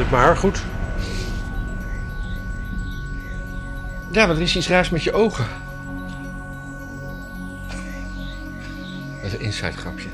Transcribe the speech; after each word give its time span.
Zit 0.00 0.10
mijn 0.10 0.22
haar 0.22 0.36
goed? 0.36 0.62
Ja, 4.10 4.26
maar 4.26 4.36
er 4.36 4.42
is 4.42 4.56
iets 4.56 4.68
raars 4.68 4.90
met 4.90 5.02
je 5.02 5.12
ogen. 5.12 5.46
Dat 9.16 9.24
is 9.24 9.32
een 9.32 9.40
inside 9.40 9.72
grapje. 9.72 10.08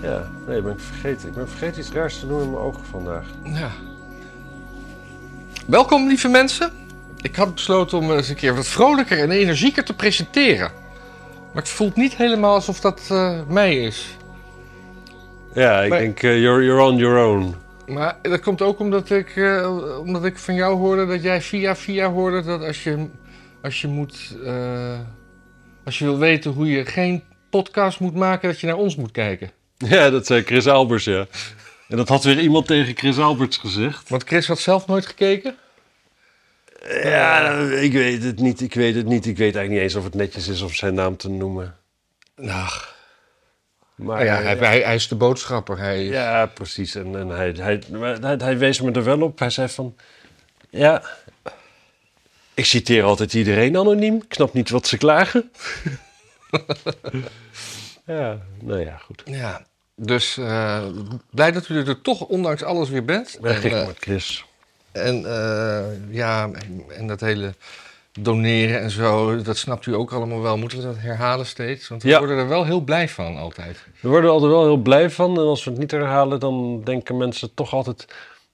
Ja, 0.00 0.28
nee, 0.46 0.62
ben 0.62 0.72
ik 0.72 0.80
vergeten. 0.80 1.28
Ik 1.28 1.34
ben 1.34 1.48
vergeten 1.48 1.80
iets 1.80 1.92
raars 1.92 2.18
te 2.20 2.26
doen 2.26 2.42
in 2.42 2.50
mijn 2.50 2.62
ogen 2.62 2.84
vandaag. 2.90 3.24
Ja. 3.42 3.70
Welkom, 5.66 6.06
lieve 6.08 6.28
mensen. 6.28 6.70
Ik 7.20 7.36
had 7.36 7.54
besloten 7.54 7.98
om 7.98 8.12
eens 8.12 8.28
een 8.28 8.34
keer 8.36 8.54
wat 8.54 8.66
vrolijker 8.66 9.18
en 9.18 9.30
energieker 9.30 9.84
te 9.84 9.94
presenteren. 9.94 10.70
Maar 11.52 11.62
het 11.62 11.68
voelt 11.68 11.96
niet 11.96 12.16
helemaal 12.16 12.54
alsof 12.54 12.80
dat 12.80 13.00
eh, 13.10 13.40
mij 13.48 13.76
is. 13.82 14.16
Ja, 15.54 15.80
ik 15.82 15.90
Maar- 15.90 15.98
denk, 15.98 16.22
eh, 16.22 16.40
you're, 16.40 16.64
you're 16.64 16.82
on 16.82 16.96
your 16.96 17.24
own. 17.26 17.54
Maar 17.90 18.18
dat 18.22 18.40
komt 18.40 18.62
ook 18.62 18.78
omdat 18.78 19.10
ik, 19.10 19.36
eh, 19.36 19.98
omdat 20.00 20.24
ik 20.24 20.38
van 20.38 20.54
jou 20.54 20.76
hoorde 20.76 21.06
dat 21.06 21.22
jij 21.22 21.42
via 21.42 21.76
via 21.76 22.10
hoorde 22.10 22.42
dat 22.42 22.62
als 22.62 22.82
je, 22.84 23.06
als 23.62 23.80
je 23.80 23.88
moet. 23.88 24.36
eh, 24.44 24.98
als 25.84 25.98
je 25.98 26.04
wil 26.04 26.18
weten 26.18 26.50
hoe 26.50 26.70
je 26.70 26.84
geen 26.84 27.22
podcast 27.50 28.00
moet 28.00 28.14
maken, 28.14 28.48
dat 28.48 28.60
je 28.60 28.66
naar 28.66 28.76
ons 28.76 28.96
moet 28.96 29.10
kijken. 29.10 29.50
Ja, 29.88 30.10
dat 30.10 30.26
zei 30.26 30.42
Chris 30.42 30.66
Alberts, 30.66 31.04
ja. 31.04 31.26
En 31.88 31.96
dat 31.96 32.08
had 32.08 32.24
weer 32.24 32.38
iemand 32.40 32.66
tegen 32.66 32.96
Chris 32.96 33.18
Alberts 33.18 33.56
gezegd. 33.56 34.08
Want 34.08 34.24
Chris 34.24 34.46
had 34.46 34.58
zelf 34.58 34.86
nooit 34.86 35.06
gekeken. 35.06 35.56
Ja, 37.02 37.58
ik 37.58 37.92
weet 37.92 38.22
het 38.22 38.38
niet, 38.40 38.60
ik 38.60 38.74
weet 38.74 38.94
het 38.94 39.06
niet. 39.06 39.26
Ik 39.26 39.36
weet 39.36 39.54
eigenlijk 39.54 39.70
niet 39.70 39.80
eens 39.80 39.94
of 39.94 40.04
het 40.04 40.14
netjes 40.14 40.48
is 40.48 40.62
om 40.62 40.72
zijn 40.72 40.94
naam 40.94 41.16
te 41.16 41.30
noemen. 41.30 41.76
Nou, 42.36 42.70
Maar 44.02 44.24
ja, 44.24 44.38
eh, 44.38 44.44
hij, 44.44 44.56
hij, 44.56 44.80
hij 44.80 44.94
is 44.94 45.08
de 45.08 45.14
boodschapper. 45.14 45.78
Hij, 45.78 46.04
Ja, 46.04 46.46
precies. 46.46 46.94
En, 46.94 47.18
en 47.18 47.28
hij, 47.28 47.54
hij, 47.56 47.82
hij, 48.20 48.36
hij 48.38 48.58
wees 48.58 48.80
me 48.80 48.92
er 48.92 49.04
wel 49.04 49.22
op. 49.22 49.38
Hij 49.38 49.50
zei 49.50 49.68
van... 49.68 49.96
Ja, 50.70 51.02
ik 52.54 52.64
citeer 52.64 53.02
altijd 53.02 53.34
iedereen 53.34 53.76
anoniem. 53.76 54.16
Ik 54.16 54.34
snap 54.34 54.52
niet 54.52 54.70
wat 54.70 54.86
ze 54.86 54.96
klagen. 54.96 55.50
ja, 58.06 58.38
nou 58.60 58.80
ja, 58.80 58.96
goed. 58.96 59.22
Ja, 59.24 59.66
dus 59.94 60.36
eh, 60.36 60.86
blij 61.30 61.52
dat 61.52 61.68
u 61.68 61.76
er 61.76 62.00
toch 62.00 62.20
ondanks 62.20 62.62
alles 62.62 62.88
weer 62.88 63.04
bent. 63.04 63.38
Ben 63.40 63.54
En, 63.54 63.60
gek 63.60 63.72
eh, 63.72 63.86
met 63.86 63.98
Chris. 63.98 64.44
En 64.92 65.20
ja, 66.10 66.50
en, 66.52 66.84
en 66.88 67.06
dat 67.06 67.20
hele 67.20 67.54
doneren 68.22 68.80
en 68.80 68.90
zo, 68.90 69.42
dat 69.42 69.56
snapt 69.56 69.86
u 69.86 69.94
ook 69.94 70.12
allemaal 70.12 70.40
wel. 70.40 70.56
Moeten 70.58 70.78
we 70.78 70.84
dat 70.84 70.98
herhalen 70.98 71.46
steeds? 71.46 71.88
Want 71.88 72.02
we 72.02 72.08
Ja. 72.08 72.18
worden 72.18 72.36
er 72.38 72.48
wel 72.48 72.64
heel 72.64 72.80
blij 72.80 73.08
van 73.08 73.36
altijd. 73.36 73.86
We 74.00 74.08
worden 74.08 74.24
er 74.26 74.34
altijd 74.34 74.52
wel 74.52 74.64
heel 74.64 74.76
blij 74.76 75.10
van. 75.10 75.30
En 75.30 75.44
als 75.44 75.64
we 75.64 75.70
het 75.70 75.78
niet 75.78 75.90
herhalen, 75.90 76.40
dan 76.40 76.80
denken 76.84 77.16
mensen 77.16 77.54
toch 77.54 77.72
altijd... 77.72 78.06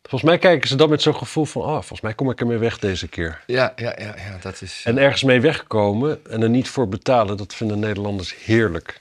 Volgens 0.03 0.31
mij 0.31 0.39
kijken 0.39 0.69
ze 0.69 0.77
dan 0.77 0.89
met 0.89 1.03
zo'n 1.03 1.17
gevoel 1.17 1.45
van... 1.45 1.63
Oh, 1.63 1.71
volgens 1.73 2.01
mij 2.01 2.15
kom 2.15 2.31
ik 2.31 2.41
ermee 2.41 2.59
weg 2.59 2.79
deze 2.79 3.09
keer. 3.09 3.43
Ja, 3.47 3.73
ja, 3.77 3.95
ja, 3.99 4.15
ja 4.17 4.39
dat 4.41 4.63
is... 4.63 4.83
En 4.85 4.99
ergens 4.99 5.23
mee 5.23 5.41
wegkomen 5.41 6.21
en 6.31 6.43
er 6.43 6.51
niet 6.51 6.69
voor 6.69 6.89
betalen... 6.89 7.37
dat 7.37 7.55
vinden 7.55 7.79
Nederlanders 7.79 8.35
heerlijk. 8.45 9.01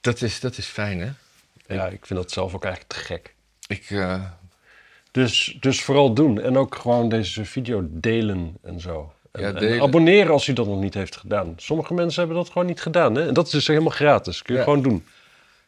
dat, 0.00 0.22
is, 0.22 0.40
dat 0.40 0.56
is 0.58 0.66
fijn, 0.66 1.00
hè? 1.00 1.10
Ja, 1.74 1.86
ik 1.86 2.06
vind 2.06 2.18
dat 2.20 2.30
zelf 2.32 2.54
ook 2.54 2.64
eigenlijk 2.64 2.94
te 2.94 3.00
gek. 3.00 3.34
Ik, 3.66 3.86
eh, 3.90 4.22
Dus, 5.10 5.56
dus 5.60 5.82
vooral 5.82 6.12
doen. 6.14 6.40
En 6.40 6.56
ook 6.58 6.74
gewoon 6.74 7.08
deze 7.08 7.44
video 7.44 7.86
delen 7.88 8.56
en 8.62 8.80
zo. 8.80 9.12
Ja, 9.38 9.54
en 9.54 9.80
abonneren 9.80 10.32
als 10.32 10.46
u 10.46 10.52
dat 10.52 10.66
nog 10.66 10.80
niet 10.80 10.94
heeft 10.94 11.16
gedaan. 11.16 11.54
Sommige 11.56 11.94
mensen 11.94 12.18
hebben 12.18 12.36
dat 12.42 12.52
gewoon 12.52 12.66
niet 12.66 12.80
gedaan. 12.80 13.14
Hè? 13.14 13.26
En 13.28 13.34
dat 13.34 13.46
is 13.46 13.52
dus 13.52 13.66
helemaal 13.66 13.90
gratis. 13.90 14.42
Kun 14.42 14.54
je 14.54 14.60
Ja. 14.60 14.66
gewoon 14.66 14.82
doen. 14.82 15.04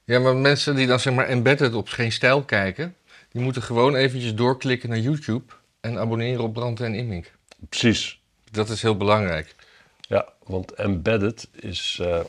ja, 0.05 0.19
maar 0.19 0.37
mensen 0.37 0.75
die 0.77 0.87
dan 0.87 1.01
zeg 1.01 1.15
maar 1.15 1.27
embedded 1.27 1.75
op 1.75 1.89
geen 1.89 2.13
stijl 2.13 2.43
kijken... 2.43 2.95
die 3.33 3.43
moeten 3.43 3.63
gewoon 3.63 3.95
eventjes 3.95 4.35
doorklikken 4.35 4.89
naar 4.89 4.99
YouTube... 4.99 5.45
en 5.81 5.99
abonneren 5.99 6.45
op 6.45 6.53
Brand 6.53 6.81
en 6.81 6.95
Immink. 6.95 7.33
Precies. 7.69 8.21
Dat 8.51 8.69
is 8.69 8.83
heel 8.83 8.97
belangrijk. 8.97 9.55
Ja, 10.01 10.29
want 10.45 10.73
embedded 10.73 11.49
is... 11.61 11.99
eh, 12.03 12.21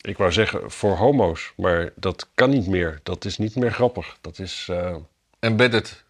ik 0.00 0.16
wou 0.18 0.32
zeggen 0.32 0.70
voor 0.70 0.96
homo's. 0.96 1.52
Maar 1.56 1.92
dat 1.96 2.28
kan 2.34 2.50
niet 2.50 2.66
meer. 2.66 3.00
Dat 3.02 3.24
is 3.24 3.38
niet 3.38 3.56
meer 3.56 3.72
grappig. 3.72 4.16
Dat 4.20 4.38
is... 4.38 4.66
eh, 4.70 4.96
Embedded 5.40 6.04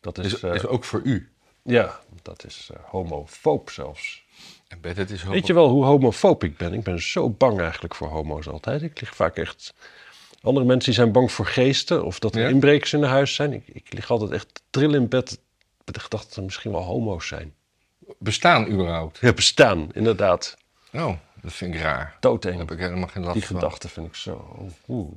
dat 0.00 0.18
is, 0.18 0.34
is, 0.34 0.42
eh, 0.42 0.54
is 0.54 0.66
ook 0.66 0.84
voor 0.84 1.00
u. 1.04 1.28
ja, 1.66 2.00
dat 2.22 2.44
is 2.44 2.70
eh, 2.74 2.80
homofoob 2.84 3.70
zelfs. 3.70 4.24
Embedded 4.68 5.10
is 5.10 5.22
Weet 5.22 5.46
je 5.46 5.52
wel 5.54 5.68
hoe 5.68 5.84
homofoob 5.84 6.44
ik 6.44 6.56
ben? 6.56 6.72
Ik 6.72 6.82
ben 6.82 7.02
zo 7.02 7.30
bang 7.30 7.60
eigenlijk 7.60 7.94
voor 7.94 8.08
homo's 8.08 8.48
altijd. 8.48 8.82
Ik 8.82 9.00
lig 9.00 9.14
vaak 9.16 9.36
echt... 9.36 9.74
Andere 10.42 10.66
mensen 10.66 10.84
die 10.84 11.00
zijn 11.00 11.12
bang 11.12 11.32
voor 11.32 11.46
geesten 11.46 12.04
of 12.04 12.18
dat 12.18 12.34
er 12.34 12.40
Ja? 12.40 12.48
inbrekers 12.48 12.92
in 12.92 13.02
huis 13.02 13.34
zijn. 13.34 13.52
Ik, 13.52 13.62
ik 13.72 13.92
lig 13.92 14.10
altijd 14.10 14.30
echt 14.30 14.54
te 14.54 14.60
trillen 14.70 15.00
in 15.00 15.08
bed 15.08 15.38
met 15.84 15.94
de 15.94 16.00
gedachte 16.00 16.26
dat 16.28 16.36
er 16.36 16.42
misschien 16.42 16.72
wel 16.72 16.82
homo's 16.82 17.26
zijn. 17.26 17.54
bestaan 18.18 18.68
überhaupt? 18.68 19.18
Ja, 19.20 19.32
bestaan, 19.32 19.88
inderdaad. 19.92 20.56
Oh, 20.92 21.12
dat 21.42 21.52
vind 21.52 21.74
ik 21.74 21.80
raar. 21.80 22.04
Daar 22.04 22.16
Doodeng. 22.20 22.58
heb 22.58 22.70
ik 22.70 22.78
helemaal 22.78 23.08
geen 23.08 23.22
last 23.22 23.34
Die 23.34 23.44
van. 23.46 23.56
gedachte 23.56 23.88
vind 23.88 24.06
ik 24.06 24.14
zo... 24.14 24.66
Oeh. 24.88 25.12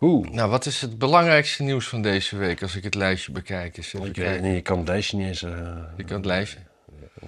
Oeh. 0.00 0.28
Nou, 0.30 0.50
wat 0.50 0.66
is 0.66 0.80
het 0.80 0.98
belangrijkste 0.98 1.62
nieuws 1.62 1.88
van 1.88 2.02
deze 2.02 2.36
week 2.36 2.62
als 2.62 2.76
ik 2.76 2.84
het 2.84 2.94
lijstje 2.94 3.32
bekijk? 3.32 3.76
Ik 3.76 3.92
niet, 4.42 4.54
je 4.54 4.60
kan 4.62 4.78
het 4.78 4.88
lijstje 4.88 5.16
niet 5.16 5.26
eens... 5.26 5.42
eh, 5.42 5.76
Je 5.96 6.04
kan 6.04 6.16
het 6.16 6.24
lijstje. 6.26 6.58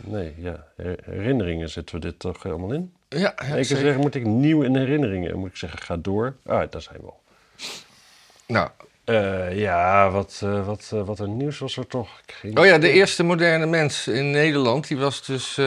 Nee, 0.00 0.34
ja. 0.36 0.64
Her- 0.76 0.98
Herinneringen 1.04 1.70
zetten 1.70 1.94
we 1.94 2.00
dit 2.00 2.18
toch 2.18 2.42
helemaal 2.42 2.72
in? 2.72 2.92
Ja, 3.08 3.34
ja 3.48 3.54
ik 3.54 3.64
zeggen, 3.64 3.96
moet 4.00 4.14
ik 4.14 4.24
nieuw 4.24 4.62
in 4.62 4.76
herinneringen? 4.76 5.38
Moet 5.38 5.48
ik 5.50 5.56
zeggen, 5.56 5.78
ga 5.82 5.96
door. 5.96 6.34
Ah, 6.46 6.70
daar 6.70 6.82
zijn 6.82 6.96
we 7.00 7.06
al. 7.06 7.20
Nou, 8.46 8.68
Eh, 9.04 9.58
ja, 9.58 10.10
wat, 10.10 10.40
eh, 10.44 10.66
wat, 10.66 10.88
wat 11.04 11.18
er 11.18 11.28
nieuws 11.28 11.58
was 11.58 11.76
er 11.76 11.86
toch? 11.86 12.20
Ik 12.26 12.32
geen 12.34 12.58
oh 12.58 12.64
ja, 12.66 12.78
de 12.78 12.90
eerste 12.90 13.22
moderne 13.22 13.66
mens 13.66 14.08
in 14.08 14.30
Nederland, 14.30 14.88
die 14.88 14.96
was 14.96 15.26
dus... 15.26 15.58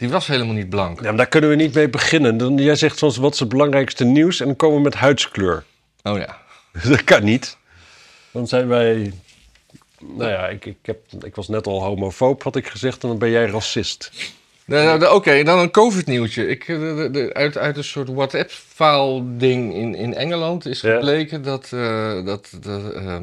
die 0.00 0.08
was 0.08 0.26
helemaal 0.26 0.54
niet 0.54 0.68
blank. 0.68 0.98
Ja, 0.98 1.04
maar 1.04 1.16
daar 1.16 1.28
kunnen 1.28 1.50
we 1.50 1.56
niet 1.56 1.74
mee 1.74 1.88
beginnen. 1.88 2.36
Dan, 2.36 2.56
jij 2.56 2.74
zegt 2.74 2.98
soms, 2.98 3.16
wat 3.16 3.32
is 3.32 3.40
het 3.40 3.48
belangrijkste 3.48 4.04
nieuws? 4.04 4.40
En 4.40 4.46
dan 4.46 4.56
komen 4.56 4.76
we 4.76 4.82
met 4.82 4.94
huidskleur. 4.94 5.64
Oh 6.02 6.18
ja. 6.18 6.38
dat 6.88 7.04
kan 7.04 7.24
niet. 7.24 7.56
Dan 8.30 8.46
zijn 8.46 8.68
wij... 8.68 9.12
Nou 9.98 10.30
ja, 10.30 10.48
ik, 10.48 10.64
ik, 10.64 10.76
heb, 10.82 10.98
ik 11.24 11.34
was 11.34 11.48
net 11.48 11.66
al 11.66 11.82
homofoob, 11.82 12.42
had 12.42 12.56
ik 12.56 12.66
gezegd. 12.66 13.02
En 13.02 13.08
dan 13.08 13.18
ben 13.18 13.30
jij 13.30 13.46
racist. 13.46 14.10
Nou, 14.64 15.06
Oké, 15.14 15.42
dan 15.42 15.58
een 15.58 15.70
COVID-nieuwtje. 15.70 16.46
Ik, 16.46 16.68
eh, 16.68 16.78
de, 17.12 17.30
uit, 17.32 17.56
uit 17.58 17.76
een 17.76 17.84
soort 17.84 18.08
WhatsApp-file-ding 18.08 19.74
in, 19.74 19.94
in 19.94 20.14
Engeland 20.14 20.66
is 20.66 20.80
Ja. 20.80 20.94
gebleken 20.94 21.42
dat, 21.42 21.72
eh, 21.72 22.24
dat 22.24 22.52
de, 22.60 22.92
eh, 22.94 23.20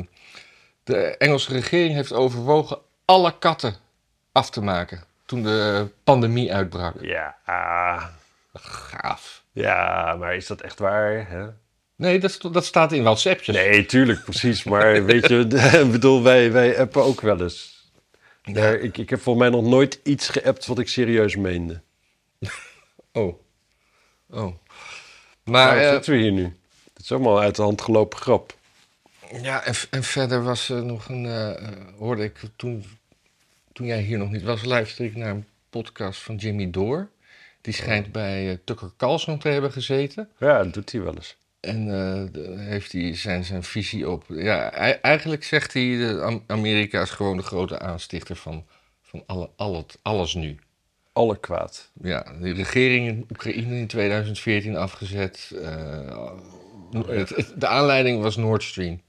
de 0.83 1.17
Engelse 1.17 1.53
regering 1.53 1.93
heeft 1.93 2.13
overwogen 2.13 2.77
alle 3.05 3.33
katten 3.39 3.75
af 4.31 4.49
te 4.49 4.61
maken 4.61 5.06
toen 5.27 5.43
de 5.43 5.87
pandemie 6.03 6.53
uitbrak. 6.53 6.93
Ja, 7.01 7.35
ah, 7.45 8.05
Gaaf. 8.53 9.43
ja, 9.51 10.15
maar 10.19 10.35
is 10.35 10.47
dat 10.47 10.61
echt 10.61 10.79
waar? 10.79 11.29
Hè? 11.29 11.47
Nee, 11.95 12.19
dat, 12.19 12.39
dat 12.51 12.65
staat 12.65 12.91
in 12.91 13.03
WhatsAppjes. 13.03 13.55
Nee, 13.55 13.85
tuurlijk, 13.85 14.23
precies. 14.23 14.63
Maar 14.63 15.03
weet 15.05 15.27
je, 15.27 15.39
ik 15.83 15.91
bedoel, 15.91 16.23
wij, 16.23 16.51
wij 16.51 16.79
appen 16.79 17.03
ook 17.03 17.21
wel 17.21 17.41
eens. 17.41 17.75
Daar, 18.43 18.73
ik, 18.73 18.97
ik 18.97 19.09
heb 19.09 19.21
volgens 19.21 19.49
mij 19.49 19.59
nog 19.61 19.69
nooit 19.69 19.99
iets 20.03 20.29
geappt 20.29 20.65
wat 20.65 20.79
ik 20.79 20.87
serieus 20.87 21.35
meende. 21.35 21.81
Oh. 23.11 23.39
Oh. 24.29 24.43
Maar 24.45 24.55
Maar, 25.43 25.77
eh, 25.77 25.89
zitten 25.91 26.13
we 26.13 26.19
hier 26.19 26.31
nu? 26.31 26.43
Het 26.93 27.03
is 27.03 27.11
allemaal 27.11 27.39
uit 27.39 27.55
de 27.55 27.61
hand 27.61 27.81
gelopen 27.81 28.19
grap. 28.19 28.55
ja, 29.41 29.63
en, 29.63 29.73
en 29.89 30.03
verder 30.03 30.43
was 30.43 30.69
er 30.69 30.85
nog 30.85 31.09
een... 31.09 31.25
eh, 31.25 31.49
eh, 31.49 31.73
hoorde 31.97 32.23
ik 32.23 32.39
toen, 32.55 32.96
toen 33.77 33.85
jij 33.87 34.01
hier 34.01 34.17
nog 34.17 34.31
niet 34.31 34.43
was, 34.43 34.63
luisterde 34.63 35.11
ik 35.11 35.17
naar 35.17 35.29
een 35.29 35.45
podcast 35.69 36.21
van 36.21 36.35
Jimmy 36.35 36.69
Door. 36.71 37.09
Die 37.61 37.73
schijnt 37.73 38.11
bij 38.11 38.49
eh, 38.49 38.57
Tucker 38.63 38.91
Carlson 38.97 39.37
te 39.39 39.47
hebben 39.49 39.71
gezeten. 39.71 40.29
Ja, 40.39 40.63
dat 40.63 40.73
doet 40.73 40.91
hij 40.91 41.01
wel 41.01 41.15
eens. 41.15 41.37
En 41.59 41.85
de- 42.31 42.55
heeft 42.57 42.91
hij 42.91 43.15
zijn, 43.15 43.43
zijn 43.43 43.63
visie 43.63 44.09
op. 44.09 44.25
Ja, 44.29 44.71
ei- 44.71 44.97
eigenlijk 45.01 45.43
zegt 45.43 45.73
hij: 45.73 46.19
Amerika 46.47 47.01
is 47.01 47.09
gewoon 47.09 47.37
de 47.37 47.43
grote 47.43 47.79
aanstichter 47.79 48.35
van, 48.35 48.65
van 49.01 49.23
alle, 49.25 49.49
al 49.55 49.75
het, 49.77 49.99
alles 50.01 50.33
nu. 50.33 50.57
Alle 51.13 51.39
kwaad. 51.39 51.91
Ja, 52.01 52.25
de 52.41 52.51
regering 52.53 53.07
in 53.07 53.25
Oekraïne 53.31 53.75
in 53.75 53.87
2014 53.87 54.75
afgezet. 54.75 55.51
eh, 55.63 56.31
het- 57.07 57.29
het- 57.29 57.53
de 57.57 57.67
aanleiding 57.67 58.21
was 58.21 58.35
Nord 58.35 58.63
Stream. 58.63 59.01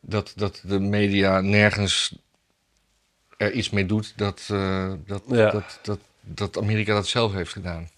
Dat, 0.00 0.32
dat 0.36 0.62
de 0.66 0.80
media 0.80 1.40
nergens 1.40 2.18
er 3.44 3.52
iets 3.52 3.70
mee 3.70 3.86
doet 3.86 4.12
dat, 4.16 4.48
eh, 4.50 4.92
dat, 5.06 5.22
Ja. 5.28 5.50
dat, 5.50 5.78
dat, 5.82 5.98
dat 6.20 6.58
Amerika 6.58 6.94
dat 6.94 7.06
zelf 7.06 7.32
heeft 7.32 7.52
gedaan. 7.52 7.88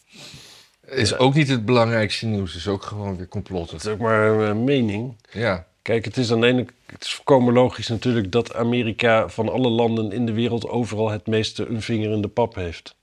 Is 0.87 1.11
Ja. 1.11 1.17
ook 1.17 1.35
niet 1.35 1.49
het 1.49 1.65
belangrijkste 1.65 2.27
nieuws, 2.27 2.57
is 2.57 2.69
ook 2.69 2.83
gewoon 2.83 3.17
weer 3.17 3.29
complotten. 3.29 3.77
Dat 3.77 3.87
is 3.87 3.93
ook 3.93 3.99
maar 3.99 4.29
een 4.29 4.65
mening. 4.65 5.17
Ja. 5.33 5.67
Kijk, 5.83 6.05
het 6.05 6.17
is 6.17 6.33
aan 6.33 6.41
de 6.41 6.47
ene 6.47 6.67
het 6.87 7.05
is 7.05 7.15
volkomen 7.15 7.55
logisch 7.55 7.89
natuurlijk 7.89 8.33
dat 8.33 8.55
Amerika 8.55 9.29
van 9.29 9.49
alle 9.49 9.69
landen 9.69 10.13
in 10.13 10.27
de 10.27 10.33
wereld 10.33 10.69
overal 10.69 11.11
het 11.11 11.27
meeste 11.27 11.67
een 11.69 11.83
vinger 11.83 12.11
in 12.13 12.21
de 12.23 12.29
pap 12.29 12.55
heeft. 12.55 12.95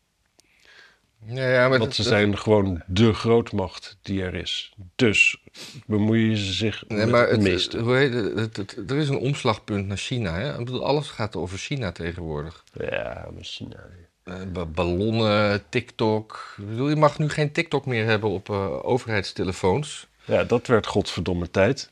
Ja, 1.26 1.50
ja, 1.50 1.60
maar 1.60 1.70
Want 1.70 1.82
dat- 1.84 1.94
ze 1.96 2.02
dat- 2.02 2.12
zijn 2.12 2.38
gewoon 2.38 2.82
de 2.88 3.14
grootmacht 3.14 3.98
die 4.02 4.24
er 4.24 4.34
is. 4.36 4.74
Dus 4.96 5.38
bemoeien 5.86 6.38
ze 6.38 6.54
zich 6.54 6.84
Nee, 6.88 6.98
met 7.00 7.10
maar 7.10 7.30
het 7.30 7.42
meeste. 7.42 7.80
hoe 7.80 7.96
heet 7.96 8.14
het, 8.14 8.36
het- 8.36 8.58
het- 8.58 8.92
er 8.92 8.98
is 8.98 9.10
een 9.10 9.18
omslagpunt 9.18 9.88
naar 9.88 9.98
China. 9.98 10.34
Hè? 10.40 10.52
Ik 10.60 10.66
bedoel, 10.66 10.86
alles 10.86 11.08
gaat 11.10 11.36
over 11.36 11.58
China 11.58 11.92
tegenwoordig. 11.92 12.64
Ja, 12.80 13.28
maar 13.34 13.44
China. 13.44 13.76
Eh, 14.24 14.36
ba- 14.54 14.66
ballonnen, 14.66 15.64
TikTok. 15.70 16.56
Ik 16.58 16.68
bedoel, 16.70 16.90
je 16.90 16.96
mag 16.96 17.20
nu 17.20 17.30
geen 17.30 17.52
TikTok 17.52 17.86
meer 17.86 18.06
hebben 18.06 18.30
op 18.30 18.50
eh, 18.50 18.86
overheidstelefoons. 18.86 20.08
Ja, 20.26 20.44
dat 20.44 20.68
werd 20.68 20.88
godverdomme 20.88 21.52
tijd. 21.52 21.92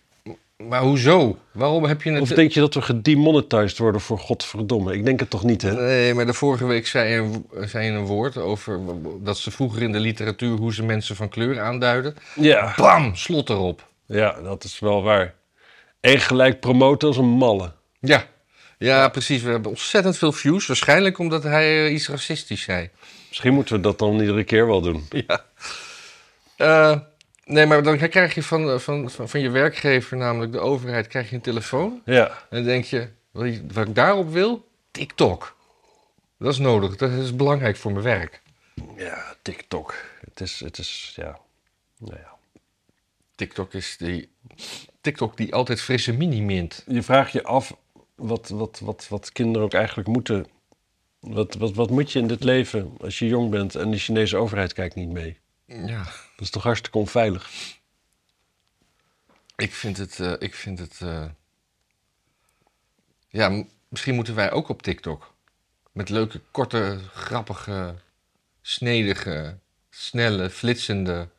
Maar 0.69 0.81
hoezo? 0.81 1.37
Waarom 1.51 1.83
heb 1.83 2.01
je 2.01 2.11
het... 2.11 2.21
Of 2.21 2.29
denk 2.29 2.51
je 2.51 2.59
dat 2.59 2.73
we 2.73 2.81
gedemonetized 2.81 3.77
worden 3.77 4.01
voor 4.01 4.19
godverdomme? 4.19 4.93
Ik 4.93 5.05
denk 5.05 5.19
het 5.19 5.29
toch 5.29 5.43
niet, 5.43 5.61
hè? 5.61 5.73
Nee, 5.73 6.13
maar 6.13 6.25
de 6.25 6.33
vorige 6.33 6.65
week 6.65 6.87
zei 6.87 7.09
je, 7.09 7.39
een, 7.51 7.69
zei 7.69 7.89
een 7.89 8.05
woord 8.05 8.37
over 8.37 8.79
dat 9.19 9.37
ze 9.37 9.51
vroeger 9.51 9.81
in 9.81 9.91
de 9.91 9.99
literatuur 9.99 10.57
hoe 10.57 10.73
ze 10.73 10.83
mensen 10.83 11.15
van 11.15 11.29
kleur 11.29 11.61
aanduiden. 11.61 12.15
Ja. 12.35 12.73
Bam, 12.77 13.15
slot 13.15 13.49
erop. 13.49 13.87
Ja, 14.05 14.41
dat 14.43 14.63
is 14.63 14.79
wel 14.79 15.03
waar. 15.03 15.33
En 15.99 16.19
gelijk 16.19 16.59
promoten 16.59 17.07
als 17.07 17.17
een 17.17 17.25
malle. 17.25 17.71
Ja. 17.99 18.25
Ja, 18.77 19.09
precies. 19.09 19.41
We 19.41 19.49
hebben 19.49 19.71
ontzettend 19.71 20.17
veel 20.17 20.31
views. 20.31 20.67
Waarschijnlijk 20.67 21.19
omdat 21.19 21.43
hij 21.43 21.85
eh, 21.85 21.93
iets 21.93 22.09
racistisch 22.09 22.61
zei. 22.61 22.89
Misschien 23.27 23.53
moeten 23.53 23.75
we 23.75 23.81
dat 23.81 23.99
dan 23.99 24.19
iedere 24.19 24.43
keer 24.43 24.67
wel 24.67 24.81
doen. 24.81 25.07
Ja. 25.27 25.45
Eh, 26.57 26.99
nee, 27.51 27.65
maar 27.65 27.83
dan 27.83 27.97
krijg 27.97 28.35
je 28.35 28.43
van, 28.43 28.81
van, 28.81 29.09
van, 29.09 29.29
van 29.29 29.39
je 29.39 29.49
werkgever, 29.49 30.17
namelijk 30.17 30.51
de 30.51 30.59
overheid, 30.59 31.07
krijg 31.07 31.29
je 31.29 31.35
een 31.35 31.41
telefoon. 31.41 32.01
Ja. 32.05 32.27
En 32.27 32.37
dan 32.49 32.63
denk 32.63 32.85
je, 32.85 33.07
wat 33.31 33.43
ik, 33.43 33.61
wat 33.71 33.87
ik 33.87 33.95
daarop 33.95 34.31
wil? 34.31 34.67
TikTok. 34.91 35.55
Dat 36.37 36.51
is 36.51 36.57
nodig. 36.57 36.95
Dat 36.95 37.11
is 37.11 37.35
belangrijk 37.35 37.77
voor 37.77 37.91
mijn 37.91 38.03
werk. 38.03 38.41
Ja, 38.97 39.35
TikTok. 39.41 39.95
Het 40.29 40.41
is, 40.41 40.59
het 40.59 40.77
is, 40.77 41.13
ja. 41.15 41.39
Nou 41.97 42.17
ja. 42.17 42.37
TikTok 43.35 43.73
is 43.73 43.97
die... 43.97 44.29
TikTok 45.01 45.37
die 45.37 45.53
altijd 45.53 45.81
frisse 45.81 46.13
mini 46.13 46.41
mint. 46.41 46.83
Je 46.87 47.03
vraagt 47.03 47.31
je 47.31 47.43
af 47.43 47.75
wat, 48.15 48.49
wat, 48.49 48.79
wat, 48.83 49.07
wat 49.09 49.31
kinderen 49.31 49.65
ook 49.65 49.73
eigenlijk 49.73 50.07
moeten. 50.07 50.47
Wat, 51.19 51.55
wat, 51.55 51.73
wat 51.73 51.89
moet 51.89 52.11
je 52.11 52.19
in 52.19 52.27
dit 52.27 52.43
leven 52.43 52.93
als 52.99 53.19
je 53.19 53.27
jong 53.27 53.49
bent 53.49 53.75
en 53.75 53.91
de 53.91 53.97
Chinese 53.97 54.37
overheid 54.37 54.73
kijkt 54.73 54.95
niet 54.95 55.09
mee? 55.09 55.37
Ja. 55.65 56.07
Dat 56.41 56.49
is 56.49 56.55
toch 56.55 56.65
hartstikke 56.65 56.97
onveilig? 56.97 57.49
Ik 59.55 59.73
vind 59.73 59.97
het... 59.97 60.19
eh, 60.19 60.33
ik 60.39 60.55
vind 60.55 60.79
het 60.79 61.01
eh, 61.01 61.25
Ja, 63.29 63.63
misschien 63.87 64.15
moeten 64.15 64.35
wij 64.35 64.51
ook 64.51 64.69
op 64.69 64.81
TikTok. 64.81 65.33
Met 65.91 66.09
leuke, 66.09 66.41
korte, 66.51 66.99
grappige, 67.13 67.95
snedige, 68.61 69.57
snelle, 69.89 70.49
flitsende 70.49 71.29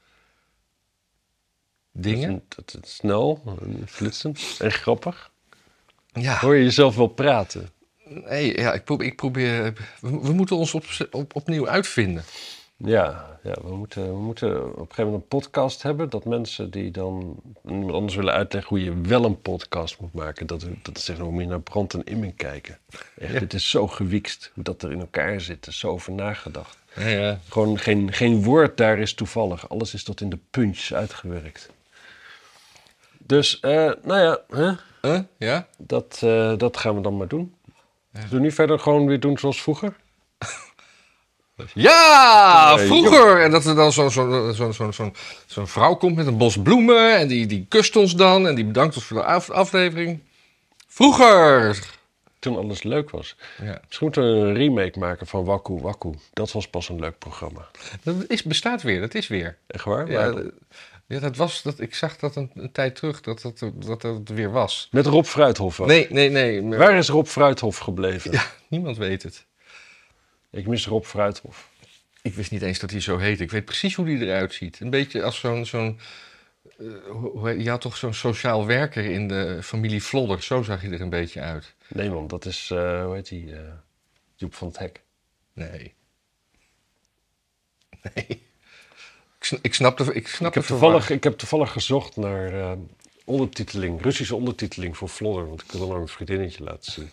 dingen. 1.93 2.45
Dat 2.49 2.79
is 2.83 2.95
snel, 2.95 3.57
en 3.61 3.89
flitsend 3.89 4.57
en 4.59 4.73
grappig. 4.73 5.31
Ja. 6.13 6.39
Hoor 6.39 6.57
je 6.57 6.65
jezelf 6.65 6.97
wel 6.97 7.09
praten? 7.09 7.71
Nee, 8.05 8.59
ja, 8.59 8.73
ik 8.73 8.85
probeer... 8.85 9.07
Ik 9.07 9.17
probeer 9.17 9.73
we, 10.01 10.21
we 10.21 10.33
moeten 10.33 10.57
ons 10.57 10.75
op, 10.75 10.85
op, 11.11 11.35
opnieuw 11.35 11.69
uitvinden. 11.69 12.25
Ja, 12.85 13.39
ja 13.43 13.55
we, 13.63 13.77
moeten, 13.77 14.07
we 14.07 14.19
moeten 14.19 14.65
op 14.67 14.79
een 14.79 14.81
gegeven 14.81 15.05
moment 15.05 15.23
een 15.23 15.29
podcast 15.29 15.83
hebben. 15.83 16.11
Dat 16.11 16.25
mensen 16.25 16.71
die 16.71 16.91
dan 16.91 17.43
iemand 17.69 17.93
anders 17.93 18.15
willen 18.15 18.33
uitleggen 18.33 18.77
hoe 18.77 18.85
je 18.85 19.01
wel 19.01 19.25
een 19.25 19.41
podcast 19.41 20.01
moet 20.01 20.13
maken. 20.13 20.47
Dat, 20.47 20.67
dat 20.83 20.99
ze 20.99 21.05
zeggen, 21.05 21.25
hoe 21.25 21.35
moet 21.35 21.43
je 21.43 21.49
naar 21.49 21.61
Brand 21.61 21.95
en 21.95 22.05
Immen 22.05 22.35
kijken. 22.35 22.79
Echt, 23.19 23.33
Ja. 23.33 23.39
Dit 23.39 23.55
is 23.55 23.71
zo 23.71 23.87
gewiekst, 23.87 24.51
hoe 24.55 24.65
dat 24.65 24.83
er 24.83 24.93
in 24.93 25.01
elkaar 25.01 25.41
zit. 25.41 25.65
Er 25.65 25.73
is 25.73 25.79
zo 25.79 25.89
over 25.89 26.13
nagedacht. 26.13 26.79
Ja, 26.97 27.09
ja. 27.09 27.39
Gewoon 27.49 27.79
geen, 27.79 28.13
geen 28.13 28.43
woord 28.43 28.77
daar 28.77 28.99
is 28.99 29.15
toevallig. 29.15 29.69
Alles 29.69 29.95
is 29.95 30.05
tot 30.05 30.21
in 30.21 30.31
de 30.31 30.39
punch 30.51 30.91
uitgewerkt. 30.91 31.71
Dus, 33.19 33.61
eh, 33.61 33.91
nou 34.03 34.21
ja, 34.21 34.41
hè? 34.49 34.73
Huh? 35.03 35.21
ja? 35.37 35.67
Dat, 35.79 36.21
eh, 36.25 36.57
dat 36.57 36.77
gaan 36.77 36.95
we 36.95 37.01
dan 37.01 37.17
maar 37.17 37.29
doen. 37.29 37.55
Zullen 38.13 38.31
we 38.31 38.41
nu 38.41 38.53
verder 38.53 38.79
gewoon 38.79 39.07
weer 39.07 39.21
doen 39.21 39.39
zoals 39.39 39.63
vroeger? 39.63 39.97
Ja, 41.75 42.79
vroeger. 42.79 43.43
En 43.43 43.51
dat 43.51 43.65
er 43.65 43.75
dan 43.75 43.93
zo'n 43.93 44.11
zo, 44.11 44.53
zo, 44.53 44.73
zo, 44.73 44.91
zo, 44.93 45.11
zo'n 45.47 45.67
vrouw 45.69 45.95
komt 45.95 46.17
met 46.17 46.27
een 46.27 46.37
bos 46.37 46.63
bloemen. 46.63 47.17
En 47.19 47.29
die, 47.29 47.47
die 47.47 47.67
kust 47.69 47.97
ons 47.97 48.15
dan. 48.17 48.47
En 48.47 48.55
die 48.55 48.65
bedankt 48.65 48.95
ons 48.97 49.05
voor 49.05 49.17
de 49.17 49.25
af- 49.25 49.51
aflevering. 49.51 50.21
Vroeger. 50.89 51.79
Toen 52.39 52.57
alles 52.57 52.83
leuk 52.83 53.11
was. 53.11 53.37
Ja. 53.63 53.81
Misschien 53.87 54.07
moeten 54.07 54.23
we 54.23 54.29
een 54.47 54.55
remake 54.55 54.99
maken 54.99 55.27
van 55.27 55.45
Wakku 55.45 55.81
Wakku. 55.81 56.11
Dat 56.33 56.53
was 56.53 56.69
pas 56.69 56.89
een 56.89 57.01
leuk 57.01 57.19
programma. 57.19 57.69
Dat 58.03 58.15
is, 58.29 58.43
bestaat 58.43 58.83
weer. 58.83 59.01
Dat 59.01 59.15
is 59.15 59.29
weer. 59.29 59.59
Echt 59.67 59.85
waar? 59.85 60.11
Ja, 60.11 60.35
ja 61.07 61.19
dat 61.21 61.37
was, 61.37 61.63
dat, 61.63 61.81
ik 61.81 61.95
zag 61.95 62.17
dat 62.17 62.37
een, 62.37 62.51
een 62.55 62.73
tijd 62.73 62.97
terug. 62.97 63.21
Dat 63.21 63.43
dat, 63.43 64.01
dat 64.03 64.21
weer 64.25 64.51
was. 64.51 64.89
Met 64.91 65.07
Rob 65.07 65.25
Fruithof 65.25 65.81
ook. 65.81 65.87
Nee, 65.87 66.07
nee, 66.11 66.31
nee. 66.31 66.63
maar- 66.63 66.79
Waar 66.79 66.95
is 66.97 67.09
Rob 67.09 67.27
Fruithof 67.27 67.79
gebleven? 67.79 68.33
Ja, 68.33 68.43
niemand 68.69 68.97
weet 68.97 69.23
het. 69.23 69.47
Ik 70.53 70.67
mis 70.67 70.87
Rob 70.87 71.05
Fruithof. 71.05 71.69
Ik 72.23 72.35
wist 72.35 72.51
niet 72.51 72.63
eens 72.63 72.79
dat 72.79 72.91
hij 72.91 73.01
zo 73.01 73.19
heet. 73.19 73.41
Ik 73.41 73.51
weet 73.51 73.65
precies 73.65 73.95
hoe 73.95 74.07
hij 74.07 74.17
eruit 74.19 74.55
ziet. 74.55 74.81
Een 74.81 74.91
beetje 74.91 75.23
als 75.23 75.39
zo'n... 75.39 75.67
zo'n 75.67 75.99
eh, 76.79 77.61
je 77.61 77.71
had 77.71 77.81
toch 77.81 77.97
zo'n 77.97 78.15
sociaal 78.15 78.67
werker 78.67 79.05
in 79.05 79.29
de 79.29 79.59
familie 79.63 80.03
Vlodder. 80.03 80.43
Zo 80.43 80.63
zag 80.63 80.83
je 80.83 80.89
er 80.89 81.01
een 81.01 81.11
beetje 81.11 81.41
uit. 81.41 81.75
Nee 81.89 82.11
man, 82.11 82.27
dat 82.27 82.45
is, 82.45 82.71
eh, 82.71 83.05
hoe 83.05 83.15
heet 83.15 83.29
die? 83.29 83.57
eh, 83.57 83.73
Joep 84.37 84.55
van 84.55 84.69
het 84.69 84.79
Hek. 84.79 85.03
Nee. 85.53 85.95
Nee. 88.15 88.27
Ik, 89.39 89.45
sn- 89.49 89.59
ik 89.63 89.75
snap 89.75 89.97
de, 89.99 90.15
ik 90.15 90.29
snap 90.29 90.49
Ik 90.49 90.55
heb, 90.55 90.65
toevallig, 90.65 91.11
ik 91.11 91.25
heb 91.25 91.39
toevallig 91.39 91.73
gezocht 91.73 92.17
naar 92.17 92.77
ondertiteling, 93.25 94.03
Russische 94.03 94.35
ondertiteling 94.35 94.97
voor 94.97 95.09
Vlodder. 95.09 95.49
Want 95.49 95.63
ik 95.63 95.71
wil 95.73 95.89
dan 95.89 96.01
een 96.01 96.09
vriendinnetje 96.09 96.65
laten 96.65 96.93
zien. 96.93 97.11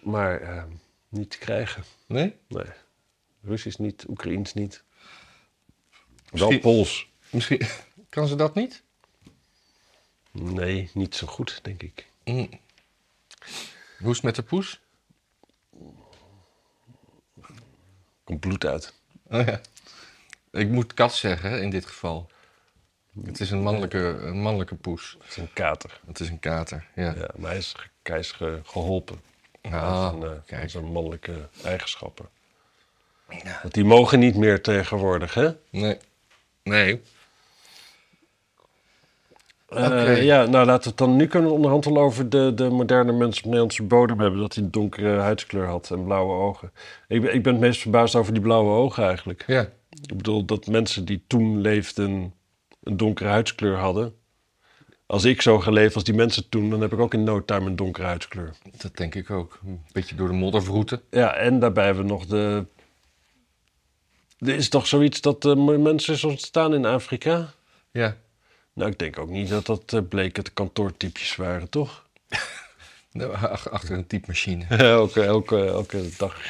Maar 0.00 0.66
niet 1.08 1.30
te 1.30 1.38
krijgen. 1.38 1.84
Nee? 2.14 2.36
Nee. 2.48 2.66
Russisch 3.42 3.78
niet, 3.78 4.04
Oekraïens 4.08 4.54
niet. 4.54 4.82
Misschien- 6.30 6.50
Wel 6.50 6.60
Pools. 6.60 7.08
Misschien... 7.30 7.60
Kan 8.08 8.26
ze 8.28 8.34
dat 8.36 8.54
niet? 8.54 8.82
Nee, 10.30 10.90
niet 10.94 11.14
zo 11.14 11.26
goed, 11.26 11.58
denk 11.62 11.82
ik. 11.82 12.06
Mm. 12.24 12.48
Hoe 13.98 14.10
is 14.10 14.16
het 14.16 14.22
met 14.22 14.34
de 14.36 14.42
poes? 14.42 14.80
Komt 18.24 18.40
bloed 18.40 18.64
uit. 18.66 18.92
Oh 19.30 19.46
ja. 19.46 19.60
Ik 20.50 20.68
moet 20.68 20.94
kat 20.94 21.14
zeggen, 21.14 21.62
in 21.62 21.70
dit 21.70 21.86
geval. 21.86 22.30
Het 23.24 23.40
is 23.40 23.50
een 23.50 23.62
mannelijke, 23.62 23.98
een 23.98 24.40
mannelijke 24.40 24.74
poes. 24.74 25.16
Het 25.20 25.30
is 25.30 25.36
een 25.36 25.52
kater. 25.52 26.00
Het 26.06 26.20
is 26.20 26.28
een 26.28 26.40
kater, 26.40 26.86
ja. 26.94 27.14
Ja, 27.14 27.30
maar 27.36 27.48
hij 27.50 27.58
is, 27.58 27.72
ge- 27.72 27.88
hij 28.02 28.18
is 28.18 28.32
ge- 28.32 28.60
geholpen. 28.64 29.20
Aan 29.70 30.10
zijn, 30.10 30.22
eh, 30.32 30.38
kijk. 30.46 30.62
aan 30.62 30.68
zijn 30.68 30.84
mannelijke 30.84 31.48
eigenschappen. 31.64 32.28
Want 33.62 33.74
die 33.74 33.84
mogen 33.84 34.18
niet 34.18 34.36
meer 34.36 34.62
tegenwoordig, 34.62 35.34
hè? 35.34 35.48
Nee. 35.70 35.96
Nee. 36.62 37.02
Eh, 39.68 40.22
ja, 40.22 40.44
nou 40.46 40.66
laten 40.66 40.82
we 40.82 40.88
het 40.88 40.98
dan... 40.98 41.16
Nu 41.16 41.26
kunnen 41.26 41.48
we 41.48 41.54
onderhand 41.56 41.84
wel 41.84 41.98
over 41.98 42.28
de, 42.28 42.52
de 42.54 42.68
moderne 42.68 43.12
mens 43.12 43.38
op 43.38 43.44
Nederlandse 43.44 43.82
bodem 43.82 44.20
hebben. 44.20 44.40
Dat 44.40 44.54
hij 44.54 44.64
een 44.64 44.70
donkere 44.70 45.18
huidskleur 45.18 45.66
had 45.66 45.90
en 45.90 46.04
blauwe 46.04 46.32
ogen. 46.32 46.72
Ik 47.08 47.22
ben, 47.22 47.34
ik 47.34 47.42
ben 47.42 47.52
het 47.52 47.62
meest 47.62 47.80
verbaasd 47.80 48.14
over 48.14 48.32
die 48.32 48.42
blauwe 48.42 48.70
ogen 48.70 49.04
eigenlijk. 49.04 49.44
Ja. 49.46 49.68
Ik 50.02 50.16
bedoel, 50.16 50.44
dat 50.44 50.66
mensen 50.66 51.04
die 51.04 51.24
toen 51.26 51.60
leefden 51.60 52.34
een 52.82 52.96
donkere 52.96 53.28
huidskleur 53.28 53.76
hadden. 53.76 54.14
Als 55.06 55.24
ik 55.24 55.42
zo 55.42 55.58
geleefd 55.58 55.94
als 55.94 56.04
die 56.04 56.14
mensen 56.14 56.48
toen, 56.48 56.70
dan 56.70 56.80
heb 56.80 56.92
ik 56.92 56.98
ook 56.98 57.14
in 57.14 57.24
no 57.24 57.44
time 57.44 57.66
een 57.66 57.76
donkere 57.76 58.06
huidskleur. 58.06 58.54
Dat 58.76 58.96
denk 58.96 59.14
ik 59.14 59.30
ook. 59.30 59.58
Een 59.66 59.80
beetje 59.92 60.14
door 60.14 60.28
de 60.28 60.34
modder 60.34 60.62
vroeten. 60.62 61.02
Ja, 61.10 61.34
en 61.34 61.58
daarbij 61.58 61.84
hebben 61.84 62.04
we 62.04 62.10
nog 62.10 62.26
de... 62.26 62.64
Er 64.38 64.54
is 64.54 64.68
toch 64.68 64.86
zoiets 64.86 65.20
dat 65.20 65.44
eh, 65.44 65.54
mensen 65.56 66.14
is 66.14 66.24
ontstaan 66.24 66.74
in 66.74 66.84
Afrika? 66.84 67.52
Ja. 67.90 68.16
Nou, 68.72 68.90
ik 68.90 68.98
denk 68.98 69.18
ook 69.18 69.28
niet 69.28 69.48
dat 69.48 69.66
dat 69.66 69.92
eh, 69.92 70.00
bleek 70.08 70.36
het 70.36 70.52
kantoortypjes 70.52 71.36
waren, 71.36 71.68
toch? 71.68 72.02
Nou, 73.12 73.34
ach- 73.34 73.70
Achter 73.70 73.94
een 73.96 74.06
typemachine. 74.06 74.64
elke, 74.76 75.22
elke, 75.22 75.64
elke 75.66 76.08
dag 76.18 76.40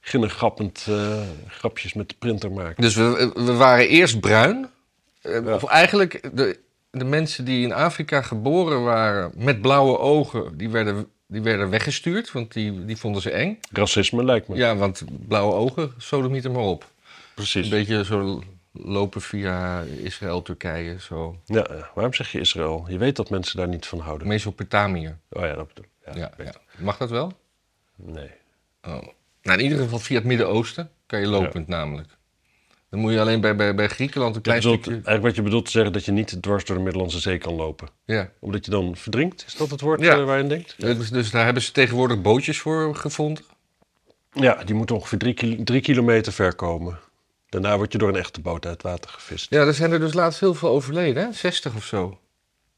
ginnegappend 0.00 0.84
eh 0.88 1.22
grapjes 1.48 1.92
met 1.92 2.08
de 2.08 2.14
printer 2.18 2.52
maken. 2.52 2.82
Dus 2.82 2.94
we, 2.94 3.32
we 3.34 3.52
waren 3.52 3.88
eerst 3.88 4.20
bruin. 4.20 4.68
Ja. 5.22 5.54
Of 5.54 5.64
eigenlijk 5.64 6.36
de, 6.36 6.58
de 6.90 7.04
mensen 7.04 7.44
die 7.44 7.62
in 7.62 7.72
Afrika 7.72 8.22
geboren 8.22 8.82
waren 8.82 9.32
met 9.36 9.60
blauwe 9.62 9.98
ogen, 9.98 10.56
die 10.56 10.68
werden, 10.68 11.06
die 11.26 11.42
werden 11.42 11.70
weggestuurd, 11.70 12.32
want 12.32 12.52
die, 12.52 12.84
die 12.84 12.96
vonden 12.96 13.22
ze 13.22 13.30
eng. 13.30 13.58
Racisme 13.72 14.24
lijkt 14.24 14.48
me. 14.48 14.56
Ja, 14.56 14.76
want 14.76 15.04
blauwe 15.28 15.54
ogen, 15.54 15.92
sodemiet 15.96 16.44
er 16.44 16.50
maar 16.50 16.62
op. 16.62 16.86
precies. 17.34 17.64
Een 17.64 17.70
beetje 17.70 18.04
zo 18.04 18.42
lopen 18.72 19.20
via 19.20 19.80
Israël, 19.82 20.42
Turkije, 20.42 21.00
zo. 21.00 21.40
Ja, 21.44 21.66
ja, 21.70 21.90
waarom 21.94 22.14
zeg 22.14 22.32
je 22.32 22.40
Israël? 22.40 22.84
Je 22.88 22.98
weet 22.98 23.16
dat 23.16 23.30
mensen 23.30 23.56
daar 23.56 23.68
niet 23.68 23.86
van 23.86 23.98
houden. 23.98 24.26
Mesopotamië. 24.26 25.16
Oh 25.30 25.42
ja, 25.42 25.54
dat 25.54 25.68
bedoel 25.68 25.84
ik. 25.84 26.14
Ja, 26.14 26.30
ja. 26.38 26.52
Mag 26.78 26.96
dat 26.96 27.10
wel? 27.10 27.32
Nee. 27.96 28.30
Oh. 28.82 29.02
Nou, 29.42 29.58
in 29.58 29.64
ieder 29.64 29.78
geval 29.78 29.98
via 29.98 30.16
het 30.16 30.26
Midden-Oosten 30.26 30.90
kan 31.06 31.20
je 31.20 31.26
lopend 31.26 31.68
namelijk. 31.68 32.08
Dan 32.90 33.00
moet 33.00 33.12
je 33.12 33.20
alleen 33.20 33.40
bij, 33.40 33.56
bij, 33.56 33.74
bij 33.74 33.88
Griekenland 33.88 34.36
een 34.36 34.42
klein 34.42 34.58
bedoelt, 34.60 34.74
stukje... 34.80 34.92
eigenlijk 34.94 35.26
wat 35.26 35.34
je 35.36 35.42
bedoelt 35.42 35.64
te 35.64 35.70
zeggen 35.70 35.92
dat 35.92 36.04
je 36.04 36.12
niet 36.12 36.42
dwars 36.42 36.64
door 36.64 36.76
de 36.76 36.82
Middellandse 36.82 37.20
Zee 37.20 37.38
kan 37.38 37.54
lopen. 37.54 37.88
Ja. 38.04 38.30
Omdat 38.40 38.64
je 38.64 38.70
dan 38.70 38.96
verdrinkt, 38.96 39.44
is 39.46 39.54
dat 39.54 39.70
het 39.70 39.80
woord 39.80 40.00
Ja. 40.00 40.16
eh, 40.18 40.24
waar 40.24 40.36
je 40.36 40.42
aan 40.42 40.48
denkt? 40.48 40.74
Dus, 40.78 41.10
dus 41.10 41.30
daar 41.30 41.44
hebben 41.44 41.62
ze 41.62 41.72
tegenwoordig 41.72 42.20
bootjes 42.22 42.58
voor 42.60 42.94
gevonden. 42.96 43.44
Ja, 44.32 44.64
die 44.64 44.74
moeten 44.74 44.96
ongeveer 44.96 45.18
drie, 45.18 45.64
drie 45.64 45.80
kilometer 45.80 46.32
ver 46.32 46.54
komen. 46.54 46.98
Daarna 47.48 47.76
word 47.76 47.92
je 47.92 47.98
door 47.98 48.08
een 48.08 48.16
echte 48.16 48.40
boot 48.40 48.64
uit 48.66 48.74
het 48.74 48.82
water 48.82 49.10
gevist. 49.10 49.50
Ja, 49.50 49.60
er 49.66 49.74
zijn 49.74 49.92
er 49.92 50.00
dus 50.00 50.14
laatst 50.14 50.40
heel 50.40 50.54
veel 50.54 50.68
overleden, 50.68 51.22
hè? 51.24 51.32
60 51.32 51.74
of 51.76 51.84
zo. 51.84 52.18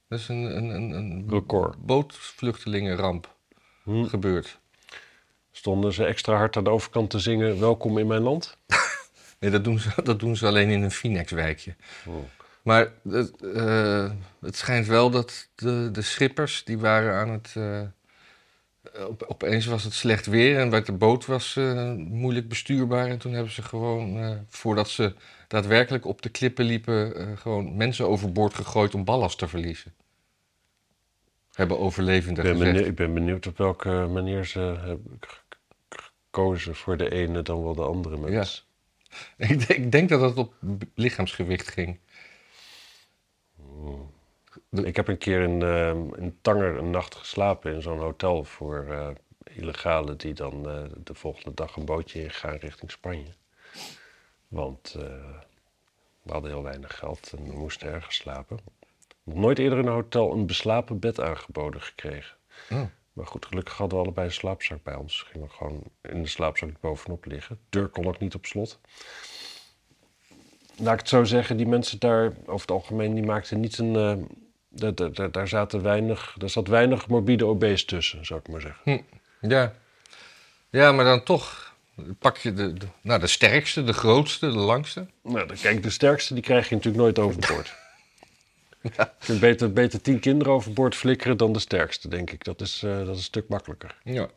Dat 0.08 0.18
is 0.18 0.28
een, 0.28 0.56
een, 0.56 0.68
een, 0.68 0.90
een 0.90 1.26
Record. 1.28 1.76
bootvluchtelingenramp 1.86 3.34
Hm. 3.84 4.04
gebeurd. 4.04 4.58
Stonden 5.52 5.92
ze 5.92 6.04
extra 6.04 6.36
hard 6.36 6.56
aan 6.56 6.64
de 6.64 6.70
overkant 6.70 7.10
te 7.10 7.18
zingen, 7.18 7.60
welkom 7.60 7.98
in 7.98 8.06
mijn 8.06 8.22
land? 8.22 8.56
Nee, 9.40 9.50
dat 9.50 9.64
doen 9.64 9.78
ze, 9.78 9.90
dat 10.02 10.20
doen 10.20 10.36
ze 10.36 10.46
alleen 10.46 10.68
in 10.68 10.82
een 10.82 10.90
Finex-wijkje. 10.90 11.74
Oh. 12.06 12.14
Maar 12.62 12.92
het, 13.08 13.42
eh, 13.54 14.10
het 14.40 14.56
schijnt 14.56 14.86
wel 14.86 15.10
dat 15.10 15.48
de, 15.54 15.88
de 15.92 16.02
schippers, 16.02 16.64
die 16.64 16.78
waren 16.78 17.14
aan 17.14 17.30
het... 17.30 17.52
eh, 17.56 17.82
op, 19.08 19.22
opeens 19.22 19.66
was 19.66 19.84
het 19.84 19.92
slecht 19.92 20.26
weer 20.26 20.58
en 20.58 20.70
werd 20.70 20.86
de 20.86 20.92
boot 20.92 21.26
was 21.26 21.56
eh, 21.56 21.92
moeilijk 21.92 22.48
bestuurbaar. 22.48 23.08
En 23.08 23.18
toen 23.18 23.32
hebben 23.32 23.52
ze 23.52 23.62
gewoon, 23.62 24.38
voordat 24.48 24.88
ze 24.88 25.14
daadwerkelijk 25.48 26.04
op 26.04 26.22
de 26.22 26.28
klippen 26.28 26.64
liepen... 26.64 27.38
gewoon 27.38 27.76
mensen 27.76 28.08
overboord 28.08 28.54
gegooid 28.54 28.94
om 28.94 29.04
ballast 29.04 29.38
te 29.38 29.48
verliezen. 29.48 29.94
Hebben 31.52 31.76
Ik 31.76 31.82
overlevenden 31.82 32.42
ben, 32.44 32.52
gezegd. 32.52 32.70
benieuwd, 32.72 32.90
ik 32.90 32.96
ben 32.96 33.14
benieuwd 33.14 33.46
op 33.46 33.58
welke 33.58 33.90
manier 33.90 34.44
ze 34.44 34.60
hebben 34.60 35.18
gekozen 35.88 36.74
voor 36.74 36.96
de 36.96 37.10
ene 37.10 37.42
dan 37.42 37.62
wel 37.62 37.74
de 37.74 37.82
andere 37.82 38.18
mens. 38.18 38.69
Ik, 39.36 39.48
denk- 39.66 39.68
ik 39.84 39.92
denk 39.92 40.08
dat 40.08 40.20
het 40.20 40.36
op 40.36 40.54
lichaamsgewicht 40.94 41.68
ging. 41.68 41.98
Ik 44.70 44.96
heb 44.96 45.08
een 45.08 45.18
keer 45.18 45.40
in, 45.42 45.62
eh, 45.62 45.90
in 46.24 46.38
Tanger 46.40 46.76
een 46.76 46.90
nacht 46.90 47.14
geslapen 47.14 47.74
in 47.74 47.82
zo'n 47.82 47.98
hotel 47.98 48.44
voor 48.44 48.86
eh, 48.90 49.08
illegalen 49.56 50.16
die 50.18 50.34
dan 50.34 50.68
eh, 50.68 50.82
de 51.04 51.14
volgende 51.14 51.54
dag 51.54 51.76
een 51.76 51.84
bootje 51.84 52.22
ingaan 52.22 52.56
richting 52.56 52.90
Spanje. 52.90 53.34
Want 54.48 54.94
eh, 54.98 55.02
we 56.22 56.32
hadden 56.32 56.50
heel 56.50 56.62
weinig 56.62 56.98
geld 56.98 57.32
en 57.36 57.44
we 57.44 57.52
moesten 57.58 57.88
ergens 57.92 58.14
slapen. 58.16 58.58
Nog 59.22 59.36
nooit 59.36 59.58
eerder 59.58 59.78
in 59.78 59.86
een 59.86 59.92
hotel 59.92 60.32
een 60.32 60.46
beslapen 60.46 60.98
bed 60.98 61.20
aangeboden 61.20 61.82
gekregen. 61.82 62.36
Oh. 62.70 62.82
Maar 63.12 63.26
goed, 63.26 63.46
gelukkig 63.46 63.76
hadden 63.76 63.98
we 63.98 64.04
allebei 64.04 64.26
een 64.26 64.32
slaapzak 64.32 64.82
bij 64.82 64.94
ons. 64.94 65.22
Gingen 65.30 65.46
we 65.48 65.52
gewoon 65.54 65.82
in 66.02 66.22
de 66.22 66.28
slaapzak 66.28 66.80
bovenop 66.80 67.24
liggen. 67.24 67.56
De 67.70 67.78
deur 67.78 67.88
kon 67.88 68.06
ook 68.06 68.18
niet 68.18 68.34
op 68.34 68.46
slot. 68.46 68.78
Laat 70.76 70.92
ik 70.94 70.98
het 71.00 71.08
zo 71.08 71.24
zeggen, 71.24 71.56
die 71.56 71.66
mensen 71.66 71.98
daar 71.98 72.32
over 72.46 72.60
het 72.60 72.70
algemeen 72.70 73.14
die 73.14 73.24
maakten 73.24 73.60
niet 73.60 73.78
een. 73.78 73.96
eh, 73.96 74.16
daar, 74.68 75.12
daar- 75.12 75.30
daar, 75.30 75.48
zaten 75.48 75.82
weinig, 75.82 76.34
daar 76.38 76.48
zat 76.50 76.68
weinig 76.68 77.08
morbide 77.08 77.46
obese 77.46 77.84
tussen, 77.84 78.26
zou 78.26 78.40
ik 78.40 78.48
maar 78.48 78.60
zeggen. 78.60 79.04
Ja. 79.40 79.72
ja, 80.70 80.92
maar 80.92 81.04
dan 81.04 81.22
toch 81.24 81.74
pak 82.18 82.36
je 82.36 82.52
de, 82.52 82.72
de, 82.72 82.86
nou, 83.02 83.20
de 83.20 83.26
sterkste, 83.26 83.84
de 83.84 83.92
grootste, 83.92 84.50
de 84.50 84.56
langste. 84.58 85.06
Nou, 85.22 85.46
dan, 85.46 85.56
kijk, 85.56 85.82
de 85.82 85.90
sterkste 85.90 86.34
die 86.34 86.42
krijg 86.42 86.68
je 86.68 86.74
natuurlijk 86.74 87.02
nooit 87.02 87.18
overboord. 87.18 87.74
Je 88.82 89.06
kunt 89.26 89.40
beter, 89.40 89.72
beter 89.72 90.00
tien 90.02 90.18
kinderen 90.20 90.52
overboord 90.52 90.94
flikkeren 90.94 91.36
dan 91.36 91.52
de 91.52 91.58
sterkste, 91.58 92.08
denk 92.08 92.30
ik. 92.30 92.44
Dat 92.44 92.60
is, 92.60 92.82
eh, 92.84 92.98
dat 92.98 93.08
is 93.08 93.16
een 93.16 93.22
stuk 93.22 93.48
makkelijker. 93.48 93.96
Ja. 94.04 94.28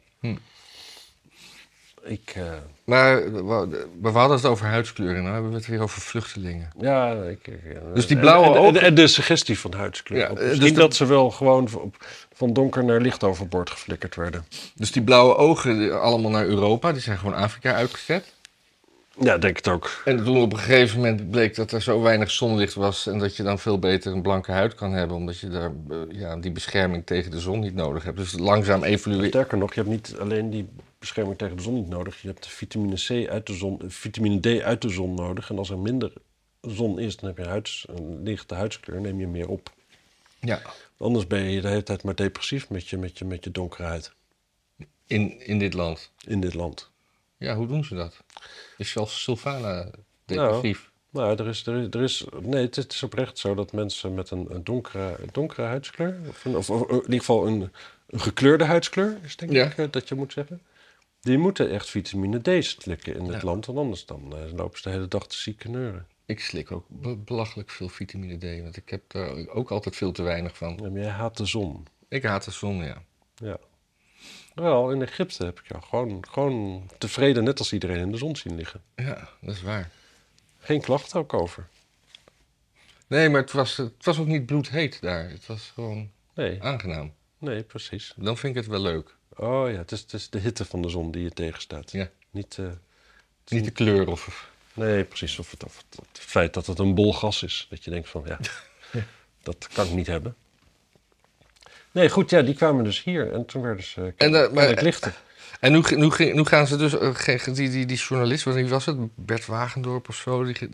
Ik, 2.05 2.31
eh, 2.35 2.43
Maar 2.83 3.31
we, 3.33 3.88
we 4.01 4.09
hadden 4.09 4.38
het 4.38 4.45
over 4.45 4.65
huidskleur 4.65 5.15
en 5.15 5.23
nu 5.23 5.29
hebben 5.29 5.50
we 5.50 5.55
het 5.57 5.67
weer 5.67 5.81
over 5.81 6.01
vluchtelingen. 6.01 6.69
ja, 6.79 7.12
ik, 7.13 7.47
ik- 7.47 7.63
eh, 7.73 7.79
Dus 7.93 8.07
die 8.07 8.17
blauwe 8.17 8.45
en, 8.47 8.53
en- 8.53 8.59
ogen- 8.59 8.81
En, 8.81 8.95
de 8.95 9.07
suggestie 9.07 9.59
van 9.59 9.73
huidskleur. 9.73 10.19
Ja, 10.19 10.33
dus 10.33 10.59
de- 10.59 10.71
dat 10.71 10.95
ze 10.95 11.05
wel 11.05 11.31
gewoon 11.31 11.69
van, 11.69 11.93
van 12.33 12.53
donker 12.53 12.83
naar 12.83 13.01
licht 13.01 13.23
overboord 13.23 13.69
geflikkerd 13.69 14.15
werden. 14.15 14.45
Dus 14.75 14.91
die 14.91 15.01
blauwe 15.03 15.35
ogen, 15.35 16.01
allemaal 16.01 16.31
naar 16.31 16.45
Europa, 16.45 16.91
die 16.91 17.01
zijn 17.01 17.17
gewoon 17.17 17.35
Afrika 17.35 17.73
uitgezet. 17.73 18.33
Ja, 19.20 19.38
denk 19.38 19.55
het 19.58 19.67
ook. 19.67 20.01
En 20.05 20.24
toen 20.24 20.41
op 20.41 20.53
een 20.53 20.60
gegeven 20.60 20.98
moment 20.98 21.32
bleek 21.32 21.55
dat 21.55 21.72
er 21.72 21.82
zo 21.82 22.01
weinig 22.01 22.32
zonlicht 22.32 22.74
was 22.74 23.08
en 23.08 23.20
dat 23.20 23.36
je 23.36 23.43
dan 23.43 23.60
veel 23.60 23.79
beter 23.79 24.12
een 24.12 24.22
blanke 24.22 24.51
huid 24.51 24.75
kan 24.75 24.91
hebben, 24.91 25.17
omdat 25.17 25.39
je 25.39 25.48
daar 25.48 25.72
eh, 25.89 25.98
ja, 26.10 26.36
die 26.38 26.51
bescherming 26.51 27.05
tegen 27.05 27.32
de 27.32 27.39
zon 27.39 27.60
niet 27.60 27.75
nodig 27.75 28.03
hebt. 28.03 28.17
Dus 28.17 28.38
langzaam 28.38 28.84
evolueert. 28.84 29.27
Sterker 29.29 29.58
nog, 29.58 29.74
je 29.74 29.79
hebt 29.82 29.91
niet 29.91 30.15
alleen 30.20 30.50
die 30.50 30.67
bescherming 31.00 31.38
tegen 31.38 31.58
de 31.58 31.63
zon 31.63 31.74
niet 31.74 31.89
nodig. 31.89 32.22
Je 32.22 32.27
hebt 32.27 32.43
de 32.43 32.50
vitamine 32.50 32.96
C 32.96 33.29
uit 33.29 33.48
de 33.48 33.53
zon, 33.53 33.82
vitamine 33.88 34.39
D 34.39 34.62
uit 34.62 34.82
de 34.82 34.89
zon 34.89 35.13
nodig. 35.13 35.50
En 35.50 35.58
als 35.58 35.70
er 35.70 35.79
minder 35.79 36.13
zon 36.62 37.00
is, 37.00 37.17
dan 37.17 37.29
heb 37.29 37.38
je 37.38 37.50
huids, 37.50 37.86
een 37.89 38.24
lichte 38.24 38.55
huidskleur, 38.55 39.01
neem 39.01 39.20
je 39.20 39.27
meer 39.27 39.48
op. 39.48 39.72
Ja. 40.39 40.62
Anders 40.98 41.27
ben 41.27 41.51
je 41.51 41.62
de 41.62 41.67
hele 41.67 41.84
tijd 41.84 42.03
maar 42.03 42.15
depressief 42.15 42.70
met 42.70 42.88
je, 42.88 42.98
met 42.98 43.17
je, 43.17 43.25
met 43.25 43.43
je 43.43 43.51
donkere 43.51 43.84
huid 43.84 44.12
In, 45.08 45.39
in 45.39 45.60
dit 45.60 45.74
land. 45.74 46.12
in 46.27 46.39
dit 46.41 46.53
land. 46.53 46.91
Ja, 47.43 47.55
hoe 47.55 47.67
doen 47.67 47.83
ze 47.83 47.95
dat? 47.95 48.17
Is 48.77 48.91
zelfs 48.91 49.23
Sylvana 49.23 49.89
depressief? 50.25 50.91
Nou, 51.09 51.38
er 51.38 51.47
is, 51.47 51.65
er, 51.67 51.75
is- 51.77 51.88
er 51.91 52.01
is, 52.01 52.25
nee, 52.41 52.62
het 52.65 52.77
is, 52.77 52.83
het 52.83 53.03
oprecht 53.03 53.38
zo 53.38 53.55
dat 53.55 53.71
mensen 53.71 54.13
met 54.13 54.31
een, 54.31 54.47
een 54.50 54.63
donkere, 54.63 55.15
donkere 55.31 55.62
huidskleur, 55.67 56.17
of, 56.27 56.45
een- 56.45 56.55
of, 56.55 56.69
of 56.69 56.89
in 56.89 56.95
ieder 56.95 57.19
geval 57.19 57.47
een, 57.47 57.71
een 58.07 58.19
gekleurde 58.19 58.63
huidskleur, 58.63 59.17
is 59.23 59.35
denk 59.35 59.51
ik 59.51 59.77
eh, 59.77 59.85
dat 59.91 60.07
je 60.07 60.15
moet 60.15 60.33
zeggen, 60.33 60.62
die 61.21 61.38
moeten 61.38 61.69
echt 61.69 61.89
vitamine 61.89 62.39
D 62.59 62.65
slikken 62.65 63.15
in 63.15 63.23
dit 63.25 63.33
Ja. 63.41 63.43
land, 63.43 63.65
want 63.65 63.77
anders 63.79 64.05
dan 64.05 64.35
eh, 64.35 64.53
lopen 64.55 64.77
ze 64.77 64.83
de 64.83 64.95
hele 64.95 65.07
dag 65.07 65.27
te 65.27 65.38
zieke 65.38 65.69
neuren. 65.69 66.07
Ik 66.25 66.39
slik 66.39 66.71
ook 66.71 66.85
be- 66.89 67.15
belachelijk 67.15 67.69
veel 67.69 67.89
vitamine 67.89 68.38
D, 68.38 68.62
want 68.63 68.77
ik 68.77 68.89
heb 68.89 69.01
daar 69.07 69.47
ook 69.47 69.71
altijd 69.71 69.95
veel 69.95 70.12
te 70.12 70.21
weinig 70.23 70.57
van. 70.57 70.79
Ja, 70.81 70.89
maar 70.89 71.01
jij 71.01 71.09
haat 71.09 71.38
de 71.38 71.45
zon. 71.45 71.85
Ik 72.07 72.23
haat 72.23 72.45
de 72.45 72.51
zon, 72.51 72.75
ja. 72.83 73.03
Ja. 73.35 73.57
Wel, 74.53 74.91
in 74.91 75.01
Egypte 75.01 75.45
heb 75.45 75.60
ik 75.60 75.67
jou 75.67 75.83
gewoon, 75.83 76.25
gewoon 76.31 76.89
tevreden, 76.98 77.43
net 77.43 77.60
als 77.60 77.74
iedereen, 77.74 77.98
in 78.00 78.12
de 78.12 78.17
zon 78.17 78.36
zien 78.36 78.55
liggen. 78.55 78.81
Ja, 78.95 79.29
dat 79.41 79.55
is 79.55 79.62
waar. 79.62 79.91
Geen 80.60 80.81
klachten 80.81 81.19
ook 81.19 81.33
over. 81.33 81.67
Nee, 83.07 83.29
maar 83.29 83.41
het 83.41 83.51
was, 83.51 83.77
het 83.77 84.05
was 84.05 84.17
ook 84.19 84.27
niet 84.27 84.45
bloedheet 84.45 85.01
daar. 85.01 85.29
Het 85.29 85.45
was 85.45 85.72
gewoon 85.74 86.12
Nee, 86.36 86.63
aangenaam. 86.63 87.13
nee, 87.38 87.63
precies. 87.63 88.13
Dan 88.15 88.38
vind 88.38 88.55
ik 88.55 88.62
het 88.62 88.72
wel 88.72 88.81
leuk. 88.81 89.15
Oh 89.36 89.72
ja, 89.72 89.77
het 89.77 89.91
is, 89.91 90.00
het 90.00 90.13
is 90.13 90.29
de 90.29 90.39
hitte 90.39 90.65
van 90.65 90.81
de 90.81 90.89
zon 90.89 91.12
die 91.12 91.24
je 91.24 91.29
tegenstaat. 91.31 91.91
Ja. 91.91 92.10
Niet, 92.31 92.57
eh, 92.60 92.65
Niet 93.48 93.65
de 93.65 93.72
kleur 93.72 94.07
of... 94.07 94.51
nee, 94.74 95.03
precies. 95.03 95.39
Of 95.39 95.51
het, 95.51 95.63
of 95.63 95.77
het, 95.77 96.00
het 96.07 96.19
feit 96.19 96.53
dat 96.53 96.65
het 96.65 96.79
een 96.79 96.95
bol 96.95 97.13
gas 97.13 97.43
is. 97.43 97.67
Dat 97.69 97.83
je 97.83 97.89
denkt 97.91 98.10
van, 98.10 98.24
ja, 98.25 98.39
dat 99.43 99.67
kan 99.74 99.86
ik 99.86 99.93
niet 99.93 100.07
hebben. 100.07 100.36
Nee, 101.93 102.09
goed, 102.09 102.29
ja, 102.29 102.41
die 102.41 102.55
kwamen 102.55 102.83
dus 102.83 103.03
hier. 103.03 103.33
En 103.33 103.45
toen 103.45 103.62
werden 103.62 103.83
ze 103.83 104.01
En, 104.01 104.13
en, 104.35 104.43
eh, 104.43 104.51
maar- 104.51 104.67
het 104.67 104.81
lichter. 104.81 105.13
En 105.59 105.71
nu, 105.71 105.81
nu, 105.95 106.33
nu 106.33 106.45
gaan 106.45 106.67
ze 106.67 106.77
dus, 106.77 106.97
eh, 106.97 107.45
die, 107.53 107.69
die, 107.69 107.85
die 107.85 107.97
journalist, 107.97 108.43
wie 108.43 108.67
was 108.67 108.85
het? 108.85 108.97
Bert 109.15 109.45
Wagendorp 109.45 110.09
of 110.09 110.15
zo, 110.15 110.43
die, 110.43 110.69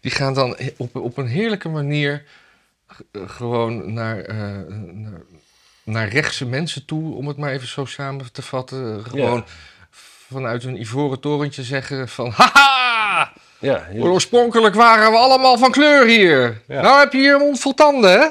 die 0.00 0.10
gaan 0.10 0.34
dan 0.34 0.56
op, 0.76 0.96
op 0.96 1.16
een 1.16 1.26
heerlijke 1.26 1.68
manier 1.68 2.24
eh, 2.86 3.22
gewoon 3.26 3.92
naar, 3.92 4.20
eh, 4.20 4.36
naar, 4.78 5.20
naar 5.84 6.08
rechtse 6.08 6.46
mensen 6.46 6.84
toe, 6.84 7.14
om 7.14 7.28
het 7.28 7.36
maar 7.36 7.52
even 7.52 7.68
zo 7.68 7.84
samen 7.84 8.32
te 8.32 8.42
vatten. 8.42 9.04
Gewoon 9.06 9.44
vanuit 10.32 10.64
een 10.64 10.80
ivoren 10.80 11.20
torentje 11.20 11.62
zeggen 11.62 12.08
van, 12.08 12.30
haha! 12.36 13.32
Ja, 13.58 13.88
Oorspronkelijk 13.98 14.74
waren 14.74 15.10
we 15.10 15.16
allemaal 15.18 15.58
van 15.58 15.70
kleur 15.70 16.06
hier. 16.06 16.60
Ja. 16.66 16.80
Nou 16.82 16.98
heb 16.98 17.12
je 17.12 17.18
hier 17.18 17.34
een 17.34 17.40
mond 17.40 17.60
vol 17.60 17.74
tanden, 17.74 18.10
hè? 18.20 18.26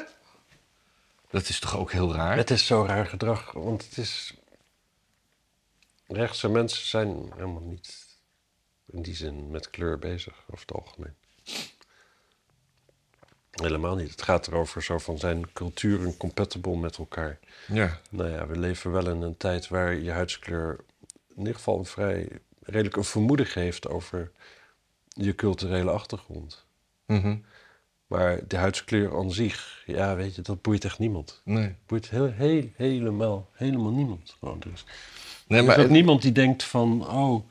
Dat 1.31 1.49
is 1.49 1.59
toch 1.59 1.77
ook 1.77 1.91
heel 1.91 2.13
raar? 2.13 2.37
Het 2.37 2.49
is 2.49 2.65
zo 2.65 2.85
raar 2.85 3.05
gedrag, 3.05 3.51
want 3.51 3.85
het 3.85 3.97
is... 3.97 4.33
Rechtse 6.07 6.49
mensen 6.49 6.85
zijn 6.87 7.31
helemaal 7.33 7.61
niet 7.61 8.05
in 8.85 9.01
die 9.01 9.15
zin 9.15 9.51
met 9.51 9.69
kleur 9.69 9.99
bezig, 9.99 10.43
over 10.49 10.65
het 10.67 10.75
algemeen. 10.75 11.15
Helemaal 13.51 13.95
niet. 13.95 14.11
Het 14.11 14.21
gaat 14.21 14.47
erover 14.47 14.83
zo 14.83 14.97
van 14.97 15.17
zijn 15.17 15.53
culturen 15.53 16.17
compatible 16.17 16.75
met 16.75 16.97
elkaar. 16.97 17.39
Ja. 17.67 17.99
Nou 18.09 18.29
ja, 18.29 18.47
we 18.47 18.59
leven 18.59 18.91
wel 18.91 19.09
in 19.09 19.21
een 19.21 19.37
tijd 19.37 19.67
waar 19.67 19.93
je 19.93 20.11
huidskleur 20.11 20.79
in 21.29 21.37
ieder 21.37 21.55
geval 21.55 21.79
een 21.79 21.85
vrij 21.85 22.39
redelijk 22.63 22.95
een 22.95 23.03
vermoeden 23.03 23.45
geeft 23.45 23.87
over 23.87 24.31
je 25.07 25.35
culturele 25.35 25.91
achtergrond. 25.91 26.65
Mhm. 27.05 27.37
Maar 28.11 28.39
de 28.47 28.57
huidskleur 28.57 29.17
aan 29.17 29.31
zich, 29.31 29.83
ja, 29.85 30.15
weet 30.15 30.35
je, 30.35 30.41
dat 30.41 30.61
boeit 30.61 30.85
echt 30.85 30.99
niemand. 30.99 31.41
Nee. 31.43 31.75
boeit 31.85 32.09
heel, 32.09 32.31
heel, 32.31 32.69
helemaal, 32.75 33.49
helemaal 33.51 33.91
niemand. 33.91 34.35
Gewoon 34.39 34.59
dus. 34.59 34.85
Nee, 35.47 35.59
er 35.59 35.65
maar 35.65 35.77
is 35.77 35.83
ook 35.83 35.89
niemand 35.89 36.21
die 36.21 36.31
denkt 36.31 36.63
van, 36.63 37.07
oh, 37.09 37.43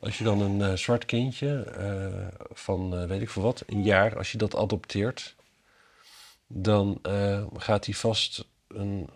als 0.00 0.18
je 0.18 0.24
dan 0.24 0.40
een 0.40 0.62
eh, 0.62 0.72
zwart 0.72 1.04
kindje 1.04 1.62
eh, 1.62 2.46
van, 2.52 2.96
eh, 2.96 3.04
weet 3.04 3.20
ik 3.20 3.30
veel 3.30 3.42
wat, 3.42 3.62
een 3.66 3.82
jaar, 3.82 4.16
als 4.16 4.32
je 4.32 4.38
dat 4.38 4.56
adopteert, 4.56 5.34
dan 6.46 7.00
gaat 7.56 7.84
hij 7.84 7.94
vast 7.94 8.48
een, 8.68 9.08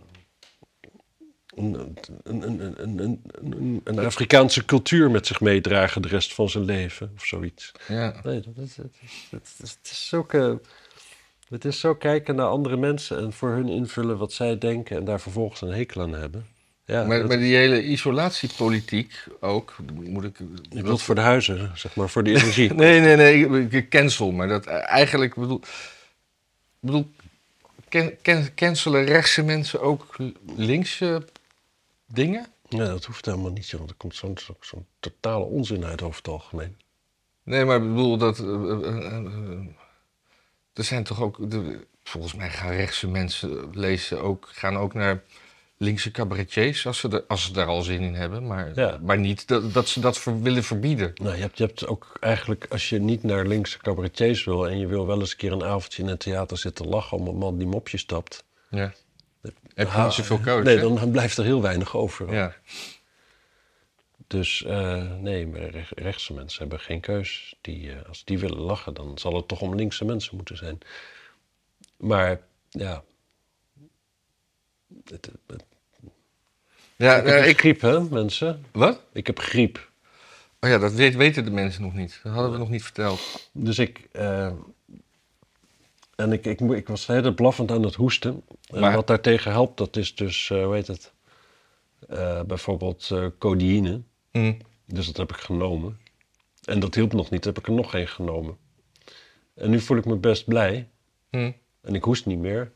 een, 1.55 1.75
een, 1.75 2.43
een, 2.43 2.61
een, 2.61 2.99
een, 2.99 3.23
een, 3.43 3.81
een 3.85 3.99
Afrikaanse 3.99 4.65
cultuur 4.65 5.11
met 5.11 5.27
zich 5.27 5.41
meedragen 5.41 6.03
de 6.03 6.09
rest 6.09 6.35
van 6.35 6.49
zijn 6.51 6.65
leven 6.65 7.13
of 7.17 7.25
zoiets. 7.25 7.73
Ja. 7.89 8.15
Nee, 8.23 8.41
dat 8.41 8.65
is, 8.65 8.77
het, 8.77 8.95
is, 9.03 9.27
het, 9.31 9.49
is, 9.63 9.71
het 9.71 9.91
is 9.91 10.09
zulke, 10.09 10.61
het 11.49 11.65
is 11.65 11.81
zo 11.81 11.95
kijken 11.95 12.35
naar 12.35 12.47
andere 12.47 12.77
mensen 12.77 13.19
en 13.19 13.33
voor 13.33 13.51
hun 13.51 13.69
invullen 13.69 14.19
wat 14.19 14.33
zij 14.33 14.59
denken 14.59 14.97
en 14.97 15.05
daar 15.05 15.21
vervolgens 15.21 15.61
een 15.61 15.73
hekel 15.73 16.03
aan 16.03 16.15
hebben. 16.15 16.47
Ja, 16.85 17.05
Maar, 17.05 17.19
dat- 17.19 17.29
maar 17.29 17.39
die 17.39 17.57
hele 17.57 17.83
isolatiepolitiek 17.85 19.25
ook, 19.41 19.77
moet 20.03 20.25
ik... 20.25 20.39
je 20.71 20.77
bedoelt 20.83 21.03
voor 21.03 21.15
de 21.15 21.21
huizen, 21.21 21.71
zeg 21.75 21.95
maar, 21.97 22.09
voor 22.09 22.23
de 22.25 22.31
energie. 22.37 22.75
Nee, 22.75 23.01
nee, 23.01 23.17
nee, 23.17 23.69
ik- 23.69 23.89
cancel. 23.91 24.31
Maar 24.33 24.49
dat 24.49 24.67
eh, 24.67 24.89
eigenlijk 24.91 25.35
bedoel... 25.35 25.61
bedoel 26.81 27.11
can, 27.89 28.11
can- 28.23 28.55
cancelen 28.55 29.05
rechtse 29.05 29.43
mensen 29.43 29.81
ook 29.81 30.17
linkse 30.57 31.25
dingen? 32.15 32.47
Ja, 32.69 32.85
dat 32.85 33.05
hoeft 33.05 33.25
helemaal 33.27 33.51
niet, 33.53 33.73
want 33.73 33.91
er 33.91 33.97
komt 33.97 34.15
zo'n 34.15 34.39
zo, 34.39 34.57
zo'n 34.61 34.87
totale 35.01 35.45
onzin 35.45 35.85
uit 35.85 36.03
over 36.03 36.17
het 36.17 36.29
algemeen. 36.29 36.77
Nee, 37.43 37.65
maar 37.65 37.77
ik 37.77 37.89
bedoel 37.89 38.17
dat... 38.19 38.39
eh, 38.39 38.47
eh, 38.47 39.17
eh, 39.17 39.67
er 40.73 40.85
zijn 40.85 41.05
toch 41.05 41.21
ook... 41.23 41.51
De, 41.51 41.87
volgens 42.03 42.35
mij 42.35 42.51
gaan 42.51 42.71
rechtse 42.71 43.09
mensen 43.09 43.71
lezen 43.73 44.23
ook, 44.23 44.49
gaan 44.53 44.77
ook 44.77 44.95
naar 44.95 45.23
linkse 45.77 46.11
cabaretiers 46.11 46.87
als 46.87 46.99
ze, 46.99 47.09
er, 47.09 47.25
als 47.29 47.45
ze 47.45 47.53
daar 47.53 47.67
al 47.67 47.83
zin 47.83 48.01
in 48.01 48.15
hebben. 48.15 48.47
Maar, 48.47 48.73
Ja. 48.75 48.99
maar 49.03 49.19
niet 49.19 49.49
dat, 49.49 49.73
dat 49.73 49.89
ze 49.89 50.01
dat 50.01 50.19
ver- 50.19 50.41
willen 50.43 50.65
verbieden. 50.65 51.13
Nou, 51.15 51.35
je 51.35 51.41
hebt, 51.41 51.59
je 51.59 51.65
hebt 51.65 51.87
ook 51.87 52.17
eigenlijk, 52.21 52.67
als 52.71 52.89
je 52.89 52.99
niet 52.99 53.23
naar 53.23 53.47
linkse 53.47 53.79
cabaretiers 53.79 54.45
wil 54.45 54.69
en 54.69 54.79
je 54.79 54.87
wil 54.87 55.07
wel 55.07 55.21
eens 55.21 55.31
een 55.31 55.37
keer 55.37 55.53
een 55.53 55.65
avondje 55.65 56.03
in 56.03 56.09
het 56.09 56.21
theater 56.21 56.59
zitten 56.59 56.87
lachen 56.89 57.19
om 57.19 57.27
een 57.27 57.37
man 57.37 57.59
die 57.59 57.67
mopje 57.67 57.99
stapt. 57.99 58.45
Ja. 58.71 58.93
Heb 59.43 59.55
je 59.75 59.85
Ah, 59.87 60.05
niet 60.05 60.13
zoveel? 60.27 60.63
Nee, 60.63 60.79
dan 60.79 61.11
blijft 61.11 61.37
er 61.39 61.45
heel 61.45 61.63
weinig 61.63 61.97
over. 61.97 62.33
Ja. 62.33 62.55
Dus 64.27 64.65
eh, 64.65 65.11
nee, 65.21 65.47
maar 65.47 65.61
rech- 65.61 65.93
rechtse 65.95 66.33
mensen 66.35 66.59
hebben 66.61 66.81
geen 66.81 67.01
keus. 67.01 67.55
Die, 67.61 67.93
eh, 67.93 68.09
als 68.09 68.25
die 68.25 68.39
willen 68.39 68.59
lachen, 68.61 68.95
dan 68.95 69.19
zal 69.19 69.37
het 69.37 69.49
toch 69.49 69.61
om 69.61 69.75
linkse 69.75 70.05
mensen 70.05 70.37
moeten 70.37 70.57
zijn. 70.57 70.79
Maar 71.97 72.41
ja. 72.71 73.05
Het, 75.05 75.31
het- 75.47 75.65
Ja, 76.97 77.17
ik 77.17 77.27
heb 77.27 77.45
ik... 77.45 77.59
griep, 77.59 77.81
hè, 77.81 78.01
mensen? 78.01 78.65
Wat? 78.73 79.01
Ik 79.13 79.27
heb 79.27 79.39
griep. 79.39 79.91
Oh 80.61 80.71
ja, 80.71 80.79
dat 80.79 80.93
weten 80.93 81.45
de 81.45 81.51
mensen 81.51 81.83
nog 81.83 81.95
niet. 81.95 82.21
Dat 82.23 82.33
hadden 82.33 82.53
we 82.53 82.59
nog 82.59 82.71
niet 82.71 82.83
verteld. 82.83 83.49
Dus 83.53 83.79
ik. 83.79 84.09
eh, 84.13 84.53
en 86.17 86.33
ik, 86.33 86.47
ik, 86.47 86.61
ik 86.61 86.89
was 86.89 87.07
heel 87.07 87.35
blaffend 87.35 87.71
aan 87.71 87.83
het 87.83 87.95
hoesten. 87.95 88.43
En 88.67 88.81
Maar- 88.81 88.95
wat 88.95 89.07
daartegen 89.07 89.51
helpt, 89.51 89.77
dat 89.77 89.97
is 89.97 90.15
dus, 90.15 90.51
eh 90.51 90.65
hoe 90.65 90.75
heet 90.75 90.87
het? 90.87 91.13
Eh, 92.09 92.43
bijvoorbeeld 92.43 93.09
eh 93.11 93.27
codeïne. 93.39 94.03
Hm. 94.31 94.55
Dus 94.87 95.07
dat 95.07 95.17
heb 95.17 95.31
ik 95.33 95.37
genomen. 95.43 96.01
En 96.65 96.81
dat 96.81 96.95
hielp 96.95 97.13
nog 97.13 97.31
niet, 97.31 97.45
heb 97.45 97.59
ik 97.59 97.67
er 97.67 97.73
nog 97.73 97.95
één 97.95 98.09
genomen. 98.09 98.57
En 99.55 99.71
nu 99.71 99.81
voel 99.81 99.97
ik 99.97 100.05
me 100.05 100.17
best 100.17 100.45
blij. 100.47 100.89
Hm. 101.31 101.53
En 101.81 101.95
ik 101.95 102.05
hoest 102.05 102.27
niet 102.27 102.39
meer. 102.39 102.73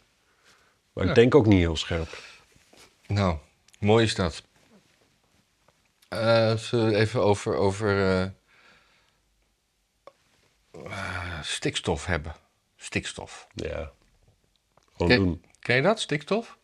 Maar 0.92 1.04
Ja. 1.04 1.10
ik 1.10 1.16
denk 1.16 1.34
ook 1.34 1.46
niet 1.46 1.58
heel 1.58 1.76
scherp. 1.76 2.18
Nou, 3.06 3.36
mooi 3.78 4.04
is 4.04 4.14
dat. 4.14 4.42
Zullen 6.60 6.86
we 6.86 6.94
even 6.96 7.22
over, 7.22 7.54
over 7.54 8.34
stikstof 11.42 12.06
hebben? 12.06 12.34
Stikstof. 12.86 13.46
Ja. 13.54 13.90
Gewoon 14.92 15.08
Ken, 15.08 15.18
doen. 15.18 15.44
ken 15.60 15.76
je 15.76 15.82
dat, 15.82 16.00
stikstof? 16.00 16.58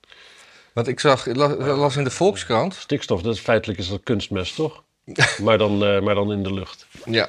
Want 0.73 0.89
ik 0.89 1.01
zag, 1.01 1.27
las, 1.27 1.53
las 1.57 1.97
in 1.97 2.05
de 2.05 2.11
Volkskrant. 2.11 2.75
Stikstof, 2.75 3.23
dat 3.23 3.35
is 3.35 3.41
feitelijk 3.41 3.79
is 3.79 3.89
dat 3.89 4.03
kunstmest, 4.03 4.55
toch? 4.55 4.83
maar, 5.43 5.59
dan, 5.59 5.85
eh, 5.85 6.01
maar 6.01 6.15
dan 6.15 6.33
in 6.33 6.43
de 6.43 6.53
lucht. 6.55 6.87
Ja. 7.05 7.29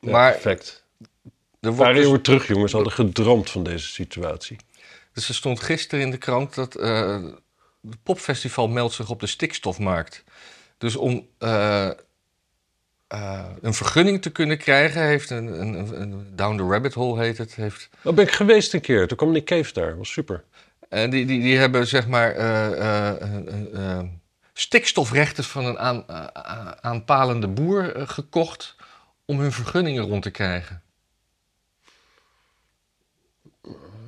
Ja, 0.00 0.10
Maar 0.10 0.32
perfect. 0.32 0.84
er 1.02 1.08
Een 1.60 1.74
wordt 1.74 1.92
paar 1.92 2.02
dus- 2.02 2.18
terug, 2.22 2.46
jongens, 2.48 2.72
hadden 2.72 2.92
gedroomd 2.92 3.50
van 3.50 3.62
deze 3.62 3.88
situatie. 3.88 4.56
Dus 5.12 5.28
er 5.28 5.34
stond 5.34 5.60
gisteren 5.60 6.04
in 6.04 6.10
de 6.10 6.16
krant 6.18 6.54
dat 6.54 6.74
eh 6.74 7.24
het 7.90 8.02
popfestival 8.02 8.68
meldt 8.68 8.94
zich 8.94 9.10
op 9.10 9.20
de 9.20 9.26
stikstofmarkt. 9.26 10.24
Dus 10.78 10.96
om 10.96 11.28
eh, 11.38 11.90
eh, 13.14 13.44
een 13.60 13.74
vergunning 13.74 14.22
te 14.22 14.30
kunnen 14.30 14.58
krijgen, 14.58 15.02
heeft 15.02 15.30
een, 15.30 15.60
een, 16.00 16.26
Down 16.34 16.56
the 16.56 16.62
Rabbit 16.62 16.94
Hole 16.94 17.22
heet 17.22 17.38
het, 17.38 17.54
heeft, 17.54 17.88
Daar 18.02 18.14
ben 18.14 18.24
ik 18.24 18.30
geweest 18.32 18.74
een 18.74 18.80
keer. 18.80 19.08
Toen 19.08 19.16
kwam 19.16 19.32
Nick 19.32 19.44
Cave 19.44 19.72
daar. 19.72 19.96
was 19.96 20.12
super. 20.12 20.44
en 20.88 21.10
die, 21.10 21.26
die, 21.26 21.40
die 21.40 21.58
hebben 21.58 21.86
zeg 21.86 22.06
maar 22.06 22.30
eh, 22.32 24.00
stikstofrechten 24.52 25.44
van 25.44 25.64
een 25.64 25.78
aan, 25.78 26.04
aanpalende 26.80 27.48
boer 27.48 27.92
gekocht 27.94 28.76
om 29.24 29.40
hun 29.40 29.52
vergunningen 29.52 30.04
rond 30.04 30.22
te 30.22 30.30
krijgen. 30.30 30.82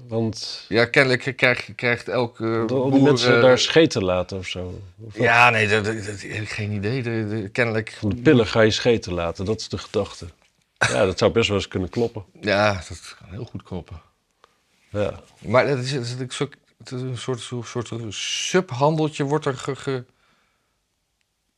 Want 0.08 0.64
Ja, 0.68 0.84
kennelijk 0.84 1.36
krijg, 1.36 1.74
krijgt 1.74 2.08
elke 2.08 2.44
al 2.44 2.66
die 2.66 2.90
boer... 2.90 3.02
mensen 3.02 3.34
eh, 3.36 3.42
daar 3.42 3.58
scheten 3.58 4.04
laten 4.04 4.38
of 4.38 4.46
zo. 4.46 4.80
Of? 5.00 5.18
Ja, 5.18 5.50
nee, 5.50 5.68
dat, 5.68 5.84
dat, 5.84 5.94
dat 5.96 6.20
heb 6.20 6.42
ik 6.42 6.50
geen 6.50 6.72
idee. 6.72 7.02
De, 7.02 7.26
de- 7.28 7.48
kennelijk... 7.48 7.96
Van 7.98 8.08
de 8.08 8.16
pillen 8.16 8.46
ga 8.46 8.60
je 8.60 8.70
scheten 8.70 9.12
laten. 9.12 9.44
Dat 9.44 9.60
is 9.60 9.68
de 9.68 9.78
gedachte. 9.78 10.26
Ja, 10.78 11.04
dat 11.04 11.18
zou 11.18 11.32
best 11.32 11.48
wel 11.48 11.56
eens 11.56 11.68
kunnen 11.68 11.88
kloppen. 11.88 12.24
Ja, 12.40 12.72
dat 12.88 13.16
kan 13.18 13.28
heel 13.30 13.44
goed 13.44 13.62
kloppen. 13.62 14.00
Ja. 14.90 15.20
Maar 15.40 15.66
het 15.66 15.84
is, 15.84 15.92
is, 15.92 16.12
een 16.12 16.30
soort- 16.30 16.56
het 16.78 16.90
is 16.90 17.00
een 17.00 17.18
soort, 17.18 17.40
soort, 17.40 17.66
soort 17.66 18.14
subhandeltje 18.14 19.24
wordt 19.24 19.44
er 19.46 19.56
ge, 19.56 19.76
ge- 19.76 20.04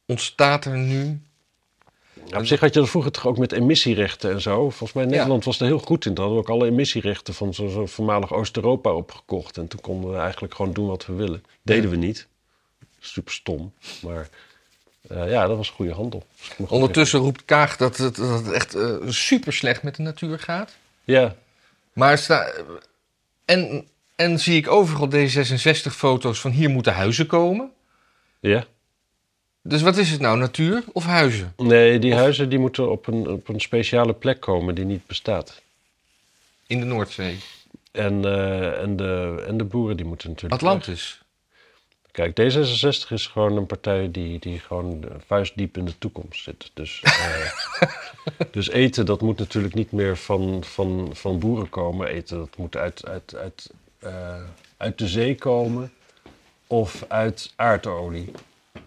ontstaat 0.07 0.65
er 0.65 0.77
nu. 0.77 1.21
Ja, 2.31 2.39
op 2.39 2.47
zich 2.47 2.61
had 2.61 2.75
je 2.75 2.81
dat 2.81 2.89
vroeger 2.89 3.13
toch 3.13 3.27
ook 3.27 3.39
met 3.39 3.53
emissierechten 3.53 4.31
en 4.31 4.41
zo. 4.41 4.55
Volgens 4.71 4.93
mij 4.93 5.05
Nederland 5.05 5.45
was 5.45 5.61
er 5.61 5.67
heel 5.67 5.79
goed 5.79 6.07
in. 6.07 6.15
Daar 6.15 6.25
hadden 6.25 6.45
we 6.45 6.51
ook 6.51 6.61
alle 6.61 6.71
emissierechten 6.71 7.35
van 7.35 7.55
zo'n 7.55 7.71
zo 7.71 7.87
voormalig 7.87 8.33
Oost-Europa 8.33 8.93
opgekocht. 8.93 9.57
En 9.57 9.69
toen 9.69 9.81
konden 9.81 10.11
we 10.11 10.17
eigenlijk 10.19 10.55
gewoon 10.55 10.73
doen 10.73 10.87
wat 10.87 11.07
we 11.07 11.13
willen. 11.13 11.45
Deden 11.63 11.91
we 11.91 11.97
niet. 11.97 12.27
Super 13.01 13.33
stom. 13.33 13.73
Maar 14.03 14.29
eh, 15.09 15.31
ja, 15.31 15.47
dat 15.47 15.57
was 15.57 15.71
goede 15.71 15.93
handel. 15.93 16.27
goed 16.57 16.71
Ondertussen 16.71 17.21
roept 17.21 17.45
Kaag 17.45 17.77
dat 17.77 17.97
het, 17.97 18.17
dat 18.17 18.45
het 18.45 18.53
echt 18.53 18.75
eh, 18.75 18.97
super 19.07 19.53
slecht 19.53 19.83
met 19.83 19.97
de 19.97 20.03
natuur 20.03 20.39
gaat. 20.39 20.77
Ja, 21.05 21.37
Maar 21.93 22.19
sta, 22.19 22.51
en, 23.45 23.87
en 24.17 24.39
zie 24.39 24.57
ik 24.57 24.69
overal 24.69 25.09
D66-foto's 25.11 26.41
van 26.41 26.51
hier 26.51 26.71
moeten 26.71 26.95
huizen 26.95 27.27
komen. 27.27 27.71
ja. 28.41 28.67
Dus 29.69 29.83
wat 29.83 29.97
is 29.97 30.11
het 30.11 30.21
nou, 30.21 30.39
natuur 30.39 30.85
of 30.93 31.05
huizen? 31.05 31.53
Nee, 31.57 31.99
die 31.99 32.15
huizen 32.15 32.49
die 32.49 32.59
moeten 32.59 32.91
op 32.91 33.07
een, 33.07 33.29
op 33.29 33.49
een 33.49 33.61
speciale 33.61 34.13
plek 34.13 34.41
komen 34.41 34.75
die 34.75 34.85
niet 34.85 35.07
bestaat. 35.07 35.63
In 36.67 36.79
de 36.81 36.85
Noordzee. 36.85 37.39
En, 37.91 38.25
eh, 38.25 38.83
en, 38.83 38.97
de, 38.97 39.45
en 39.47 39.57
de 39.57 39.65
boeren 39.65 39.97
die 39.97 40.07
moeten 40.07 40.29
natuurlijk... 40.29 40.61
weg. 40.61 40.71
Atlantis. 40.71 41.21
Kijk, 42.11 42.41
D66 42.41 43.09
is 43.09 43.27
gewoon 43.27 43.57
een 43.57 43.67
partij 43.67 44.11
die, 44.11 44.39
die 44.39 44.59
gewoon 44.59 45.05
vuistdiep 45.27 45.77
in 45.77 45.85
de 45.85 45.99
toekomst 45.99 46.43
zit. 46.43 46.71
Dus, 46.75 47.01
eh, 47.03 47.53
dus 48.51 48.71
eten, 48.71 49.07
dat 49.07 49.21
moet 49.21 49.39
natuurlijk 49.39 49.75
niet 49.75 49.93
meer 49.93 50.17
van, 50.17 50.65
van, 50.65 51.11
van 51.13 51.39
boeren 51.39 51.69
komen. 51.69 52.09
Eten, 52.09 52.39
dat 52.39 52.57
moet 52.57 52.77
uit, 52.77 53.07
uit, 53.07 53.35
uit, 53.35 53.71
eh, 53.99 54.43
uit 54.77 54.99
de 54.99 55.09
zee 55.09 55.35
komen 55.35 55.93
of 56.67 57.05
uit 57.09 57.53
aardolie. 57.57 58.33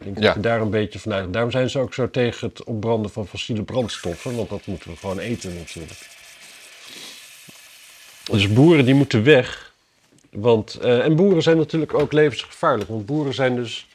Ik 0.01 0.07
denk 0.07 0.17
Ja. 0.19 0.25
dat 0.25 0.35
je 0.35 0.41
daar 0.49 0.61
een 0.61 0.69
beetje 0.69 0.99
vanuit... 0.99 1.33
Daarom 1.33 1.51
zijn 1.51 1.69
ze 1.69 1.79
ook 1.79 1.93
zo 1.93 2.09
tegen 2.09 2.47
het 2.47 2.63
opbranden 2.63 3.11
van 3.11 3.27
fossiele 3.27 3.63
brandstoffen. 3.63 4.35
Want 4.35 4.49
dat 4.49 4.65
moeten 4.65 4.91
we 4.91 4.97
gewoon 4.97 5.19
eten 5.19 5.53
natuurlijk. 5.57 5.99
Dus 8.31 8.53
boeren 8.53 8.85
die 8.85 8.93
moeten 8.93 9.23
weg. 9.23 9.71
Want, 10.29 10.73
eh, 10.75 11.05
en 11.05 11.15
boeren 11.15 11.41
zijn 11.43 11.57
natuurlijk 11.57 11.93
ook 11.93 12.11
levensgevaarlijk. 12.11 12.89
Want 12.89 13.05
boeren 13.05 13.33
zijn 13.33 13.55
dus. 13.55 13.87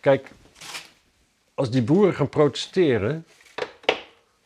Kijk, 0.00 0.28
als 1.54 1.70
die 1.70 1.82
boeren 1.82 2.14
gaan 2.14 2.28
protesteren, 2.28 3.26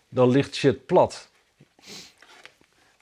dan 0.08 0.30
ligt 0.30 0.54
shit 0.54 0.86
plat. 0.86 1.28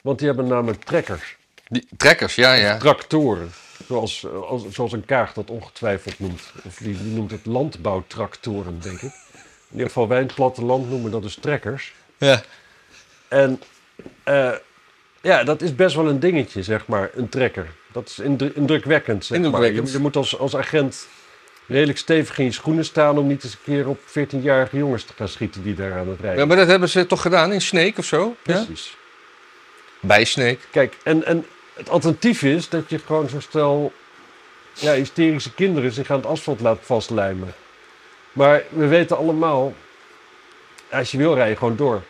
Want 0.00 0.18
die 0.18 0.26
hebben 0.26 0.46
namelijk 0.46 0.84
trekkers, 0.84 1.36
Die, 1.68 1.86
trekkers, 1.96 2.34
ja, 2.34 2.52
ja. 2.52 2.76
tractoren. 2.78 3.52
Zoals, 3.92 4.24
eh, 4.24 4.42
als, 4.42 4.62
zoals 4.70 4.92
een 4.92 5.04
kaag 5.04 5.32
dat 5.32 5.50
ongetwijfeld 5.50 6.18
noemt. 6.18 6.52
Of 6.64 6.76
die, 6.76 6.96
die 7.02 7.12
noemt 7.12 7.30
het 7.30 7.46
landbouwtractoren, 7.46 8.78
denk 8.80 8.96
ik. 8.96 9.12
In 9.32 9.72
ieder 9.72 9.86
geval 9.86 10.08
wij 10.08 10.20
in 10.20 10.26
het 10.26 10.34
platteland 10.34 10.90
noemen 10.90 11.10
dat 11.10 11.22
dus 11.22 11.34
trekkers. 11.40 11.92
ja. 12.18 12.42
En 13.28 13.60
eh, 14.24 14.52
ja, 15.22 15.44
dat 15.44 15.62
is 15.62 15.74
best 15.74 15.94
wel 15.96 16.08
een 16.08 16.20
dingetje, 16.20 16.62
zeg 16.62 16.86
maar, 16.86 17.10
een 17.14 17.28
trekker. 17.28 17.70
Dat 17.92 18.08
is 18.08 18.18
indru- 18.18 18.52
indrukwekkend, 18.54 19.24
zeg 19.24 19.36
Indrukwekkend. 19.36 19.78
maar. 19.82 19.86
Je, 19.92 19.96
je 19.96 20.02
moet 20.02 20.16
als, 20.16 20.38
als 20.38 20.56
agent 20.56 21.06
redelijk 21.66 21.98
stevig 21.98 22.38
in 22.38 22.44
je 22.44 22.52
schoenen 22.52 22.84
staan... 22.84 23.18
om 23.18 23.26
niet 23.26 23.44
eens 23.44 23.52
een 23.52 23.58
keer 23.64 23.88
op 23.88 23.98
14-jarige 24.00 24.76
jongens 24.76 25.04
te 25.04 25.12
gaan 25.16 25.28
schieten 25.28 25.62
die 25.62 25.74
daar 25.74 25.92
aan 25.98 26.08
het 26.08 26.20
rijden. 26.20 26.40
ja, 26.40 26.46
maar 26.46 26.56
dat 26.56 26.66
hebben 26.66 26.88
ze 26.88 27.06
toch 27.06 27.22
gedaan 27.22 27.52
in 27.52 27.60
Sneek 27.60 27.98
of 27.98 28.04
zo? 28.04 28.36
Ja? 28.42 28.64
Precies. 28.64 28.96
Bij 30.00 30.24
Sneek. 30.24 30.60
Kijk, 30.70 30.96
en, 31.02 31.24
en 31.24 31.46
het 31.82 31.90
alternatief 31.90 32.42
is 32.42 32.68
dat 32.68 32.90
je 32.90 32.98
gewoon 32.98 33.28
zo 33.28 33.40
stel 33.40 33.92
ja, 34.72 34.92
hysterische 34.92 35.54
kinderen 35.54 35.92
zich 35.92 36.10
aan 36.10 36.16
het 36.16 36.26
asfalt 36.26 36.60
laten 36.60 36.84
vastlijmen. 36.84 37.54
Maar 38.32 38.62
we 38.68 38.86
weten 38.86 39.16
allemaal, 39.16 39.72
als 40.90 41.10
je 41.10 41.18
wil 41.18 41.34
rijden, 41.34 41.56
gewoon 41.56 41.76
door. 41.76 42.02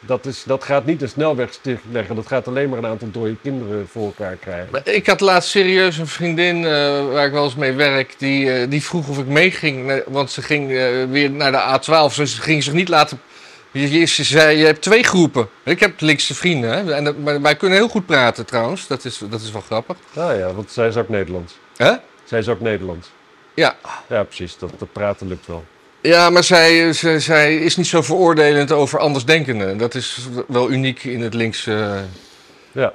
Dat, 0.00 0.26
is, 0.26 0.42
dat 0.42 0.64
gaat 0.64 0.86
niet 0.86 1.02
een 1.02 1.08
snelweg 1.08 1.52
stilleggen. 1.52 2.16
Dat 2.16 2.26
gaat 2.26 2.48
alleen 2.48 2.68
maar 2.68 2.78
een 2.78 2.86
aantal 2.86 3.10
dode 3.10 3.36
kinderen 3.42 3.88
voor 3.88 4.04
elkaar 4.04 4.36
krijgen. 4.36 4.68
maar 4.70 4.88
ik 4.88 5.06
had 5.06 5.20
laatst 5.20 5.50
serieus 5.50 5.98
een 5.98 6.06
vriendin 6.06 6.56
eh, 6.56 7.06
waar 7.12 7.26
ik 7.26 7.32
wel 7.32 7.44
eens 7.44 7.54
mee 7.54 7.72
werk. 7.72 8.14
Die, 8.18 8.52
eh, 8.52 8.70
die 8.70 8.82
vroeg 8.82 9.08
of 9.08 9.18
ik 9.18 9.26
meeging. 9.26 10.02
Want 10.06 10.30
ze 10.30 10.42
ging 10.42 10.70
eh, 10.70 11.04
weer 11.10 11.30
naar 11.30 11.52
de 11.52 11.78
A12. 11.78 12.14
Dus 12.14 12.34
ze 12.34 12.42
ging 12.42 12.62
zich 12.62 12.72
niet 12.72 12.88
laten. 12.88 13.20
Je, 13.74 13.90
je- 13.98 14.04
ze 14.06 14.24
zei: 14.24 14.58
Je 14.58 14.64
hebt 14.64 14.82
twee 14.82 15.02
groepen. 15.02 15.48
Ik 15.64 15.80
heb 15.80 16.00
linkse 16.00 16.34
vrienden. 16.34 16.70
Hè? 16.70 16.92
En 16.94 17.04
dat, 17.04 17.18
maar 17.18 17.40
wij 17.42 17.56
kunnen 17.56 17.78
heel 17.78 17.88
goed 17.88 18.06
praten 18.06 18.46
trouwens. 18.46 18.86
Dat 18.86 19.04
is, 19.04 19.20
dat 19.30 19.40
is 19.40 19.50
wel 19.50 19.60
grappig. 19.60 19.96
Ah 20.16 20.36
ja, 20.38 20.52
want 20.52 20.70
zij 20.70 20.88
is 20.88 20.96
ook 20.96 21.08
Nederlands. 21.08 21.58
Hè? 21.76 21.92
Zij 22.24 22.38
is 22.38 22.48
ook 22.48 22.60
Nederlands. 22.60 23.10
Ja. 23.54 23.76
Ja, 24.08 24.22
precies. 24.22 24.58
Dat, 24.58 24.70
dat 24.78 24.92
praten 24.92 25.28
lukt 25.28 25.46
wel. 25.46 25.64
Ja, 26.00 26.30
maar 26.30 26.44
zij, 26.44 26.92
ze- 26.92 27.20
zij 27.20 27.56
is 27.56 27.76
niet 27.76 27.86
zo 27.86 28.02
veroordelend 28.02 28.72
over 28.72 28.98
andersdenkenden. 28.98 29.76
Dat 29.78 29.94
is 29.94 30.18
wel 30.48 30.70
uniek 30.70 31.04
in 31.04 31.20
het 31.22 31.34
linkse, 31.34 32.04
Ja. 32.72 32.92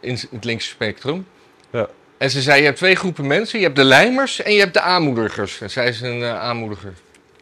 in 0.00 0.18
het 0.30 0.44
linkse 0.44 0.68
spectrum. 0.68 1.26
Ja. 1.70 1.88
En 2.18 2.30
ze 2.30 2.42
zei, 2.42 2.58
je 2.58 2.64
hebt 2.64 2.76
twee 2.76 2.94
groepen 2.96 3.26
mensen. 3.26 3.58
Je 3.58 3.64
hebt 3.64 3.76
de 3.76 3.84
lijmers 3.84 4.42
en 4.42 4.52
je 4.52 4.60
hebt 4.60 4.74
de 4.74 4.80
aanmoedigers. 4.80 5.60
En 5.60 5.70
zij 5.70 5.88
is 5.88 6.00
een 6.00 6.22
eh, 6.22 6.38
aanmoediger. 6.40 6.92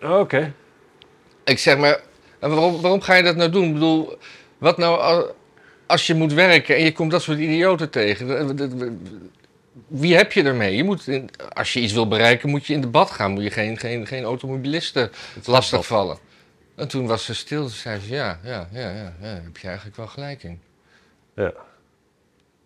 Oh, 0.02 0.18
Oké. 0.18 0.52
Ik 1.44 1.58
zeg 1.58 1.76
maar, 1.78 2.00
en 2.40 2.50
waarom, 2.50 2.80
waarom 2.80 3.00
ga 3.00 3.14
je 3.14 3.22
dat 3.22 3.36
nou 3.36 3.50
doen? 3.50 3.64
Ik 3.64 3.72
bedoel, 3.72 4.18
wat 4.58 4.76
nou 4.78 5.00
al- 5.00 5.34
als 5.86 6.06
je 6.06 6.14
moet 6.14 6.32
werken 6.32 6.76
en 6.76 6.84
je 6.84 6.92
komt 6.92 7.10
dat 7.10 7.22
soort 7.22 7.38
idioten 7.38 7.90
tegen? 7.90 8.56
Wie 9.86 10.16
heb 10.16 10.32
je 10.32 10.42
ermee? 10.42 10.76
Je 10.76 10.84
moet 10.84 11.06
in- 11.06 11.30
als 11.52 11.72
je 11.72 11.80
iets 11.80 11.92
wil 11.92 12.08
bereiken, 12.08 12.48
moet 12.50 12.66
je 12.66 12.74
in 12.74 12.80
debat 12.80 13.10
gaan. 13.10 13.30
Moet 13.30 13.42
je 13.42 13.50
geen, 13.50 13.78
geen, 13.78 14.06
geen 14.06 14.24
automobilisten 14.24 15.10
lastigvallen. 15.44 16.18
En 16.76 16.88
toen 16.88 17.06
was 17.06 17.24
ze 17.24 17.34
stil. 17.34 17.60
Toen 17.60 17.70
zei 17.70 18.00
ze, 18.00 18.08
ja, 18.14 18.40
ja, 18.44 18.68
ja, 18.72 18.80
ja, 18.80 18.90
ja, 18.90 19.12
daar 19.20 19.42
heb 19.42 19.56
je 19.56 19.66
eigenlijk 19.66 19.96
wel 19.96 20.06
gelijk 20.06 20.42
in. 20.42 20.60
Ja. 21.34 21.52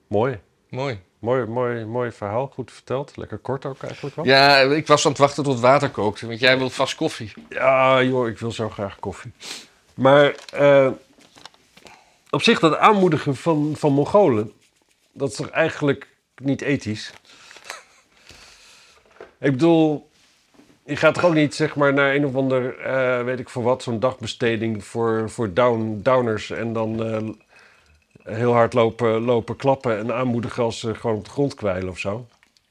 Mooi. 0.07 0.39
Mooi. 0.69 0.99
Mooi, 1.25 1.47
mooi, 1.47 1.85
mooi 1.85 2.13
verhaal. 2.13 2.47
Goed 2.47 2.73
verteld. 2.73 3.17
Lekker 3.17 3.39
kort 3.39 3.65
ook 3.65 3.83
eigenlijk 3.83 4.17
wel. 4.17 4.25
Ja, 4.25 4.57
ik 4.57 4.87
was 4.87 5.05
aan 5.05 5.11
het 5.11 5.21
wachten 5.21 5.45
tot 5.45 5.53
het 5.53 5.63
water 5.63 5.91
kookte, 5.91 6.27
want 6.27 6.41
jij 6.41 6.59
wilt 6.59 6.73
vast 6.73 6.95
koffie. 6.95 7.33
Ja, 7.49 8.03
joh, 8.03 8.29
ik 8.29 8.39
wil 8.39 8.53
zo 8.53 8.69
graag 8.69 8.99
koffie. 8.99 9.33
Maar 9.95 10.35
eh, 10.53 10.91
op 12.31 12.43
zich 12.43 12.61
dat 12.61 12.77
aanmoedigen 12.77 13.37
van, 13.37 13.75
van 13.77 13.93
Mongolen, 13.93 14.53
dat 15.13 15.31
is 15.31 15.37
toch 15.37 15.49
eigenlijk 15.51 16.09
niet 16.37 16.61
ethisch? 16.61 17.13
Ik 19.41 19.51
bedoel, 19.51 20.11
je 20.85 20.97
gaat 20.97 21.15
toch 21.15 21.25
ook 21.25 21.35
niet 21.35 21.55
zeg 21.55 21.77
maar 21.77 21.93
naar 21.93 22.15
een 22.15 22.27
of 22.27 22.35
ander, 22.35 22.79
eh, 22.79 23.25
weet 23.25 23.39
ik 23.39 23.49
voor 23.49 23.63
wat, 23.63 23.83
zo'n 23.83 24.01
dagbesteding 24.01 24.85
voor, 24.85 25.31
voor 25.31 25.53
down, 25.55 26.01
downers 26.03 26.51
en 26.51 26.73
dan 26.73 27.05
eh, 27.05 27.29
heel 28.25 28.53
hard 28.53 28.73
lopen, 28.73 29.21
lopen 29.21 29.57
klappen 29.57 29.99
en 29.99 30.15
aanmoedigen 30.15 30.63
als 30.63 30.79
ze 30.79 30.95
gewoon 30.95 31.17
op 31.17 31.25
de 31.25 31.31
grond 31.31 31.55
kwijlen 31.55 31.89
of 31.89 31.99
zo? 31.99 32.27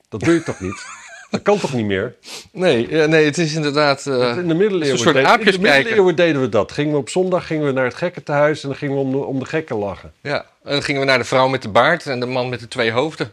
Dat 0.09 0.19
doe 0.19 0.33
je 0.33 0.43
toch 0.43 0.59
niet? 0.59 0.85
Dat 1.29 1.41
kan 1.41 1.57
toch 1.59 1.73
niet 1.73 1.85
meer? 1.85 2.15
Nee, 2.51 2.87
nee 2.87 3.25
het 3.25 3.37
is 3.37 3.53
inderdaad... 3.53 4.07
eh, 4.07 4.37
in 4.37 4.47
de 4.47 4.53
middeleeuwen, 4.53 4.89
een 4.91 4.97
soort 4.97 5.13
deden- 5.15 5.29
aapjes 5.29 5.55
in 5.55 5.61
de 5.61 5.69
middeleeuwen 5.69 6.15
deden 6.15 6.41
we 6.41 6.49
dat. 6.49 6.71
Gingen 6.71 6.91
we 6.91 6.97
op 6.97 7.09
zondag 7.09 7.47
gingen 7.47 7.65
we 7.65 7.71
naar 7.71 7.83
het 7.85 7.93
gekkentehuis 7.93 8.61
en 8.63 8.69
dan 8.69 8.77
gingen 8.77 8.95
we 8.95 9.01
om 9.01 9.11
de, 9.11 9.17
om 9.17 9.39
de 9.39 9.45
gekken 9.45 9.75
lachen. 9.75 10.13
ja. 10.21 10.45
En 10.63 10.71
dan 10.71 10.83
gingen 10.83 11.01
we 11.01 11.07
naar 11.07 11.17
de 11.17 11.23
vrouw 11.23 11.47
met 11.47 11.61
de 11.61 11.69
baard 11.69 12.05
en 12.05 12.19
de 12.19 12.25
man 12.25 12.49
met 12.49 12.59
de 12.59 12.67
twee 12.67 12.91
hoofden. 12.91 13.31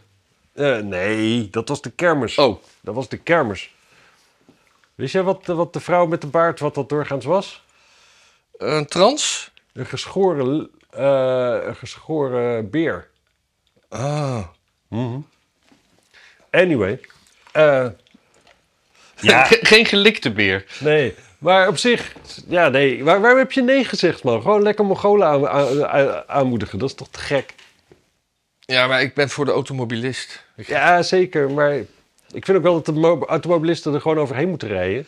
Eh, 0.52 0.76
nee, 0.78 1.48
dat 1.50 1.68
was 1.68 1.80
de 1.82 1.90
kermis. 1.90 2.38
Oh, 2.38 2.62
Dat 2.80 2.94
was 2.94 3.08
de 3.08 3.16
kermis. 3.16 3.74
Wist 4.94 5.12
jij 5.12 5.22
wat, 5.22 5.46
wat 5.46 5.72
de 5.72 5.80
vrouw 5.80 6.06
met 6.06 6.20
de 6.20 6.26
baard, 6.26 6.60
wat 6.60 6.74
dat 6.74 6.88
doorgaans 6.88 7.24
was? 7.24 7.62
een 8.58 8.86
trans? 8.86 9.50
Een 9.72 9.86
geschoren, 9.86 10.70
een 10.90 11.76
geschoren 11.76 12.70
beer. 12.70 13.08
Ah. 13.88 14.46
Anyway. 16.50 17.00
eh, 17.52 17.86
ja, 19.20 19.44
Ge- 19.44 19.58
Geen 19.62 19.86
gelikte 19.86 20.30
beer. 20.32 20.64
nee. 20.80 21.14
Maar 21.38 21.68
op 21.68 21.76
zich, 21.76 22.14
ja, 22.48 22.68
nee. 22.68 23.04
Waar, 23.04 23.20
waarom 23.20 23.38
heb 23.38 23.52
je 23.52 23.62
nee 23.62 23.84
gezegd, 23.84 24.22
man? 24.24 24.42
Gewoon 24.42 24.62
lekker 24.62 24.84
Mongolen 24.84 25.26
aan, 25.26 25.48
aan- 25.48 25.86
aan- 25.86 26.22
aanmoedigen. 26.26 26.78
Dat 26.78 26.88
is 26.88 26.94
toch 26.94 27.08
te 27.10 27.18
gek? 27.18 27.54
Ja, 28.60 28.86
maar 28.86 29.02
ik 29.02 29.14
ben 29.14 29.28
voor 29.28 29.44
de 29.44 29.50
automobilist. 29.50 30.44
Ja, 30.56 31.02
zeker. 31.02 31.50
Maar 31.50 31.74
ik 32.32 32.44
vind 32.44 32.56
ook 32.56 32.62
wel 32.62 32.72
dat 32.74 32.86
de 32.86 32.92
mo- 32.92 33.24
automobilisten 33.26 33.94
er 33.94 34.00
gewoon 34.00 34.18
overheen 34.18 34.48
moeten 34.48 34.68
rijden. 34.68 35.06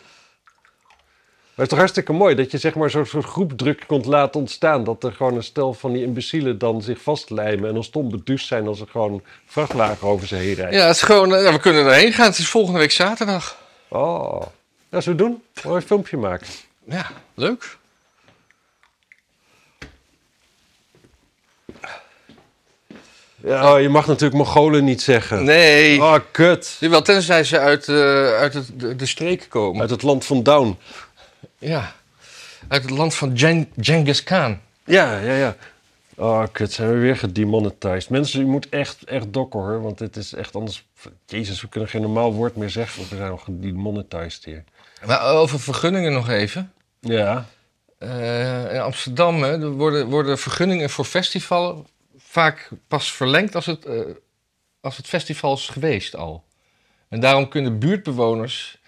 Het 1.62 1.70
is 1.70 1.76
toch 1.76 1.86
hartstikke 1.86 2.22
mooi 2.22 2.34
dat 2.34 2.50
je 2.50 2.58
zeg 2.58 2.74
maar 2.74 2.90
zo'n 2.90 3.06
soort 3.06 3.24
groepdruk 3.24 3.84
kunt 3.86 4.06
laten 4.06 4.40
ontstaan. 4.40 4.84
Dat 4.84 5.04
er 5.04 5.12
gewoon 5.12 5.36
een 5.36 5.42
stel 5.42 5.74
van 5.74 5.92
die 5.92 6.02
imbecielen 6.02 6.58
dan 6.58 6.82
zich 6.82 7.02
vastlijmen 7.02 7.68
en 7.68 7.74
dan 7.74 7.84
stom 7.84 8.10
beduust 8.10 8.46
zijn 8.46 8.66
als 8.66 8.80
er 8.80 8.86
gewoon 8.90 9.22
vrachtwagen 9.46 10.08
over 10.08 10.26
ze 10.26 10.34
heen 10.34 10.54
rijdt. 10.54 10.74
Ja, 10.74 10.86
het 10.86 10.96
is 10.96 11.02
gewoon, 11.02 11.34
eh, 11.34 11.52
we 11.52 11.60
kunnen 11.60 11.86
erheen 11.86 12.12
gaan. 12.12 12.26
Het 12.26 12.38
is 12.38 12.48
volgende 12.48 12.78
week 12.78 12.90
zaterdag. 12.90 13.56
Oh, 13.88 14.42
ja, 14.88 15.00
zo 15.00 15.14
doen. 15.14 15.42
Mooi 15.64 15.76
een 15.76 15.82
filmpje 15.82 16.16
maken. 16.16 16.46
Ja, 16.84 17.06
leuk. 17.34 17.76
Ja, 23.44 23.74
oh, 23.74 23.80
je 23.80 23.88
mag 23.88 24.06
natuurlijk 24.06 24.34
Mongolen 24.34 24.84
niet 24.84 25.02
zeggen. 25.02 25.44
Nee. 25.44 26.02
Oh, 26.02 26.18
kut. 26.30 26.76
Jawel, 26.80 27.02
tenzij 27.02 27.44
ze 27.44 27.58
uit, 27.58 27.88
eh, 27.88 28.34
uit 28.34 28.54
het, 28.54 28.70
de, 28.76 28.96
de 28.96 29.06
streek 29.06 29.46
komen. 29.48 29.80
Uit 29.80 29.90
het 29.90 30.02
land 30.02 30.24
van 30.24 30.42
Down. 30.42 30.78
Ja. 31.62 31.94
Uit 32.68 32.82
het 32.82 32.90
land 32.90 33.14
van 33.14 33.38
Gen 33.38 33.72
Genghis 33.76 34.22
Khan. 34.22 34.60
Ja, 34.84 35.18
ja, 35.18 35.34
ja. 35.34 35.56
Oh, 36.16 36.44
kut, 36.52 36.72
zijn 36.72 36.90
we 36.92 36.98
weer 36.98 37.16
gedemonetized. 37.16 38.10
Mensen, 38.10 38.40
u 38.40 38.44
moet 38.44 38.68
echt, 38.68 39.04
echt 39.04 39.32
dokken 39.32 39.60
hoor, 39.60 39.82
want 39.82 39.98
dit 39.98 40.16
is 40.16 40.32
echt 40.32 40.54
anders... 40.54 40.86
Jezus, 41.26 41.60
we 41.60 41.68
kunnen 41.68 41.88
geen 41.88 42.02
normaal 42.02 42.32
woord 42.32 42.56
meer 42.56 42.70
zeggen, 42.70 42.98
want 42.98 43.10
we 43.10 43.16
zijn 43.16 43.30
al 43.30 43.36
gedemonetized 43.36 44.44
hier. 44.44 44.64
Maar 45.06 45.24
over 45.24 45.60
vergunningen 45.60 46.12
nog 46.12 46.28
even. 46.28 46.72
Ja. 47.00 47.46
Eh, 47.98 48.74
in 48.74 48.80
Amsterdam 48.80 49.42
hè, 49.42 49.70
worden, 49.70 50.06
worden 50.06 50.38
vergunningen 50.38 50.90
voor 50.90 51.04
festivals 51.04 51.86
vaak 52.18 52.68
pas 52.88 53.12
verlengd 53.12 53.54
als 53.54 53.66
het, 53.66 53.84
eh, 53.84 54.00
als 54.80 54.96
het 54.96 55.06
festival 55.06 55.54
is 55.54 55.68
geweest 55.68 56.16
al. 56.16 56.44
En 57.08 57.20
daarom 57.20 57.48
kunnen 57.48 57.78
buurtbewoners 57.78 58.78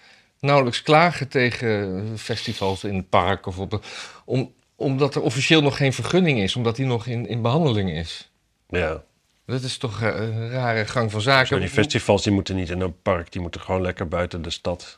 nauwelijks 0.45 0.81
klagen 0.81 1.27
tegen 1.27 2.07
festivals 2.17 2.83
in 2.83 2.95
het 2.95 3.09
park 3.09 3.45
of 3.45 3.59
op 3.59 3.85
om, 4.25 4.53
omdat 4.75 5.15
er 5.15 5.21
officieel 5.21 5.61
nog 5.61 5.77
geen 5.77 5.93
vergunning 5.93 6.39
is, 6.39 6.55
omdat 6.55 6.75
die 6.75 6.85
nog 6.85 7.05
in, 7.05 7.27
in 7.27 7.41
behandeling 7.41 7.91
is. 7.91 8.31
Ja. 8.69 9.03
Dat 9.45 9.61
is 9.61 9.77
toch 9.77 10.01
eh, 10.01 10.07
een 10.15 10.49
rare 10.49 10.85
gang 10.85 11.11
van 11.11 11.21
Zo, 11.21 11.29
zaken. 11.29 11.59
die 11.59 11.69
festivals 11.69 12.23
die 12.23 12.33
moeten 12.33 12.55
niet 12.55 12.69
in 12.69 12.81
een 12.81 13.01
park, 13.01 13.31
die 13.31 13.41
moeten 13.41 13.61
gewoon 13.61 13.81
lekker 13.81 14.07
buiten 14.07 14.41
de 14.41 14.49
stad. 14.49 14.97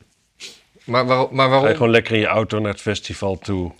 Maar, 0.83 1.05
waarom, 1.05 1.27
maar, 1.31 1.45
Ga 1.47 1.53
je 1.53 1.59
waarom, 1.59 1.77
gewoon 1.77 1.91
lekker 1.91 2.13
in 2.13 2.19
je 2.19 2.25
auto 2.25 2.59
naar 2.59 2.71
het 2.71 2.81
festival 2.81 3.37
toe. 3.37 3.71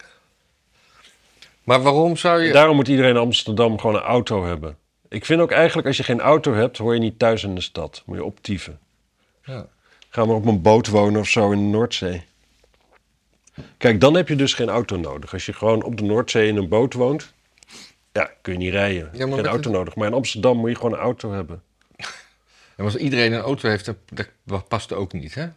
maar 1.63 1.82
waarom 1.82 2.17
zou 2.17 2.41
je... 2.41 2.51
Daarom 2.51 2.75
moet 2.75 2.88
iedereen 2.88 3.12
in 3.12 3.17
Amsterdam 3.17 3.80
gewoon 3.80 3.95
een 3.95 4.01
auto 4.01 4.45
hebben. 4.45 4.77
Ik 5.10 5.25
vind 5.25 5.41
ook 5.41 5.51
eigenlijk, 5.51 5.88
als 5.88 5.97
je 5.97 6.03
geen 6.03 6.19
auto 6.19 6.53
hebt, 6.53 6.77
hoor 6.77 6.93
je 6.93 6.99
niet 6.99 7.19
thuis 7.19 7.43
in 7.43 7.56
de 7.56 7.62
stad. 7.62 8.03
Moet 8.06 8.17
je 8.17 8.23
optieven. 8.23 8.80
Ja. 9.43 9.67
Ga 10.17 10.25
maar 10.25 10.36
op 10.36 10.45
een 10.45 10.62
boot 10.62 10.88
wonen 10.88 11.19
of 11.21 11.27
zo 11.30 11.51
in 11.51 11.58
de 11.58 11.63
Noordzee. 11.77 12.23
Kijk, 13.77 14.01
dan 14.01 14.13
heb 14.15 14.27
je 14.27 14.36
dus 14.36 14.53
geen 14.53 14.69
auto 14.69 14.97
nodig. 14.97 15.34
Als 15.34 15.45
je 15.45 15.53
gewoon 15.53 15.84
op 15.84 15.97
de 15.97 16.03
Noordzee 16.03 16.47
in 16.47 16.56
een 16.58 16.67
boot 16.67 16.93
woont, 16.93 17.34
ja, 18.12 18.32
kun 18.41 18.53
je 18.53 18.60
niet 18.60 18.71
rijden. 18.71 19.10
Ja, 19.13 19.25
maar 19.27 19.36
geen 19.38 19.45
auto 19.47 19.69
het- 19.69 19.77
nodig. 19.77 19.95
Maar 19.95 20.08
in 20.08 20.13
Amsterdam 20.13 20.58
moet 20.58 20.69
je 20.69 20.75
gewoon 20.75 20.93
een 20.93 20.99
auto 20.99 21.32
hebben. 21.32 21.63
En 22.75 22.84
als 22.86 22.95
iedereen 22.95 23.34
een 23.34 23.41
auto 23.41 23.69
heeft, 23.69 23.91
dat, 24.45 24.67
past 24.67 24.93
ook 24.93 25.13
niet, 25.13 25.34
hè? 25.34 25.47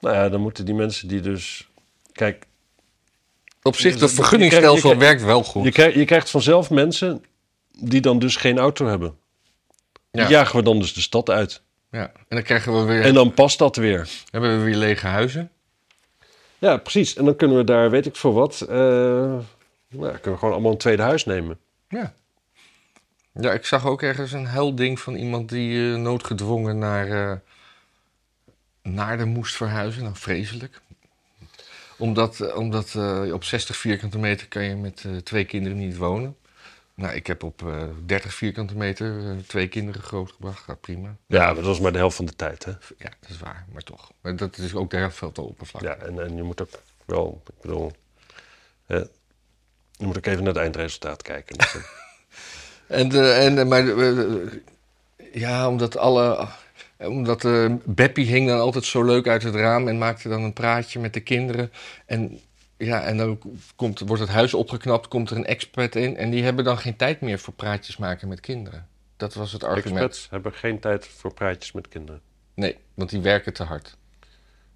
Nou 0.00 0.14
ja, 0.14 0.28
dan 0.28 0.40
moeten 0.40 0.64
die 0.64 0.74
mensen 0.74 1.08
die 1.08 1.20
dus... 1.20 1.68
Kijk, 2.12 2.46
Op 3.62 3.76
zich, 3.76 3.92
Je- 3.94 3.98
dat 3.98 4.08
je 4.10 4.14
vergunningsstelsel 4.16 4.90
je 4.90 4.96
werkt 4.96 5.22
wel 5.22 5.44
goed. 5.44 5.64
je, 5.64 5.72
krijgt, 5.72 5.94
je 5.96 6.04
krijgt 6.04 6.30
vanzelf 6.30 6.70
mensen 6.70 7.24
die 7.78 8.00
dan 8.00 8.18
dus 8.18 8.36
geen 8.36 8.58
auto 8.58 8.86
hebben. 8.86 9.18
Die 10.10 10.22
Ja. 10.22 10.28
jagen 10.28 10.56
we 10.56 10.62
dan 10.62 10.78
dus 10.78 10.92
de 10.94 11.00
stad 11.00 11.30
uit. 11.30 11.62
Ja. 11.90 12.06
En 12.06 12.12
dan 12.28 12.42
krijgen 12.42 12.78
we 12.78 12.82
weer, 12.92 13.02
En 13.02 13.14
dan 13.14 13.34
past 13.34 13.58
dat 13.58 13.76
weer. 13.76 14.08
hebben 14.30 14.58
we 14.58 14.64
weer 14.64 14.76
lege 14.76 15.06
huizen. 15.06 15.50
Ja, 16.58 16.76
precies. 16.76 17.16
En 17.16 17.24
dan 17.24 17.36
kunnen 17.36 17.56
we 17.56 17.64
daar, 17.64 17.90
weet 17.90 18.06
ik 18.06 18.16
veel 18.16 18.32
wat... 18.32 18.60
eh, 18.60 18.68
nou, 18.76 19.40
kunnen 19.88 20.20
we 20.32 20.36
gewoon 20.36 20.52
allemaal 20.52 20.72
een 20.72 20.78
tweede 20.78 21.02
huis 21.02 21.24
nemen. 21.24 21.58
Ja. 21.88 22.14
Ja, 23.32 23.52
ik 23.52 23.64
zag 23.66 23.86
ook 23.86 24.02
ergens 24.02 24.32
een 24.32 24.46
helding 24.46 25.00
van 25.00 25.14
iemand 25.14 25.48
die 25.48 25.92
eh, 25.92 25.98
noodgedwongen 25.98 26.78
naar 26.78 27.10
eh 27.30 27.36
Naarden 28.82 29.28
moest 29.28 29.56
verhuizen. 29.56 30.02
Nou, 30.02 30.14
vreselijk. 30.16 30.80
Omdat, 31.98 32.54
omdat 32.54 32.96
op 33.32 33.44
60 33.44 33.76
vierkante 33.76 34.18
meter 34.18 34.48
kan 34.48 34.62
je 34.64 34.76
met 34.76 35.04
twee 35.24 35.44
kinderen 35.44 35.78
niet 35.78 35.96
wonen. 35.96 36.36
Nou, 37.00 37.14
ik 37.14 37.26
heb 37.26 37.42
op 37.42 37.66
eh 37.66 37.82
30 38.06 38.34
vierkante 38.34 38.76
meter 38.76 39.30
eh, 39.30 39.36
twee 39.46 39.68
kinderen 39.68 40.02
grootgebracht. 40.02 40.62
Gaat 40.62 40.80
prima. 40.80 41.16
Ja, 41.26 41.44
maar 41.46 41.54
dat 41.54 41.64
was 41.64 41.80
maar 41.80 41.92
de 41.92 41.98
helft 41.98 42.16
van 42.16 42.24
de 42.24 42.36
tijd, 42.36 42.64
hè? 42.64 42.70
Ja, 42.70 43.10
dat 43.20 43.30
is 43.30 43.38
waar, 43.38 43.66
maar 43.72 43.82
toch. 43.82 44.12
Maar 44.20 44.36
dat 44.36 44.58
is 44.58 44.74
ook 44.74 44.90
de 44.90 44.96
helft 44.96 45.16
van 45.16 45.28
het 45.28 45.38
oppervlak. 45.38 45.82
Ja, 45.82 45.94
en, 45.96 46.20
en 46.22 46.36
je 46.36 46.42
moet 46.42 46.62
ook 46.62 46.68
wel, 47.04 47.42
ik 47.46 47.54
bedoel, 47.60 47.92
hè, 48.86 48.96
je 49.92 50.06
moet 50.06 50.16
ook 50.16 50.26
even 50.26 50.44
naar 50.44 50.52
het 50.52 50.62
eindresultaat 50.62 51.22
kijken. 51.22 51.56
En, 52.86 53.08
de, 53.08 53.30
en 53.32 53.54
de- 53.54 53.64
maar 53.64 53.84
de- 53.84 54.60
eh, 55.16 55.30
ja, 55.40 55.68
omdat 55.68 55.96
alle. 55.96 56.48
Omdat 56.98 57.44
eh 57.44 57.74
Beppie 57.84 58.26
hing 58.26 58.48
dan 58.48 58.58
altijd 58.60 58.84
zo 58.84 59.04
leuk 59.04 59.26
uit 59.28 59.42
het 59.42 59.54
raam 59.54 59.88
en 59.88 59.98
maakte 59.98 60.28
dan 60.28 60.42
een 60.42 60.52
praatje 60.52 60.98
met 61.00 61.14
de 61.14 61.20
kinderen. 61.20 61.72
En, 62.06 62.40
ja, 62.80 63.02
en 63.02 63.16
dan 63.16 63.38
komt, 63.76 64.00
wordt 64.00 64.22
het 64.22 64.30
huis 64.30 64.54
opgeknapt, 64.54 65.08
komt 65.08 65.30
er 65.30 65.36
een 65.36 65.46
expert 65.46 65.96
in. 65.96 66.16
En 66.16 66.30
die 66.30 66.42
hebben 66.42 66.64
dan 66.64 66.78
geen 66.78 66.96
tijd 66.96 67.20
meer 67.20 67.38
voor 67.38 67.54
praatjes 67.54 67.96
maken 67.96 68.28
met 68.28 68.40
kinderen. 68.40 68.88
Dat 69.16 69.34
was 69.34 69.52
het 69.52 69.64
argument. 69.64 70.04
Expats 70.04 70.30
hebben 70.30 70.52
geen 70.52 70.80
tijd 70.80 71.06
voor 71.06 71.34
praatjes 71.34 71.72
met 71.72 71.88
kinderen. 71.88 72.20
Nee, 72.54 72.76
want 72.94 73.10
die 73.10 73.20
werken 73.20 73.52
te 73.52 73.62
hard. 73.62 73.96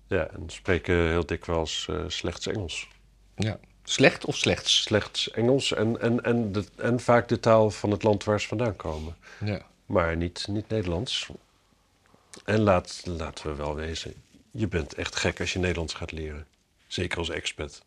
Ja, 0.06 0.26
en 0.26 0.42
spreken 0.46 0.94
heel 0.94 1.26
dikwijls 1.26 1.86
eh 1.90 2.04
slechts 2.06 2.46
Engels. 2.46 2.88
Ja. 3.36 3.58
Slecht 3.84 4.24
of 4.24 4.36
slechts? 4.36 4.82
Slechts 4.82 5.30
Engels 5.30 5.72
en, 5.72 6.00
en, 6.00 6.22
en, 6.22 6.52
de, 6.52 6.64
en 6.76 7.00
vaak 7.00 7.28
de 7.28 7.40
taal 7.40 7.70
van 7.70 7.90
het 7.90 8.02
land 8.02 8.24
waar 8.24 8.40
ze 8.40 8.48
vandaan 8.48 8.76
komen. 8.76 9.16
Ja. 9.44 9.62
Maar 9.86 10.16
niet, 10.16 10.46
niet 10.48 10.68
Nederlands. 10.68 11.28
En 12.44 12.60
laat, 12.60 13.02
laten 13.04 13.46
we 13.46 13.54
wel 13.54 13.74
wezen, 13.74 14.14
je 14.50 14.68
bent 14.68 14.94
echt 14.94 15.16
gek 15.16 15.40
als 15.40 15.52
je 15.52 15.58
Nederlands 15.58 15.94
gaat 15.94 16.12
leren. 16.12 16.46
Zeker 16.86 17.18
als 17.18 17.30
expat. 17.30 17.84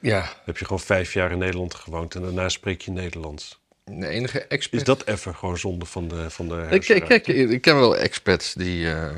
Ja, 0.00 0.32
Heb 0.44 0.58
je 0.58 0.64
gewoon 0.64 0.80
vijf 0.80 1.12
jaar 1.12 1.30
in 1.30 1.38
Nederland 1.38 1.74
gewoond 1.74 2.14
en 2.14 2.22
daarna 2.22 2.48
spreek 2.48 2.80
je 2.82 2.90
Nederlands. 2.90 3.58
de 3.84 4.06
enige 4.08 4.40
expert. 4.46 4.80
Is 4.80 4.86
dat 4.86 5.06
even 5.06 5.34
gewoon 5.34 5.58
zonde 5.58 5.84
van 5.84 6.08
de, 6.08 6.30
van 6.30 6.48
de 6.48 6.66
Ik, 6.70 6.88
ik, 6.88 7.26
ik 7.26 7.60
ken 7.60 7.74
wel 7.76 7.96
expats 7.96 8.54
die, 8.54 8.90
eh, 8.94 9.10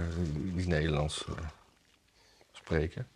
die 0.55 0.66
Nederlands 0.66 1.25
eh, 1.29 1.44
spreken. 2.53 3.09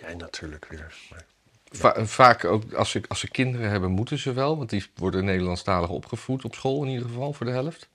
Jij 0.00 0.14
natuurlijk 0.16 0.66
weer. 0.70 0.94
Maar 1.10 1.24
Va- 1.70 2.06
vaak 2.06 2.44
ook 2.44 2.72
als 2.72 2.90
ze, 2.90 3.02
als 3.08 3.20
ze 3.20 3.28
kinderen 3.30 3.70
hebben, 3.70 3.90
moeten 3.90 4.18
ze 4.18 4.32
wel. 4.32 4.56
Want 4.56 4.70
die 4.70 4.86
worden 4.94 5.24
Nederlandstalig 5.24 5.88
opgevoed 5.88 6.44
op 6.44 6.54
school 6.54 6.82
in 6.84 6.88
ieder 6.90 7.06
geval, 7.08 7.32
voor 7.32 7.46
de 7.46 7.52
helft. 7.52 7.88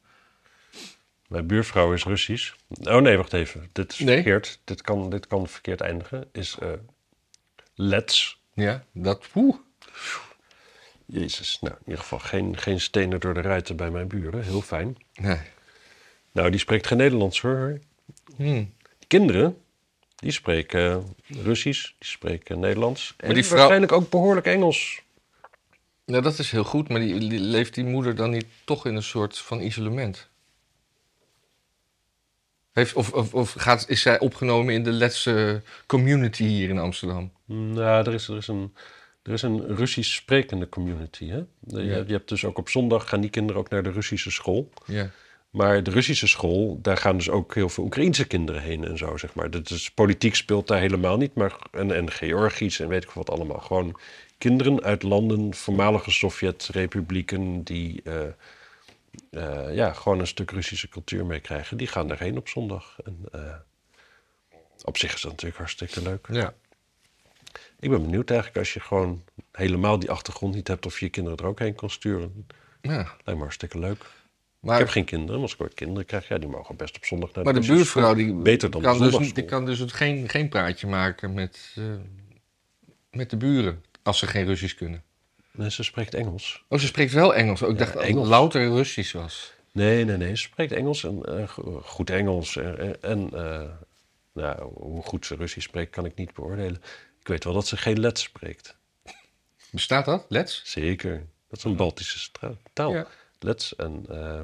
Mijn 1.28 1.48
buurvrouw 1.48 1.94
is 1.94 2.04
Russisch. 2.04 2.54
Oh 2.84 3.02
nee, 3.02 3.18
wacht 3.18 3.34
even. 3.34 3.70
Dit 3.72 3.92
is 3.92 4.00
Nee? 4.00 4.16
verkeerd. 4.16 4.60
Dit 4.63 4.82
kan, 4.82 5.10
dit 5.10 5.28
kan 5.28 5.48
verkeerd 5.48 5.82
eindigen. 5.82 6.30
Is 6.32 6.58
Let's. 7.75 8.41
Ja, 8.53 8.83
dat... 8.91 9.25
Oeh. 9.36 9.55
Jezus. 11.05 11.57
Nou, 11.62 11.73
in 11.75 11.81
ieder 11.86 12.01
geval 12.01 12.19
geen, 12.19 12.57
geen 12.57 12.79
stenen 12.81 13.19
door 13.19 13.33
de 13.33 13.41
ruiten 13.41 13.75
bij 13.75 13.89
mijn 13.91 14.07
buren. 14.07 14.43
Heel 14.43 14.62
fijn. 14.62 14.97
Nee. 15.13 15.39
Nou, 16.31 16.49
die 16.49 16.59
spreekt 16.59 16.88
geen 16.88 16.97
Nederlands 16.97 17.41
hoor. 17.41 17.79
Hmm. 18.36 18.73
Kinderen, 19.07 19.57
die 20.15 20.31
spreken 20.31 21.15
Russisch, 21.27 21.83
die 21.83 22.07
spreken 22.09 22.59
Nederlands. 22.59 23.13
En 23.17 23.33
die 23.33 23.43
vrouw- 23.43 23.57
waarschijnlijk 23.57 23.91
ook 23.91 24.09
behoorlijk 24.09 24.45
Engels. 24.45 25.01
Nou, 26.05 26.23
dat 26.23 26.39
is 26.39 26.51
heel 26.51 26.63
goed, 26.63 26.89
maar 26.89 26.99
die, 26.99 27.19
die- 27.19 27.39
leeft 27.39 27.73
die 27.73 27.83
moeder 27.83 28.15
dan 28.15 28.29
niet 28.29 28.45
toch 28.65 28.86
in 28.86 28.95
een 28.95 29.03
soort 29.03 29.38
van 29.38 29.62
isolement? 29.62 30.29
Heeft, 32.73 32.93
of 32.93 33.12
of, 33.12 33.33
of 33.33 33.53
gaat, 33.57 33.86
is 33.89 34.01
zij 34.01 34.19
opgenomen 34.19 34.73
in 34.73 34.83
de 34.83 34.91
Letse 34.91 35.62
community 35.86 36.43
hier 36.43 36.69
in 36.69 36.79
Amsterdam? 36.79 37.31
Nou, 37.45 38.07
er 38.07 38.13
is, 38.13 38.27
er 38.27 38.38
is 38.38 38.47
een... 38.47 38.73
Er 39.23 39.33
is 39.33 39.41
een 39.41 39.75
Russisch 39.75 40.15
sprekende 40.15 40.69
community. 40.69 41.27
Hè? 41.29 41.36
Je, 41.67 41.83
Ja. 41.83 42.03
je 42.07 42.13
hebt 42.13 42.29
dus 42.29 42.45
ook 42.45 42.57
op 42.57 42.69
zondag 42.69 43.09
gaan 43.09 43.21
die 43.21 43.29
kinderen 43.29 43.62
ook 43.62 43.69
naar 43.69 43.83
de 43.83 43.91
Russische 43.91 44.31
school. 44.31 44.69
Ja. 44.86 45.09
Maar 45.49 45.83
de 45.83 45.91
Russische 45.91 46.27
school, 46.27 46.79
daar 46.81 46.97
gaan 46.97 47.17
dus 47.17 47.29
ook 47.29 47.55
heel 47.55 47.69
veel 47.69 47.83
Oekraïense 47.83 48.27
kinderen 48.27 48.62
heen 48.62 48.86
en 48.86 48.97
zo, 48.97 49.17
zeg 49.17 49.33
maar. 49.33 49.51
Dat 49.51 49.69
is, 49.69 49.91
politiek 49.91 50.36
speelt 50.36 50.67
daar 50.67 50.79
helemaal 50.79 51.17
niet, 51.17 51.33
maar 51.33 51.55
en, 51.71 51.91
en 51.95 52.12
Georgisch 52.12 52.79
en 52.79 52.88
weet 52.88 53.03
ik 53.03 53.09
wat 53.09 53.29
allemaal. 53.29 53.59
Gewoon 53.59 53.99
kinderen 54.38 54.83
uit 54.83 55.03
landen, 55.03 55.53
voormalige 55.53 56.12
Sovjet-republieken, 56.12 57.63
die 57.63 58.01
eh, 58.03 58.21
eh, 59.34 59.76
ja, 59.76 59.93
gewoon 59.93 60.19
een 60.19 60.28
stuk 60.28 60.52
Russische 60.52 60.89
cultuur 60.89 61.26
meekrijgen, 61.26 61.78
die 61.78 61.88
gaan 61.88 62.08
daarheen 62.08 62.38
op 62.38 62.48
zondag. 62.48 62.98
En, 63.06 63.26
eh, 63.32 63.56
op 64.84 64.98
zich 64.98 65.13
is 65.13 65.22
dat 65.22 65.32
natuurlijk 65.32 65.60
hartstikke 65.60 66.02
leuk. 66.02 66.28
ja. 66.32 66.54
Ik 67.80 67.89
ben 67.89 68.02
benieuwd 68.02 68.30
eigenlijk 68.30 68.60
als 68.60 68.74
je 68.74 68.80
gewoon 68.80 69.24
helemaal 69.52 70.00
die 70.00 70.12
achtergrond 70.12 70.56
niet 70.56 70.67
hebt 70.67 70.86
of 70.86 71.00
je 71.00 71.06
je 71.06 71.12
kinderen 71.12 71.39
er 71.39 71.46
ook 71.46 71.60
heen 71.60 71.76
kan 71.76 71.89
sturen. 71.89 72.48
ja. 72.82 72.91
Lijkt 72.93 73.26
me 73.26 73.38
hartstikke 73.38 73.80
leuk. 73.80 74.06
Maar, 74.60 74.74
Ik 74.74 74.80
heb 74.80 74.89
geen 74.89 75.06
kinderen, 75.06 75.34
maar 75.34 75.43
als 75.43 75.54
ik 75.54 75.62
ooit 75.62 75.74
kinderen 75.74 76.06
krijg, 76.06 76.28
ja, 76.28 76.38
die 76.38 76.50
mogen 76.50 76.76
best 76.76 76.96
op 76.96 77.06
zondag 77.06 77.34
naar 77.34 77.43
maar 77.43 77.54
de 77.54 77.67
buurvrouw 77.67 78.13
die 78.13 78.34
Beter 78.34 78.72
dan 78.72 78.82
de 78.82 78.88
kan, 78.88 79.00
dus, 79.00 79.34
die 79.34 79.46
kan 79.46 79.65
dus 79.65 79.80
het 79.80 79.91
geen, 79.91 80.30
geen 80.30 80.50
praatje 80.50 80.88
maken 80.88 81.34
met, 81.34 81.76
eh, 81.76 81.84
met 83.12 83.30
de 83.30 83.38
buren. 83.38 83.84
Als 84.04 84.19
ze 84.19 84.28
geen 84.28 84.46
Russisch 84.46 84.76
kunnen. 84.76 85.04
Nee, 85.54 85.72
ze 85.72 85.84
spreekt 85.84 86.13
Engels. 86.13 86.63
Oh, 86.70 86.80
ze 86.80 86.86
spreekt 86.86 87.12
wel 87.13 87.36
Engels. 87.36 87.62
Oh, 87.62 87.70
ik 87.70 87.78
dacht 87.78 87.94
dat 87.94 88.02
het 88.02 88.12
Engels. 88.12 88.28
louter 88.28 88.68
Russisch 88.70 89.12
was. 89.13 89.54
Nee, 89.72 90.06
nee, 90.06 90.18
nee. 90.18 90.36
Ze 90.36 90.42
spreekt 90.44 90.72
Engels 90.72 91.04
en 91.04 91.24
eh, 91.24 91.48
go- 91.48 91.82
goed 91.86 92.10
Engels. 92.10 92.56
En, 92.58 93.02
en 93.02 93.30
eh, 93.34 93.70
nou, 94.34 94.72
hoe 94.74 95.04
goed 95.04 95.26
ze 95.26 95.36
Russisch 95.36 95.68
spreekt, 95.68 95.92
kan 95.92 96.06
ik 96.06 96.16
niet 96.16 96.34
beoordelen. 96.34 96.82
Ik 97.20 97.28
weet 97.28 97.44
wel 97.44 97.54
dat 97.54 97.68
ze 97.68 97.78
geen 97.78 98.00
Lets 98.00 98.22
spreekt. 98.24 98.76
Bestaat 99.72 100.06
dat? 100.06 100.26
Lets? 100.30 100.62
Zeker. 100.66 101.26
Dat 101.50 101.58
is 101.58 101.63
een 101.63 101.76
Baltische 101.76 102.30
taal. 102.74 102.94
Ja. 102.94 103.08
Lets 103.39 103.76
en 103.76 104.06
uh, 104.12 104.42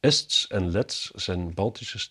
Ests 0.00 0.46
en 0.46 0.70
Lets 0.70 1.10
zijn 1.10 1.54
Baltische 1.54 2.10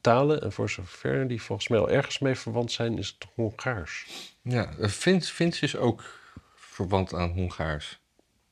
talen. 0.00 0.42
En 0.42 0.52
voor 0.52 0.70
zover 0.70 1.28
die 1.28 1.42
volgens 1.42 1.68
mij 1.68 1.78
al 1.78 1.90
ergens 1.90 2.18
mee 2.18 2.34
verwant 2.34 2.72
zijn, 2.72 2.98
is 2.98 3.16
het 3.18 3.28
Hongaars. 3.34 4.06
Ja, 4.42 4.74
eh, 4.78 4.88
Fins, 4.88 5.30
Fins 5.30 5.60
is 5.60 5.76
ook 5.76 6.04
verwant 6.76 7.14
aan 7.14 7.30
Hongaars. 7.30 8.00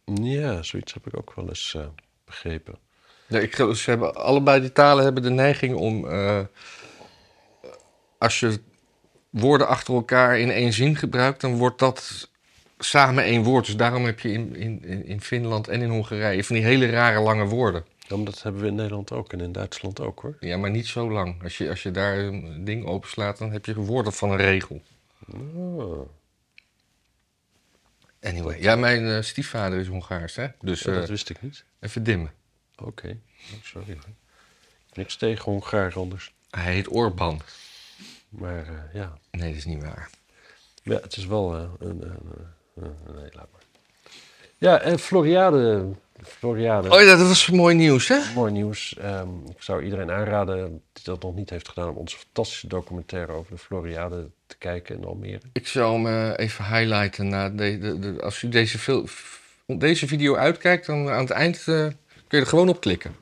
Ja, 0.05 0.63
zoiets 0.63 0.95
heb 0.95 1.07
ik 1.07 1.17
ook 1.17 1.35
wel 1.35 1.49
eens 1.49 1.75
eh, 1.75 1.87
begrepen. 2.25 2.75
Ja, 3.27 3.39
ik, 3.39 3.55
ze 3.55 3.91
hebben, 3.91 4.15
allebei 4.15 4.61
die 4.61 4.73
talen 4.73 5.05
hebben 5.05 5.23
de 5.23 5.31
neiging 5.31 5.75
om... 5.77 6.09
eh, 6.09 6.41
als 8.19 8.41
je 8.41 8.61
woorden 9.31 9.69
achter 9.69 9.95
elkaar 9.95 10.39
in 10.39 10.51
één 10.51 10.73
zin 10.73 10.97
gebruikt... 10.97 11.41
dan 11.41 11.57
wordt 11.57 11.79
dat 11.79 12.31
samen 12.79 13.25
één 13.25 13.43
woord. 13.43 13.67
Dus 13.67 13.77
daarom 13.77 14.05
heb 14.05 14.21
je 14.21 14.33
in, 14.33 14.57
in, 14.57 14.85
in- 14.85 15.07
in 15.07 15.21
Finland 15.21 15.69
en 15.69 15.81
in 15.83 15.91
Hongarije... 15.91 16.45
van 16.45 16.57
die 16.57 16.65
hele 16.65 16.87
rare 16.91 17.21
lange 17.21 17.45
woorden. 17.47 17.85
Ja, 17.99 18.17
maar 18.17 18.25
dat 18.25 18.43
hebben 18.43 18.63
we 18.63 18.69
in 18.69 18.75
Nederland 18.75 19.13
ook 19.13 19.33
en 19.33 19.41
in 19.41 19.53
Duitsland 19.53 20.01
ook 20.01 20.21
hoor. 20.21 20.37
Ja, 20.41 20.57
maar 20.57 20.71
niet 20.71 20.87
zo 20.87 21.11
lang. 21.11 21.43
Als 21.43 21.59
je, 21.59 21.69
als 21.69 21.83
je 21.83 21.91
daar 21.91 22.19
een 22.19 22.65
ding 22.65 22.87
openslaat... 22.87 23.39
dan 23.39 23.51
heb 23.51 23.67
je 23.67 23.75
woorden 23.75 24.13
van 24.13 24.31
een 24.31 24.37
regel. 24.37 24.83
Oh, 25.55 26.09
Anyway, 28.25 28.61
ja, 28.61 28.77
mijn 28.77 29.09
eh, 29.09 29.23
stiefvader 29.23 29.79
is 29.79 29.87
Hongaars, 29.89 30.35
hè? 30.37 30.47
Dus 30.61 30.81
ja, 30.83 30.93
eh, 30.93 30.99
dat 30.99 31.09
wist 31.09 31.31
ik 31.31 31.43
niet. 31.43 31.65
even 31.81 32.03
dimmen. 32.03 32.33
Oké, 32.77 33.19
Oh, 33.53 33.63
sorry. 33.63 33.99
Niks 34.93 35.17
tegen 35.17 35.45
Hongaar 35.45 35.95
anders. 35.95 36.35
Hij 36.51 36.73
heet 36.73 36.89
Orban. 36.89 37.41
Maar 38.29 38.67
eh, 38.67 38.95
ja. 38.95 39.19
Nee, 39.31 39.49
dat 39.49 39.57
is 39.59 39.65
niet 39.65 39.83
waar. 39.83 40.11
ja, 40.83 41.01
het 41.01 41.17
is 41.17 41.27
wel 41.27 41.55
een, 41.55 41.71
een, 41.79 42.03
een- 42.03 42.47
een- 42.75 43.15
Nee, 43.15 43.29
laat 43.33 43.49
maar. 43.53 43.63
Ja, 44.59 44.81
en 44.81 44.99
Floriade. 44.99 45.93
Floriade. 46.23 46.91
Oh 46.91 47.01
ja, 47.01 47.17
dat 47.17 47.27
was 47.29 47.51
mooi 47.51 47.75
nieuws, 47.75 48.09
hè? 48.09 48.19
Mooi 48.35 48.53
nieuws. 48.53 48.97
Ehm, 48.97 49.29
ik 49.51 49.63
zou 49.63 49.83
iedereen 49.83 50.11
aanraden 50.11 50.83
die 50.93 51.05
dat 51.05 51.23
nog 51.23 51.35
niet 51.35 51.51
heeft 51.51 51.69
gedaan... 51.69 51.89
om 51.89 51.97
onze 51.97 52.17
fantastische 52.19 52.67
documentaire 52.67 53.33
over 53.33 53.53
de 53.53 53.59
Floriade 53.59 54.31
te 54.47 54.57
kijken 54.59 54.97
in 54.97 55.05
Almere. 55.05 55.41
Ik 55.53 55.67
zal 55.67 55.93
hem 55.93 56.07
eh, 56.07 56.45
even 56.47 56.65
highlighten. 56.65 57.29
Na 57.29 57.49
de, 57.49 57.79
de, 57.79 57.99
de- 57.99 58.23
als 58.23 58.43
u 58.43 58.49
deze, 58.49 59.05
deze 59.67 60.07
video 60.07 60.37
uitkijkt, 60.37 60.87
dan 60.87 61.09
aan 61.11 61.21
het 61.21 61.31
eind 61.31 61.59
eh, 61.59 61.65
kun 61.65 61.95
je 62.29 62.37
er 62.41 62.47
gewoon 62.47 62.69
op 62.69 62.81
klikken. 62.81 63.17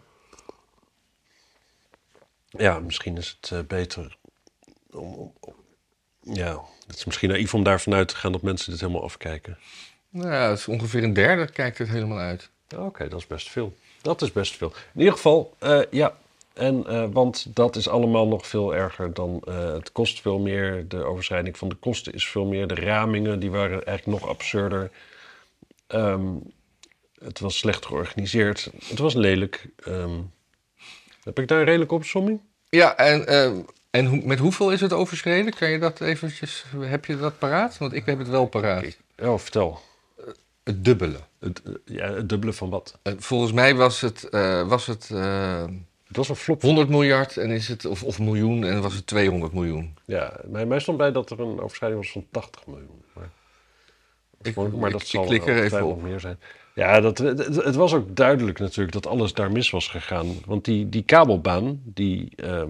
Ja, 2.48 2.78
misschien 2.78 3.16
is 3.16 3.38
het 3.40 3.50
eh, 3.50 3.58
beter 3.66 4.16
om, 4.90 5.14
om- 5.14 5.32
om- 5.40 5.54
Ja, 6.34 6.60
het 6.86 6.96
is 6.96 7.04
misschien 7.04 7.28
naïef 7.28 7.54
om 7.54 7.62
daarvan 7.62 7.94
uit 7.94 8.08
te 8.08 8.16
gaan 8.16 8.32
dat 8.32 8.42
mensen 8.42 8.70
dit 8.70 8.80
helemaal 8.80 9.02
afkijken. 9.02 9.58
Nou, 10.10 10.30
ja, 10.32 10.48
het 10.48 10.58
is 10.58 10.68
ongeveer 10.68 11.02
een 11.02 11.12
derde 11.12 11.52
kijkt 11.52 11.78
het 11.78 11.88
helemaal 11.88 12.18
uit. 12.18 12.50
Oké, 12.76 13.08
dat 13.08 13.18
is 13.18 13.26
best 13.26 13.50
veel. 13.50 13.74
Dat 14.02 14.22
is 14.22 14.32
best 14.32 14.56
veel. 14.56 14.72
In 14.94 14.98
ieder 15.00 15.12
geval, 15.14 15.54
eh, 15.58 15.80
ja. 15.90 16.16
En, 16.52 16.86
eh, 16.86 17.04
want 17.12 17.46
dat 17.54 17.76
is 17.76 17.88
allemaal 17.88 18.26
nog 18.28 18.46
veel 18.46 18.74
erger 18.74 19.14
dan... 19.14 19.42
eh, 19.46 19.72
het 19.72 19.92
kost 19.92 20.20
veel 20.20 20.38
meer, 20.38 20.88
de 20.88 21.02
overschrijding 21.04 21.58
van 21.58 21.68
de 21.68 21.74
kosten 21.74 22.12
is 22.12 22.28
veel 22.28 22.44
meer. 22.44 22.66
De 22.66 22.74
ramingen, 22.74 23.38
die 23.40 23.50
waren 23.50 23.84
eigenlijk 23.86 24.20
nog 24.20 24.30
absurder. 24.30 24.90
Ehm, 25.86 26.26
het 27.24 27.40
was 27.40 27.56
slecht 27.58 27.86
georganiseerd. 27.86 28.70
Het 28.84 28.98
was 28.98 29.14
lelijk. 29.14 29.66
Ehm, 29.84 30.20
heb 31.24 31.38
ik 31.38 31.48
daar 31.48 31.58
een 31.58 31.64
redelijke 31.64 31.94
opsomming? 31.94 32.40
Ja, 32.68 32.96
en, 32.96 33.26
eh, 33.26 33.50
en 33.90 34.06
hoe- 34.06 34.22
met 34.24 34.38
hoeveel 34.38 34.70
is 34.72 34.80
het 34.80 34.92
overschreden? 34.92 35.54
Kan 35.54 35.70
je 35.70 35.78
dat 35.78 36.00
eventjes... 36.00 36.64
Heb 36.78 37.04
je 37.04 37.16
dat 37.18 37.38
paraat? 37.38 37.78
Want 37.78 37.92
ik 37.92 38.06
heb 38.06 38.18
het 38.18 38.28
wel 38.28 38.46
paraat. 38.46 38.96
Oh, 39.18 39.38
vertel. 39.38 39.80
Het 40.64 40.84
dubbele. 40.84 41.18
Het, 41.42 41.62
eh, 41.62 41.72
ja, 41.96 42.12
het 42.12 42.28
dubbele 42.28 42.52
van 42.52 42.70
wat? 42.70 42.98
Eh, 43.02 43.12
volgens 43.18 43.52
mij 43.52 43.74
was 43.74 44.00
het, 44.00 44.28
eh, 44.28 44.68
was 44.68 44.86
het 44.86 45.08
Het 45.08 46.16
was 46.16 46.28
een 46.28 46.36
flop. 46.36 46.62
100 46.62 46.88
miljard 46.88 47.36
en 47.36 47.50
is 47.50 47.68
het, 47.68 47.84
of, 47.84 48.02
of 48.02 48.18
miljoen 48.18 48.64
en 48.64 48.82
was 48.82 48.94
het 48.94 49.06
200 49.06 49.52
miljoen. 49.52 49.94
Ja, 50.04 50.40
mij, 50.46 50.66
mij 50.66 50.78
stond 50.80 50.98
bij 50.98 51.12
dat 51.12 51.30
er 51.30 51.40
een 51.40 51.60
overschrijding 51.60 52.02
was 52.02 52.12
van 52.12 52.26
80 52.30 52.66
miljoen. 52.66 53.02
Maar, 53.12 53.30
Ik- 54.42 54.56
maar 54.56 54.86
ik- 54.86 54.92
dat 54.92 55.00
ik 55.02 55.06
zal 55.06 55.24
klik 55.24 55.46
er 55.46 55.62
even 55.62 55.84
op. 55.84 56.02
meer 56.02 56.20
zijn. 56.20 56.38
Ja, 56.74 57.00
dat, 57.00 57.18
het, 57.18 57.74
was 57.74 57.94
ook 57.94 58.16
duidelijk 58.16 58.58
natuurlijk 58.58 58.92
dat 58.92 59.06
alles 59.06 59.32
daar 59.32 59.52
mis 59.52 59.70
was 59.70 59.88
gegaan. 59.88 60.26
Want 60.46 60.64
die, 60.64 60.88
die 60.88 61.02
kabelbaan, 61.02 61.80
die 61.84 62.32
eh, 62.36 62.62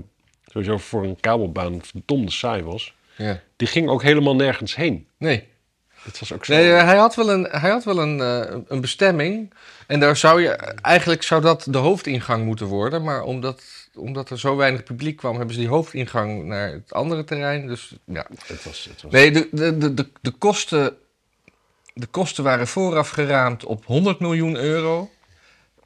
sowieso 0.47 0.79
voor 0.79 1.05
een 1.05 1.21
kabelbaan 1.21 1.83
verdomde 1.85 2.31
saai 2.31 2.63
was... 2.63 2.95
Ja. 3.17 3.41
die 3.57 3.69
ging 3.69 3.89
ook 3.89 4.03
helemaal 4.03 4.37
nergens 4.37 4.77
heen. 4.77 5.07
Nee. 5.17 5.49
Dat 6.05 6.19
was 6.19 6.33
ook 6.33 6.45
zo... 6.45 6.53
Nee, 6.55 6.65
hij 6.71 6.97
had 6.97 7.15
wel, 7.15 7.31
een, 7.31 7.49
hij 7.51 7.71
had 7.71 7.85
wel 7.85 7.99
een, 7.99 8.21
eh, 8.21 8.57
een 8.69 8.81
bestemming. 8.81 9.53
En 9.87 10.01
daar 10.01 10.17
zou 10.17 10.43
je, 10.43 10.51
eigenlijk 10.83 11.23
zou 11.23 11.41
dat 11.43 11.67
de 11.69 11.79
hoofdingang 11.79 12.45
moeten 12.45 12.67
worden. 12.67 13.03
Maar 13.03 13.23
omdat, 13.23 13.63
omdat 13.95 14.31
er 14.31 14.39
zo 14.39 14.57
weinig 14.57 14.83
publiek 14.83 15.17
kwam, 15.17 15.37
hebben 15.37 15.55
ze 15.55 15.61
die 15.61 15.69
hoofdingang 15.69 16.45
naar 16.45 16.73
het 16.73 16.93
andere 16.93 17.25
terrein. 17.25 17.67
Dus 17.67 17.95
ja. 18.05 18.27
het 18.47 18.65
was, 18.65 18.85
het 18.91 19.03
was 19.03 19.13
Nee, 19.13 19.31
de, 19.33 19.49
de, 19.53 19.79
de, 19.79 19.95
de, 19.95 20.09
de, 20.21 20.31
kosten, 20.31 20.97
de 21.95 22.07
kosten 22.07 22.45
waren 22.45 22.67
vooraf 22.67 23.09
geraamd 23.09 23.65
op 23.65 23.87
100 23.87 24.21
miljoen 24.21 24.57
euro. 24.57 25.11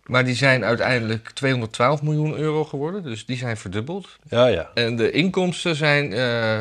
Maar 0.04 0.24
die 0.24 0.34
zijn 0.34 0.64
uiteindelijk 0.64 1.30
212 1.30 2.02
miljoen 2.02 2.36
euro 2.36 2.64
geworden. 2.64 3.02
Dus 3.02 3.26
die 3.26 3.36
zijn 3.36 3.56
verdubbeld. 3.56 4.08
Ja, 4.28 4.46
ja. 4.46 4.70
En 4.74 4.96
de 4.96 5.10
inkomsten 5.10 5.76
zijn. 5.76 6.12
eh, 6.12 6.60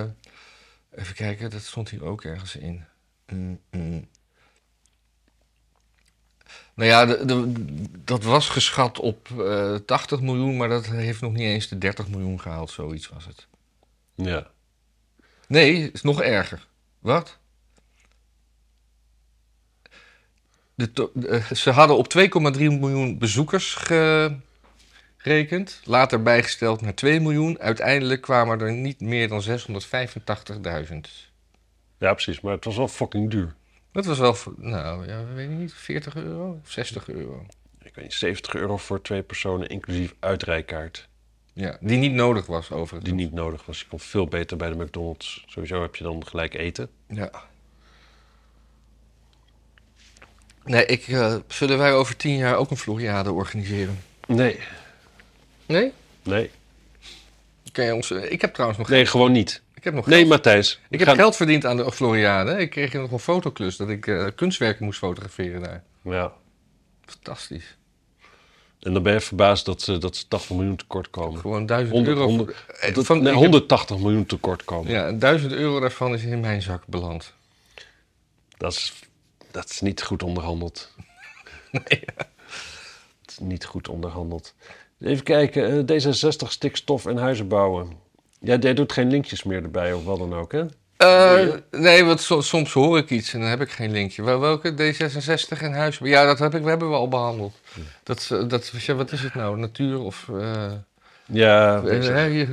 even 0.96 1.15
kijken, 1.15 1.50
dat 1.50 1.62
stond 1.62 1.89
hier 1.89 2.06
ook 2.06 2.24
ergens 2.24 2.56
in. 2.56 2.84
Mm, 3.32 3.60
mm. 3.72 4.08
Nou 6.74 6.90
ja, 6.90 7.06
de, 7.06 7.26
de- 7.26 7.52
dat 8.04 8.24
was 8.24 8.50
geschat 8.50 9.00
op 9.00 9.30
eh 9.40 9.76
80 9.76 10.22
miljoen, 10.22 10.58
maar 10.58 10.70
dat 10.70 10.86
heeft 10.86 11.22
nog 11.22 11.32
niet 11.32 11.42
eens 11.42 11.68
de 11.68 11.78
30 11.78 12.08
miljoen 12.08 12.42
gehaald, 12.42 12.70
zoiets 12.72 13.10
was 13.10 13.26
het. 13.26 13.48
ja. 14.16 14.48
Nee, 15.48 15.92
is 15.92 16.02
nog 16.02 16.22
erger. 16.22 16.68
Wat? 17.00 17.38
De- 20.76 21.42
ze 21.56 21.70
hadden 21.72 21.98
op 21.98 22.08
2,3 22.18 22.58
miljoen 22.58 23.18
bezoekers 23.18 23.76
gerekend. 25.18 25.82
Later 25.84 26.22
bijgesteld 26.24 26.82
naar 26.82 26.94
2 26.96 27.20
miljoen. 27.20 27.60
Uiteindelijk 27.60 28.22
kwamen 28.22 28.60
er 28.62 28.72
niet 28.74 29.00
meer 29.00 29.28
dan 29.28 29.42
685.000. 29.42 31.34
Ja, 31.97 32.13
precies. 32.13 32.41
Maar 32.41 32.53
het 32.53 32.65
was 32.65 32.77
wel 32.77 32.88
fucking 32.88 33.29
duur. 33.31 33.55
Dat 33.91 34.05
was 34.05 34.19
wel, 34.19 34.36
nou 34.58 35.08
ja, 35.08 35.25
weet 35.34 35.49
ik 35.49 35.58
niet, 35.58 35.73
40 35.73 36.15
euro 36.15 36.60
of 36.63 36.71
60 36.71 37.08
euro. 37.10 37.45
Ik 37.84 37.95
weet 37.95 38.03
niet, 38.03 38.13
70 38.13 38.55
euro 38.55 38.77
voor 38.77 39.01
twee 39.01 39.21
personen, 39.21 39.67
inclusief 39.67 40.13
uitrijkaart. 40.19 41.08
Ja, 41.53 41.77
die 41.81 41.97
niet 41.97 42.13
nodig 42.13 42.45
was 42.45 42.71
overigens. 42.71 43.03
Die 43.03 43.13
niet 43.13 43.34
nodig 43.34 43.65
was. 43.65 43.79
Je 43.79 43.86
kon 43.88 43.99
veel 43.99 44.27
beter 44.27 44.58
bij 44.58 44.69
de 44.69 44.84
McDonald's. 44.84 45.43
Sowieso 45.47 45.81
heb 45.81 45.95
je 45.95 46.03
dan 46.03 46.27
gelijk 46.27 46.53
eten. 46.53 46.89
Ja. 47.08 47.31
Nee, 50.63 50.86
ik, 50.86 51.08
eh, 51.08 51.36
zullen 51.47 51.77
wij 51.77 51.93
over 51.93 52.15
tien 52.15 52.36
jaar 52.36 52.55
ook 52.55 52.71
een 52.71 52.77
Floriade 52.77 53.31
organiseren? 53.31 54.03
Nee. 54.27 54.60
Nee? 55.65 55.91
Nee. 56.23 56.51
Kan 57.71 57.86
je 57.86 57.95
ons, 57.95 58.12
eh, 58.12 58.31
ik 58.31 58.41
heb 58.41 58.53
trouwens 58.53 58.79
nog, 58.79 58.89
Nee, 58.89 59.05
gewoon 59.05 59.31
niet. 59.31 59.62
Ik 59.86 59.91
heb 59.93 60.00
nog 60.00 60.06
Nee, 60.13 60.26
Matthijs. 60.26 60.80
ik 60.89 61.00
heb 61.00 61.08
gaan- 61.08 61.17
geld 61.17 61.36
verdiend 61.36 61.65
aan 61.65 61.78
de 61.78 61.91
Floriade. 61.91 62.52
Ik 62.58 62.69
kreeg 62.69 62.93
nog 62.93 63.12
een 63.12 63.19
fotoklus 63.19 63.78
dat 63.78 63.89
ik 63.89 64.08
eh, 64.08 64.26
kunstwerken 64.36 64.86
moest 64.86 65.00
fotograferen 65.00 65.62
daar. 65.62 65.84
Ja. 66.04 66.34
Fantastisch. 67.06 67.78
En 68.80 68.93
dan 68.93 69.04
ben 69.04 69.13
je 69.13 69.19
verbaasd 69.19 69.65
dat 69.65 69.82
ze, 69.82 69.98
dat 69.98 70.15
ze 70.15 70.28
80 70.28 70.56
miljoen 70.56 70.76
tekort 70.76 71.10
komen. 71.10 71.39
Gewoon 71.39 71.65
1000 71.65 71.91
100, 71.91 72.17
euro. 72.17 72.28
100, 72.30 72.65
eh, 72.80 72.95
dat- 72.95 73.06
van- 73.06 73.15
nee, 73.17 73.26
ik 73.34 73.39
heb- 73.39 73.50
180 73.52 73.98
miljoen 73.98 74.26
tekort 74.26 74.63
komen. 74.65 74.91
ja, 74.91 75.12
1000 75.12 75.52
euro 75.52 75.80
daarvan 75.80 76.13
is 76.13 76.24
in 76.24 76.39
mijn 76.39 76.62
zak 76.62 76.84
beland. 76.88 77.34
Dat, 78.58 78.71
is, 78.71 78.93
dat 79.52 79.69
is 79.69 79.82
niet 79.82 80.04
goed 80.04 80.24
onderhandeld. 80.24 80.91
Nee. 81.71 82.04
Is 83.26 83.38
niet 83.39 83.65
goed 83.65 83.88
onderhandeld. 83.89 84.54
Even 85.00 85.24
kijken. 85.24 85.88
eh, 85.88 86.06
D66, 86.06 86.48
stikstof 86.52 87.06
en 87.06 87.17
huizen 87.17 87.48
bouwen. 87.48 88.04
Ja, 88.39 88.56
jij 88.58 88.74
doet 88.74 88.91
geen 88.91 89.10
linkjes 89.10 89.43
meer 89.43 89.63
erbij 89.63 89.93
of 89.93 90.04
wat 90.04 90.17
dan 90.17 90.34
ook, 90.34 90.52
hè? 90.52 90.63
Eh, 90.98 91.54
nee, 91.71 92.04
want 92.04 92.21
so- 92.21 92.41
soms 92.41 92.74
hoor 92.74 92.98
ik 92.98 93.10
iets 93.10 93.34
en 93.34 93.39
dan 93.39 93.50
heb 93.50 93.62
ik 93.62 93.71
geen 93.71 93.91
linkje. 93.91 94.24
Wel, 94.24 94.39
welke? 94.39 94.71
D66 94.74 95.62
en 95.62 95.74
huis? 95.74 95.98
Ja, 95.98 96.26
dat 96.26 96.39
heb 96.39 96.56
ik, 96.56 96.63
we 96.63 96.69
hebben 96.69 96.89
we 96.89 96.95
al 96.95 97.08
behandeld. 97.08 97.56
Dat, 98.04 98.19
is, 98.19 98.32
eh, 98.32 98.48
dat, 98.48 98.71
wat 98.88 99.12
is 99.12 99.21
het 99.21 99.34
nou? 99.34 99.58
Natuur 99.58 100.00
of... 100.00 100.30
eh, 100.39 100.71
Ja, 101.26 101.82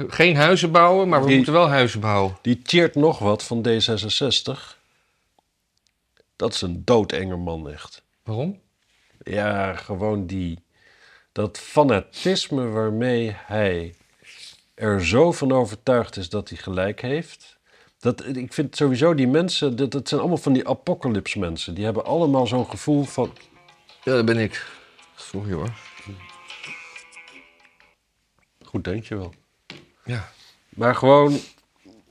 geen 0.09 0.37
huizen 0.37 0.71
bouwen, 0.73 1.09
maar 1.09 1.21
we 1.21 1.27
Die- 1.27 1.37
moeten 1.37 1.53
wel 1.55 1.69
huizen 1.69 2.01
bouwen. 2.01 2.37
die 2.43 2.61
cheert 2.63 2.95
nog 2.95 3.19
wat 3.19 3.43
van 3.43 3.67
D66. 3.69 4.77
Dat 6.37 6.55
is 6.55 6.63
een 6.63 6.83
doodenge 6.85 7.37
man, 7.37 7.71
echt. 7.71 8.03
Waarom? 8.25 8.61
Ja, 9.23 9.75
gewoon 9.77 10.27
die... 10.27 10.59
Dat 11.33 11.59
fanatisme 11.59 12.69
waarmee 12.69 13.37
hij 13.47 13.95
er 14.75 15.07
zo 15.07 15.33
van 15.33 15.53
overtuigd 15.53 16.17
is 16.17 16.29
dat 16.29 16.49
hij 16.49 16.59
gelijk 16.59 17.01
heeft. 17.01 17.61
Dat, 17.99 18.27
ik 18.37 18.53
vind 18.53 18.77
sowieso 18.77 19.15
die 19.15 19.29
mensen, 19.29 19.77
dat, 19.77 19.91
dat 19.91 20.09
zijn 20.09 20.21
allemaal 20.21 20.39
van 20.39 20.53
die 20.53 20.69
apocalypse 20.69 21.39
mensen. 21.39 21.75
Die 21.75 21.85
hebben 21.85 22.05
allemaal 22.05 22.47
zo'n 22.47 22.71
gevoel 22.71 23.05
van... 23.05 23.33
Ja, 24.05 24.15
dat 24.15 24.25
ben 24.25 24.39
ik. 24.39 24.67
Sorry 25.17 25.53
hoor. 25.53 25.73
Goed, 28.65 28.85
denk 28.85 29.05
je 29.05 29.17
wel. 29.17 29.35
Ja. 30.05 30.33
Maar 30.69 30.95
gewoon, 30.95 31.39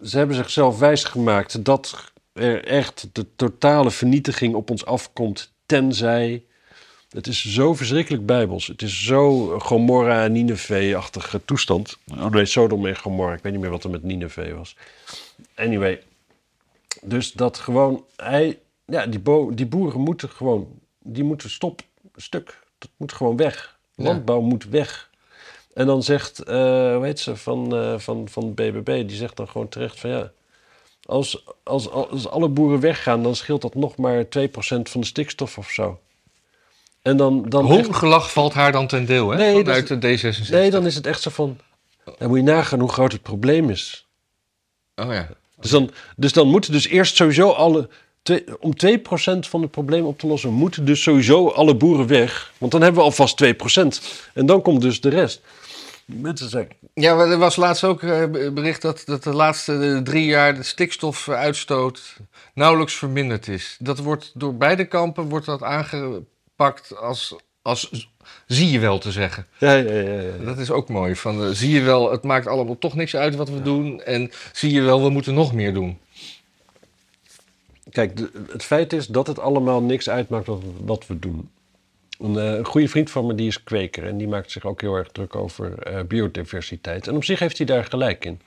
ze 0.04 0.18
hebben 0.18 0.36
zichzelf 0.36 0.80
wijsgemaakt 0.80 1.66
dat 1.66 2.12
er 2.34 2.66
echt 2.66 3.10
de 3.12 3.36
totale 3.36 3.92
vernietiging 3.92 4.56
op 4.56 4.70
ons 4.70 4.86
afkomt. 4.86 5.54
Tenzij. 5.66 6.46
Het 7.12 7.28
is 7.28 7.46
zo 7.46 7.74
verschrikkelijk 7.74 8.26
bijbels. 8.26 8.68
Het 8.68 8.82
is 8.82 9.04
zo 9.04 9.48
Gomorra 9.60 10.24
en 10.24 10.32
Nineveh-achtige 10.32 11.46
toestand. 11.46 11.98
Oh 12.12 12.26
nee, 12.26 12.46
Sodom 12.46 12.86
en 12.86 12.98
Gomorra. 12.98 13.34
Ik 13.34 13.44
weet 13.44 13.52
niet 13.52 13.62
meer 13.62 13.70
wat 13.70 13.84
er 13.84 13.90
met 13.90 14.04
Nineveh 14.04 14.58
was. 14.58 14.76
Anyway. 15.56 16.02
Dus 17.02 17.32
dat 17.32 17.58
gewoon. 17.58 18.06
Hij, 18.16 18.60
ja, 18.86 19.06
die, 19.06 19.20
bo- 19.20 19.54
die 19.54 19.66
boeren 19.66 20.00
moeten 20.00 20.30
gewoon. 20.30 20.80
Die 21.00 21.24
moeten 21.24 21.50
stop. 21.50 21.82
Stuk. 22.16 22.60
Dat 22.78 22.90
moet 22.98 23.14
gewoon 23.14 23.38
weg. 23.38 23.80
Ja. 23.96 24.04
Landbouw 24.04 24.42
moet 24.42 24.66
weg. 24.70 25.10
En 25.74 25.86
dan 25.86 26.04
zegt, 26.04 26.40
eh 26.44 26.96
hoe 26.96 27.06
heet 27.06 27.20
ze, 27.20 27.36
van, 27.36 27.76
eh 27.76 28.00
van, 28.00 28.30
van 28.30 28.54
BBB, 28.54 29.08
die 29.08 29.18
zegt 29.18 29.38
dan 29.38 29.48
gewoon 29.48 29.70
terecht 29.70 30.00
van 30.00 30.10
ja, 30.10 30.32
als, 31.06 31.46
als, 31.64 31.90
als 31.90 32.28
alle 32.28 32.50
boeren 32.50 32.80
weggaan, 32.80 33.24
dan 33.24 33.36
scheelt 33.36 33.62
dat 33.62 33.76
nog 33.76 33.98
maar 33.98 34.24
2% 34.26 34.28
van 34.60 35.02
de 35.02 35.06
stikstof 35.06 35.58
of 35.58 35.70
zo. 35.70 36.00
En 37.02 37.18
dan, 37.18 37.50
dan 37.50 37.66
echt- 37.68 37.86
Hoongelach 37.86 38.32
valt 38.32 38.54
haar 38.54 38.72
dan 38.72 38.88
ten 38.88 39.06
deel, 39.06 39.30
hè? 39.30 39.38
Nee, 39.38 39.64
dat 39.64 39.88
Vanuit 39.88 40.02
de 40.02 40.34
D66. 40.46 40.50
nee, 40.50 40.70
dan 40.72 40.86
is 40.86 40.96
het 40.96 41.08
echt 41.08 41.22
zo 41.22 41.30
van, 41.30 41.58
dan 42.18 42.28
moet 42.28 42.38
je 42.38 42.44
nagaan 42.44 42.80
hoe 42.80 42.92
groot 42.92 43.12
het 43.12 43.22
probleem 43.22 43.70
is. 43.70 44.08
Oh 44.96 45.14
ja. 45.14 45.28
Dus 45.60 45.72
dan, 45.72 45.92
dus 46.16 46.34
dan 46.34 46.48
moeten 46.48 46.72
dus 46.72 46.88
eerst 46.88 47.16
sowieso 47.16 47.50
alle, 47.50 47.90
twee, 48.22 48.44
om 48.62 48.74
2% 48.76 49.40
van 49.40 49.62
het 49.62 49.72
probleem 49.72 50.06
op 50.06 50.20
te 50.20 50.28
lossen, 50.28 50.52
moeten 50.54 50.86
dus 50.86 51.02
sowieso 51.04 51.48
alle 51.50 51.76
boeren 51.76 52.08
weg. 52.08 52.54
Want 52.58 52.72
dan 52.72 52.82
hebben 52.82 53.00
we 53.00 53.06
alvast 53.06 53.44
2%. 53.44 54.02
En 54.34 54.46
dan 54.46 54.62
komt 54.62 54.82
dus 54.82 55.02
de 55.02 55.10
rest. 55.10 55.42
Die 56.06 56.20
mensen 56.20 56.50
zeggen, 56.50 56.72
Ja, 56.94 57.18
er 57.18 57.38
was 57.38 57.56
laatst 57.56 57.84
ook 57.84 58.04
eh, 58.04 58.26
be- 58.26 58.52
bericht 58.54 58.82
dat, 58.82 59.04
dat 59.06 59.24
de 59.24 59.34
laatste 59.34 59.74
eh, 59.78 59.98
drie 59.98 60.26
jaar 60.26 60.56
de 60.56 60.64
stikstofuitstoot 60.64 62.16
nauwelijks 62.54 62.94
verminderd 62.94 63.48
is. 63.48 63.76
Dat 63.80 64.00
wordt 64.00 64.32
door 64.34 64.56
beide 64.56 64.86
kampen 64.86 65.30
wordt 65.30 65.46
dat 65.46 65.62
aangepakt 66.62 66.98
als, 66.98 67.36
als 67.62 68.10
zie 68.48 68.72
je 68.72 68.80
wel 68.80 68.98
te 69.00 69.12
zeggen. 69.12 69.48
ja, 69.58 69.74
ja, 69.74 69.92
ja, 69.94 70.22
ja. 70.22 70.46
Dat 70.46 70.58
is 70.58 70.72
ook 70.72 70.90
mooi. 70.90 71.16
Van, 71.16 71.44
eh, 71.44 71.50
zie 71.50 71.72
je 71.72 71.82
wel, 71.82 72.12
het 72.12 72.24
maakt 72.24 72.48
allemaal 72.48 72.78
toch 72.78 72.96
niks 72.96 73.16
uit 73.16 73.36
wat 73.36 73.50
we 73.50 73.62
doen. 73.62 74.02
En 74.02 74.32
zie 74.54 74.72
je 74.72 74.82
wel, 74.82 75.04
we 75.04 75.10
moeten 75.10 75.34
nog 75.34 75.54
meer 75.54 75.74
doen. 75.74 76.00
Kijk, 77.92 78.18
de- 78.18 78.32
het 78.52 78.64
feit 78.64 78.94
is 78.94 79.08
dat 79.08 79.28
het 79.28 79.40
allemaal 79.40 79.82
niks 79.82 80.10
uitmaakt 80.10 80.48
wat, 80.48 80.62
wat 80.84 81.08
we 81.08 81.20
doen. 81.20 81.50
Een, 82.20 82.38
eh, 82.38 82.54
een 82.54 82.66
goede 82.66 82.88
vriend 82.88 83.12
van 83.12 83.26
me 83.26 83.36
die 83.36 83.48
is 83.48 83.64
kweker 83.64 84.08
en 84.08 84.18
die 84.18 84.28
maakt 84.28 84.52
zich 84.52 84.66
ook 84.66 84.82
heel 84.82 84.96
erg 84.96 85.08
druk 85.12 85.36
over 85.36 85.80
eh, 85.80 86.04
biodiversiteit. 86.04 87.08
En 87.08 87.16
op 87.16 87.24
zich 87.24 87.40
heeft 87.40 87.58
hij 87.58 87.66
daar 87.66 87.86
gelijk 87.86 88.26
in. 88.26 88.42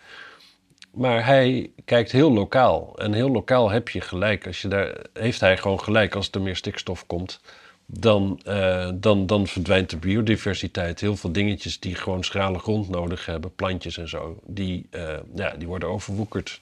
Maar 0.91 1.27
hij 1.27 1.71
kijkt 1.85 2.13
heel 2.13 2.33
lokaal. 2.33 2.99
En 2.99 3.13
heel 3.13 3.31
lokaal 3.31 3.71
heb 3.71 3.89
je 3.89 4.01
gelijk. 4.01 4.47
Als 4.47 4.63
je 4.63 4.69
daar, 4.69 4.97
heeft 5.13 5.41
hij 5.41 5.57
gewoon 5.57 5.81
gelijk 5.81 6.15
als 6.15 6.29
er 6.31 6.41
meer 6.41 6.57
stikstof 6.57 7.07
komt. 7.07 7.41
Dan, 7.87 8.41
eh, 8.45 8.91
dan, 8.95 9.27
dan 9.27 9.47
verdwijnt 9.47 9.91
de 9.91 9.97
biodiversiteit. 9.97 11.01
Heel 11.01 11.17
veel 11.17 11.33
dingetjes 11.33 11.81
die 11.81 11.95
gewoon 11.95 12.25
schrale 12.25 12.59
grond 12.59 12.89
nodig 12.89 13.27
hebben, 13.27 13.55
plantjes 13.55 13.99
en 13.99 14.09
zo, 14.09 14.41
die, 14.47 14.87
eh, 14.91 15.17
ja, 15.35 15.51
die 15.51 15.67
worden 15.67 15.89
overwoekerd. 15.89 16.61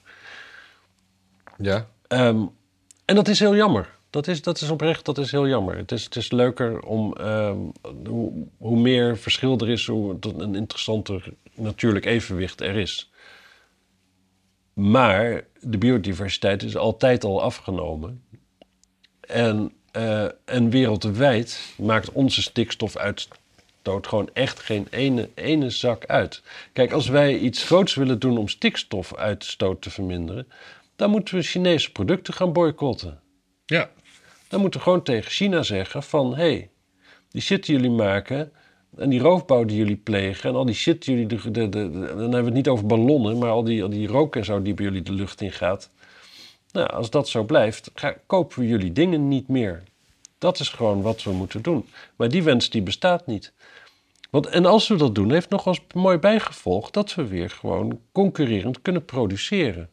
Ja. 1.57 1.87
Ehm, 2.07 2.45
en 3.05 3.15
dat 3.15 3.27
is 3.27 3.39
heel 3.39 3.55
jammer. 3.55 3.89
Dat 4.09 4.27
is, 4.27 4.41
dat 4.41 4.61
is 4.61 4.69
oprecht, 4.69 5.05
dat 5.05 5.17
is 5.17 5.31
heel 5.31 5.47
jammer. 5.47 5.77
Het 5.77 5.91
is, 5.91 6.03
het 6.03 6.15
is 6.15 6.31
leuker 6.31 6.79
om, 6.79 7.13
ehm, 7.13 7.57
hoe, 8.05 8.47
hoe 8.57 8.79
meer 8.79 9.17
verschil 9.17 9.57
er 9.57 9.69
is, 9.69 9.87
hoe 9.87 10.17
een 10.37 10.55
interessanter 10.55 11.33
natuurlijk 11.55 12.05
evenwicht 12.05 12.61
er 12.61 12.75
is. 12.75 13.11
Maar 14.73 15.45
de 15.59 15.77
biodiversiteit 15.77 16.63
is 16.63 16.77
altijd 16.77 17.23
al 17.23 17.41
afgenomen. 17.41 18.23
En, 19.19 19.71
eh, 19.93 20.25
en 20.45 20.69
wereldwijd 20.69 21.73
maakt 21.77 22.11
onze 22.11 22.41
stikstofuitstoot 22.41 24.07
gewoon 24.07 24.29
echt 24.33 24.59
geen 24.59 24.87
ene, 24.89 25.29
ene 25.33 25.69
zak 25.69 26.05
uit. 26.05 26.41
Kijk, 26.73 26.91
als 26.91 27.07
wij 27.07 27.37
iets 27.37 27.63
groots 27.63 27.95
willen 27.95 28.19
doen 28.19 28.37
om 28.37 28.47
stikstofuitstoot 28.47 29.81
te 29.81 29.89
verminderen, 29.89 30.47
dan 30.95 31.09
moeten 31.09 31.35
we 31.35 31.41
Chinese 31.41 31.91
producten 31.91 32.33
gaan 32.33 32.53
boycotten. 32.53 33.19
Ja. 33.65 33.89
Dan 34.47 34.61
moeten 34.61 34.79
we 34.79 34.85
gewoon 34.85 35.03
tegen 35.03 35.31
China 35.31 35.63
zeggen 35.63 36.03
van... 36.03 36.35
hé, 36.35 36.41
hey, 36.41 36.69
die 37.29 37.41
shit 37.41 37.65
die 37.65 37.75
jullie 37.75 37.91
maken 37.91 38.51
en 38.97 39.09
die 39.09 39.19
roofbouw 39.19 39.65
die 39.65 39.77
jullie 39.77 39.95
plegen... 39.95 40.49
en 40.49 40.55
al 40.55 40.65
die 40.65 40.75
shit 40.75 41.05
die 41.05 41.13
jullie... 41.15 41.27
De, 41.27 41.51
de, 41.51 41.69
de- 41.69 41.89
dan 41.89 42.17
hebben 42.17 42.39
we 42.39 42.45
het 42.45 42.53
niet 42.53 42.67
over 42.67 42.85
ballonnen... 42.85 43.37
maar 43.37 43.49
al 43.49 43.63
die, 43.63 43.83
al 43.83 43.89
die 43.89 44.07
rook 44.07 44.35
en 44.35 44.45
zo 44.45 44.61
die 44.61 44.73
bij 44.73 44.85
jullie 44.85 45.01
de 45.01 45.13
lucht 45.13 45.41
in 45.41 45.51
gaat... 45.51 45.89
Nou, 46.73 46.89
als 46.89 47.09
dat 47.09 47.29
zo 47.29 47.43
blijft, 47.43 47.91
ga, 47.93 48.15
kopen 48.25 48.59
we 48.59 48.67
jullie 48.67 48.91
dingen 48.91 49.27
niet 49.27 49.47
meer. 49.47 49.83
Dat 50.37 50.59
is 50.59 50.69
gewoon 50.69 51.01
wat 51.01 51.23
we 51.23 51.31
moeten 51.31 51.61
doen. 51.61 51.85
Maar 52.15 52.29
die 52.29 52.43
wens 52.43 52.69
die 52.69 52.81
bestaat 52.81 53.27
niet. 53.27 53.53
Want, 54.29 54.47
en 54.47 54.65
als 54.65 54.87
we 54.87 54.95
dat 54.95 55.15
doen, 55.15 55.31
heeft 55.31 55.49
nog 55.49 55.67
als 55.67 55.81
mooi 55.93 56.17
bijgevolg... 56.17 56.89
dat 56.91 57.15
we 57.15 57.27
weer 57.27 57.49
gewoon 57.49 57.99
concurrerend 58.11 58.81
kunnen 58.81 59.05
produceren. 59.05 59.89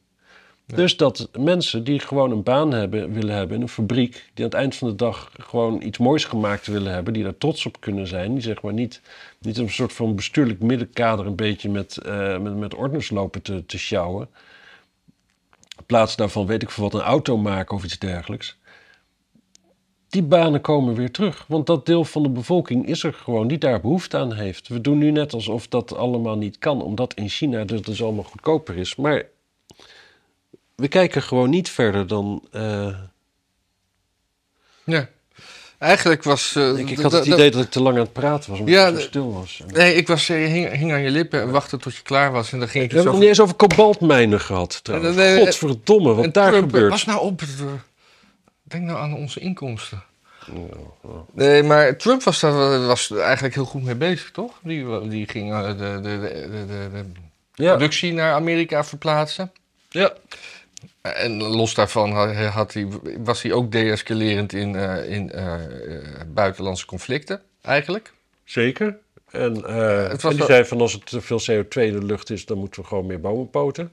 Dus 0.74 0.96
dat 0.96 1.28
mensen 1.38 1.84
die 1.84 1.98
gewoon 1.98 2.30
een 2.30 2.42
baan 2.42 2.72
hebben, 2.72 3.12
willen 3.12 3.34
hebben 3.34 3.56
in 3.56 3.62
een 3.62 3.68
fabriek, 3.68 4.12
die 4.12 4.44
aan 4.44 4.50
het 4.50 4.60
eind 4.60 4.76
van 4.76 4.88
de 4.88 4.94
dag 4.94 5.30
gewoon 5.38 5.82
iets 5.82 5.98
moois 5.98 6.24
gemaakt 6.24 6.66
willen 6.66 6.92
hebben, 6.92 7.12
die 7.12 7.22
daar 7.22 7.38
trots 7.38 7.66
op 7.66 7.80
kunnen 7.80 8.06
zijn, 8.06 8.32
die 8.32 8.42
zeg 8.42 8.62
maar 8.62 8.72
niet, 8.72 9.00
niet 9.38 9.58
een 9.58 9.70
soort 9.70 9.92
van 9.92 10.14
bestuurlijk 10.14 10.62
middenkader 10.62 11.26
een 11.26 11.36
beetje 11.36 11.68
met, 11.68 11.96
eh, 11.96 12.38
met, 12.38 12.56
met 12.56 12.74
ordners 12.74 13.10
lopen 13.10 13.42
te, 13.42 13.66
te 13.66 13.78
sjouwen. 13.78 14.28
Plaats 15.86 16.16
daarvan 16.16 16.46
weet 16.46 16.62
ik 16.62 16.70
veel 16.70 16.84
wat 16.84 16.94
een 16.94 17.06
auto 17.06 17.36
maken 17.36 17.76
of 17.76 17.84
iets 17.84 17.98
dergelijks. 17.98 18.58
Die 20.08 20.22
banen 20.22 20.60
komen 20.60 20.94
weer 20.94 21.10
terug, 21.10 21.44
want 21.48 21.66
dat 21.66 21.86
deel 21.86 22.04
van 22.04 22.22
de 22.22 22.28
bevolking 22.30 22.86
is 22.86 23.02
er 23.02 23.12
gewoon 23.14 23.48
die 23.48 23.58
daar 23.58 23.80
behoefte 23.80 24.16
aan 24.18 24.32
heeft. 24.34 24.68
We 24.68 24.80
doen 24.80 24.98
nu 24.98 25.10
net 25.10 25.32
alsof 25.32 25.68
dat 25.68 25.94
allemaal 25.96 26.36
niet 26.36 26.58
kan, 26.58 26.82
omdat 26.82 27.14
in 27.14 27.28
China 27.28 27.64
dus, 27.64 27.82
dus 27.82 28.02
allemaal 28.02 28.24
goedkoper 28.24 28.76
is. 28.76 28.96
Maar 28.96 29.26
we 30.74 30.88
kijken 30.88 31.22
gewoon 31.22 31.50
niet 31.50 31.70
verder 31.70 32.06
dan. 32.06 32.44
eh, 32.50 32.98
Ja. 34.84 35.08
Eigenlijk 35.80 36.22
was... 36.22 36.56
eh, 36.56 36.78
ik, 36.78 36.98
had 36.98 37.12
het 37.12 37.26
idee 37.26 37.50
dat 37.50 37.62
ik 37.64 37.70
te 37.70 37.82
lang 37.82 37.96
aan 37.96 38.02
het 38.02 38.12
praten 38.12 38.50
was, 38.50 38.58
omdat 38.58 38.74
Ja, 38.74 38.86
ik 38.86 38.94
zo 38.94 39.00
stil 39.00 39.32
was. 39.32 39.60
Nee, 39.66 39.94
ik 39.94 40.06
was, 40.06 40.28
eh, 40.28 40.36
hing, 40.36 40.72
hing 40.72 40.92
aan 40.92 41.00
je 41.02 41.10
lippen 41.10 41.40
en 41.40 41.50
wachtte 41.50 41.76
tot 41.76 41.96
je 41.96 42.02
klaar 42.02 42.32
was. 42.32 42.52
En 42.52 42.58
dan 42.58 42.68
ging 42.68 42.84
ik 42.84 42.90
We 42.90 42.96
hebben 42.96 43.12
het 43.12 43.20
nog 43.22 43.30
niet 43.30 43.38
eens 43.38 43.40
over 43.40 43.68
kobaltmijnen 43.68 44.40
gehad, 44.40 44.84
trouwens. 44.84 45.16
Nee, 45.16 45.34
nee, 45.34 45.44
Godverdomme, 45.44 46.14
wat 46.14 46.34
daar 46.34 46.50
Trump, 46.50 46.70
gebeurt. 46.70 46.90
Pas 46.90 47.04
nou 47.04 47.20
op. 47.20 47.42
eh, 47.42 47.46
Denk 48.62 48.84
nou 48.84 48.98
aan 48.98 49.14
onze 49.14 49.40
inkomsten. 49.40 50.02
Nee, 51.32 51.62
maar 51.62 51.96
Trump 51.96 52.22
was 52.22 52.40
daar 52.40 52.86
was 52.86 53.10
eigenlijk 53.10 53.54
heel 53.54 53.64
goed 53.64 53.82
mee 53.82 53.94
bezig, 53.94 54.30
toch? 54.30 54.52
Die, 54.62 55.08
die 55.08 55.28
ging 55.28 55.66
de, 55.66 55.74
de, 55.76 56.00
de, 56.02 56.90
de, 56.92 57.04
productie 57.54 58.12
naar 58.12 58.34
Amerika 58.34 58.84
verplaatsen. 58.84 59.52
ja. 59.88 60.12
En 61.02 61.42
los 61.42 61.74
daarvan 61.74 62.12
had, 62.46 62.72
hij, 62.74 62.86
was 63.18 63.42
hij 63.42 63.52
ook 63.52 63.72
deescalerend 63.72 64.52
in, 64.52 64.74
eh, 64.74 65.10
in 65.10 65.30
eh, 65.32 65.54
eh, 65.54 66.02
buitenlandse 66.28 66.86
conflicten, 66.86 67.42
eigenlijk. 67.62 68.12
zeker. 68.44 68.98
En, 69.30 69.54
Het 69.54 70.22
en 70.24 70.28
die 70.28 70.38
wel- 70.38 70.46
zei 70.46 70.64
van 70.64 70.80
als 70.80 70.92
er 70.94 71.02
te 71.04 71.20
veel 71.20 71.40
CO2 71.40 71.86
in 71.86 71.92
de 72.00 72.04
lucht 72.04 72.30
is, 72.30 72.46
dan 72.46 72.58
moeten 72.58 72.82
we 72.82 72.88
gewoon 72.88 73.06
meer 73.06 73.20
bomen 73.20 73.50
poten. 73.50 73.92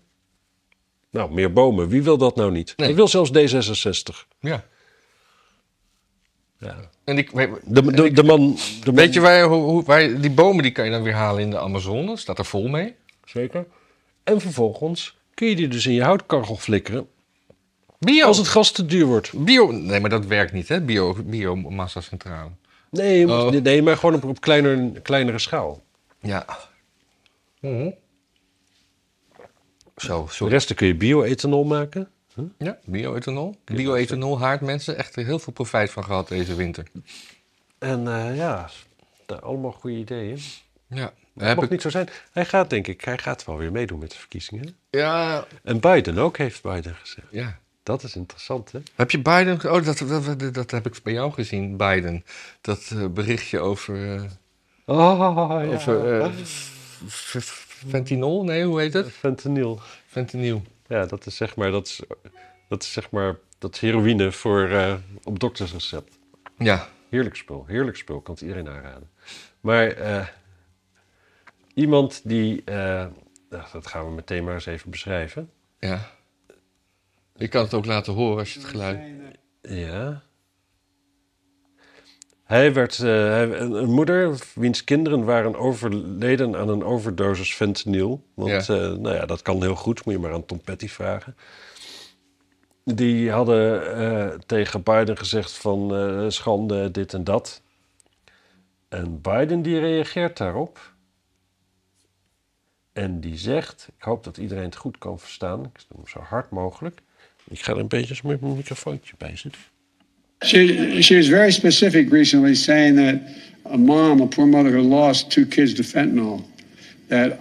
Nou, 1.10 1.34
meer 1.34 1.54
bomen. 1.54 1.88
Wie 1.88 2.04
wil 2.04 2.18
dat 2.18 2.36
nou 2.36 2.52
niet? 2.52 2.74
Nee. 2.78 2.88
Dat 2.88 2.96
wil 2.96 3.08
zelfs 3.08 3.32
D66. 3.32 4.28
Ja. 4.40 4.64
Ja. 6.60 6.76
En 7.04 7.18
ik, 7.18 7.32
De, 7.66 7.92
de, 7.92 8.12
de 8.12 8.24
man... 8.24 8.58
De 8.84 8.92
weet 8.92 9.14
je 9.14 9.20
waar, 9.20 9.44
hoe, 9.44 9.84
waar 9.84 10.22
die 10.22 10.32
bomen 10.32 10.64
die 10.64 10.72
kan 10.72 10.86
je 10.86 10.92
dan 10.92 11.04
weer 11.04 11.14
halen 11.14 11.42
in 11.42 11.50
de 11.50 11.60
Amazone? 11.60 12.18
Staat 12.18 12.38
er 12.40 12.46
vol 12.46 12.68
mee? 12.68 12.96
Zeker. 13.26 13.66
En 14.24 14.42
vervolgens 14.42 15.18
kun 15.38 15.48
je 15.48 15.56
die 15.56 15.68
dus 15.68 15.86
in 15.86 15.94
je 15.94 16.04
houtkachel 16.04 16.56
flikkeren 16.56 17.08
Bio. 18.00 18.26
als 18.26 18.38
het 18.38 18.48
gas 18.48 18.72
te 18.72 18.86
duur 18.86 19.06
wordt. 19.06 19.32
bio. 19.46 19.72
Nee, 19.72 20.00
maar 20.00 20.10
dat 20.10 20.26
werkt 20.26 20.52
niet, 20.54 20.68
hè? 20.68 20.82
Bio, 20.82 21.16
biomassa-centrale. 21.24 22.50
Nee, 22.92 23.20
je 23.20 23.26
moet- 23.28 23.36
Oh. 23.36 23.50
nee 23.62 23.82
maar 23.82 23.98
gewoon 23.98 24.16
op, 24.16 24.24
op 24.24 24.42
kleiner, 24.42 25.02
kleinere 25.02 25.40
schaal. 25.40 25.84
Ja. 26.22 26.46
Mhm. 27.60 27.90
Zo, 29.96 30.24
De 30.26 30.32
sorry. 30.32 30.54
rest 30.54 30.74
kun 30.74 30.88
je 30.88 30.96
bio-ethanol 30.96 31.64
maken. 31.64 32.10
Ja, 32.58 32.78
bio-ethanol. 32.86 33.56
Bio-ethanol, 33.66 34.40
haardmensen. 34.40 34.98
Echt 34.98 35.16
heel 35.16 35.40
veel 35.40 35.54
profijt 35.54 35.92
van 35.92 36.04
gehad 36.04 36.28
deze 36.28 36.56
winter. 36.56 36.86
En 37.80 38.08
eh, 38.08 38.36
ja, 38.38 38.70
allemaal 39.42 39.72
goede 39.72 39.98
ideeën. 39.98 40.40
Ja. 40.90 41.14
Heb 41.38 41.56
mag 41.56 41.66
ik, 41.66 41.72
niet 41.72 41.82
zo 41.82 41.90
zijn. 41.90 42.10
Hij 42.32 42.46
gaat, 42.46 42.70
denk 42.70 42.88
ik, 42.88 43.04
hij 43.06 43.18
gaat 43.18 43.46
wel 43.46 43.58
weer 43.58 43.72
meedoen 43.72 44.00
met 44.00 44.12
de 44.12 44.18
verkiezingen. 44.18 44.76
ja, 44.90 45.46
En 45.64 45.80
Biden 45.80 46.18
ook, 46.18 46.38
heeft 46.38 46.62
Biden 46.62 46.96
gezegd. 46.96 47.28
ja. 47.32 47.60
Dat 47.84 48.04
is 48.04 48.16
interessant, 48.16 48.72
hè? 48.72 48.80
Heb 48.96 49.12
je 49.12 49.22
Biden... 49.22 49.72
Oh, 49.72 49.86
dat, 49.86 49.98
dat, 49.98 50.40
dat, 50.40 50.54
dat 50.54 50.72
heb 50.72 50.86
ik 50.86 51.00
bij 51.04 51.14
jou 51.14 51.32
gezien, 51.32 51.78
Biden. 51.78 52.24
Dat 52.62 52.90
eh, 52.94 53.08
berichtje 53.08 53.60
over... 53.60 54.16
eh, 54.16 54.24
Oh, 54.86 55.60
ja. 55.64 55.74
over 55.76 56.22
eh, 56.22 56.32
fentanyl? 57.90 58.44
Nee, 58.44 58.64
hoe 58.66 58.80
heet 58.80 58.94
het? 58.94 59.12
Fentanyl. 59.12 59.80
Fentanyl. 60.08 60.62
Ja, 60.88 61.06
dat 61.06 61.26
is 61.26 61.36
zeg 61.36 61.56
maar, 61.56 61.72
dat 61.72 61.88
is, 61.88 62.02
dat 62.70 62.84
is 62.84 62.92
zeg 62.92 63.12
maar, 63.12 63.36
dat 63.60 63.74
is 63.74 63.80
heroïne 63.80 64.32
voor, 64.32 64.98
op 65.24 65.40
doktersrecept. 65.40 66.18
Ja. 66.58 66.88
Heerlijk 67.10 67.36
spul, 67.36 67.66
heerlijk 67.68 67.98
spul, 67.98 68.22
kan 68.22 68.34
het 68.34 68.44
iedereen 68.44 68.70
aanraden. 68.70 69.10
Maar 69.60 69.86
iemand 71.78 72.22
die, 72.24 72.62
eh, 72.66 72.76
nou, 73.50 73.64
dat 73.72 73.88
gaan 73.88 74.06
we 74.06 74.12
meteen 74.12 74.44
maar 74.44 74.54
eens 74.54 74.66
even 74.66 74.90
beschrijven. 74.90 75.50
Ja. 75.80 76.10
Je 77.36 77.48
kan 77.48 77.64
het 77.64 77.74
ook 77.74 77.86
laten 77.86 78.14
horen 78.14 78.38
als 78.40 78.54
je 78.54 78.60
het 78.60 78.68
geluid... 78.68 79.00
Ja. 79.62 80.22
Hij 82.44 82.74
werd, 82.74 83.00
eh, 83.00 83.06
hij- 83.08 83.60
een, 83.60 83.90
moeder 83.94 84.40
wiens 84.56 84.84
kinderen 84.84 85.26
waren 85.26 85.56
overleden 85.56 86.56
aan 86.56 86.70
een 86.70 86.84
overdosis 86.84 87.54
fentanyl. 87.56 88.24
Want 88.34 88.66
Ja. 88.66 88.76
eh, 88.76 88.92
nou 88.98 89.16
ja, 89.16 89.26
dat 89.26 89.42
kan 89.42 89.62
heel 89.62 89.76
goed, 89.76 90.06
moet 90.06 90.14
je 90.14 90.20
maar 90.20 90.34
aan 90.34 90.46
Tom 90.46 90.62
Petty 90.62 90.88
vragen. 90.88 91.36
Die 92.84 93.32
hadden 93.32 94.42
tegen 94.46 94.84
Biden 94.84 95.18
gezegd 95.18 95.52
van 95.52 96.32
schande, 96.32 96.92
dit 96.92 97.14
en 97.14 97.24
dat. 97.24 97.62
En 98.90 99.22
Biden 99.22 99.62
die 99.62 99.80
reageert 99.80 100.38
daarop. 100.38 100.96
En 102.98 103.20
die 103.20 103.38
zegt, 103.38 103.88
ik 103.98 104.04
hoop 104.04 104.24
dat 104.24 104.38
iedereen 104.38 104.64
het 104.64 104.76
goed 104.76 104.98
kan 104.98 105.20
verstaan. 105.20 105.60
Ik 105.60 105.84
doe 105.88 105.98
hem 105.98 106.08
zo 106.08 106.20
hard 106.20 106.50
mogelijk. 106.52 107.00
Ik 107.50 107.62
ga 107.62 107.72
er 107.72 107.80
een 107.80 107.88
beetje 107.88 108.16
met 108.24 108.42
mijn 108.42 108.56
microfoontje 108.56 109.14
bij 109.18 109.36
zitten. 109.36 109.62
She, 110.46 110.98
she 111.02 111.16
was 111.16 111.28
very 111.28 111.52
specific 111.52 112.12
recently, 112.12 112.56
saying 112.56 112.98
that 112.98 113.16
a 113.74 113.78
mom, 113.78 114.22
a 114.22 114.26
poor 114.26 114.48
mother 114.48 114.72
who 114.72 114.82
lost 114.82 115.30
two 115.32 115.46
kids 115.46 115.74
to 115.74 115.84
fentanyl, 115.84 116.42
that 117.08 117.38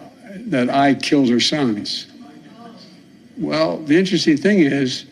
that 0.50 0.68
I 0.68 0.94
killed 0.94 1.28
her 1.28 1.40
sons. 1.40 2.06
Well, 3.34 3.84
the 3.84 3.96
interesting 3.96 4.40
thing 4.40 4.58
is 4.58 5.06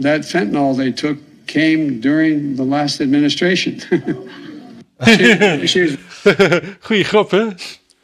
that 0.00 0.24
fentanyl 0.24 0.76
they 0.76 0.92
took 0.92 1.18
came 1.46 2.00
during 2.00 2.56
the 2.56 2.64
last 2.64 3.00
administration. 3.00 3.78
she, 5.04 5.66
she 5.66 5.80
was 5.80 5.96
Goeie 6.86 7.04
grap, 7.04 7.30
hè? 7.30 7.46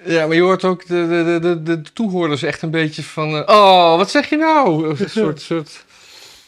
Ja, 0.07 0.27
maar 0.27 0.37
je 0.37 0.43
hoort 0.43 0.65
ook 0.65 0.87
de, 0.87 1.07
de, 1.09 1.39
de, 1.41 1.63
de, 1.63 1.83
de 1.83 1.93
toehoorders 1.93 2.43
echt 2.43 2.63
een 2.63 2.71
beetje 2.71 3.03
van... 3.03 3.29
eh, 3.37 3.57
oh, 3.57 3.97
wat 3.97 4.11
zeg 4.11 4.29
je 4.29 4.37
nou? 4.37 4.89
Een 4.89 5.11
soort... 5.21 5.41
soort 5.41 5.85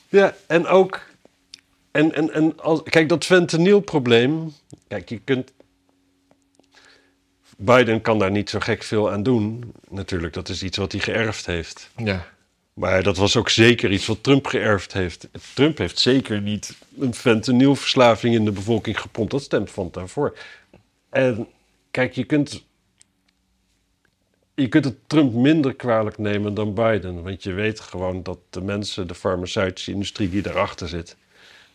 Ja, 0.08 0.34
en 0.46 0.66
ook... 0.66 1.00
En, 1.90 2.14
en, 2.14 2.32
en 2.32 2.60
als, 2.60 2.82
kijk, 2.82 3.08
dat 3.08 3.24
fentanylprobleem... 3.24 4.52
Kijk, 4.88 5.08
je 5.08 5.20
kunt... 5.24 5.52
Biden 7.56 8.00
kan 8.00 8.18
daar 8.18 8.30
niet 8.30 8.50
zo 8.50 8.58
gek 8.58 8.82
veel 8.82 9.10
aan 9.10 9.22
doen. 9.22 9.72
Natuurlijk, 9.88 10.32
dat 10.32 10.48
is 10.48 10.62
iets 10.62 10.76
wat 10.76 10.92
hij 10.92 11.00
geërfd 11.00 11.46
heeft. 11.46 11.90
ja. 11.96 12.26
Maar 12.78 13.02
dat 13.02 13.16
was 13.16 13.36
ook 13.36 13.48
zeker 13.48 13.90
iets 13.90 14.06
wat 14.06 14.22
Trump 14.22 14.46
geërfd 14.46 14.92
heeft. 14.92 15.28
Trump 15.54 15.78
heeft 15.78 15.98
zeker 15.98 16.40
niet 16.40 16.76
een 16.98 17.14
fentanylverslaving 17.14 18.34
in 18.34 18.44
de 18.44 18.50
bevolking 18.50 19.00
gepompt. 19.00 19.30
Dat 19.30 19.42
stemt 19.42 19.70
van 19.70 19.88
daarvoor. 19.92 20.38
En 21.10 21.46
kijk, 21.90 22.14
je 22.14 22.24
kunt, 22.24 22.64
je 24.58 24.68
kunt 24.68 24.84
het 24.84 24.96
Trump 25.06 25.32
minder 25.32 25.74
kwalijk 25.74 26.18
nemen 26.18 26.54
dan 26.54 26.74
Biden. 26.74 27.22
Want 27.22 27.42
je 27.42 27.52
weet 27.52 27.80
gewoon 27.80 28.22
dat 28.22 28.38
de 28.50 28.60
mensen, 28.60 29.06
de 29.06 29.14
farmaceutische 29.14 29.90
industrie 29.90 30.28
die 30.28 30.42
daarachter 30.42 30.88
zit... 30.88 31.16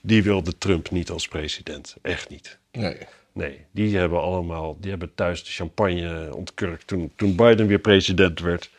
die 0.01 0.23
wilde 0.23 0.57
Trump 0.57 0.91
niet 0.91 1.09
als 1.09 1.27
president. 1.27 1.95
Echt 2.01 2.29
niet. 2.29 2.57
Nee. 2.71 2.97
Nee, 3.31 3.65
die 3.71 3.97
hebben 3.97 4.21
allemaal, 4.21 4.77
die 4.79 4.89
hebben 4.89 5.11
thuis 5.15 5.43
de 5.43 5.51
champagne 5.51 6.35
ontkurkt 6.35 6.87
toen, 6.87 7.11
toen 7.15 7.35
Biden 7.35 7.67
weer 7.67 7.79
president 7.79 8.39
werd. 8.39 8.69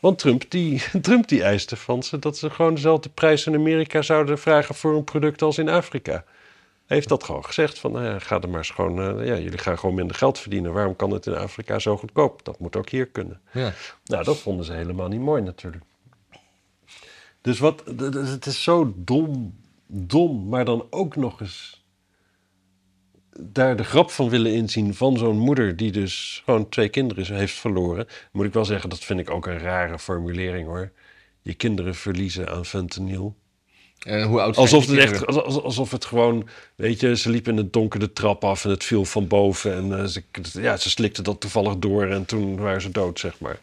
Want 0.00 0.18
Trump 0.18 0.44
die, 0.48 0.82
Trump 1.02 1.28
die 1.28 1.42
eiste 1.42 1.76
van 1.76 2.02
ze 2.02 2.18
dat 2.18 2.38
ze 2.38 2.50
gewoon 2.50 2.74
dezelfde 2.74 3.08
prijs 3.08 3.46
in 3.46 3.54
Amerika 3.54 4.02
zouden 4.02 4.38
vragen 4.38 4.74
voor 4.74 4.96
een 4.96 5.04
product 5.04 5.42
als 5.42 5.58
in 5.58 5.68
Afrika. 5.68 6.24
Heeft 6.90 7.08
dat 7.08 7.24
gewoon 7.24 7.44
gezegd 7.44 7.78
van, 7.78 7.92
nou 7.92 8.04
ja, 8.04 8.18
ga 8.18 8.40
er 8.40 8.48
maar 8.48 8.58
eens 8.58 8.70
gewoon, 8.70 9.20
eh, 9.20 9.26
ja, 9.26 9.38
jullie 9.38 9.58
gaan 9.58 9.78
gewoon 9.78 9.94
minder 9.94 10.16
geld 10.16 10.38
verdienen. 10.38 10.72
Waarom 10.72 10.96
kan 10.96 11.10
het 11.10 11.26
in 11.26 11.34
Afrika 11.34 11.78
zo 11.78 11.96
goedkoop? 11.96 12.44
Dat 12.44 12.58
moet 12.58 12.76
ook 12.76 12.88
hier 12.88 13.06
kunnen. 13.06 13.40
Ja. 13.52 13.72
Nou, 14.04 14.24
dat 14.24 14.38
vonden 14.38 14.64
ze 14.64 14.72
helemaal 14.72 15.08
niet 15.08 15.20
mooi 15.20 15.42
natuurlijk. 15.42 15.84
Dus 17.40 17.58
wat, 17.58 17.82
het 18.14 18.46
is 18.46 18.62
zo 18.62 18.92
dom, 18.96 19.54
dom, 19.86 20.48
maar 20.48 20.64
dan 20.64 20.86
ook 20.90 21.16
nog 21.16 21.40
eens 21.40 21.84
daar 23.40 23.76
de 23.76 23.84
grap 23.84 24.10
van 24.10 24.28
willen 24.28 24.52
inzien 24.52 24.94
van 24.94 25.18
zo'n 25.18 25.38
moeder 25.38 25.76
die 25.76 25.92
dus 25.92 26.42
gewoon 26.44 26.68
twee 26.68 26.88
kinderen 26.88 27.36
heeft 27.36 27.58
verloren. 27.58 28.06
Moet 28.32 28.46
ik 28.46 28.52
wel 28.52 28.64
zeggen, 28.64 28.90
dat 28.90 29.04
vind 29.04 29.20
ik 29.20 29.30
ook 29.30 29.46
een 29.46 29.58
rare 29.58 29.98
formulering 29.98 30.66
hoor. 30.66 30.92
Je 31.42 31.54
kinderen 31.54 31.94
verliezen 31.94 32.48
aan 32.48 32.64
fentanyl. 32.64 33.36
En 34.06 34.22
hoe 34.22 34.40
oud 34.40 34.56
Alsof 34.56 34.86
het, 34.86 34.98
echt, 34.98 35.26
alsof 35.62 35.90
het 35.90 36.04
gewoon, 36.04 36.48
weet 36.74 37.00
je, 37.00 37.16
ze 37.16 37.30
liep 37.30 37.48
in 37.48 37.56
het 37.56 37.72
donker 37.72 38.00
de 38.00 38.12
trap 38.12 38.44
af 38.44 38.64
en 38.64 38.70
het 38.70 38.84
viel 38.84 39.04
van 39.04 39.26
boven. 39.26 39.74
En 39.74 39.98
eh, 39.98 40.04
ze, 40.04 40.22
ja, 40.52 40.76
ze 40.76 40.90
slikte 40.90 41.22
dat 41.22 41.40
toevallig 41.40 41.76
door 41.76 42.06
en 42.06 42.24
toen 42.24 42.56
waren 42.56 42.80
ze 42.80 42.90
dood, 42.90 43.18
zeg 43.18 43.38
maar. 43.38 43.58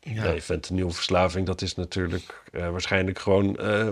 Ja. 0.00 0.22
Nee, 0.22 0.42
fentanylverslaving, 0.42 1.46
dat 1.46 1.62
is 1.62 1.74
natuurlijk 1.74 2.42
eh, 2.52 2.70
waarschijnlijk 2.70 3.18
gewoon, 3.18 3.56
eh, 3.56 3.88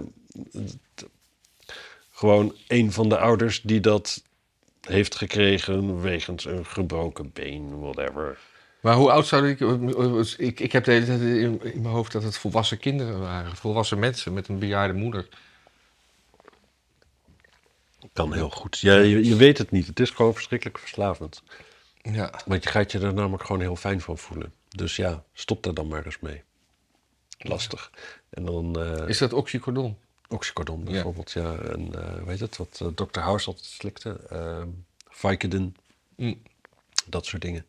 gewoon 2.11 2.55
een 2.69 2.93
van 2.93 3.09
de 3.09 3.19
ouders 3.19 3.63
die 3.63 3.81
dat 3.81 4.23
heeft 4.81 5.15
gekregen 5.15 6.01
wegens 6.03 6.45
een 6.45 6.67
gebroken 6.67 7.31
been, 7.33 7.81
whatever. 7.81 8.39
Maar 8.81 8.95
hoe 8.95 9.11
oud 9.11 9.27
zou 9.27 9.49
ik... 9.49 9.61
Ik, 10.37 10.61
ik 10.61 10.73
heb 10.73 10.85
de 10.85 10.93
hele 10.93 11.07
tijd 11.07 11.21
in 11.21 11.61
mijn 11.83 11.95
hoofd 11.95 12.13
dat 12.13 12.23
het 12.23 12.37
volwassen 12.37 12.79
kinderen 12.79 13.21
waren. 13.21 13.57
Volwassen 13.57 13.99
mensen 13.99 14.33
met 14.33 14.49
een 14.49 14.59
bejaarde 14.59 14.95
moeder. 14.95 15.29
Kan 18.15 18.33
heel 18.33 18.51
goed. 18.51 18.79
Ja, 18.79 18.97
je, 18.99 19.25
je 19.25 19.37
weet 19.37 19.59
het 19.59 19.71
niet. 19.71 19.87
Het 19.87 20.01
is 20.01 20.11
gewoon 20.11 20.35
verschrikkelijk 20.35 20.79
verslavend. 20.79 21.43
Ja. 22.03 22.41
Want 22.47 22.65
je 22.65 22.71
gaat 22.71 22.93
je 22.93 22.99
er 22.99 23.15
namelijk 23.15 23.45
gewoon 23.45 23.61
heel 23.61 23.77
fijn 23.77 24.01
van 24.01 24.19
voelen. 24.19 24.53
Dus 24.69 24.97
ja, 24.97 25.25
stop 25.33 25.67
er 25.67 25.75
dan 25.75 25.89
maar 25.89 26.05
eens 26.05 26.21
mee. 26.21 26.43
Lastig. 27.39 27.91
En 28.31 28.45
dan 28.45 28.81
eh 28.81 29.09
Is 29.09 29.19
dat 29.19 29.33
oxycodon? 29.33 29.97
oxycodon 30.29 30.85
bijvoorbeeld, 30.85 31.33
ja. 31.33 31.57
En 31.57 31.95
eh 31.95 32.23
weet 32.23 32.41
het, 32.41 32.57
wat 32.57 32.81
eh, 32.83 32.89
Dr. 33.07 33.19
House 33.21 33.47
altijd 33.47 33.67
slikte. 33.67 34.21
ehm 34.31 34.69
Vicodin. 35.09 35.77
Mm. 36.17 36.43
Dat 37.07 37.27
soort 37.27 37.43
dingen. 37.43 37.67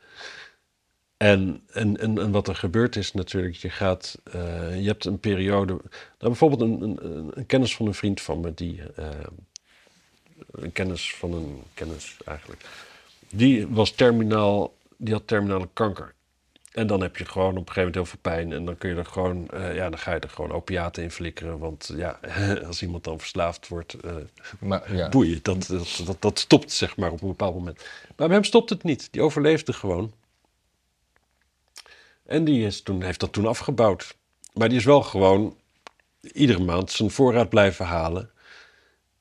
En, 1.18 1.64
en, 1.72 1.98
en, 1.98 2.18
en 2.20 2.32
wat 2.32 2.48
er 2.48 2.56
gebeurt 2.56 2.96
is 2.96 3.12
natuurlijk, 3.14 3.56
je 3.56 3.70
gaat, 3.70 4.20
je 4.32 4.84
hebt 4.86 5.06
een 5.06 5.20
periode. 5.20 5.74
Nou, 5.74 5.84
bijvoorbeeld 6.20 6.62
een, 6.62 6.82
een, 6.82 7.32
een 7.38 7.46
kennis 7.46 7.76
van 7.76 7.88
een 7.88 7.94
vriend 7.94 8.22
van 8.22 8.40
me, 8.40 8.54
die. 8.54 8.82
eh, 8.96 9.10
een 10.52 10.72
kennis 10.72 11.16
van 11.16 11.34
een 11.34 11.64
kennis 11.74 12.18
eigenlijk. 12.26 12.66
Die 13.30 13.68
was 13.68 13.92
terminaal, 13.92 14.76
die 14.98 15.14
had 15.14 15.28
terminale 15.28 15.70
kanker. 15.74 16.14
En 16.72 16.88
dan 16.88 17.02
heb 17.02 17.18
je 17.18 17.26
gewoon 17.26 17.58
op 17.58 17.68
een 17.68 17.74
gegeven 17.74 17.82
moment 17.82 17.96
heel 17.96 18.06
veel 18.06 18.20
pijn. 18.22 18.52
En 18.52 18.66
dan 18.66 18.78
kun 18.78 18.90
je 18.90 18.96
er 18.96 19.06
gewoon, 19.06 19.50
eh, 19.50 19.76
ja, 19.76 19.90
dan 19.90 20.00
ga 20.00 20.14
je 20.14 20.20
er 20.20 20.30
gewoon 20.30 20.52
opiaten 20.52 21.04
in 21.04 21.12
flikkeren. 21.12 21.60
Want 21.60 21.92
ja, 21.96 22.20
als 22.68 22.82
iemand 22.82 23.04
dan 23.04 23.20
verslaafd 23.20 23.68
wordt, 23.68 23.94
eh 23.94 24.16
Maar, 24.60 24.96
ja. 24.96 25.10
boeien. 25.10 25.40
Dat, 25.42 25.68
dat, 25.68 26.02
dat, 26.06 26.22
dat 26.22 26.40
stopt 26.40 26.72
zeg 26.72 26.98
maar 26.98 27.12
op 27.12 27.22
een 27.22 27.28
bepaald 27.28 27.54
moment. 27.54 27.84
Maar 28.16 28.28
bij 28.28 28.36
hem 28.36 28.44
stopt 28.44 28.70
het 28.70 28.84
niet. 28.84 29.08
Die 29.12 29.22
overleefde 29.22 29.74
gewoon. 29.74 30.14
En 32.26 32.44
die 32.44 32.66
is 32.66 32.82
toen, 32.82 33.02
heeft 33.02 33.20
dat 33.20 33.34
toen 33.34 33.48
afgebouwd. 33.48 34.16
Maar 34.54 34.70
die 34.70 34.78
is 34.78 34.86
wel 34.86 35.02
gewoon 35.02 35.58
iedere 36.22 36.64
maand 36.64 36.92
zijn 36.92 37.12
voorraad 37.12 37.50
blijven 37.50 37.86
halen. 37.86 38.32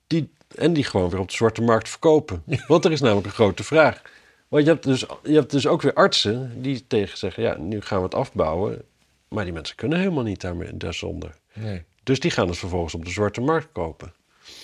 Die, 0.07 0.33
en 0.55 0.73
die 0.73 0.85
gewoon 0.85 1.11
weer 1.11 1.21
op 1.21 1.29
de 1.29 1.35
zwarte 1.35 1.63
markt 1.63 1.89
verkopen. 1.89 2.43
Want 2.67 2.85
er 2.85 2.93
is 2.93 3.01
namelijk 3.01 3.27
een 3.27 3.33
grote 3.33 3.65
vraag. 3.65 4.03
Want 4.49 4.65
je 4.65 4.71
hebt, 4.71 4.85
dus, 4.85 5.07
je 5.23 5.35
hebt 5.35 5.51
dus 5.51 5.67
ook 5.67 5.83
weer 5.83 5.95
artsen 5.95 6.63
die 6.63 6.87
tegen 6.87 7.19
zeggen... 7.19 7.43
ja, 7.43 7.57
nu 7.59 7.81
gaan 7.81 7.99
we 7.99 8.05
het 8.05 8.15
afbouwen. 8.15 8.83
Maar 9.29 9.45
die 9.45 9.53
mensen 9.53 9.77
kunnen 9.77 9.99
helemaal 9.99 10.25
niet 10.25 10.41
daarmee, 10.41 10.77
daarzonder. 10.77 11.35
Nee. 11.53 11.85
Dus 12.03 12.21
die 12.21 12.31
gaan 12.31 12.49
het 12.49 12.59
vervolgens 12.59 12.95
op 12.95 13.05
de 13.05 13.11
zwarte 13.11 13.41
markt 13.41 13.69
kopen. 13.73 14.13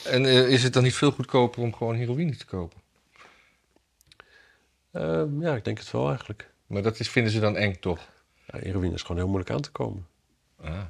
En 0.05 0.27
eh, 0.27 0.49
is 0.49 0.63
het 0.63 0.73
dan 0.73 0.83
niet 0.83 0.95
veel 0.95 1.11
goedkoper 1.11 1.63
om 1.63 1.75
gewoon 1.75 1.95
heroïne 1.95 2.37
te 2.37 2.47
kopen? 2.47 2.81
Ehm, 4.93 5.43
ja, 5.43 5.55
ik 5.55 5.65
denk 5.65 5.79
het 5.79 5.91
wel 5.91 6.09
eigenlijk. 6.09 6.51
Maar 6.67 6.83
dat 6.83 7.01
is, 7.01 7.09
vinden 7.09 7.33
ze 7.33 7.41
dan 7.41 7.57
eng, 7.57 7.77
toch? 7.81 8.09
Ja, 8.47 8.59
heroïne 8.59 8.95
is 8.95 9.03
gewoon 9.03 9.17
heel 9.17 9.27
moeilijk 9.27 9.51
aan 9.51 9.61
te 9.61 9.71
komen. 9.71 10.07
Ah. 10.61 10.83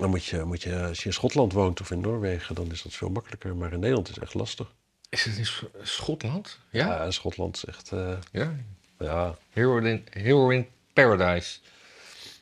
Dan 0.00 0.10
moet 0.10 0.24
je, 0.24 0.44
moet 0.44 0.62
je, 0.62 0.82
als 0.86 0.98
je 0.98 1.04
in 1.04 1.12
Schotland 1.12 1.52
woont 1.52 1.80
of 1.80 1.90
in 1.90 2.00
Noorwegen, 2.00 2.54
dan 2.54 2.70
is 2.70 2.82
dat 2.82 2.92
veel 2.92 3.08
makkelijker. 3.10 3.56
Maar 3.56 3.72
in 3.72 3.78
Nederland 3.80 4.08
is 4.08 4.14
het 4.14 4.24
echt 4.24 4.34
lastig. 4.34 4.72
Is 5.08 5.24
het 5.24 5.36
in 5.36 5.46
Sch- 5.46 5.62
Schotland? 5.82 6.58
Ja? 6.70 6.86
Ja, 6.86 7.10
Schotland 7.10 7.56
is 7.56 7.64
echt, 7.64 7.92
eh, 7.92 8.12
Ja. 8.32 8.54
ja, 8.98 9.36
Heroin, 9.50 10.04
heroin 10.10 10.66
Paradise. 10.92 11.58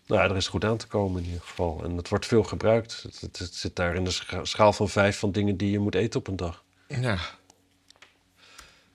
nou, 0.06 0.22
ja, 0.22 0.28
er 0.30 0.36
is 0.36 0.48
goed 0.48 0.64
aan 0.64 0.76
te 0.76 0.86
komen 0.86 1.20
in 1.22 1.26
ieder 1.28 1.42
geval. 1.46 1.80
En 1.84 1.96
het 1.96 2.08
wordt 2.08 2.26
veel 2.26 2.42
gebruikt. 2.42 3.02
Het, 3.02 3.20
het, 3.20 3.38
het 3.38 3.54
zit 3.54 3.76
daar 3.76 3.94
in 3.94 4.04
de 4.04 4.10
scha- 4.10 4.44
schaal 4.44 4.72
van 4.72 4.88
vijf 4.88 5.18
van 5.18 5.32
dingen 5.32 5.56
die 5.56 5.70
je 5.70 5.78
moet 5.78 5.94
eten 5.94 6.20
op 6.20 6.26
een 6.28 6.36
dag. 6.36 6.62
Ja. 6.88 7.18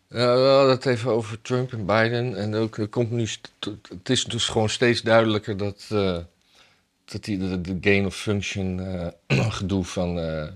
We 0.08 0.20
hadden 0.22 0.70
het 0.70 0.86
even 0.86 1.12
over 1.12 1.42
Trump 1.42 1.72
en 1.74 1.86
Biden. 1.86 2.36
En 2.38 2.56
ook, 2.56 2.78
er 2.78 2.88
komt 2.88 3.12
nu 3.12 3.28
het 3.90 4.10
is 4.10 4.24
dus 4.24 4.48
gewoon 4.48 4.70
steeds 4.70 5.02
duidelijker 5.02 5.58
dat, 5.58 5.86
eh, 5.90 6.18
dat 7.12 7.24
die, 7.24 7.38
de, 7.38 7.62
de 7.62 7.78
gain 7.82 8.06
of 8.06 8.16
function 8.16 8.80
eh, 9.28 9.52
gedoe 9.60 9.84
van. 9.86 10.20
eh, 10.20 10.48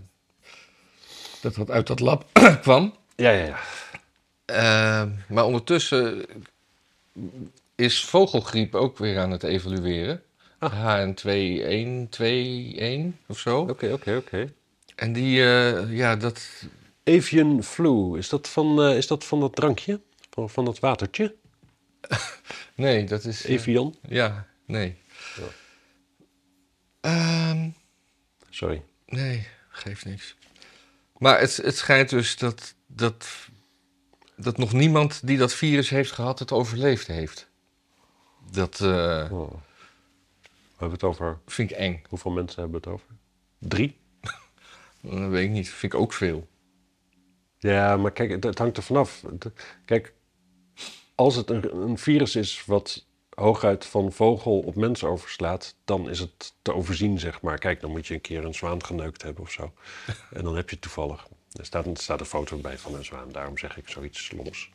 dat 1.42 1.56
wat 1.56 1.72
uit 1.72 1.88
dat 1.88 2.00
lab 2.00 2.26
kwam. 2.62 2.96
Ja, 3.16 3.30
ja, 3.30 3.46
ja. 3.46 3.58
Eh, 4.46 5.04
maar 5.30 5.46
ondertussen 5.46 6.26
is 7.76 8.04
vogelgriep 8.06 8.76
ook 8.76 8.98
weer 8.98 9.20
aan 9.20 9.32
het 9.32 9.44
evolueren. 9.44 10.22
HN2121 10.66 10.70
of 13.28 13.40
zo. 13.40 13.60
Oké, 13.60 13.94
oké, 13.94 14.16
oké. 14.16 14.54
En 14.96 15.14
die, 15.14 15.44
eh, 15.44 15.98
ja, 15.98 16.16
dat. 16.16 16.50
Avian 17.04 17.64
flu, 17.64 18.18
is 18.18 18.30
dat 18.30 18.48
van, 18.50 18.82
eh, 18.82 18.98
is 18.98 19.08
dat, 19.08 19.24
van 19.24 19.40
dat 19.40 19.56
drankje? 19.56 20.00
Van, 20.30 20.50
van 20.50 20.66
dat 20.66 20.80
watertje? 20.80 21.36
Nee, 22.76 23.04
dat 23.06 23.26
is. 23.26 23.44
Evian? 23.44 23.96
Ja, 24.08 24.48
nee. 24.66 24.96
Ehm, 27.06 27.70
Sorry. 28.50 28.84
nee, 29.06 29.48
geeft 29.70 30.06
niks. 30.06 30.36
Maar 31.18 31.40
het, 31.40 31.58
het 31.58 31.78
schijnt 31.78 32.10
dus 32.10 32.38
dat, 32.38 32.76
dat, 32.88 33.28
dat 34.36 34.58
nog 34.58 34.74
niemand 34.74 35.28
die 35.28 35.38
dat 35.38 35.54
virus 35.54 35.90
heeft 35.90 36.12
gehad 36.12 36.40
het 36.40 36.52
overleefd 36.52 37.08
heeft. 37.08 37.50
Dat 38.52 38.82
Oh. 38.82 39.54
We 40.76 40.82
hebben 40.82 41.00
het 41.00 41.04
over, 41.04 41.40
vind 41.46 41.72
ik 41.72 41.78
eng. 41.78 42.04
hoeveel 42.10 42.32
mensen 42.32 42.62
hebben 42.62 42.82
we 42.82 42.90
het 42.90 42.96
over? 43.00 43.16
Drie? 43.60 43.98
Dat 45.02 45.30
weet 45.30 45.46
ik 45.46 45.52
niet. 45.52 45.70
Vind 45.70 45.94
ik 45.94 46.00
ook 46.00 46.14
veel. 46.14 46.48
Ja, 47.58 47.98
maar 47.98 48.12
kijk, 48.12 48.44
het, 48.44 48.58
hangt 48.58 48.78
er 48.78 48.84
vanaf. 48.84 49.24
Kijk, 49.86 50.14
als 51.16 51.36
het 51.36 51.50
een, 51.50 51.76
een 51.76 51.98
virus 51.98 52.36
is 52.36 52.66
wat 52.66 53.05
hooguit 53.36 53.86
van 53.86 54.12
vogel 54.12 54.60
op 54.60 54.76
mens 54.76 55.04
overslaat, 55.04 55.76
dan 55.86 56.10
is 56.10 56.20
het 56.20 56.54
te 56.62 56.74
overzien, 56.74 57.20
zeg 57.20 57.42
maar. 57.42 57.58
Kijk, 57.58 57.82
dan 57.82 57.92
moet 57.92 58.08
je 58.08 58.14
een 58.14 58.22
keer 58.22 58.46
een 58.46 58.54
zwaan 58.54 58.86
geneukt 58.86 59.22
hebben 59.22 59.44
of 59.44 59.52
zo. 59.52 59.72
En 60.34 60.44
dan 60.44 60.56
heb 60.56 60.70
je 60.70 60.76
het 60.76 60.84
toevallig. 60.84 61.28
Er 61.52 61.66
staat, 61.66 61.86
er 61.86 61.98
staat 61.98 62.20
een 62.20 62.26
foto 62.26 62.58
bij 62.58 62.78
van 62.78 62.96
een 62.96 63.06
zwaan, 63.06 63.32
daarom 63.32 63.58
zeg 63.58 63.78
ik 63.78 63.90
zoiets 63.90 64.26
sloms. 64.26 64.70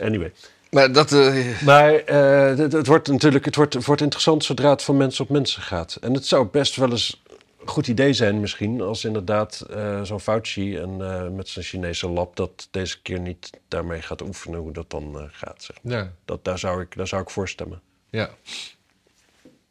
Anyway. 0.00 0.32
Maar 0.70 0.92
dat. 0.92 1.12
eh, 1.12 1.62
Maar 1.62 1.94
eh, 1.94 2.58
het, 2.58 2.72
het 2.72 2.86
wordt 2.86 3.08
natuurlijk 3.08 3.44
het 3.44 3.56
wordt, 3.56 3.74
het 3.74 3.84
wordt 3.84 4.02
interessant 4.02 4.44
zodra 4.44 4.70
het 4.70 4.82
van 4.82 4.96
mensen 4.96 5.24
op 5.24 5.30
mensen 5.30 5.62
gaat. 5.62 5.96
En 6.00 6.14
het 6.14 6.26
zou 6.26 6.46
best 6.46 6.76
wel 6.76 6.90
eens 6.90 7.22
een 7.25 7.25
goed 7.68 7.86
idee 7.88 8.12
zijn 8.12 8.40
misschien... 8.40 8.80
als 8.80 9.04
inderdaad 9.04 9.60
eh, 9.60 10.02
zo'n 10.02 10.20
Fauci 10.20 10.76
en, 10.76 10.96
eh, 11.00 11.28
met 11.28 11.48
zijn 11.48 11.64
Chinese 11.64 12.08
lab... 12.08 12.36
dat 12.36 12.68
deze 12.70 13.02
keer 13.02 13.20
niet 13.20 13.50
daarmee 13.68 14.02
gaat 14.02 14.22
oefenen 14.22 14.58
hoe 14.60 14.72
dat 14.72 14.90
dan 14.90 15.18
eh, 15.18 15.24
gaat. 15.30 15.62
Zeg. 15.62 15.76
maar. 15.82 15.92
ja, 15.96 16.12
dat, 16.24 16.44
daar, 16.44 16.58
zou 16.58 16.80
ik, 16.82 16.96
daar 16.96 17.06
zou 17.08 17.22
ik 17.22 17.30
voor 17.30 17.48
stemmen. 17.48 17.80
ja. 18.10 18.30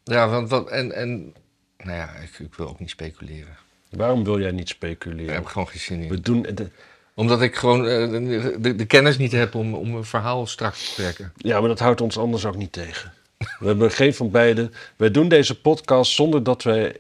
Ja, 0.04 0.30
want 0.30 0.50
wat. 0.50 0.70
En, 0.70 0.92
en. 0.92 1.34
Nou 1.78 1.98
ja, 1.98 2.10
ik, 2.16 2.40
ik 2.40 2.54
wil 2.56 2.68
ook 2.68 2.80
niet 2.80 2.90
speculeren. 2.90 3.58
Waarom 3.90 4.24
wil 4.24 4.40
jij 4.40 4.52
niet 4.52 4.70
speculeren? 4.70 5.34
heb 5.34 5.44
ik 5.44 5.48
gewoon 5.50 5.68
geen 5.68 5.80
zin 5.80 6.02
in. 6.02 6.10
We 6.10 6.20
doen, 6.22 6.42
de- 6.42 6.70
Omdat 7.14 7.42
ik 7.42 7.56
gewoon 7.56 7.84
de, 7.84 8.58
de, 8.60 8.76
de 8.76 8.86
kennis 8.86 9.18
niet 9.18 9.32
heb 9.32 9.56
om, 9.56 9.74
om 9.74 9.96
een 9.96 10.04
verhaal 10.04 10.48
straks 10.48 10.88
te 10.90 11.02
trekken. 11.02 11.34
ja, 11.38 11.60
maar 11.60 11.70
dat 11.70 11.80
houdt 11.80 12.02
ons 12.02 12.18
anders 12.18 12.46
ook 12.46 12.56
niet 12.56 12.72
tegen. 12.72 13.14
We 13.60 13.68
hebben 13.68 13.92
geen 13.92 14.14
van 14.14 14.32
beiden. 14.32 14.74
Wij 14.96 15.12
doen 15.12 15.28
deze 15.28 15.62
podcast 15.62 16.12
zonder 16.12 16.44
dat 16.44 16.64
wij 16.64 16.96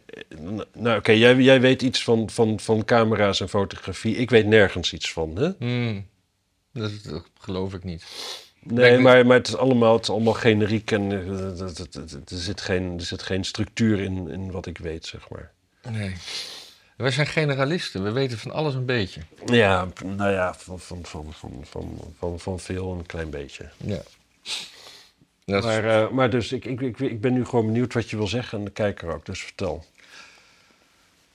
nou 0.73 0.97
oké, 0.97 1.11
jij, 1.11 1.35
jij 1.35 1.61
weet 1.61 1.81
iets 1.81 2.03
van, 2.03 2.29
van, 2.29 2.59
van 2.59 2.85
camera's 2.85 3.39
en 3.39 3.49
fotografie. 3.49 4.15
Ik 4.15 4.29
weet 4.29 4.45
nergens 4.45 4.93
iets 4.93 5.11
van, 5.11 5.37
hè? 5.37 5.49
Hmm. 5.59 6.07
Dat, 6.73 6.91
dat 7.03 7.23
geloof 7.39 7.73
ik 7.73 7.83
niet. 7.83 8.05
Nee, 8.59 8.97
maar, 8.97 9.25
maar 9.25 9.37
het, 9.37 9.47
is 9.47 9.55
allemaal, 9.55 9.93
het 9.93 10.03
is 10.03 10.09
allemaal 10.09 10.33
generiek 10.33 10.91
en 10.91 11.11
eh, 11.11 11.59
er, 11.59 12.21
zit 12.25 12.61
geen, 12.61 12.93
er 12.97 13.05
zit 13.05 13.23
geen 13.23 13.43
structuur 13.43 13.99
in, 13.99 14.29
in 14.29 14.51
wat 14.51 14.65
ik 14.65 14.77
weet, 14.77 15.05
zeg 15.05 15.29
maar. 15.29 15.51
Nee. 15.89 16.13
Wij 16.97 17.11
zijn 17.11 17.27
generalisten. 17.27 18.03
We 18.03 18.11
weten 18.11 18.37
van 18.37 18.51
alles 18.51 18.73
een 18.73 18.85
beetje. 18.85 19.21
Ja, 19.45 19.87
nou 20.05 20.31
ja, 20.31 20.53
van, 20.53 20.79
van, 20.79 20.99
van, 21.05 21.33
van, 21.33 21.61
van, 21.63 22.13
van, 22.19 22.39
van 22.39 22.59
veel 22.59 22.91
een 22.91 23.05
klein 23.05 23.29
beetje. 23.29 23.69
Ja. 23.77 24.01
Is- 25.45 25.63
Maar, 25.63 25.85
eh, 26.03 26.09
maar 26.09 26.29
dus, 26.29 26.51
ik, 26.51 26.65
ik, 26.65 26.81
ik, 26.81 26.99
ik 26.99 27.21
ben 27.21 27.33
nu 27.33 27.45
gewoon 27.45 27.65
benieuwd 27.65 27.93
wat 27.93 28.09
je 28.09 28.17
wil 28.17 28.27
zeggen 28.27 28.57
en 28.59 28.65
de 28.65 28.71
kijker 28.71 29.13
ook, 29.13 29.25
dus 29.25 29.43
vertel. 29.43 29.85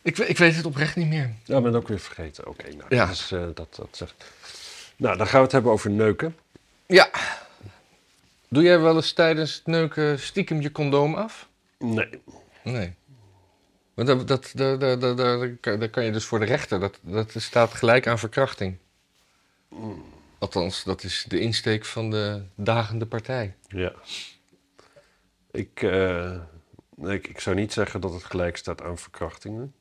ik, 0.03 0.19
ik 0.19 0.39
weet 0.39 0.57
het 0.57 0.65
oprecht 0.65 0.97
niet 0.97 1.09
meer. 1.09 1.35
Ja, 1.45 1.57
ik 1.57 1.63
ben 1.63 1.75
ook 1.75 1.89
weer 1.89 1.99
vergeten. 2.01 2.47
Oké, 2.49 2.63
nou, 2.69 2.95
Ja. 2.95 3.09
eh, 3.31 3.41
dat, 3.55 3.75
dat 3.77 3.89
zegt... 3.91 4.15
Nou, 4.97 5.17
dan 5.17 5.27
gaan 5.27 5.37
we 5.39 5.43
het 5.45 5.53
hebben 5.53 5.73
over 5.73 5.91
neuken. 5.91 6.37
Ja. 6.87 7.11
Doe 8.49 8.63
jij 8.63 8.81
wel 8.81 8.97
eens 8.97 9.13
tijdens 9.13 9.55
het 9.55 9.67
neuken 9.67 10.21
stiekem 10.21 10.61
je 10.61 10.73
condoom 10.73 11.15
af? 11.15 11.49
Nee. 11.79 12.09
Nee. 12.65 12.93
Want 13.95 14.09
dat, 14.09 14.29
dat, 14.29 14.51
dat, 14.55 14.81
dat, 14.81 15.01
dat, 15.01 15.17
dat, 15.17 15.49
kan- 15.61 15.79
dat 15.81 15.91
kan 15.91 16.05
je 16.05 16.13
dus 16.13 16.25
voor 16.25 16.39
de 16.39 16.45
rechter. 16.45 16.81
Dat, 16.81 16.99
dat 17.01 17.33
staat 17.37 17.75
gelijk 17.75 18.07
aan 18.07 18.19
verkrachting. 18.19 18.77
Althans, 20.41 20.85
dat 20.85 21.03
is 21.03 21.25
de 21.29 21.41
insteek 21.41 21.85
van 21.85 22.11
de 22.11 22.43
dagende 22.55 23.07
partij. 23.07 23.55
Ja. 23.69 23.93
Ik, 25.51 25.83
nee, 26.97 27.15
ik, 27.17 27.29
ik 27.29 27.41
zou 27.41 27.57
niet 27.57 27.73
zeggen 27.73 28.01
dat 28.01 28.13
het 28.13 28.25
gelijk 28.25 28.57
staat 28.57 28.83
aan 28.83 28.99
verkrachtingen. 28.99 29.75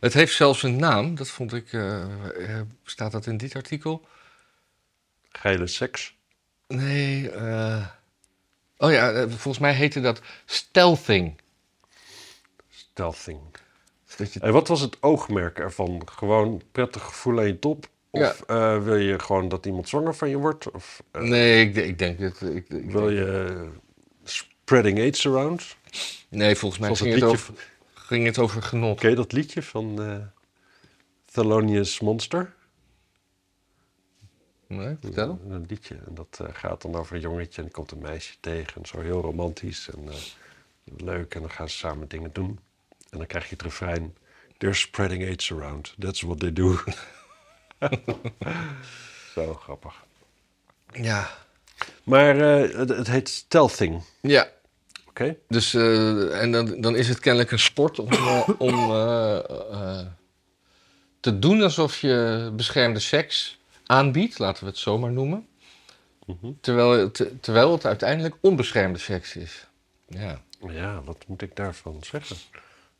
Het 0.00 0.12
heeft 0.12 0.34
zelfs 0.34 0.62
een 0.62 0.76
naam. 0.76 1.14
Dat 1.14 1.28
vond 1.28 1.52
ik. 1.52 1.72
eh, 1.72 2.58
eh, 2.58 2.66
staat 2.84 3.12
dat 3.12 3.26
in 3.26 3.36
dit 3.36 3.54
artikel? 3.54 4.06
Geile 5.28 5.66
seks. 5.66 6.16
Nee. 6.68 7.30
oh 8.76 8.90
ja, 8.92 9.28
volgens 9.28 9.58
mij 9.58 9.74
heette 9.74 10.00
dat 10.00 10.20
stealthing. 10.44 11.40
Stealthing. 12.70 13.40
Dat 14.16 14.32
je, 14.32 14.40
En 14.40 14.52
wat 14.52 14.68
was 14.68 14.80
het 14.80 15.02
oogmerk 15.02 15.58
ervan? 15.58 16.02
Gewoon 16.04 16.62
prettig 16.72 17.02
gevoel 17.02 17.38
aan 17.38 17.46
je 17.46 17.58
top? 17.58 17.88
Of 18.10 18.42
eh, 18.46 18.82
wil 18.82 18.96
je 18.96 19.18
gewoon 19.18 19.48
dat 19.48 19.66
iemand 19.66 19.88
zwanger 19.88 20.14
van 20.14 20.28
je 20.28 20.36
wordt? 20.36 20.70
Of 20.70 21.02
eh, 21.10 21.22
nee, 21.22 21.68
ik, 21.68 21.76
ik 21.76 21.98
denk 21.98 22.18
dat. 22.20 22.40
Ik, 22.40 22.68
ik 22.68 22.90
wil 22.90 23.04
denk- 23.06 23.18
je 23.18 23.68
spreading 24.24 24.98
aids 24.98 25.26
around? 25.26 25.76
nee, 26.28 26.54
volgens 26.54 26.80
mij 26.80 26.94
ging 26.94 27.10
het, 27.12 27.20
liedje 27.20 27.36
over, 27.36 27.54
ging 27.94 28.24
het 28.26 28.38
over 28.38 28.62
genot. 28.62 29.00
Je 29.00 29.14
dat 29.14 29.32
liedje 29.32 29.62
van 29.62 30.02
eh 30.02 30.16
Thelonious 31.24 32.00
Monster? 32.00 32.54
Nee, 34.66 34.96
vertel. 35.00 35.40
Een 35.48 35.64
liedje. 35.68 35.94
En 35.94 36.14
dat 36.14 36.40
gaat 36.52 36.82
dan 36.82 36.94
over 36.94 37.14
een 37.14 37.20
jongetje 37.20 37.62
en 37.62 37.70
komt 37.70 37.90
een 37.90 37.98
meisje 37.98 38.34
tegen. 38.40 38.82
En 38.82 38.88
zo 38.88 39.00
heel 39.00 39.20
romantisch 39.20 39.88
en 39.88 40.08
leuk. 40.96 41.34
En 41.34 41.40
dan 41.40 41.50
gaan 41.50 41.68
ze 41.68 41.76
samen 41.76 42.08
dingen 42.08 42.32
doen. 42.32 42.58
En 43.10 43.18
dan 43.18 43.26
krijg 43.26 43.44
je 43.44 43.50
het 43.50 43.62
refrein. 43.62 44.16
They're 44.58 44.74
spreading 44.74 45.24
AIDS 45.24 45.52
around. 45.52 45.94
That's 45.98 46.20
what 46.20 46.40
they 46.40 46.52
do. 46.52 46.76
zo 49.34 49.54
grappig. 49.54 50.04
Ja. 50.92 51.30
Maar 52.04 52.38
eh, 52.38 52.76
het, 52.76 52.88
het 52.88 53.06
heet 53.06 53.28
stealthing. 53.28 54.02
Ja, 54.20 54.48
Oké? 55.08 55.36
Dus, 55.48 55.74
eh, 55.74 56.40
en 56.42 56.52
dan, 56.52 56.80
dan 56.80 56.96
is 56.96 57.08
het 57.08 57.18
kennelijk 57.18 57.50
een 57.50 57.58
sport 57.58 57.98
om, 57.98 58.12
eh, 58.12 58.48
om 58.58 58.74
te 61.20 61.38
doen 61.38 61.62
alsof 61.62 62.00
je 62.00 62.50
beschermde 62.56 63.00
seks 63.00 63.58
aanbiedt, 63.86 64.38
laten 64.38 64.64
we 64.64 64.70
het 64.70 64.78
zo 64.78 64.98
maar 64.98 65.12
noemen. 65.12 65.44
Mhm. 66.26 66.52
terwijl, 66.60 66.90
het, 66.90 67.24
terwijl 67.40 67.72
het 67.72 67.86
uiteindelijk 67.86 68.34
onbeschermde 68.40 68.98
seks 68.98 69.36
is. 69.36 69.66
Ja. 70.06 70.40
Ja, 70.68 71.02
wat 71.02 71.24
moet 71.26 71.42
ik 71.42 71.56
daarvan 71.56 71.96
zeggen? 72.00 72.36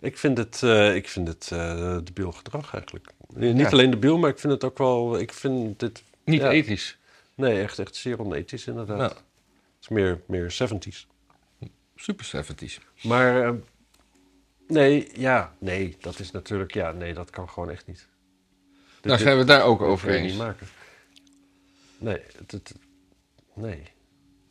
Ik 0.00 0.18
vind 0.18 0.38
het, 0.38 0.62
eh 0.62 0.94
ik 0.94 1.08
vind 1.08 1.28
het 1.28 1.48
eh 1.52 1.98
debiel 2.04 2.32
gedrag 2.32 2.72
eigenlijk. 2.74 3.06
Eh, 3.36 3.36
Niet 3.52 3.58
Ja. 3.58 3.68
alleen 3.70 3.90
debiel, 3.90 4.18
maar 4.18 4.30
ik 4.30 4.38
vind 4.38 4.52
het 4.52 4.64
ook 4.64 4.78
wel... 4.78 5.18
Ik 5.18 5.32
vind 5.32 5.80
dit... 5.80 6.02
Niet 6.24 6.40
Ja. 6.40 6.50
ethisch. 6.50 6.98
Nee, 7.34 7.62
echt, 7.62 7.78
echt 7.78 7.96
zeer 7.96 8.20
onethisch 8.20 8.66
inderdaad. 8.66 9.10
Het 9.10 9.22
is 9.80 9.88
meer, 9.88 10.20
meer 10.26 10.50
70s. 10.62 11.06
Super 11.96 12.30
70s. 12.36 12.78
Maar 13.02 13.54
nee, 14.68 15.08
ja, 15.14 15.54
nee, 15.58 15.96
dat 16.00 16.18
is 16.18 16.30
natuurlijk, 16.30 16.74
ja, 16.74 16.92
nee, 16.92 17.14
dat 17.14 17.30
kan 17.30 17.48
gewoon 17.48 17.70
echt 17.70 17.86
niet. 17.86 17.96
Dit- 17.96 18.06
Nou, 19.04 19.16
dit- 19.16 19.20
zijn 19.20 19.32
we 19.32 19.38
het 19.38 19.48
daar 19.48 19.62
ook 19.64 19.80
over 19.80 20.08
eens. 20.10 20.30
niet 20.30 20.40
maken. 20.40 20.66
Nee, 21.98 22.20
het, 22.38 22.50
het- 22.50 22.74
nee. 23.54 23.82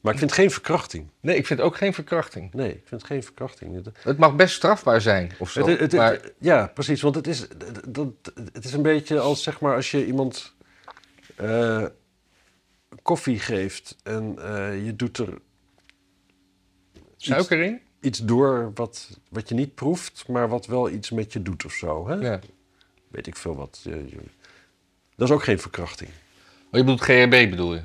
Maar 0.02 0.14
ik 0.14 0.20
vind 0.20 0.32
het 0.32 0.40
geen 0.40 0.52
verkrachting. 0.52 1.08
Nee, 1.20 1.36
ik 1.36 1.46
vind 1.46 1.62
ook 1.62 1.78
geen 1.78 1.94
verkrachting. 1.94 2.54
Nee, 2.54 2.70
ik 2.70 2.82
vind 2.88 3.02
het 3.02 3.04
geen 3.12 3.24
verkrachting. 3.24 3.92
Het, 4.02 4.18
mag 4.18 4.36
best 4.36 4.56
strafbaar 4.56 5.02
zijn 5.02 5.32
of 5.40 5.52
zo. 5.52 5.60
het- 5.60 5.70
het- 5.70 5.80
het- 5.80 5.92
maar 6.02 6.20
ja, 6.40 6.68
precies, 6.74 7.02
want 7.02 7.16
het 7.16 7.28
is, 7.28 7.40
het, 7.40 7.94
dat, 7.94 8.08
het 8.54 8.66
is 8.66 8.74
een 8.74 8.82
beetje 8.82 9.20
als 9.20 9.44
zeg 9.44 9.60
maar 9.60 9.76
als 9.76 9.92
je 9.92 10.06
iemand 10.06 10.54
eh, 11.36 11.86
koffie 13.02 13.40
geeft 13.40 13.96
en 14.04 14.36
eh, 14.40 14.86
je 14.86 14.96
doet 14.96 15.18
er 15.18 15.38
suiker 17.18 17.62
in? 17.64 17.82
iets 18.02 18.20
door 18.20 18.72
wat, 18.74 19.20
wat 19.30 19.50
je 19.50 19.56
niet 19.56 19.76
proeft, 19.76 20.28
maar 20.28 20.50
wat 20.50 20.66
wel 20.66 20.90
iets 20.90 21.10
met 21.10 21.34
je 21.34 21.42
doet 21.42 21.66
of 21.66 21.74
zo. 21.74 22.08
Hè? 22.08 22.14
Ja. 22.14 22.40
weet 23.08 23.28
ik 23.28 23.36
veel 23.36 23.56
wat. 23.56 23.86
Dat 25.16 25.28
is 25.28 25.34
ook 25.34 25.44
geen 25.44 25.60
verkrachting. 25.60 26.10
Oh, 26.10 26.72
je 26.72 26.80
bedoelt 26.80 27.02
GHB 27.02 27.50
bedoel 27.50 27.74
je? 27.74 27.82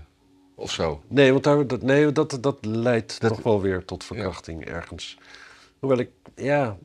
Of 0.55 0.73
zo? 0.73 1.03
Nee, 1.09 1.33
want 1.33 1.45
daar, 1.45 1.67
dat, 1.67 1.83
nee, 1.83 2.13
dat, 2.13 2.39
dat 2.41 2.65
leidt 2.65 3.21
Dat- 3.21 3.35
toch 3.35 3.43
wel 3.43 3.61
weer 3.61 3.85
tot 3.85 4.05
verkrachting 4.05 4.65
ergens. 4.65 5.19
Hoewel 5.79 5.99
ik, 5.99 6.11
ja... 6.37 6.77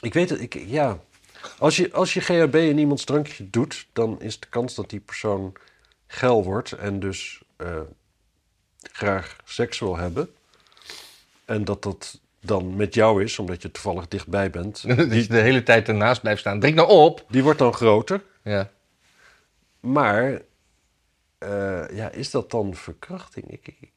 Ik 0.00 0.14
weet 0.14 0.30
het, 0.30 0.40
ik, 0.40 0.54
ja... 0.54 0.98
Als 1.58 1.76
je, 1.76 1.92
als 1.92 2.14
je 2.14 2.20
GHB 2.20 2.54
in 2.54 2.78
iemands 2.78 3.04
drankje 3.04 3.50
doet, 3.50 3.86
dan 3.92 4.20
is 4.20 4.40
de 4.40 4.46
kans 4.46 4.74
dat 4.74 4.90
die 4.90 5.00
persoon 5.00 5.52
geil 6.06 6.44
wordt 6.44 6.72
en 6.72 7.00
dus 7.00 7.42
eh, 7.56 7.80
graag 8.92 9.36
seks 9.44 9.78
wil 9.78 9.96
hebben. 9.96 10.28
En 11.44 11.64
dat 11.64 11.82
dat 11.82 12.20
dan 12.40 12.76
met 12.76 12.94
jou 12.94 13.22
is, 13.24 13.38
omdat 13.38 13.62
je 13.62 13.70
toevallig 13.70 14.08
dichtbij 14.08 14.50
bent. 14.50 14.80
Je 14.86 15.26
de 15.28 15.40
hele 15.40 15.62
tijd 15.62 15.88
ernaast 15.88 16.20
blijft 16.20 16.40
staan. 16.40 16.60
Drink 16.60 16.76
nou 16.76 16.88
op! 16.88 17.24
Die 17.28 17.42
wordt 17.42 17.58
dan 17.58 17.72
groter. 17.72 18.22
Ja. 18.42 18.70
Maar 19.80 20.40
eh, 21.44 21.96
ja, 21.96 22.10
is 22.10 22.30
dat 22.30 22.50
dan 22.50 22.74
verkrachting? 22.74 23.50
Ik, 23.50 23.66
ik- 23.80 23.92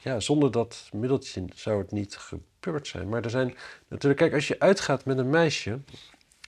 ja, 0.00 0.20
zonder 0.20 0.50
dat 0.50 0.88
middeltje 0.92 1.44
zou 1.54 1.78
het 1.78 1.90
niet 1.90 2.16
gebeurd 2.16 2.86
zijn. 2.86 3.08
Maar 3.08 3.24
er 3.24 3.30
zijn 3.30 3.54
natuurlijk, 3.88 4.20
kijk, 4.20 4.34
als 4.34 4.48
je 4.48 4.58
uitgaat 4.58 5.04
met 5.04 5.18
een 5.18 5.30
meisje 5.30 5.78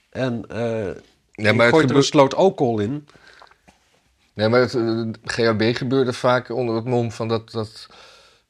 en 0.09 0.45
eh 0.49 0.95
Ja, 1.31 1.53
maar 1.53 1.65
het 1.65 1.75
gooit 1.75 1.89
er 1.89 1.95
een 1.95 2.03
sloot 2.03 2.35
alcohol 2.35 2.79
in. 2.79 3.07
Nee, 4.33 4.49
maar 4.49 4.59
het 4.59 4.73
eh, 4.75 5.01
GHB 5.23 5.75
gebeurde 5.75 6.13
vaak 6.13 6.49
onder 6.49 6.75
het 6.75 6.85
mom 6.85 7.11
van 7.11 7.27
dat, 7.27 7.51
dat, 7.51 7.87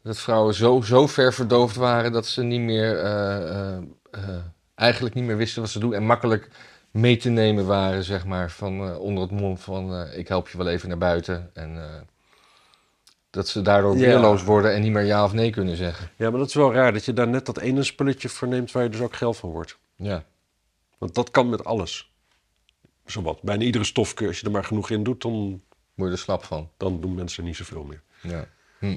dat 0.04 0.18
vrouwen 0.20 0.54
zo, 0.54 0.82
zo 0.82 1.08
ver 1.08 1.34
verdoofd 1.34 1.76
waren 1.76 2.12
dat 2.12 2.26
ze 2.28 2.44
niet 2.44 2.62
meer, 2.62 3.00
eigenlijk 4.76 5.16
niet 5.16 5.24
meer 5.24 5.38
wisten 5.38 5.62
wat 5.62 5.72
ze 5.72 5.80
doen 5.80 5.94
en 5.94 6.04
makkelijk 6.06 6.50
mee 6.94 7.18
te 7.18 7.30
nemen 7.30 7.66
waren, 7.66 8.04
zeg 8.04 8.26
maar, 8.26 8.52
van, 8.52 8.88
eh, 8.90 9.00
onder 9.00 9.24
het 9.24 9.32
mom 9.32 9.58
van 9.58 9.94
eh, 9.96 10.18
ik 10.18 10.28
help 10.28 10.48
je 10.50 10.58
wel 10.58 10.68
even 10.68 10.90
naar 10.90 10.98
buiten. 10.98 11.50
En 11.54 11.78
eh, 11.78 12.02
dat 13.30 13.48
ze 13.48 13.62
daardoor 13.62 13.98
Ja. 13.98 14.00
weerloos 14.06 14.44
worden 14.44 14.74
en 14.74 14.82
niet 14.82 14.92
meer 14.92 15.04
ja 15.06 15.24
of 15.24 15.34
nee 15.34 15.50
kunnen 15.50 15.76
zeggen. 15.78 16.10
Ja, 16.16 16.30
maar 16.30 16.40
dat 16.40 16.48
is 16.48 16.54
wel 16.54 16.74
raar 16.74 16.94
dat 16.94 17.06
je 17.06 17.14
daar 17.14 17.28
net 17.28 17.46
dat 17.46 17.58
ene 17.60 17.84
spulletje 17.84 18.30
voor 18.30 18.48
neemt 18.48 18.72
waar 18.72 18.84
je 18.84 18.90
dus 18.90 19.00
ook 19.02 19.16
geil 19.16 19.34
van 19.34 19.50
wordt. 19.50 19.78
Ja. 19.96 20.24
Want 20.98 21.16
dat 21.16 21.32
kan 21.32 21.50
met 21.50 21.64
alles. 21.66 22.12
Zowat. 23.06 23.42
Bijna 23.42 23.64
iedere 23.64 23.84
stofkeur, 23.84 24.28
als 24.28 24.40
je 24.40 24.46
er 24.46 24.52
maar 24.52 24.64
genoeg 24.64 24.90
in 24.90 25.04
doet, 25.04 25.22
dan, 25.22 25.62
Word 25.94 26.10
je 26.10 26.16
er 26.16 26.22
slap 26.22 26.44
van. 26.44 26.70
dan 26.78 27.02
doen 27.02 27.14
mensen 27.16 27.44
niet 27.44 27.56
zoveel 27.56 27.84
meer. 27.84 28.02
Ja. 28.22 28.48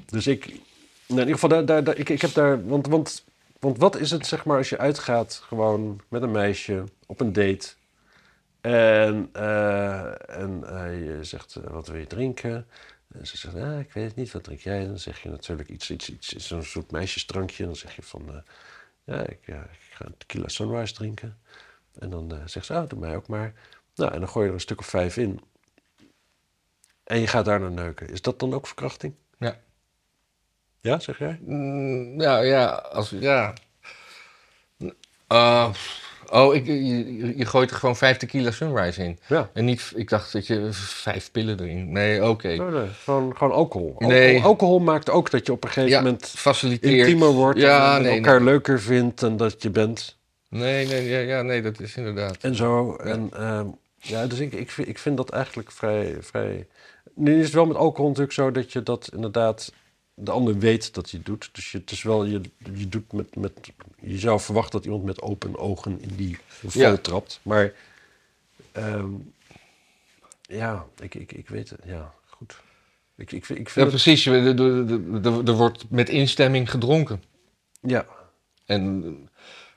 Dus 0.05 0.27
ik, 0.27 0.45
nou 0.45 0.59
in 1.07 1.17
ieder 1.17 1.33
geval, 1.33 1.49
daar, 1.49 1.65
daar, 1.65 1.83
daar- 1.83 1.97
ik, 1.97 2.09
ik 2.09 2.21
heb 2.21 2.33
daar, 2.33 2.67
want, 2.67 2.87
want, 2.87 3.23
want 3.59 3.77
wat 3.77 3.97
is 3.99 4.11
het 4.11 4.27
zeg 4.27 4.45
maar 4.45 4.57
als 4.57 4.69
je 4.69 4.77
uitgaat 4.77 5.41
gewoon 5.47 6.01
met 6.07 6.21
een 6.21 6.31
meisje 6.31 6.83
op 7.05 7.19
een 7.19 7.33
date 7.33 7.67
en, 8.61 9.29
eh, 9.33 10.39
en 10.39 10.63
eh, 10.63 11.05
je 11.05 11.23
zegt 11.23 11.55
eh, 11.55 11.63
wat 11.63 11.87
wil 11.87 11.99
je 11.99 12.07
drinken? 12.07 12.67
En 13.07 13.27
ze 13.27 13.37
zegt, 13.37 13.55
ah, 13.55 13.79
ik 13.79 13.91
weet 13.91 14.05
het 14.05 14.15
niet, 14.15 14.31
wat 14.31 14.43
drink 14.43 14.59
jij? 14.59 14.85
Dan 14.85 14.99
zeg 14.99 15.21
je 15.21 15.29
natuurlijk 15.29 15.69
iets, 15.69 15.91
iets, 15.91 16.09
iets, 16.09 16.35
zo'n 16.35 16.63
soort 16.63 16.91
meisjesdrankje. 16.91 17.65
Dan 17.65 17.75
zeg 17.75 17.95
je 17.95 18.03
van, 18.03 18.29
eh, 18.29 18.41
ja, 19.03 19.27
ik, 19.27 19.39
ja, 19.45 19.61
ik 19.61 19.79
ga 19.89 20.05
een 20.05 20.17
tequila 20.17 20.47
sunrise 20.47 20.93
drinken. 20.93 21.37
En 21.99 22.09
dan 22.09 22.31
eh, 22.31 22.41
zegt 22.45 22.65
ze, 22.65 22.73
ah, 22.73 22.89
doe 22.89 22.99
mij 22.99 23.15
ook 23.15 23.27
maar. 23.27 23.53
Nou, 23.95 24.13
en 24.13 24.19
dan 24.19 24.29
gooi 24.29 24.43
je 24.43 24.49
er 24.49 24.55
een 24.55 24.61
stuk 24.61 24.79
of 24.79 24.85
vijf 24.85 25.17
in. 25.17 25.41
En 27.03 27.19
je 27.19 27.27
gaat 27.27 27.45
daar 27.45 27.59
naar 27.59 27.71
neuken. 27.71 28.09
Is 28.09 28.21
dat 28.21 28.39
dan 28.39 28.53
ook 28.53 28.67
verkrachting? 28.67 29.15
Ja. 29.37 29.59
Ja, 30.81 30.99
zeg 30.99 31.17
jij? 31.17 31.39
Mm, 31.41 32.21
ja, 32.21 32.39
ja, 32.39 32.67
als, 32.67 33.09
ja. 33.09 33.53
Eh, 35.27 35.73
Oh, 36.31 36.55
ik, 36.55 36.65
je, 36.65 37.37
je 37.37 37.45
gooit 37.45 37.69
er 37.71 37.75
gewoon 37.75 37.95
vijf 37.95 38.17
tequila 38.17 38.51
sunrise 38.51 39.03
in. 39.03 39.19
Ja. 39.27 39.49
En 39.53 39.65
niet, 39.65 39.91
ik 39.95 40.09
dacht 40.09 40.33
dat 40.33 40.47
je 40.47 40.67
vijf 40.71 41.31
pillen 41.31 41.59
erin. 41.59 41.91
Nee, 41.91 42.29
oké. 42.29 42.47
Nee, 42.47 42.59
nee, 42.59 42.87
gewoon, 43.03 43.37
gewoon 43.37 43.53
alcohol. 43.53 43.87
alcohol. 43.89 44.11
Nee. 44.11 44.41
Alcohol 44.41 44.79
maakt 44.79 45.09
ook 45.09 45.31
dat 45.31 45.45
je 45.45 45.51
op 45.51 45.63
een 45.63 45.69
gegeven 45.69 45.89
Ja, 45.89 46.01
moment 46.01 46.33
faciliteert. 46.35 46.93
intiemer 46.97 47.29
wordt 47.29 47.59
Ja, 47.59 47.95
en 47.95 48.01
nee, 48.01 48.15
elkaar 48.15 48.41
leuker 48.41 48.81
vindt 48.81 49.19
dan 49.19 49.37
dat 49.37 49.61
je 49.63 49.69
bent. 49.69 50.17
Nee, 50.49 50.87
nee, 50.87 51.09
ja, 51.09 51.19
ja, 51.19 51.41
nee, 51.41 51.61
dat 51.61 51.79
is 51.79 51.95
inderdaad. 51.95 52.37
En 52.41 52.55
zo. 52.55 52.95
En 52.95 53.29
ehm, 53.33 53.65
ja, 53.97 54.27
dus 54.27 54.39
ik, 54.39 54.53
ik, 54.53 54.71
vind, 54.71 54.87
ik 54.87 54.97
vind 54.97 55.17
dat 55.17 55.29
eigenlijk 55.29 55.71
vrij, 55.71 56.17
vrij. 56.19 56.67
Nu 57.15 57.39
is 57.39 57.45
het 57.45 57.53
wel 57.53 57.65
met 57.65 57.77
alcohol 57.77 58.07
natuurlijk 58.07 58.35
zo 58.35 58.51
dat 58.51 58.71
je 58.71 58.83
dat 58.83 59.09
inderdaad. 59.13 59.71
De 60.19 60.31
ander 60.31 60.57
weet 60.57 60.93
dat 60.93 61.09
je 61.09 61.17
het 61.17 61.25
doet. 61.25 61.49
Dus 61.51 61.71
je, 61.71 61.77
het 61.77 61.91
is 61.91 62.03
wel, 62.03 62.25
je, 62.25 62.41
je 62.73 62.87
doet 62.89 63.11
met, 63.13 63.35
met. 63.35 63.51
Je 64.01 64.19
zou 64.19 64.39
verwachten 64.39 64.71
dat 64.71 64.85
iemand 64.85 65.03
met 65.03 65.21
open 65.21 65.57
ogen 65.57 66.01
in 66.01 66.15
die 66.15 66.37
val 66.47 66.81
Ja. 66.81 66.97
trapt. 66.97 67.39
Maar. 67.43 67.73
ehm, 68.71 69.09
ja, 70.41 70.85
ik, 70.99 71.15
ik, 71.15 71.31
ik 71.31 71.49
weet 71.49 71.69
het. 71.69 71.79
Ja, 71.85 72.13
goed. 72.25 72.59
Ik, 73.15 73.31
ik, 73.31 73.45
vind- 73.45 73.59
ik 73.59 73.65
Ja, 73.67 73.71
vind 73.73 73.91
het, 73.91 74.03
precies. 74.03 74.25
Er, 75.45 75.53
wordt 75.55 75.89
met 75.89 76.09
instemming 76.09 76.71
gedronken. 76.71 77.23
Ja, 77.81 78.05
En 78.65 79.29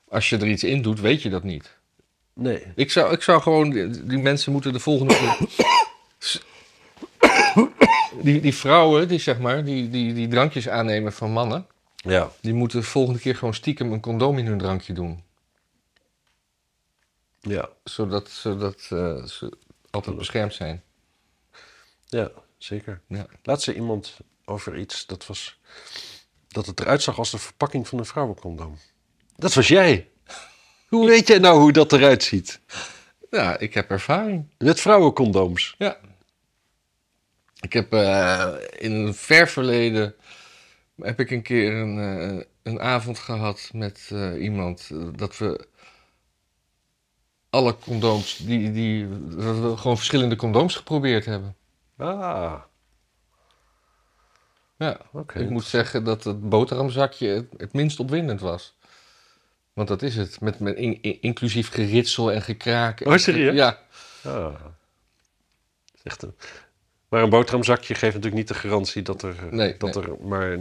als 0.09 0.29
je 0.29 0.37
er 0.37 0.49
iets 0.49 0.65
in 0.65 0.83
doet, 0.83 1.01
weet 1.01 1.23
je 1.23 1.31
dat 1.31 1.43
niet. 1.43 1.77
nee. 2.33 2.63
Ik 2.75 2.91
zou, 2.91 3.13
ik 3.13 3.23
zou 3.23 3.43
gewoon, 3.43 3.71
die 3.71 4.07
die 4.07 4.19
mensen 4.19 4.53
moeten 4.53 4.73
de 4.73 4.81
volgende 4.81 5.15
keer. 5.17 5.39
Die, 8.23 8.41
die 8.41 8.55
vrouwen, 8.55 9.09
die 9.09 9.19
zeg 9.19 9.39
maar, 9.39 9.65
die, 9.65 9.91
die, 9.91 10.15
die 10.15 10.29
drankjes 10.29 10.69
aannemen 10.69 11.13
van 11.13 11.31
mannen, 11.33 11.67
Ja, 11.97 12.31
die 12.41 12.55
moeten 12.55 12.81
de 12.81 12.87
volgende 12.87 13.21
keer 13.21 13.37
gewoon 13.37 13.55
stiekem 13.55 13.93
een 13.93 14.01
condoom 14.01 14.39
in 14.39 14.47
hun 14.47 14.59
drankje 14.59 14.93
doen. 14.93 15.23
ja, 17.41 17.69
Zodat, 17.85 18.29
zodat 18.31 18.87
eh, 18.91 19.25
ze 19.25 19.53
altijd 19.91 20.17
beschermd 20.17 20.55
zijn. 20.55 20.83
ja, 22.09 22.31
zeker. 22.59 23.01
Ja. 23.07 23.27
Laatst 23.43 23.65
zei 23.65 23.77
iemand 23.77 24.17
over 24.45 24.79
iets 24.79 25.07
dat 25.07 25.27
was. 25.27 25.59
dat 26.49 26.67
het 26.67 26.81
eruit 26.81 27.03
zag 27.03 27.19
als 27.19 27.31
de 27.31 27.39
verpakking 27.39 27.89
van 27.89 27.99
een 27.99 28.05
vrouwencondoom. 28.05 28.79
Dat 29.37 29.55
was 29.55 29.69
jij. 29.69 30.09
Hoe 30.89 31.07
weet 31.09 31.27
jij 31.29 31.39
nou 31.39 31.61
hoe 31.61 31.73
dat 31.73 31.93
eruit 31.93 32.23
ziet? 32.23 32.61
ja, 33.31 33.59
ik 33.59 33.75
heb 33.75 33.91
ervaring. 33.91 34.47
Met 34.59 34.81
vrouwencondooms. 34.81 35.75
Ja. 35.79 35.97
Ik 37.61 37.73
heb 37.73 37.93
eh, 37.93 38.53
in 38.79 38.93
een 38.93 39.15
ver 39.15 39.49
verleden 39.49 40.15
heb 41.03 41.21
ik 41.21 41.31
een 41.31 41.43
keer 41.43 41.75
een, 41.75 41.99
eh, 42.39 42.45
een 42.63 42.81
avond 42.81 43.19
gehad 43.19 43.71
met 43.73 44.09
eh, 44.13 44.43
iemand 44.43 44.91
dat 45.19 45.39
we 45.39 45.67
alle 47.51 47.77
condooms, 47.79 48.37
die, 48.37 48.73
die, 48.73 49.09
dat 49.29 49.59
we 49.59 49.77
gewoon 49.77 49.97
verschillende 49.97 50.37
condooms 50.37 50.77
geprobeerd 50.77 51.25
hebben. 51.25 51.57
Ah, 51.97 52.61
Ja, 54.77 55.01
oké. 55.13 55.39
ik 55.39 55.51
moet 55.51 55.65
zeggen 55.65 56.05
dat 56.05 56.25
het 56.25 56.49
boterhamzakje 56.49 57.29
het, 57.29 57.47
het 57.57 57.73
minst 57.73 58.01
opwindend 58.01 58.41
was. 58.41 58.77
Want 59.73 59.89
dat 59.89 60.03
is 60.03 60.17
het, 60.17 60.41
met, 60.41 60.59
met 60.59 60.77
in- 60.77 61.03
in- 61.03 61.21
inclusief 61.23 61.71
geritsel 61.71 62.33
en 62.33 62.43
gekraak. 62.43 63.01
Oh, 63.07 63.17
serieus? 63.17 63.55
Ja, 63.55 63.79
Ah. 64.25 64.53
Dat 64.53 64.61
is 65.95 66.03
Echt 66.03 66.23
een... 66.23 66.35
Maar 67.11 67.23
een 67.23 67.31
boterhamzakje 67.31 67.95
geeft 67.95 68.15
natuurlijk 68.15 68.43
niet 68.43 68.49
de 68.49 68.55
garantie 68.69 69.03
dat 69.03 69.23
er, 69.23 69.35
Nee, 69.51 69.77
dat 69.77 69.95
nee. 69.95 70.05
er 70.05 70.27
maar 70.27 70.59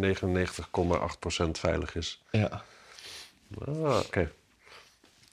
99,8% 1.45 1.51
veilig 1.51 1.95
is. 1.95 2.23
ja. 2.31 2.63
Ah, 3.65 3.99
oké. 4.05 4.31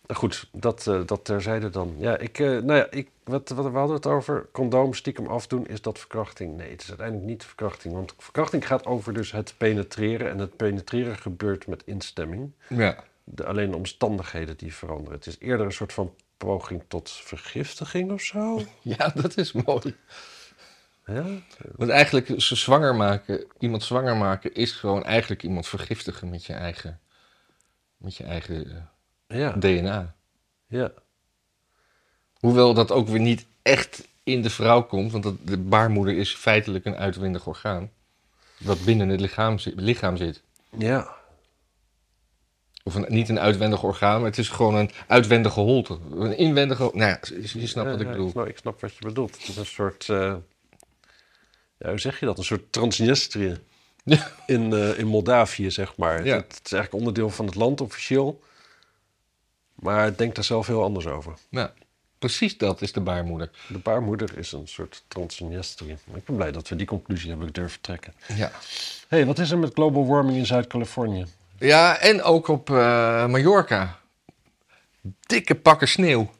Nou 0.06 0.18
goed, 0.20 0.48
dat, 0.52 0.86
eh, 0.86 1.00
dat 1.06 1.24
terzijde 1.24 1.70
dan. 1.70 1.94
Ja, 1.98 2.18
ik, 2.18 2.38
eh, 2.38 2.46
nou 2.46 2.74
ja, 2.74 2.86
ik, 2.90 3.08
wat, 3.24 3.48
wat, 3.48 3.70
we 3.70 3.78
hadden 3.78 3.96
het 3.96 4.06
over 4.06 4.48
condoom 4.52 4.94
stiekem 4.94 5.26
afdoen. 5.26 5.66
Is 5.66 5.82
dat 5.82 5.98
verkrachting? 5.98 6.56
Nee, 6.56 6.70
het 6.70 6.82
is 6.82 6.88
uiteindelijk 6.88 7.28
niet 7.28 7.44
verkrachting. 7.44 7.94
Want 7.94 8.14
verkrachting 8.18 8.66
gaat 8.66 8.86
over 8.86 9.12
dus 9.12 9.32
het 9.32 9.54
penetreren. 9.56 10.30
En 10.30 10.38
het 10.38 10.56
penetreren 10.56 11.18
gebeurt 11.18 11.66
met 11.66 11.82
instemming. 11.86 12.52
ja. 12.68 13.04
De, 13.24 13.44
alleen 13.46 13.70
de 13.70 13.76
omstandigheden 13.76 14.56
die 14.56 14.74
veranderen. 14.74 15.18
Het 15.18 15.26
is 15.26 15.36
eerder 15.38 15.66
een 15.66 15.72
soort 15.72 15.92
van 15.92 16.14
poging 16.36 16.82
tot 16.88 17.10
vergiftiging 17.10 18.12
of 18.12 18.20
zo. 18.20 18.60
Ja, 18.82 19.08
dat 19.14 19.36
is 19.36 19.52
mooi. 19.52 19.94
Ja? 21.06 21.24
Want 21.76 21.90
eigenlijk 21.90 22.40
ze 22.40 22.56
zwanger 22.56 22.94
maken, 22.94 23.44
iemand 23.58 23.82
zwanger 23.82 24.16
maken, 24.16 24.54
is 24.54 24.72
gewoon 24.72 25.04
eigenlijk 25.04 25.42
iemand 25.42 25.66
vergiftigen 25.68 26.28
met 26.30 26.44
je 26.44 26.52
eigen, 26.52 27.00
met 27.96 28.16
je 28.16 28.24
eigen 28.24 28.88
eh, 29.26 29.38
Ja, 29.38 29.52
DNA. 29.52 30.14
ja. 30.66 30.92
Hoewel 32.40 32.74
dat 32.74 32.90
ook 32.92 33.08
weer 33.08 33.20
niet 33.20 33.46
echt 33.62 34.08
in 34.22 34.42
de 34.42 34.50
vrouw 34.50 34.82
komt, 34.82 35.12
want 35.12 35.24
dat, 35.24 35.34
de 35.44 35.56
baarmoeder 35.58 36.16
is 36.16 36.34
feitelijk 36.34 36.84
een 36.84 36.96
uitwendig 36.96 37.46
orgaan. 37.46 37.90
Dat 38.58 38.84
binnen 38.84 39.08
het 39.08 39.20
lichaam, 39.20 39.58
zi- 39.58 39.72
lichaam 39.76 40.16
zit. 40.16 40.42
Ja, 40.78 41.14
Of 42.82 42.94
een, 42.94 43.04
niet 43.08 43.28
een 43.28 43.40
uitwendig 43.40 43.82
orgaan, 43.82 44.16
maar 44.20 44.28
het 44.30 44.38
is 44.38 44.48
gewoon 44.48 44.74
een 44.74 44.90
uitwendige 45.06 45.60
holte. 45.60 45.98
Een 46.10 46.36
inwendige. 46.36 46.82
Nou 46.82 46.98
ja, 47.10 47.18
je, 47.40 47.66
snapt 47.66 47.90
wat 47.90 48.00
ik 48.00 48.06
ja, 48.06 48.12
bedoel. 48.12 48.30
snap, 48.30 48.46
ik 48.46 48.58
snap 48.58 48.80
wat 48.80 48.94
je 48.94 49.04
bedoelt. 49.06 49.38
Het 49.38 49.48
is 49.48 49.56
een 49.56 49.66
soort... 49.66 50.08
eh, 50.08 50.34
ja, 51.78 51.88
hoe 51.88 51.98
zeg 51.98 52.20
je 52.20 52.26
dat? 52.26 52.38
Een 52.38 52.44
soort 52.44 52.72
Transnistrië. 52.72 53.58
Ja. 54.04 54.30
in, 54.46 54.72
eh, 54.72 54.98
in 54.98 55.06
Moldavië, 55.06 55.70
zeg 55.70 55.96
maar. 55.96 56.24
Ja. 56.24 56.36
Het, 56.36 56.54
het 56.54 56.66
is 56.66 56.72
eigenlijk 56.72 57.04
onderdeel 57.04 57.30
van 57.30 57.46
het 57.46 57.54
land 57.54 57.80
officieel. 57.80 58.42
Maar 59.74 60.04
het 60.04 60.18
denkt 60.18 60.34
daar 60.34 60.44
zelf 60.44 60.66
heel 60.66 60.82
anders 60.82 61.06
over. 61.06 61.34
Nou, 61.48 61.68
precies 62.18 62.58
dat 62.58 62.82
is 62.82 62.92
de 62.92 63.00
baarmoeder. 63.00 63.50
De 63.68 63.78
baarmoeder 63.78 64.38
is 64.38 64.52
een 64.52 64.68
soort 64.68 65.04
Transnistrië. 65.08 65.96
Ik 66.14 66.24
ben 66.24 66.36
blij 66.36 66.52
dat 66.52 66.68
we 66.68 66.76
die 66.76 66.86
conclusie 66.86 67.28
hebben 67.28 67.52
durven 67.52 67.80
trekken. 67.80 68.14
Ja. 68.28 68.50
Hé, 69.08 69.16
hey, 69.16 69.26
wat 69.26 69.38
is 69.38 69.50
er 69.50 69.58
met 69.58 69.72
global 69.74 70.06
warming 70.06 70.36
in 70.36 70.46
Zuid-Californië? 70.46 71.26
Ja, 71.58 71.98
en 71.98 72.22
ook 72.22 72.48
op 72.48 72.70
eh, 72.70 73.26
Mallorca. 73.26 73.98
Dikke 75.20 75.54
pakken 75.54 75.88
sneeuw. 75.88 76.30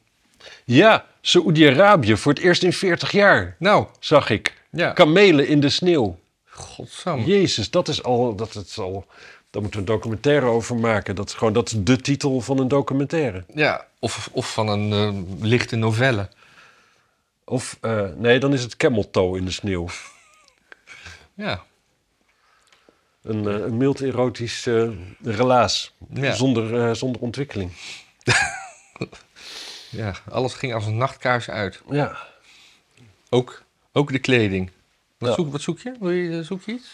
Ja, 0.65 1.07
Saoedi-Arabië 1.21 2.17
voor 2.17 2.33
het 2.33 2.43
eerst 2.43 2.63
in 2.63 2.73
40 2.73 3.11
jaar, 3.11 3.57
Nou, 3.59 3.87
zag 3.99 4.31
ik. 4.31 4.56
Ja. 4.77 4.93
Kamelen 4.93 5.49
in 5.49 5.61
de 5.61 5.69
sneeuw. 5.69 6.19
Godsam. 6.45 7.25
Jezus, 7.25 7.71
dat 7.71 7.89
is 7.89 8.03
al... 8.03 8.35
Dat 8.35 8.55
is 8.55 8.79
al 8.79 9.07
daar 9.57 9.65
moeten 9.65 9.85
we 9.85 9.87
een 9.87 9.99
documentaire 9.99 10.47
over 10.47 10.77
maken. 10.77 11.15
Dat 11.15 11.29
is 11.29 11.35
gewoon 11.35 11.53
dat 11.53 11.67
is 11.67 11.75
de 11.79 11.97
titel 11.97 12.41
van 12.41 12.59
een 12.59 12.69
documentaire. 12.69 13.45
Ja, 13.55 13.87
of, 13.99 14.29
of 14.33 14.53
van 14.53 14.69
een 14.69 14.93
eh, 14.93 15.45
lichte 15.45 15.77
novelle. 15.77 16.29
Of, 17.45 17.79
eh, 17.81 18.09
nee, 18.17 18.39
dan 18.39 18.53
is 18.53 18.63
het 18.63 18.77
camel 18.77 19.11
toe 19.11 19.39
in 19.39 19.45
de 19.45 19.51
sneeuw. 19.51 19.89
Ja. 21.35 21.63
Een, 23.23 23.49
eh, 23.49 23.55
een 23.55 23.77
mild 23.77 24.01
erotisch 24.01 24.69
relaas. 25.23 25.95
Ja. 26.13 26.33
Zonder, 26.33 26.97
zonder 26.97 27.21
ontwikkeling. 27.21 27.73
ja, 29.91 30.15
alles 30.31 30.55
ging 30.55 30.75
als 30.75 30.87
een 30.87 30.97
nachtkaars 30.97 31.51
uit. 31.51 31.83
Ja. 31.91 32.17
Ook, 33.29 33.63
ook 33.97 34.13
de 34.13 34.19
kleding. 34.19 34.71
Wat, 35.19 35.29
Ja. 35.29 35.35
zoek, 35.35 35.53
wat 35.53 35.61
zoek 35.61 35.79
je? 35.81 35.93
Wil 36.01 36.11
je? 36.11 36.43
Zoek 36.45 36.63
je 36.65 36.73
iets? 36.73 36.89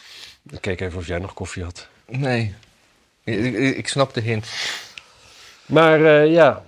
Ik 0.51 0.61
keek 0.61 0.81
even 0.81 0.99
of 0.99 1.07
jij 1.07 1.19
nog 1.19 1.35
koffie 1.35 1.63
had. 1.65 1.89
Nee. 2.07 2.55
Ik, 3.25 3.39
ik, 3.39 3.77
ik 3.77 3.89
snap 3.89 4.15
de 4.15 4.21
hint. 4.21 4.47
Maar 5.67 6.05
eh, 6.05 6.33
ja. 6.33 6.65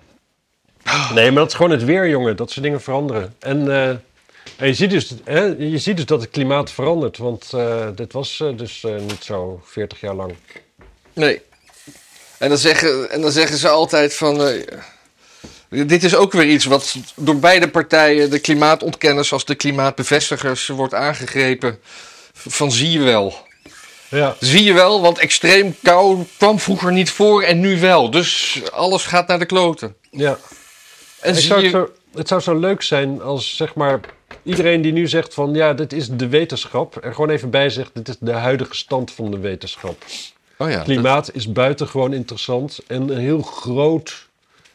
Nee, 1.14 1.24
maar 1.30 1.41
dat 1.43 1.49
is 1.49 1.55
gewoon 1.55 1.70
het 1.70 1.85
weer, 1.85 2.09
jongen. 2.09 2.37
Dat 2.37 2.51
soort 2.51 2.64
dingen 2.64 2.80
veranderen. 2.80 3.35
En, 3.39 3.70
eh, 3.70 3.89
en 4.57 4.66
je, 4.66 4.74
ziet 4.74 4.91
dus, 4.91 5.14
hè, 5.24 5.41
je 5.45 5.78
ziet 5.78 5.97
dus 5.97 6.07
dat 6.07 6.20
het 6.20 6.30
klimaat 6.30 6.70
verandert. 6.70 7.16
Want 7.18 7.53
eh, 7.53 7.89
dit 7.95 8.12
was 8.12 8.41
eh, 8.41 8.57
dus 8.57 8.85
eh, 8.85 8.97
niet 9.01 9.24
zo 9.24 9.61
40 9.64 10.01
jaar 10.01 10.14
lang. 10.14 10.35
Nee. 11.12 11.43
En 12.39 12.49
dan 12.49 12.59
zeggen, 12.59 13.11
en 13.11 13.20
dan 13.20 13.30
zeggen 13.32 13.59
ze 13.59 13.68
altijd 13.68 14.16
van... 14.16 14.41
dit 15.87 16.05
is 16.05 16.14
ook 16.14 16.33
weer 16.33 16.47
iets 16.47 16.64
wat 16.64 16.97
door 17.16 17.39
beide 17.39 17.68
partijen, 17.68 18.31
de 18.31 18.39
klimaatontkenners 18.39 19.33
als 19.33 19.45
de 19.45 19.55
klimaatbevestigers, 19.55 20.66
wordt 20.66 20.95
aangegrepen. 20.95 21.79
Van 22.33 22.72
zie 22.72 22.91
je 22.91 23.03
wel. 23.03 23.35
Ja. 24.09 24.37
Zie 24.41 24.64
je 24.64 24.72
wel, 24.72 25.01
want 25.01 25.18
extreem 25.18 25.77
kou 25.83 26.25
kwam 26.37 26.59
vroeger 26.59 26.93
niet 26.93 27.11
voor 27.11 27.43
en 27.43 27.61
nu 27.61 27.81
wel. 27.81 28.11
Dus 28.11 28.61
alles 28.72 29.05
gaat 29.05 29.27
naar 29.27 29.39
de 29.39 29.47
kloten. 29.47 29.95
ja. 30.11 30.39
En 31.20 31.31
Het 31.33 31.39
zie 31.39 31.47
zou, 31.47 31.62
je... 31.62 31.68
zo, 31.68 31.89
het 32.14 32.29
zou 32.29 32.41
zo 32.41 32.59
leuk 32.59 32.83
zijn 32.83 33.22
als 33.22 33.57
zeg 33.57 33.75
maar 33.75 34.01
iedereen 34.43 34.83
die 34.83 34.93
nu 34.93 35.09
zegt 35.09 35.35
van 35.35 35.55
ja, 35.55 35.72
dit 35.72 35.93
is 35.93 36.09
de 36.09 36.29
wetenschap. 36.29 37.05
Er 37.05 37.14
gewoon 37.14 37.31
even 37.31 37.51
bij 37.51 37.70
zegt, 37.70 37.91
dit 37.95 38.09
is 38.09 38.16
de 38.20 38.33
huidige 38.33 38.75
stand 38.75 39.11
van 39.11 39.31
de 39.31 39.39
wetenschap. 39.39 40.05
Oh 40.59 40.70
ja, 40.70 40.83
Klimaat 40.83 41.31
is 41.33 41.53
buitengewoon 41.53 42.12
interessant 42.12 42.79
en 42.87 43.09
een 43.09 43.18
heel 43.18 43.43
groot, 43.43 44.29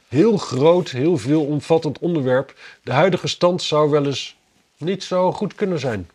heel 0.09 0.37
groot, 0.37 0.89
heel 0.89 1.17
veel 1.17 1.45
omvattend 1.45 1.99
onderwerp. 1.99 2.53
De 2.83 2.91
huidige 2.91 3.27
stand 3.27 3.61
zou 3.63 3.89
wel 3.89 4.05
eens 4.05 4.35
niet 4.77 5.03
zo 5.03 5.31
goed 5.31 5.55
kunnen 5.55 5.79
zijn. 5.79 6.09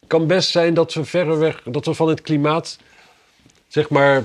Het 0.00 0.06
kan 0.06 0.26
best 0.26 0.50
zijn 0.50 0.74
dat 0.74 0.94
we 0.94 1.04
verreweg, 1.04 1.62
dat 1.64 1.84
we 1.86 1.94
van 1.94 2.08
het 2.08 2.20
klimaat, 2.20 2.78
zeg 3.68 3.88
maar, 3.88 4.24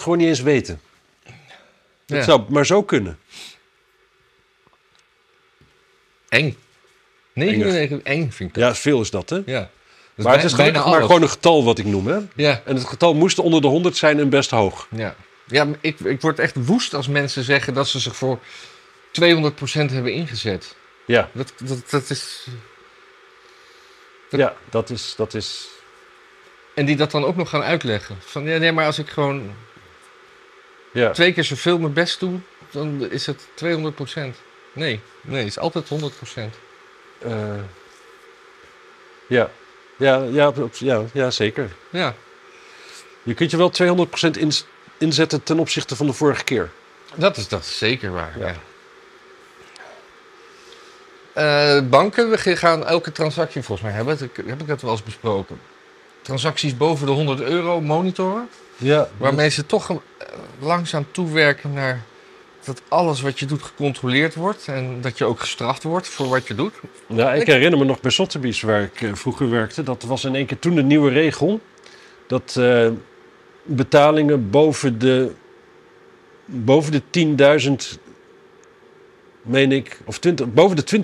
gewoon 0.00 0.18
niet 0.18 0.26
eens 0.28 0.40
weten. 0.42 0.80
Het 2.06 2.16
Ja. 2.16 2.22
zou 2.22 2.42
maar 2.48 2.66
zo 2.66 2.82
kunnen. 2.82 3.18
Eng. 6.28 6.56
99 7.32 8.00
eng 8.02 8.30
vind 8.30 8.48
ik 8.48 8.54
dat. 8.54 8.64
Ja, 8.64 8.74
veel 8.74 9.00
is 9.00 9.10
dat, 9.10 9.30
hè? 9.30 9.40
Ja. 9.46 9.70
Dat 10.14 10.26
maar 10.26 10.34
het 10.36 10.44
is 10.44 10.52
gelukkig 10.52 10.86
maar 10.86 11.00
gewoon 11.02 11.22
een 11.22 11.28
getal 11.28 11.64
wat 11.64 11.78
ik 11.78 11.84
noem, 11.84 12.06
hè? 12.06 12.18
Ja, 12.36 12.62
En 12.64 12.74
het 12.76 12.84
getal 12.84 13.14
moest 13.14 13.38
onder 13.38 13.60
de 13.60 13.66
100 13.66 13.96
zijn 13.96 14.18
en 14.18 14.28
best 14.28 14.50
hoog. 14.50 14.88
ja. 14.96 15.14
Ja 15.48 15.66
ik, 15.80 16.00
ik 16.00 16.20
word 16.20 16.38
echt 16.38 16.66
woest 16.66 16.94
als 16.94 17.08
mensen 17.08 17.42
zeggen 17.44 17.74
dat 17.74 17.88
ze 17.88 17.98
zich 17.98 18.16
voor 18.16 18.38
200% 19.20 19.22
hebben 19.72 20.12
ingezet. 20.12 20.76
Ja, 21.04 21.30
Dat, 21.32 21.52
dat, 21.56 21.90
dat 21.90 22.10
is... 22.10 22.46
ja 24.30 24.56
dat, 24.70 24.90
is, 24.90 25.14
dat 25.16 25.34
is... 25.34 25.68
En 26.74 26.86
die 26.86 26.96
dat 26.96 27.10
dan 27.10 27.24
ook 27.24 27.36
nog 27.36 27.48
gaan 27.48 27.62
uitleggen. 27.62 28.16
Van 28.20 28.44
ja, 28.44 28.58
nee, 28.58 28.72
maar 28.72 28.86
als 28.86 28.98
ik 28.98 29.08
gewoon 29.08 29.54
Ja, 30.92 31.10
twee 31.10 31.32
keer 31.32 31.44
zoveel 31.44 31.78
mijn 31.78 31.92
best 31.92 32.20
doe, 32.20 32.38
dan 32.70 33.10
is 33.10 33.26
het 33.26 33.46
200%. 33.64 33.64
Nee, 34.72 35.00
nee, 35.20 35.38
het 35.38 35.46
is 35.46 35.58
altijd 35.58 35.88
100%. 35.88 35.94
eh, 37.18 37.54
ja. 39.28 39.50
Ja, 39.96 40.22
ja, 40.30 40.52
ja, 40.78 41.04
ja, 41.12 41.30
zeker. 41.30 41.70
Ja, 41.90 42.14
Je 43.22 43.34
kunt 43.34 43.50
je 43.50 43.56
wel 43.56 43.70
200% 43.70 44.36
ins- 44.38 44.66
inzetten 44.98 45.42
ten 45.42 45.58
opzichte 45.58 45.96
van 45.96 46.06
de 46.06 46.12
vorige 46.12 46.44
keer. 46.44 46.70
dat 47.14 47.36
is, 47.36 47.48
dat 47.48 47.60
is 47.60 47.78
zeker 47.78 48.12
waar. 48.12 48.38
Ja. 48.38 48.46
Ja. 48.46 48.54
Eh, 51.38 51.82
banken, 51.88 52.30
we 52.30 52.56
gaan 52.56 52.86
elke 52.86 53.12
transactie 53.12 53.62
volgens 53.62 53.86
mij 53.86 53.96
hebben. 53.96 54.18
Heb 54.46 54.60
ik 54.60 54.66
dat 54.66 54.82
wel 54.82 54.90
eens 54.90 55.02
besproken. 55.02 55.60
Transacties 56.22 56.76
boven 56.76 57.06
de 57.06 57.12
100 57.12 57.40
euro 57.40 57.80
monitoren. 57.80 58.48
Ja, 58.76 59.08
Waarmee 59.16 59.48
ze 59.48 59.66
toch 59.66 59.90
eh, 59.90 59.96
langzaam 60.58 61.06
toewerken 61.10 61.72
naar 61.72 62.02
dat 62.64 62.82
alles 62.88 63.20
wat 63.20 63.38
je 63.38 63.46
doet 63.46 63.62
gecontroleerd 63.62 64.34
wordt. 64.34 64.68
En 64.68 65.00
dat 65.00 65.18
je 65.18 65.24
ook 65.24 65.40
gestraft 65.40 65.82
wordt 65.82 66.08
voor 66.08 66.28
wat 66.28 66.46
je 66.46 66.54
doet. 66.54 66.74
Ja, 67.06 67.32
ik 67.34 67.46
herinner 67.46 67.78
me 67.78 67.84
nog 67.84 68.00
bij 68.00 68.10
Sotheby's, 68.10 68.60
waar 68.60 68.82
ik 68.82 69.02
eh, 69.02 69.14
vroeger 69.14 69.50
werkte. 69.50 69.82
Dat 69.82 70.02
was 70.02 70.24
in 70.24 70.34
één 70.34 70.46
keer 70.46 70.58
toen 70.58 70.74
de 70.74 70.82
nieuwe 70.82 71.10
regel. 71.10 71.60
Dat 72.26 72.60
betalingen 73.68 74.50
boven 74.50 74.98
de, 74.98 75.32
boven 76.44 76.92
de 76.92 77.02
10.000, 77.96 78.00
meen 79.42 79.72
ik, 79.72 80.00
of 80.04 80.18
20, 80.18 80.52
boven 80.52 80.76
de 80.76 81.00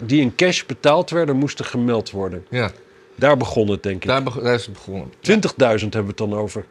20.000 0.00 0.04
die 0.06 0.20
in 0.20 0.34
cash 0.34 0.64
betaald 0.64 1.10
werden, 1.10 1.36
moesten 1.36 1.64
gemeld 1.64 2.10
worden. 2.10 2.46
Ja, 2.50 2.70
Daar 3.14 3.36
begon 3.36 3.68
het, 3.68 3.82
denk 3.82 4.02
ik. 4.02 4.08
daar, 4.08 4.52
is 4.54 4.64
het 4.64 4.72
begonnen. 4.74 5.08
20.000 5.12 5.18
hebben 5.58 5.88
we 5.90 6.06
het 6.06 6.16
dan 6.16 6.34
over. 6.34 6.64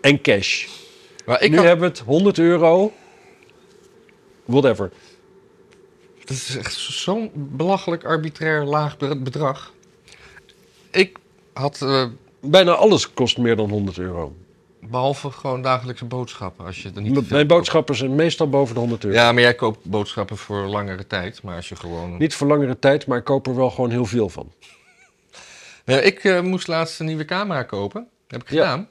En 0.00 0.20
cash. 0.20 0.66
Maar 1.26 1.42
ik 1.42 1.50
nu 1.50 1.56
had- 1.56 1.64
hebben 1.66 1.90
we 1.90 1.98
het 1.98 2.06
100 2.06 2.38
euro. 2.38 2.92
Whatever. 4.44 4.90
Dat 6.24 6.36
is 6.36 6.56
echt 6.56 6.72
zo'n 6.74 7.30
belachelijk 7.34 8.04
arbitrair 8.04 8.64
laag 8.64 8.96
be- 8.96 9.16
bedrag. 9.18 9.72
Ik 10.90 11.16
had, 11.52 11.82
eh, 11.82 12.04
Bijna 12.40 12.72
alles 12.72 13.12
kost 13.14 13.38
meer 13.38 13.56
dan 13.56 13.70
100 13.70 13.98
euro. 13.98 14.34
Behalve 14.80 15.30
gewoon 15.30 15.62
dagelijkse 15.62 16.04
boodschappen, 16.04 16.64
als 16.64 16.82
je 16.82 16.90
er 16.94 17.00
niet 17.02 17.12
Mijn 17.12 17.26
koopt. 17.28 17.46
boodschappen 17.46 17.96
zijn 17.96 18.14
meestal 18.14 18.48
boven 18.48 18.74
de 18.74 18.80
100 18.80 19.04
euro. 19.04 19.16
Ja, 19.16 19.32
maar 19.32 19.42
jij 19.42 19.54
koopt 19.54 19.84
boodschappen 19.84 20.36
voor 20.36 20.66
langere 20.66 21.06
tijd. 21.06 21.42
Maar 21.42 21.56
als 21.56 21.68
je 21.68 21.76
gewoon... 21.76 22.16
Niet 22.16 22.34
voor 22.34 22.46
langere 22.46 22.78
tijd, 22.78 23.06
maar 23.06 23.18
ik 23.18 23.24
koop 23.24 23.46
er 23.46 23.56
wel 23.56 23.70
gewoon 23.70 23.90
heel 23.90 24.04
veel 24.06 24.28
van. 24.28 24.52
Ja, 25.84 25.98
ik 26.00 26.24
eh, 26.24 26.40
moest 26.40 26.66
laatst 26.66 27.00
een 27.00 27.06
nieuwe 27.06 27.24
camera 27.24 27.62
kopen. 27.62 28.08
heb 28.28 28.42
ik 28.42 28.50
Ja. 28.50 28.62
gedaan. 28.70 28.88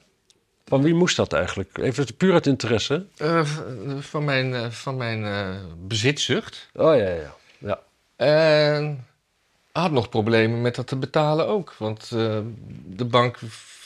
Van 0.66 0.82
wie 0.82 0.94
moest 0.94 1.16
dat 1.16 1.32
eigenlijk? 1.32 1.78
Even 1.78 2.16
puur 2.16 2.32
uit 2.32 2.46
interesse. 2.46 3.06
Eh, 3.16 3.44
v- 3.44 3.58
van 3.98 4.24
mijn, 4.24 4.54
eh, 4.54 4.70
van 4.70 4.96
mijn 4.96 5.24
eh, 5.24 5.48
bezitzucht. 5.86 6.68
Oh 6.74 6.96
ja, 6.96 7.08
ja. 7.08 7.34
ja. 7.58 7.80
En 8.16 9.06
had 9.72 9.90
nog 9.90 10.08
problemen 10.08 10.60
met 10.60 10.74
dat 10.74 10.86
te 10.86 10.96
betalen 10.96 11.46
ook. 11.48 11.74
Want 11.78 12.10
eh, 12.14 12.38
de 12.86 13.04
bank 13.04 13.38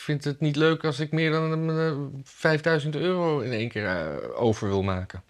vindt 0.02 0.24
het 0.24 0.40
niet 0.40 0.56
leuk 0.56 0.84
als 0.84 1.00
ik 1.00 1.12
meer 1.12 1.30
dan 1.30 1.70
eh, 1.78 1.92
5000 2.24 2.96
euro 2.96 3.40
in 3.40 3.52
één 3.52 3.68
keer 3.68 3.86
eh, 3.86 4.06
over 4.34 4.68
wil 4.68 4.82
maken. 4.82 5.22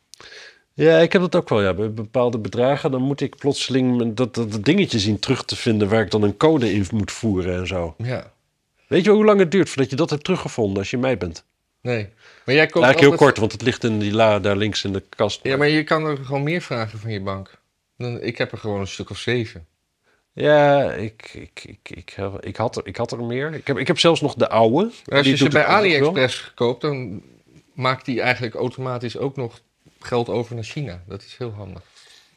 Ja, 0.75 0.99
ik 0.99 1.13
heb 1.13 1.23
dat 1.23 1.35
ook 1.37 1.49
wel. 1.49 1.63
Ja. 1.63 1.75
Bij 1.75 1.93
bepaalde 1.93 2.39
bedragen 2.39 2.91
dan 2.91 3.03
moet 3.03 3.21
ik 3.21 3.37
plotseling 3.37 4.15
dat, 4.15 4.35
dat, 4.35 4.65
dingetje 4.65 4.99
zien 4.99 5.19
terug 5.19 5.45
te 5.45 5.57
vinden 5.57 5.89
waar 5.89 6.03
ik 6.03 6.11
dan 6.11 6.23
een 6.23 6.37
code 6.37 6.73
in 6.73 6.87
moet 6.93 7.13
voeren 7.13 7.57
en 7.57 7.67
zo. 7.67 7.95
Ja, 7.99 8.33
Weet 8.93 9.05
je 9.05 9.11
hoe 9.11 9.25
lang 9.25 9.39
het 9.39 9.51
duurt 9.51 9.69
voordat 9.69 9.91
je 9.91 9.97
dat 9.97 10.11
hebt 10.11 10.25
teruggevonden 10.25 10.79
als 10.79 10.91
je 10.91 10.99
mij 10.99 11.19
bent? 11.19 11.45
nee. 11.81 12.09
Maar 12.45 12.55
jij 12.55 12.67
koopt 12.67 12.85
Eigenlijk 12.85 13.15
heel 13.15 13.27
kort, 13.27 13.39
want 13.39 13.53
het 13.53 13.63
ligt 13.63 13.85
in 13.85 13.99
die 13.99 14.13
la 14.13 14.41
daar 14.41 14.57
links 14.57 14.85
in 14.85 14.93
de 14.93 15.03
kast. 15.09 15.41
Ja, 15.43 15.57
maar 15.57 15.69
je 15.69 15.85
kan 15.85 16.05
er 16.05 16.17
gewoon 16.17 16.43
meer 16.43 16.61
vragen 16.61 16.99
van 16.99 17.11
je 17.11 17.21
bank. 17.21 17.61
Ik 18.21 18.39
heb 18.39 18.53
er 18.53 18.59
gewoon 18.59 18.81
een 18.81 18.87
stuk 18.87 19.11
of 19.11 19.19
zeven. 19.19 19.67
Ja, 20.35 20.93
ik, 20.93 21.31
ik, 21.35 21.65
ik, 21.65 21.91
ik, 21.91 22.17
ik, 22.41 22.57
had, 22.57 22.77
er, 22.77 22.87
ik 22.87 22.97
had 22.97 23.13
er 23.13 23.25
meer. 23.25 23.55
Ik 23.55 23.67
heb, 23.67 23.79
ik 23.79 23.87
heb 23.87 23.99
zelfs 23.99 24.21
nog 24.21 24.35
de 24.35 24.49
oude. 24.49 24.91
Als 25.05 25.27
je 25.27 25.37
ze 25.37 25.49
bij. 25.49 25.65
AliExpress 25.65 26.53
koopt, 26.55 26.81
dan 26.81 27.23
maakt 27.73 28.05
die 28.05 28.21
eigenlijk 28.21 28.55
automatisch 28.55 29.17
ook 29.17 29.37
nog 29.37 29.61
geld 30.01 30.29
over 30.29 30.55
naar 30.55 30.65
China. 30.65 31.03
Dat 31.07 31.23
is 31.23 31.37
heel 31.37 31.51
handig. 31.51 31.83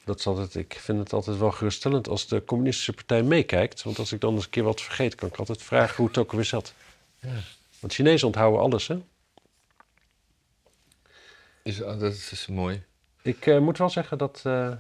Dat 0.04 0.20
is 0.20 0.28
altijd, 0.28 0.56
ik 0.56 0.74
vind 0.80 1.00
het 1.00 1.14
altijd 1.14 1.38
wel 1.38 1.52
geruststellend 1.52 2.08
als 2.08 2.28
de 2.28 2.44
communistische 2.44 2.94
partij 2.94 3.24
meekijkt. 3.24 3.84
Want 3.84 4.00
als 4.00 4.12
ik 4.12 4.22
dan 4.22 4.34
eens 4.34 4.44
een 4.44 4.50
keer 4.50 4.64
wat 4.64 4.82
vergeet, 4.82 5.16
kan 5.16 5.28
ik 5.28 5.36
altijd 5.36 5.62
vragen 5.62 5.96
hoe 5.96 6.08
het 6.08 6.18
ook 6.18 6.32
weer 6.32 6.46
zat. 6.46 6.74
Ja. 7.20 7.30
Want 7.80 7.94
Chinezen 7.94 8.28
onthouden 8.28 8.62
alles, 8.62 8.88
hè? 8.88 8.98
Is, 11.64 11.84
ah, 11.84 12.00
dat 12.00 12.14
is 12.14 12.48
mooi. 12.48 12.84
Ik 13.22 13.46
eh, 13.46 13.60
moet 13.60 13.78
wel 13.78 13.90
zeggen 13.90 14.18
dat... 14.18 14.42
eh, 14.44 14.72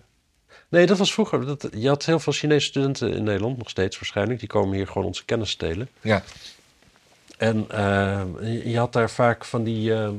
Nee, 0.76 0.86
dat 0.86 0.98
was 0.98 1.14
vroeger. 1.14 1.46
Dat, 1.46 1.68
je 1.76 1.88
had 1.88 2.06
heel 2.06 2.20
veel 2.20 2.34
Chinese 2.34 2.66
studenten 2.66 3.14
in 3.14 3.24
Nederland, 3.24 3.58
nog 3.58 3.70
steeds 3.70 3.96
waarschijnlijk. 4.00 4.40
Die 4.40 4.50
komen 4.50 4.76
hier 4.76 4.88
gewoon 4.88 5.08
onze 5.08 5.26
kennis 5.26 5.50
stelen. 5.50 5.90
Ja. 6.02 6.24
En 7.38 7.66
eh, 7.70 8.24
je- 8.64 8.78
had 8.78 8.94
daar 8.94 9.10
vaak 9.10 9.46
van 9.46 9.64
die 9.64 9.94
eh 9.94 10.10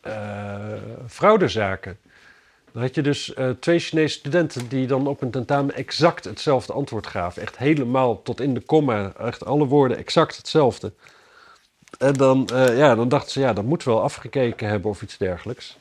eh, 0.00 0.72
fraudezaken. 1.08 1.98
Dan 2.72 2.82
had 2.82 2.94
je 2.94 3.02
dus 3.02 3.34
twee 3.60 3.78
Chinese 3.78 4.18
studenten 4.18 4.68
die 4.68 4.86
dan 4.86 5.06
op 5.06 5.22
een 5.22 5.30
tentamen 5.30 5.74
exact 5.74 6.24
hetzelfde 6.24 6.72
antwoord 6.72 7.06
gaven. 7.06 7.42
Echt 7.42 7.56
helemaal 7.58 8.22
tot 8.22 8.40
in 8.40 8.54
de 8.54 8.60
komma, 8.60 9.12
echt 9.18 9.44
alle 9.44 9.64
woorden 9.66 9.96
exact 9.96 10.36
hetzelfde. 10.36 10.92
En 11.98 12.12
dan, 12.12 12.48
ja, 12.52 12.94
dan 12.94 13.08
dachten 13.08 13.30
ze, 13.30 13.40
ja, 13.40 13.52
dat 13.52 13.64
moet 13.64 13.84
wel 13.84 14.02
afgekeken 14.02 14.68
hebben 14.68 14.90
of 14.90 15.02
iets 15.02 15.16
dergelijks. 15.16 15.76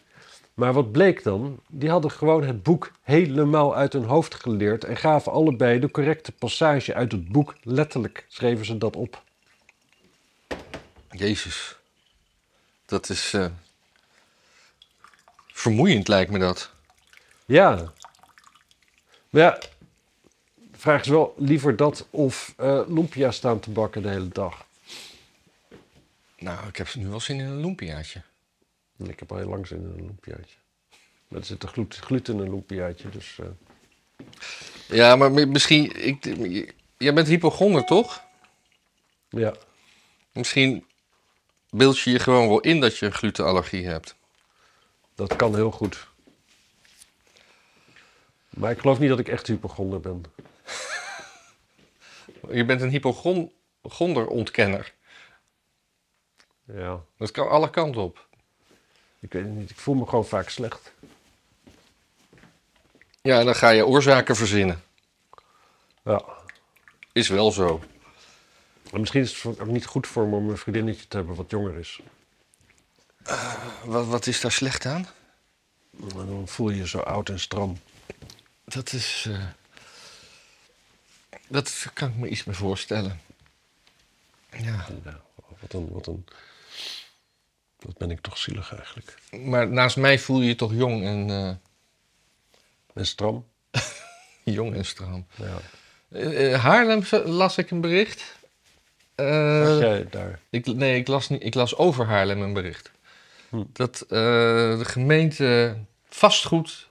Maar 0.56 0.74
wat 0.74 0.92
bleek 0.92 1.24
dan? 1.24 1.60
Die 1.68 1.90
hadden 1.90 2.12
gewoon 2.12 2.44
het 2.44 2.64
boek 2.64 2.92
helemaal 3.02 3.76
uit 3.76 3.94
hun 3.94 4.04
hoofd 4.04 4.36
geleerd 4.36 4.84
en 4.84 4.98
gaven 4.98 5.32
allebei 5.32 5.80
de 5.80 5.92
correcte 5.92 6.32
passage 6.32 6.94
uit 6.94 7.12
het 7.12 7.28
boek. 7.28 7.56
Letterlijk 7.62 8.26
schreven 8.28 8.66
ze 8.66 8.78
dat 8.78 8.96
op. 8.96 9.24
Jezus. 11.10 11.76
Dat 12.86 13.10
is 13.10 13.34
eh, 13.34 13.46
vermoeiend, 15.48 16.08
lijkt 16.08 16.32
me 16.32 16.40
dat. 16.40 16.72
Ja. 17.46 17.94
Maar 19.30 19.42
ja, 19.42 19.60
de 20.56 20.78
vraag 20.78 21.02
is 21.02 21.08
wel 21.08 21.36
liever 21.38 21.76
dat 21.76 22.08
of 22.10 22.54
eh 22.58 22.82
lumpia 22.88 23.32
staan 23.32 23.60
te 23.60 23.70
bakken 23.70 24.02
de 24.02 24.10
hele 24.10 24.28
dag. 24.28 24.66
Nou, 26.38 26.68
ik 26.68 26.76
heb 26.76 26.94
nu 26.94 27.08
wel 27.08 27.20
zin 27.20 27.40
in 27.40 27.46
een 27.46 27.60
lumpiaatje. 27.60 28.22
Ik 28.98 29.20
heb 29.20 29.32
al 29.32 29.38
heel 29.38 29.50
lang 29.50 29.68
zin 29.68 29.78
in 29.78 29.84
een 29.90 29.96
lumpiaatje. 30.06 30.56
Maar 31.28 31.40
er 31.40 31.46
zit 31.46 31.64
glu- 31.64 31.86
gluten 31.90 32.34
in 32.34 32.40
een 32.40 32.50
lumpiaatje, 32.50 33.10
dus... 33.10 33.40
eh, 33.40 33.48
Ja, 34.88 35.16
maar 35.16 35.32
mi- 35.32 35.46
misschien... 35.46 36.06
Ik, 36.08 36.24
jij 36.98 37.14
bent 37.14 37.28
hypochonder, 37.28 37.86
toch? 37.86 38.24
ja. 39.30 39.54
Misschien 40.32 40.86
beeld 41.70 42.00
je 42.00 42.12
je 42.12 42.20
gewoon 42.20 42.48
wel 42.48 42.60
in 42.60 42.80
dat 42.80 42.98
je 42.98 43.06
een 43.06 43.14
glutenallergie 43.14 43.86
hebt. 43.86 44.16
Dat 45.16 45.36
kan 45.36 45.56
heel 45.56 45.72
goed. 45.72 46.08
Maar 48.50 48.72
ik 48.72 48.80
geloof 48.80 49.00
niet 49.00 49.10
dat 49.10 49.20
ik 49.20 49.28
echt 49.28 49.48
hypochonder 49.48 50.00
ben. 50.00 50.24
Je 52.52 52.66
bent 52.66 52.82
een 52.82 52.90
hypochonder-ontkenner. 52.90 54.94
Ja, 56.64 57.04
Dat 57.18 57.32
kan 57.32 57.50
alle 57.50 57.70
kanten 57.70 58.02
op. 58.02 58.25
ik 59.26 59.34
weet 59.34 59.44
het 59.44 59.54
niet. 59.54 59.70
Ik 59.70 59.80
voel 59.80 59.96
me 59.96 60.06
gewoon 60.06 60.26
vaak 60.26 60.50
slecht. 60.50 60.92
Ja, 63.22 63.44
dan 63.44 63.56
ga 63.56 63.70
je 63.70 63.86
oorzaken 63.86 64.36
verzinnen. 64.36 64.84
Ja. 66.04 66.24
Is 67.12 67.28
wel 67.28 67.52
zo. 67.52 67.84
En 68.92 69.00
misschien 69.00 69.22
is 69.22 69.44
het 69.44 69.60
ook 69.60 69.68
niet 69.68 69.86
goed 69.86 70.08
voor 70.08 70.28
me 70.28 70.36
om 70.36 70.50
een 70.50 70.58
vriendinnetje 70.58 71.08
te 71.08 71.18
hebben 71.18 71.36
wat 71.36 71.50
jonger 71.52 71.78
is. 71.78 72.02
Wat, 73.84 74.06
wat 74.08 74.28
is 74.28 74.42
daar 74.42 74.52
slecht 74.52 74.86
aan? 74.86 75.08
Dan 75.92 76.44
voel 76.48 76.70
je 76.70 76.78
je 76.78 76.88
zo 76.88 77.00
oud 77.00 77.30
en 77.30 77.40
stram. 77.40 77.78
Dat 78.64 78.94
is. 78.94 79.26
eh, 79.30 79.46
dat 81.48 81.88
kan 81.94 82.10
ik 82.10 82.16
me 82.16 82.28
iets 82.30 82.44
meer 82.44 82.56
voorstellen. 82.56 83.22
Ja. 84.52 84.86
Ja, 85.04 85.22
wat 85.60 85.74
een, 85.74 85.90
wat 85.92 86.08
een... 86.08 86.26
Wat 87.86 87.98
ben 87.98 88.12
ik 88.12 88.22
toch 88.22 88.38
zielig 88.38 88.76
eigenlijk. 88.76 89.18
Maar 89.32 89.68
naast 89.68 89.98
mij 89.98 90.20
voel 90.20 90.42
je 90.42 90.48
je 90.48 90.56
toch 90.56 90.74
jong 90.74 91.04
en, 91.04 91.30
eh, 91.30 91.50
En 92.94 93.06
stram? 93.06 93.46
jong 94.44 94.76
en 94.76 94.86
stram. 94.86 95.28
Ja. 95.36 95.58
Eh, 96.10 96.54
eh, 96.54 96.62
Haarlem 96.64 97.04
las 97.26 97.58
ik 97.58 97.72
een 97.72 97.82
bericht. 97.82 98.36
Eh, 99.16 99.68
Was 99.68 99.80
jij 99.80 100.08
daar? 100.10 100.40
ik, 100.50 100.66
nee, 100.66 101.00
ik 101.00 101.08
las, 101.08 101.30
niet, 101.30 101.44
ik 101.44 101.54
las 101.54 101.76
over 101.76 102.06
Haarlem 102.06 102.42
een 102.42 102.54
bericht. 102.54 102.92
Hm. 103.50 103.64
Dat 103.74 104.06
de 104.08 104.82
gemeente 104.84 105.78
vastgoed 106.10 106.88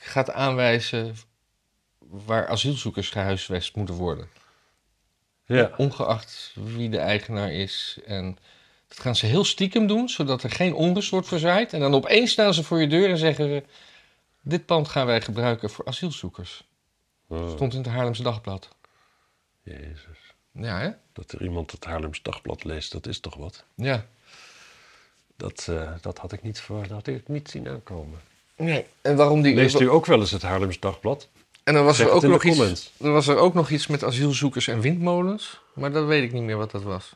gaat 0.00 0.30
aanwijzen 0.30 1.16
waar 1.98 2.48
asielzoekers 2.48 3.10
gehuisvest 3.10 3.76
moeten 3.76 3.94
worden. 3.94 4.28
Ja. 5.46 5.74
Ongeacht 5.76 6.52
wie 6.54 6.88
de 6.88 6.98
eigenaar 6.98 7.52
is. 7.52 7.98
En 8.06 8.38
dat 8.94 9.04
gaan 9.04 9.16
ze 9.16 9.26
heel 9.26 9.44
stiekem 9.44 9.86
doen, 9.86 10.08
zodat 10.08 10.42
er 10.42 10.50
geen 10.50 10.74
onrust 10.74 11.10
wordt 11.10 11.28
verzaaid. 11.28 11.72
En 11.72 11.80
dan 11.80 11.94
opeens 11.94 12.30
staan 12.30 12.54
ze 12.54 12.64
voor 12.64 12.80
je 12.80 12.86
deur 12.86 13.10
en 13.10 13.18
zeggen 13.18 13.48
ze... 13.48 13.62
Dit 14.40 14.66
pand 14.66 14.88
gaan 14.88 15.06
wij 15.06 15.20
gebruiken 15.20 15.70
voor 15.70 15.84
asielzoekers. 15.84 16.64
Oh, 17.26 17.50
Stond 17.50 17.72
in 17.72 17.78
het 17.78 17.88
Haarlemse 17.88 18.22
Dagblad. 18.22 18.68
Jezus. 19.62 20.34
Ja, 20.52 20.78
hè? 20.78 20.90
Dat 21.12 21.32
er 21.32 21.42
iemand 21.42 21.70
het 21.70 21.84
Haarlems 21.84 22.22
Dagblad 22.22 22.64
leest, 22.64 22.92
dat 22.92 23.06
is 23.06 23.20
toch 23.20 23.34
wat? 23.34 23.64
Ja. 23.74 24.06
Dat, 25.36 25.66
eh, 25.70 25.92
dat 26.00 26.18
had 26.18 26.32
ik 26.32 26.42
niet, 26.42 26.60
voor, 26.60 26.80
dat 26.80 26.90
had 26.90 27.06
ik 27.06 27.28
niet 27.28 27.50
zien 27.50 27.68
aankomen. 27.68 28.20
Nee. 28.56 28.86
En 29.00 29.16
waarom 29.16 29.42
die... 29.42 29.54
Leest 29.54 29.80
u 29.80 29.90
ook 29.90 30.06
wel 30.06 30.20
eens 30.20 30.30
het 30.30 30.42
Haarlems 30.42 30.80
Dagblad? 30.80 31.28
En 31.64 31.74
dan 31.74 31.84
was 31.84 31.96
Zeg 31.96 32.06
er, 32.06 32.12
ook 32.12 32.22
nog 32.22 32.44
iets, 32.44 32.92
er 33.00 33.12
was 33.12 33.26
er 33.26 33.36
ook 33.36 33.54
nog 33.54 33.70
iets 33.70 33.86
met 33.86 34.04
asielzoekers 34.04 34.68
en 34.68 34.80
windmolens. 34.80 35.60
Maar 35.74 35.92
dat 35.92 36.06
weet 36.06 36.22
ik 36.22 36.32
niet 36.32 36.42
meer 36.42 36.56
wat 36.56 36.70
dat 36.70 36.82
was. 36.82 37.14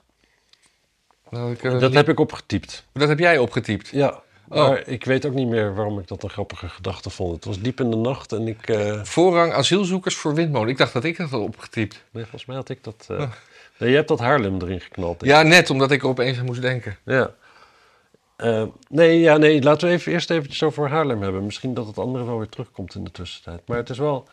Ik, 1.30 1.62
eh, 1.62 1.80
Dat 1.80 1.94
heb 1.94 2.08
ik 2.08 2.20
opgetypt. 2.20 2.84
dat 2.92 3.08
heb 3.08 3.18
jij 3.18 3.38
opgetypt. 3.38 3.88
Ja. 3.88 4.22
Maar 4.48 4.86
ik 4.88 5.04
weet 5.04 5.26
ook 5.26 5.32
niet 5.34 5.48
meer 5.48 5.74
waarom 5.74 5.98
ik 5.98 6.08
dat 6.08 6.22
een 6.22 6.30
grappige 6.30 6.68
gedachte 6.68 7.10
vond. 7.10 7.34
Het 7.34 7.44
was 7.44 7.60
diep 7.60 7.80
in 7.80 7.90
de 7.90 7.96
nacht 7.96 8.32
en 8.32 8.48
ik... 8.48 8.68
eh, 8.68 9.02
Voorrang 9.04 9.52
asielzoekers 9.52 10.14
voor 10.16 10.34
windmolen. 10.34 10.68
Ik 10.68 10.76
dacht 10.78 10.92
dat 10.92 11.04
ik 11.04 11.16
dat 11.16 11.30
had 11.30 11.40
opgetypt. 11.40 12.04
nee, 12.10 12.22
volgens 12.22 12.44
mij 12.46 12.56
had 12.56 12.68
ik 12.68 12.84
dat... 12.84 13.06
eh, 13.10 13.30
Nee, 13.78 13.90
je 13.90 13.96
hebt 13.96 14.08
dat 14.08 14.18
Haarlem 14.18 14.60
erin 14.62 14.80
geknald. 14.80 15.24
Ja, 15.24 15.42
net 15.42 15.70
omdat 15.70 15.90
ik 15.90 16.02
er 16.02 16.08
opeens 16.08 16.38
aan 16.38 16.44
moest 16.44 16.60
denken. 16.62 16.96
Ja. 17.04 17.30
Nee, 18.88 19.20
ja, 19.20 19.36
nee, 19.36 19.62
laten 19.62 19.88
we 19.88 19.94
even, 19.94 20.12
eerst 20.12 20.30
eventjes 20.30 20.62
over 20.62 20.88
Haarlem 20.88 21.22
hebben. 21.22 21.44
Misschien 21.44 21.74
dat 21.74 21.86
het 21.86 21.98
andere 21.98 22.24
wel 22.24 22.38
weer 22.38 22.48
terugkomt 22.48 22.94
in 22.94 23.04
de 23.04 23.10
tussentijd. 23.10 23.60
Maar 23.66 23.76
het 23.76 23.90
is 23.90 23.98
wel... 23.98 24.28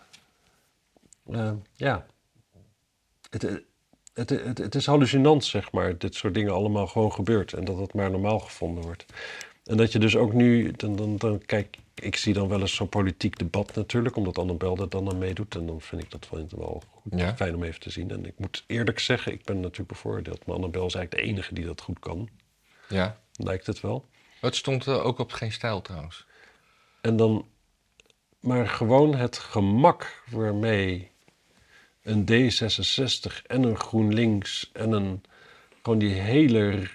ja. 1.74 2.06
Het, 3.30 3.64
het, 4.16 4.30
het, 4.30 4.44
het, 4.46 4.58
het 4.58 4.76
is 4.76 4.86
hallucinant, 4.86 5.46
zeg 5.46 5.72
maar, 5.72 5.98
dit 5.98 6.16
soort 6.16 6.34
dingen 6.34 6.54
allemaal 6.54 6.88
gewoon 6.88 7.12
gebeurt. 7.12 7.54
En 7.54 7.66
dat 7.66 7.78
het 7.78 7.94
maar 7.94 8.12
normaal 8.12 8.40
gevonden 8.40 8.84
wordt. 8.84 9.06
En 9.64 9.78
dat 9.78 9.92
je 9.92 10.00
dus 10.00 10.16
ook 10.16 10.34
nu, 10.34 10.72
dan, 10.72 10.96
dan, 10.96 11.18
dan 11.18 11.46
kijk, 11.46 11.78
ik 11.94 12.16
zie 12.16 12.34
dan 12.34 12.48
wel 12.48 12.62
eens 12.62 12.76
zo'n 12.76 12.90
politiek 12.90 13.38
debat 13.38 13.76
natuurlijk, 13.76 14.16
omdat 14.16 14.38
Annabel 14.38 14.78
er 14.78 14.90
dan 14.90 15.10
aan 15.10 15.18
meedoet. 15.18 15.56
En 15.56 15.66
dan 15.66 15.82
vind 15.82 16.04
ik 16.04 16.12
dat 16.12 16.28
wel, 16.30 16.48
wel 16.56 16.84
goed, 16.92 17.20
Ja. 17.20 17.36
fijn 17.36 17.56
om 17.56 17.64
even 17.64 17.80
te 17.80 17.90
zien. 17.90 18.12
En 18.12 18.26
ik 18.26 18.34
moet 18.40 18.64
eerlijk 18.68 19.00
zeggen, 19.00 19.32
ik 19.32 19.44
ben 19.44 19.60
natuurlijk 19.60 19.90
bevoordeeld, 19.90 20.46
maar 20.46 20.56
Annabel 20.56 20.86
is 20.86 20.94
eigenlijk 20.96 21.26
de 21.26 21.32
enige 21.32 21.54
die 21.54 21.66
dat 21.66 21.82
goed 21.82 22.00
kan. 22.00 22.30
Ja. 22.90 23.20
Lijkt 23.36 23.66
het 23.66 23.82
wel. 23.82 24.06
Het 24.42 24.56
stond 24.56 24.88
eh, 24.88 25.06
ook 25.06 25.20
op 25.20 25.32
geen 25.32 25.52
stijl 25.52 25.82
trouwens. 25.82 26.26
En 27.02 27.16
dan, 27.16 27.46
maar 28.40 28.68
gewoon 28.68 29.16
het 29.16 29.38
gemak 29.38 30.24
waarmee 30.32 31.12
een 32.06 32.26
D66 32.32 33.46
en 33.48 33.64
een 33.64 33.78
GroenLinks 33.78 34.70
en 34.74 34.92
een, 34.92 35.24
gewoon 35.82 36.00
die 36.00 36.14
hele, 36.14 36.88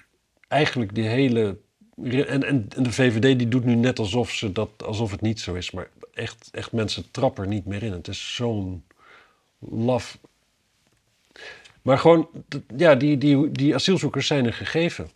eigenlijk 0.49 0.95
die 0.95 1.07
hele, 1.07 1.57
en, 2.03 2.27
en, 2.27 2.69
en 2.77 2.83
de 2.83 2.93
VVD 2.93 3.39
die 3.39 3.49
doet 3.49 3.65
nu 3.65 3.75
net 3.75 3.99
alsof, 3.99 4.31
ze 4.31 4.53
dat, 4.53 4.71
alsof 4.85 5.11
het 5.11 5.21
niet 5.21 5.41
zo 5.41 5.55
is, 5.55 5.71
maar 5.71 5.89
echt, 6.15 6.49
echt 6.53 6.73
mensen 6.73 7.11
trappen 7.11 7.45
er 7.45 7.51
niet 7.51 7.67
meer 7.67 7.83
in. 7.83 7.93
Het 7.93 8.09
is 8.09 8.35
zo'n 8.35 8.85
laf. 9.59 10.19
Maar 11.83 11.99
gewoon, 11.99 12.29
ja, 12.77 12.95
die, 12.95 13.19
die, 13.19 13.53
die 13.53 13.75
asielzoekers 13.75 14.27
zijn 14.27 14.45
een 14.45 14.53
gegeven. 14.53 15.11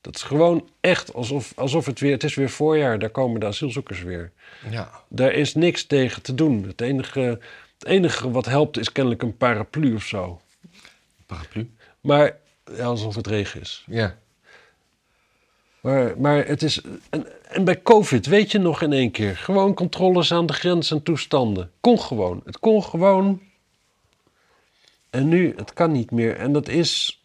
Dat 0.00 0.16
is 0.16 0.22
gewoon 0.22 0.68
echt 0.80 1.14
alsof, 1.14 1.52
alsof 1.56 1.86
het 1.86 2.00
weer, 2.00 2.12
het 2.12 2.24
is 2.24 2.34
weer 2.34 2.50
voorjaar, 2.50 2.98
daar 2.98 3.10
komen 3.10 3.40
de 3.40 3.46
asielzoekers 3.46 4.02
weer. 4.02 4.32
Ja. 4.70 4.90
Daar 5.08 5.32
is 5.32 5.54
niks 5.54 5.84
tegen 5.84 6.22
te 6.22 6.34
doen. 6.34 6.64
Het 6.66 6.80
enige, 6.80 7.38
het 7.82 7.90
enige 7.90 8.30
wat 8.30 8.46
helpt 8.46 8.78
is 8.78 8.92
kennelijk 8.92 9.22
een 9.22 9.36
paraplu 9.36 9.94
of 9.94 10.02
zo. 10.04 10.40
Paraplu. 11.26 11.70
Maar 12.00 12.36
ja, 12.76 12.84
alsof 12.84 13.14
het 13.14 13.26
regen 13.26 13.60
is. 13.60 13.84
Ja. 13.86 14.18
Maar, 15.80 16.18
maar 16.20 16.46
het 16.46 16.62
is. 16.62 16.80
En, 17.10 17.26
en 17.48 17.64
bij 17.64 17.82
COVID 17.82 18.26
weet 18.26 18.50
je 18.50 18.58
nog 18.58 18.82
in 18.82 18.92
één 18.92 19.10
keer. 19.10 19.36
Gewoon 19.36 19.74
controles 19.74 20.32
aan 20.32 20.46
de 20.46 20.52
grens 20.52 20.90
en 20.90 21.02
toestanden. 21.02 21.70
Kon 21.80 22.00
gewoon. 22.00 22.42
Het 22.44 22.58
kon 22.58 22.84
gewoon. 22.84 23.42
En 25.10 25.28
nu, 25.28 25.52
het 25.56 25.72
kan 25.72 25.92
niet 25.92 26.10
meer. 26.10 26.36
En 26.36 26.52
dat 26.52 26.68
is. 26.68 27.22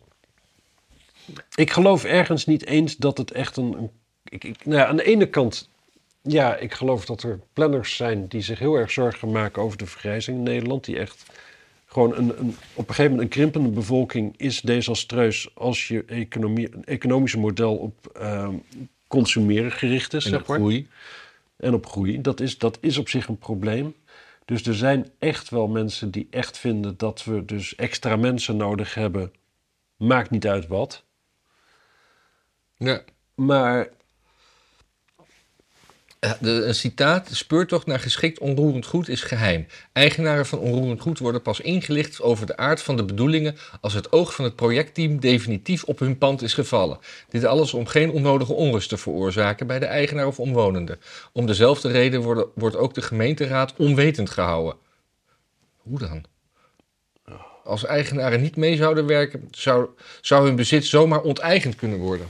Ik 1.56 1.72
geloof 1.72 2.04
ergens 2.04 2.46
niet 2.46 2.66
eens 2.66 2.96
dat 2.96 3.18
het 3.18 3.32
echt 3.32 3.58
een. 3.58 3.74
een- 3.78 3.92
ik, 4.24 4.44
ik, 4.44 4.66
nou 4.66 4.78
ja, 4.80 4.88
aan 4.88 4.96
de 4.96 5.04
ene 5.04 5.30
kant. 5.30 5.70
Ja, 6.28 6.56
ik 6.56 6.74
geloof 6.74 7.06
dat 7.06 7.24
er 7.24 7.40
planners 7.54 7.96
zijn 7.96 8.28
die 8.28 8.42
zich 8.42 8.60
heel 8.60 8.76
erg 8.76 8.92
zorgen 8.92 9.32
maken 9.32 9.62
over 9.62 9.78
de 9.78 9.86
vergrijzing 9.86 10.38
in 10.38 10.44
Nederland. 10.44 10.86
Die 10.86 11.00
echt 11.00 11.26
gewoon 11.86 12.16
een, 12.16 12.40
een, 12.40 12.56
op 12.74 12.88
een 12.88 12.96
gegeven 12.96 13.04
moment 13.04 13.22
een 13.22 13.40
krimpende 13.40 13.70
bevolking 13.70 14.34
is 14.38 14.62
desastreus 14.62 15.50
als 15.56 15.88
je 15.88 16.04
economie, 16.06 16.70
economische 16.86 17.40
model 17.40 17.76
op 17.76 18.08
ehm, 18.08 18.54
consumeren 19.08 19.72
gericht 19.72 20.14
is. 20.14 20.24
En 20.26 20.30
zeg 20.30 20.42
op 20.42 20.48
maar. 20.48 20.58
groei. 20.58 20.88
En 21.58 21.74
op 21.74 21.86
groei. 21.86 22.22
Dat 22.22 22.40
is, 22.40 22.58
dat 22.58 22.78
is 22.82 22.98
op 22.98 23.10
zich 23.10 23.28
een 23.28 23.38
probleem. 23.38 23.96
Dus 24.46 24.66
er 24.66 24.76
zijn 24.76 25.10
echt 25.20 25.50
wel 25.50 25.68
mensen 25.68 26.12
die 26.12 26.28
echt 26.30 26.58
vinden 26.58 26.98
dat 26.98 27.24
we 27.24 27.46
dus 27.46 27.76
extra 27.76 28.16
mensen 28.16 28.58
nodig 28.58 28.94
hebben. 28.94 29.32
Maakt 29.98 30.30
niet 30.30 30.48
uit 30.48 30.68
wat. 30.68 31.04
Ja. 32.78 33.02
Maar 33.36 33.90
De, 36.20 36.52
een 36.52 36.76
citaat. 36.76 37.28
De 37.28 37.36
speurtocht 37.36 37.86
naar 37.86 38.00
geschikt 38.00 38.40
onroerend 38.40 38.86
goed 38.86 39.10
is 39.10 39.22
geheim. 39.22 39.68
Eigenaren 39.94 40.46
van 40.46 40.60
onroerend 40.60 41.02
goed 41.02 41.20
worden 41.20 41.42
pas 41.42 41.60
ingelicht 41.60 42.22
over 42.22 42.46
de 42.46 42.58
aard 42.58 42.82
van 42.82 42.96
de 42.96 43.04
bedoelingen 43.04 43.56
als 43.82 43.94
het 43.94 44.12
oog 44.12 44.36
van 44.36 44.46
het 44.46 44.56
projectteam 44.56 45.20
definitief 45.20 45.84
op 45.84 46.00
hun 46.00 46.18
pand 46.18 46.42
is 46.42 46.54
gevallen. 46.54 47.00
Dit 47.30 47.46
alles 47.46 47.74
om 47.74 47.86
geen 47.86 48.12
onnodige 48.12 48.54
onrust 48.54 48.90
te 48.90 48.98
veroorzaken 48.98 49.68
bij 49.68 49.80
de 49.80 49.86
eigenaar 49.86 50.28
of 50.28 50.40
omwonenden. 50.40 51.00
Om 51.32 51.46
dezelfde 51.46 51.92
reden 51.92 52.52
wordt 52.56 52.76
ook 52.76 52.94
de 52.94 53.02
gemeenteraad 53.02 53.74
onwetend 53.78 54.30
gehouden. 54.30 54.76
Hoe 55.78 56.00
dan? 56.00 56.26
Als 57.64 57.86
eigenaren 57.86 58.42
niet 58.42 58.56
mee 58.56 58.76
zouden 58.76 59.06
werken, 59.06 59.48
zou, 59.52 59.90
zou 60.22 60.46
hun 60.46 60.56
bezit 60.56 60.86
zomaar 60.86 61.22
onteigend 61.22 61.76
kunnen 61.76 61.98
worden. 61.98 62.28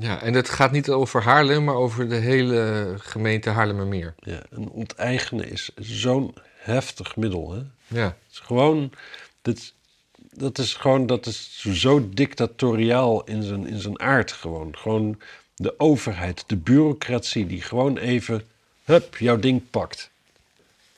Ja, 0.00 0.22
en 0.22 0.34
het 0.34 0.48
gaat 0.48 0.72
niet 0.72 0.90
over 0.90 1.22
Haarlem, 1.22 1.64
maar 1.64 1.74
over 1.74 2.08
de 2.08 2.14
hele 2.14 2.94
gemeente 2.98 3.50
Haarlemmermeer. 3.50 4.14
ja, 4.18 4.42
een 4.50 4.68
onteigenen 4.68 5.50
is 5.50 5.70
zo'n 5.76 6.34
heftig 6.56 7.16
middel. 7.16 7.52
Hè? 7.52 7.60
Ja, 8.00 8.04
Het 8.06 8.32
is 8.32 8.38
gewoon. 8.38 8.90
Dit, 9.42 9.74
dat 10.32 10.58
is 10.58 10.74
gewoon. 10.74 11.06
Dat 11.06 11.26
is 11.26 11.64
zo 11.72 12.08
dictatoriaal 12.12 13.24
in 13.24 13.42
zijn, 13.42 13.66
in 13.66 13.80
zijn 13.80 14.00
aard 14.00 14.32
gewoon. 14.32 14.76
Gewoon 14.78 15.18
de 15.54 15.80
overheid, 15.80 16.44
de 16.46 16.56
bureaucratie 16.56 17.46
die 17.46 17.62
gewoon 17.62 17.98
even. 17.98 18.42
Hup, 18.84 19.16
jouw 19.16 19.38
ding 19.38 19.62
pakt. 19.70 20.10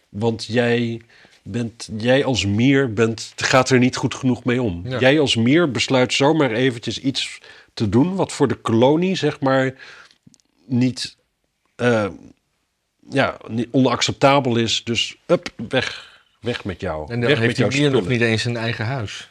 Want 0.08 0.44
jij. 0.44 1.00
Bent, 1.42 1.88
jij 1.96 2.24
als 2.24 2.46
mier 2.46 2.92
bent, 2.92 3.32
gaat 3.36 3.70
er 3.70 3.78
niet 3.78 3.96
goed 3.96 4.14
genoeg 4.14 4.44
mee 4.44 4.62
om. 4.62 4.82
Ja. 4.88 4.98
Jij 4.98 5.20
als 5.20 5.36
mier 5.36 5.70
besluit 5.70 6.12
zomaar 6.12 6.50
eventjes 6.50 7.00
iets 7.00 7.40
te 7.74 7.88
doen... 7.88 8.16
wat 8.16 8.32
voor 8.32 8.48
de 8.48 8.54
kolonie, 8.54 9.16
zeg 9.16 9.40
maar, 9.40 9.74
niet, 10.66 11.16
eh, 11.76 12.08
ja, 13.10 13.36
niet 13.48 13.68
onacceptabel 13.70 14.56
is. 14.56 14.84
Dus 14.84 15.16
up, 15.26 15.48
weg, 15.68 16.20
weg 16.40 16.64
met 16.64 16.80
jou. 16.80 17.12
en 17.12 17.20
dan 17.20 17.28
weg 17.28 17.38
heeft 17.38 17.56
hij 17.56 17.68
hier 17.68 17.90
nog 17.90 18.08
niet 18.08 18.20
eens 18.20 18.44
een 18.44 18.56
eigen 18.56 18.84
huis. 18.84 19.28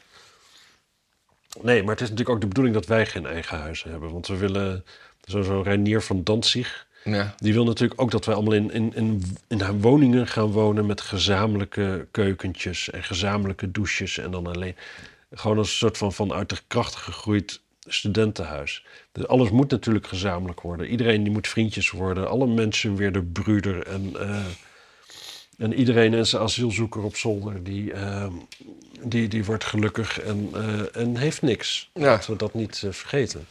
Nee, 1.61 1.83
maar 1.83 1.91
het 1.91 2.01
is 2.01 2.09
natuurlijk 2.09 2.35
ook 2.35 2.41
de 2.41 2.47
bedoeling 2.47 2.75
dat 2.75 2.85
wij 2.85 3.05
geen 3.05 3.25
eigen 3.25 3.57
huis 3.57 3.83
hebben. 3.83 4.11
Want 4.11 4.27
we 4.27 4.37
willen, 4.37 4.85
zo'n 5.25 5.43
zo 5.43 5.61
Reinier 5.61 6.01
van 6.01 6.23
Danzig... 6.23 6.87
Ja, 7.03 7.35
die 7.37 7.53
wil 7.53 7.63
natuurlijk 7.63 8.01
ook 8.01 8.11
dat 8.11 8.25
wij 8.25 8.35
allemaal 8.35 8.53
in, 8.53 8.71
in, 8.71 8.93
in, 8.95 9.23
in 9.47 9.81
woningen 9.81 10.27
gaan 10.27 10.51
wonen... 10.51 10.85
met 10.85 11.01
gezamenlijke 11.01 12.07
keukentjes 12.11 12.89
en 12.89 13.03
gezamenlijke 13.03 13.71
douches. 13.71 14.17
En 14.17 14.31
dan 14.31 14.47
alleen 14.47 14.75
gewoon 15.31 15.57
als 15.57 15.69
een 15.69 15.77
soort 15.77 15.97
van, 15.97 16.13
van 16.13 16.33
uit 16.33 16.49
de 16.49 16.57
kracht 16.67 16.95
gegroeid 16.95 17.61
studentenhuis. 17.93 18.85
Dus 19.11 19.27
alles 19.27 19.49
moet 19.49 19.71
natuurlijk 19.71 20.07
gezamenlijk 20.07 20.61
worden. 20.61 20.87
Iedereen 20.87 21.23
die 21.23 21.31
moet 21.31 21.47
vriendjes 21.47 21.91
worden. 21.91 22.29
Alle 22.29 22.47
mensen 22.47 22.95
weer 22.95 23.11
de 23.11 23.23
broeder. 23.23 23.87
En, 23.87 24.11
eh, 24.19 24.45
En 25.57 25.73
iedereen 25.73 26.13
is 26.13 26.31
een 26.31 26.39
asielzoeker 26.39 27.01
op 27.01 27.15
zolder. 27.15 27.63
Die, 27.63 27.93
ehm, 27.93 28.33
die, 29.03 29.27
die 29.27 29.45
wordt 29.45 29.63
gelukkig 29.63 30.19
en, 30.19 30.49
eh, 30.53 31.01
en 31.01 31.17
heeft 31.17 31.41
niks. 31.41 31.89
Ja. 31.93 32.01
Laten 32.01 32.31
we 32.31 32.37
dat 32.37 32.53
niet 32.53 32.83
eh, 32.85 32.91
vergeten. 32.91 33.45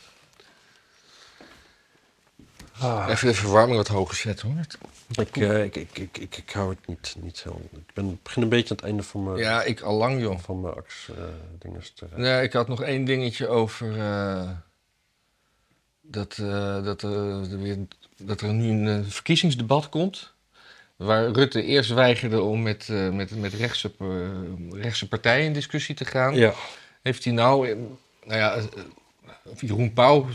Ah, 2.80 3.06
Even 3.08 3.28
de 3.28 3.34
verwarming 3.34 3.76
wat 3.76 3.88
hoger 3.88 4.16
zetten 4.16 4.48
hoor. 4.48 4.64
ik, 5.26 5.36
eh, 5.36 5.64
ik, 5.64 5.76
ik, 5.76 5.98
ik, 5.98 6.18
ik, 6.18 6.36
ik 6.36 6.50
hou 6.50 6.70
het 6.70 6.86
niet, 6.86 7.16
niet 7.18 7.36
zo. 7.36 7.60
Ik 7.72 7.94
ben, 7.94 8.20
begin 8.22 8.42
een 8.42 8.48
beetje 8.48 8.70
aan 8.70 8.76
het 8.76 8.84
einde 8.84 9.02
van 9.02 9.24
mijn, 9.24 9.36
Ja, 9.36 9.62
ik 9.62 9.80
al 9.80 9.96
lang 9.96 10.20
joh. 10.20 10.38
van 10.38 10.60
mijn 10.60 10.74
ax 10.74 11.08
eh 11.16 11.22
dinges 11.58 11.92
te. 11.94 12.06
Nee, 12.14 12.42
ik 12.42 12.52
had 12.52 12.68
nog 12.68 12.82
één 12.82 13.04
dingetje 13.04 13.46
over 13.48 13.98
eh, 14.00 14.50
dat, 16.02 16.38
eh, 16.40 16.82
dat, 16.84 17.02
eh, 17.02 17.52
er 17.52 17.58
weer, 17.62 17.78
dat 18.16 18.40
er 18.40 18.52
nu 18.54 18.68
een 18.70 19.04
eh, 19.04 19.10
verkiezingsdebat 19.10 19.88
komt. 19.88 20.32
Waar 20.96 21.30
Rutte 21.30 21.62
eerst 21.62 21.90
weigerde 21.90 22.40
om 22.42 22.62
met, 22.62 22.88
eh, 22.90 23.08
met, 23.10 23.36
met 23.36 23.52
rechtse, 23.54 23.92
eh, 23.98 24.80
rechtse 24.80 25.08
partijen 25.08 25.44
in 25.46 25.52
discussie 25.52 25.94
te 25.94 26.04
gaan. 26.04 26.34
Ja, 26.34 26.54
Heeft 27.02 27.24
hij 27.24 27.32
nou, 27.32 27.68
eh, 27.70 27.76
nou 28.24 28.38
ja, 28.38 28.54
eh, 28.54 28.64
Jeroen 29.58 29.92
Pauw, 29.92 30.26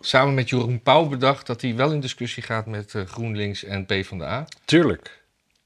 samen 0.00 0.34
met 0.34 0.48
Jeroen 0.48 0.80
Pauw 0.82 1.08
bedacht 1.08 1.46
dat 1.46 1.60
hij 1.60 1.74
wel 1.74 1.92
in 1.92 2.00
discussie 2.00 2.42
gaat 2.42 2.66
met 2.66 2.94
eh, 2.94 3.02
GroenLinks 3.06 3.64
en 3.64 3.86
PvdA. 3.86 4.46
tuurlijk. 4.64 5.18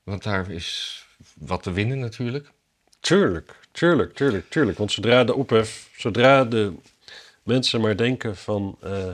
Want 0.02 0.22
daar 0.22 0.50
is 0.50 0.98
wat 1.34 1.62
te 1.62 1.72
winnen 1.72 1.98
natuurlijk. 1.98 2.50
Tuurlijk, 3.00 3.54
tuurlijk, 3.72 4.14
tuurlijk, 4.14 4.50
tuurlijk. 4.50 4.78
Want 4.78 4.92
zodra 4.92 5.24
de 5.24 5.34
ophef, 5.34 5.88
zodra 5.96 6.44
de 6.44 6.72
mensen 7.42 7.80
maar 7.80 7.96
denken 7.96 8.36
van... 8.36 8.76
eh, 8.80 9.10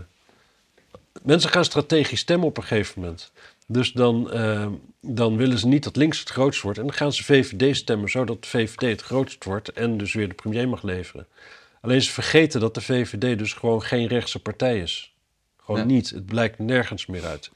mensen 1.22 1.50
gaan 1.50 1.64
strategisch 1.64 2.20
stemmen 2.20 2.48
op 2.48 2.56
een 2.56 2.62
gegeven 2.62 3.00
moment. 3.00 3.32
Dus 3.66 3.92
dan, 3.92 4.32
eh, 4.32 4.66
dan 5.00 5.36
willen 5.36 5.58
ze 5.58 5.66
niet 5.66 5.84
dat 5.84 5.96
links 5.96 6.18
het 6.20 6.30
grootst 6.30 6.62
wordt. 6.62 6.78
En 6.78 6.86
dan 6.86 6.94
gaan 6.94 7.12
ze 7.12 7.24
VVD 7.24 7.76
stemmen, 7.76 8.08
zodat 8.10 8.42
de 8.42 8.48
VVD 8.48 8.80
het 8.80 9.02
grootst 9.02 9.44
wordt... 9.44 9.72
en 9.72 9.98
dus 9.98 10.14
weer 10.14 10.28
de 10.28 10.34
premier 10.34 10.68
mag 10.68 10.82
leveren. 10.82 11.26
Alleen 11.80 12.02
ze 12.02 12.12
vergeten 12.12 12.60
dat 12.60 12.74
de 12.74 12.80
VVD 12.80 13.38
dus 13.38 13.52
gewoon 13.52 13.82
geen 13.82 14.06
rechtse 14.06 14.38
partij 14.38 14.78
is. 14.78 15.14
Gewoon 15.56 15.86
niet. 15.86 16.10
Het 16.10 16.26
blijkt 16.26 16.58
nergens 16.58 17.06
meer 17.06 17.24
uit. 17.24 17.50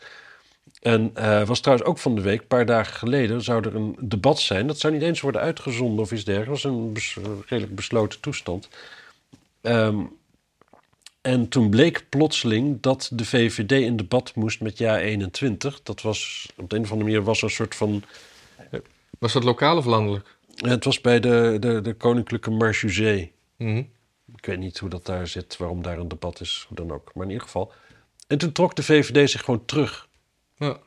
En 0.81 1.11
eh, 1.15 1.47
was 1.47 1.61
trouwens 1.61 1.89
ook 1.89 1.99
van 1.99 2.15
de 2.15 2.21
week, 2.21 2.41
een 2.41 2.47
paar 2.47 2.67
dagen 2.67 2.95
geleden, 2.95 3.43
zou 3.43 3.65
er 3.65 3.75
een 3.75 3.97
debat 4.01 4.41
zijn. 4.41 4.67
Dat 4.67 4.79
zou 4.79 4.93
niet 4.93 5.03
eens 5.03 5.21
worden 5.21 5.41
uitgezonden 5.41 6.05
of 6.05 6.13
iets 6.13 6.25
dergelijks. 6.25 6.63
Dat 6.63 6.73
was 6.73 6.81
een 6.81 6.93
bes- 6.93 7.19
redelijk 7.47 7.75
besloten 7.75 8.21
toestand. 8.21 8.69
Ehm, 9.61 9.99
en 11.21 11.49
toen 11.49 11.71
bleek 11.71 12.07
plotseling 12.09 12.81
dat 12.81 13.11
de 13.13 13.25
VVD 13.25 13.73
in 13.73 13.97
debat 13.97 14.35
moest 14.35 14.61
met 14.61 14.79
Ja 14.79 14.99
21. 14.99 15.83
Dat 15.83 16.03
was 16.03 16.49
op 16.57 16.71
de 16.71 16.77
een 16.77 16.83
of 16.83 16.91
andere 16.91 17.09
manier 17.11 17.25
was 17.25 17.43
een 17.43 17.51
soort 17.51 17.75
van. 17.75 18.03
Was 19.19 19.33
dat 19.33 19.45
lokaal 19.45 19.77
of 19.77 19.85
landelijk? 19.85 20.37
Het 20.57 20.85
was 20.85 21.01
bij 21.01 21.21
de, 21.21 21.57
de, 21.61 21.81
de 21.81 21.95
Koninklijke 21.95 22.51
Marchusee. 22.51 23.33
Mhm. 23.57 23.83
Ik 24.45 24.51
weet 24.51 24.59
niet 24.59 24.79
hoe 24.79 24.89
dat 24.89 25.07
daar 25.07 25.27
zit, 25.27 25.57
waarom 25.57 25.83
daar 25.83 25.99
een 25.99 26.09
debat 26.09 26.41
is, 26.41 26.65
hoe 26.69 26.77
dan 26.77 26.93
ook. 26.93 27.11
Maar 27.15 27.25
in 27.25 27.31
ieder 27.31 27.47
geval. 27.47 27.73
En 28.27 28.39
toen 28.39 28.53
trok 28.53 28.77
de 28.77 28.83
VVD 28.83 29.31
zich 29.31 29.45
gewoon 29.45 29.65
terug. 29.65 30.09
Ja. 30.57 30.79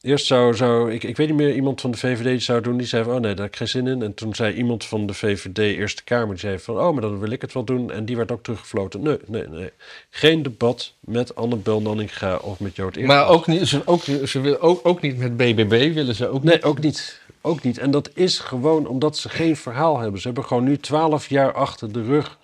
Eerst 0.00 0.26
zou, 0.26 0.54
zou 0.54 0.92
ik, 0.92 1.02
ik 1.02 1.16
weet 1.16 1.26
niet 1.26 1.36
meer, 1.36 1.54
iemand 1.54 1.80
van 1.80 1.90
de 1.90 1.98
VVD 1.98 2.42
zou 2.42 2.60
doen, 2.60 2.76
die 2.76 2.86
zei 2.86 3.04
van, 3.04 3.14
oh 3.14 3.20
nee, 3.20 3.34
daar 3.34 3.44
heb 3.44 3.52
ik 3.52 3.56
geen 3.56 3.68
zin 3.68 3.86
in. 3.86 4.02
En 4.02 4.14
toen 4.14 4.34
zei 4.34 4.54
iemand 4.54 4.84
van 4.84 5.06
de 5.06 5.14
VVD 5.14 5.58
Eerste 5.58 6.04
Kamer, 6.04 6.28
die 6.28 6.38
zei 6.38 6.58
van, 6.58 6.78
oh, 6.78 6.92
maar 6.92 7.02
dan 7.02 7.18
wil 7.18 7.30
ik 7.30 7.40
het 7.40 7.52
wel 7.52 7.64
doen. 7.64 7.90
En 7.90 8.04
die 8.04 8.16
werd 8.16 8.32
ook 8.32 8.42
teruggefloten. 8.42 9.02
Nee, 9.02 9.18
nee, 9.26 9.48
nee. 9.48 9.70
Geen 10.10 10.42
debat 10.42 10.92
met 11.00 11.34
Annabel 11.34 11.80
Nanninga 11.80 12.36
of 12.36 12.60
met 12.60 12.76
Jood. 12.76 13.00
Maar 13.00 13.28
ook 13.28 13.46
niet, 13.46 13.68
ze, 13.68 13.82
ook, 13.84 14.02
ze 14.02 14.40
willen 14.40 14.60
ook, 14.60 14.80
ook 14.82 15.00
niet 15.00 15.18
met 15.18 15.36
BBB 15.36 15.94
willen 15.94 16.14
ze 16.14 16.28
ook 16.28 16.42
Nee, 16.42 16.62
ook 16.62 16.80
niet. 16.80 17.20
Ook 17.40 17.62
niet. 17.62 17.78
En 17.78 17.90
dat 17.90 18.10
is 18.14 18.38
gewoon 18.38 18.86
omdat 18.86 19.16
ze 19.16 19.28
geen 19.28 19.56
verhaal 19.56 19.98
hebben. 19.98 20.20
Ze 20.20 20.26
hebben 20.26 20.44
gewoon 20.44 20.64
nu 20.64 20.78
twaalf 20.78 21.28
jaar 21.28 21.52
achter 21.52 21.92
de 21.92 22.02
rug. 22.02 22.38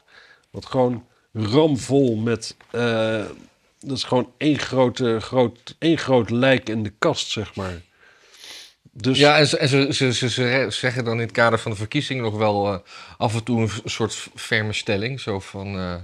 Wat 0.50 0.66
gewoon 0.66 1.06
ramvol 1.32 2.16
met... 2.16 2.56
eh, 2.70 3.24
dat 3.80 3.96
is 3.96 4.04
gewoon 4.04 4.32
één, 4.36 4.58
grote, 4.58 5.20
groot, 5.20 5.76
één 5.78 5.98
groot 5.98 6.30
lijk 6.30 6.68
in 6.68 6.82
de 6.82 6.92
kast, 6.98 7.30
zeg 7.30 7.54
maar. 7.54 7.82
Dus 8.92 9.18
Ja, 9.18 9.38
en, 9.38 9.46
ze, 9.46 9.66
ze, 9.68 9.92
ze, 9.92 10.12
ze, 10.12 10.28
ze 10.30 10.66
zeggen 10.70 11.04
dan 11.04 11.14
in 11.14 11.20
het 11.20 11.30
kader 11.32 11.58
van 11.58 11.70
de 11.70 11.76
verkiezing 11.76 12.20
nog 12.20 12.36
wel 12.36 12.72
eh, 12.72 12.78
af 13.18 13.34
en 13.34 13.44
toe 13.44 13.60
een 13.60 13.70
soort 13.84 14.28
ferme 14.34 14.72
stelling. 14.72 15.20
Zo 15.20 15.40
van, 15.40 15.78
eh, 15.78 15.94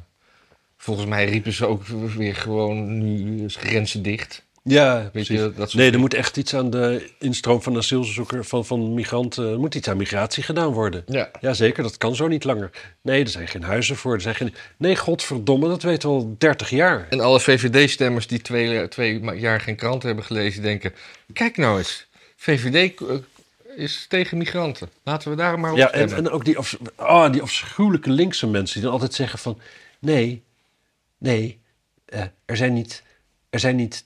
volgens 0.76 1.06
mij 1.06 1.24
riepen 1.24 1.52
ze 1.52 1.66
ook 1.66 1.86
weer 1.86 2.36
gewoon 2.36 2.98
nu 2.98 3.48
grenzen 3.48 4.02
dicht. 4.02 4.45
Ja, 4.68 5.10
Weet 5.12 5.26
je, 5.26 5.52
dat 5.56 5.74
Nee, 5.74 5.90
er 5.90 5.98
moet 5.98 6.14
echt 6.14 6.36
iets 6.36 6.54
aan 6.54 6.70
de 6.70 7.10
instroom 7.18 7.62
van 7.62 7.76
asielzoekers, 7.76 8.48
van, 8.48 8.64
van 8.64 8.94
migranten, 8.94 9.50
er 9.50 9.58
moet 9.58 9.74
iets 9.74 9.88
aan 9.88 9.96
migratie 9.96 10.42
gedaan 10.42 10.72
worden. 10.72 11.04
Ja. 11.06 11.30
Jazeker, 11.40 11.82
dat 11.82 11.96
kan 11.96 12.14
zo 12.14 12.28
niet 12.28 12.44
langer. 12.44 12.70
Nee, 13.02 13.22
er 13.22 13.28
zijn 13.28 13.48
geen 13.48 13.62
huizen 13.62 13.96
voor. 13.96 14.14
Er 14.14 14.20
zijn 14.20 14.34
geen... 14.34 14.54
Nee, 14.76 14.96
godverdomme, 14.96 15.68
dat 15.68 15.82
weten 15.82 16.08
we 16.08 16.14
al 16.14 16.34
30 16.38 16.70
jaar. 16.70 17.06
En 17.10 17.20
alle 17.20 17.40
VVD-stemmers 17.40 18.26
die 18.26 18.40
twee, 18.40 18.88
twee 18.88 19.20
jaar 19.20 19.60
geen 19.60 19.76
krant 19.76 20.02
hebben 20.02 20.24
gelezen, 20.24 20.62
denken: 20.62 20.94
kijk 21.32 21.56
nou 21.56 21.78
eens, 21.78 22.06
VVD 22.36 23.00
eh, 23.00 23.16
is 23.76 24.06
tegen 24.08 24.38
migranten. 24.38 24.88
Laten 25.02 25.30
we 25.30 25.36
daar 25.36 25.60
maar 25.60 25.70
op 25.70 25.76
Ja, 25.76 25.90
en, 25.90 26.30
ook 26.30 26.44
die, 26.44 26.56
ah, 26.94 27.32
die 27.32 27.42
afschuwelijke 27.42 28.10
linkse 28.10 28.46
mensen 28.46 28.74
die 28.74 28.82
dan 28.82 28.92
altijd 28.92 29.14
zeggen 29.14 29.38
van... 29.38 29.60
Nee, 29.98 30.44
nee, 31.18 31.60
eh, 32.04 32.22
er, 32.44 32.56
zijn 32.56 32.72
niet, 32.72 33.02
er 33.50 33.60
zijn 33.60 33.76
niet 33.76 34.05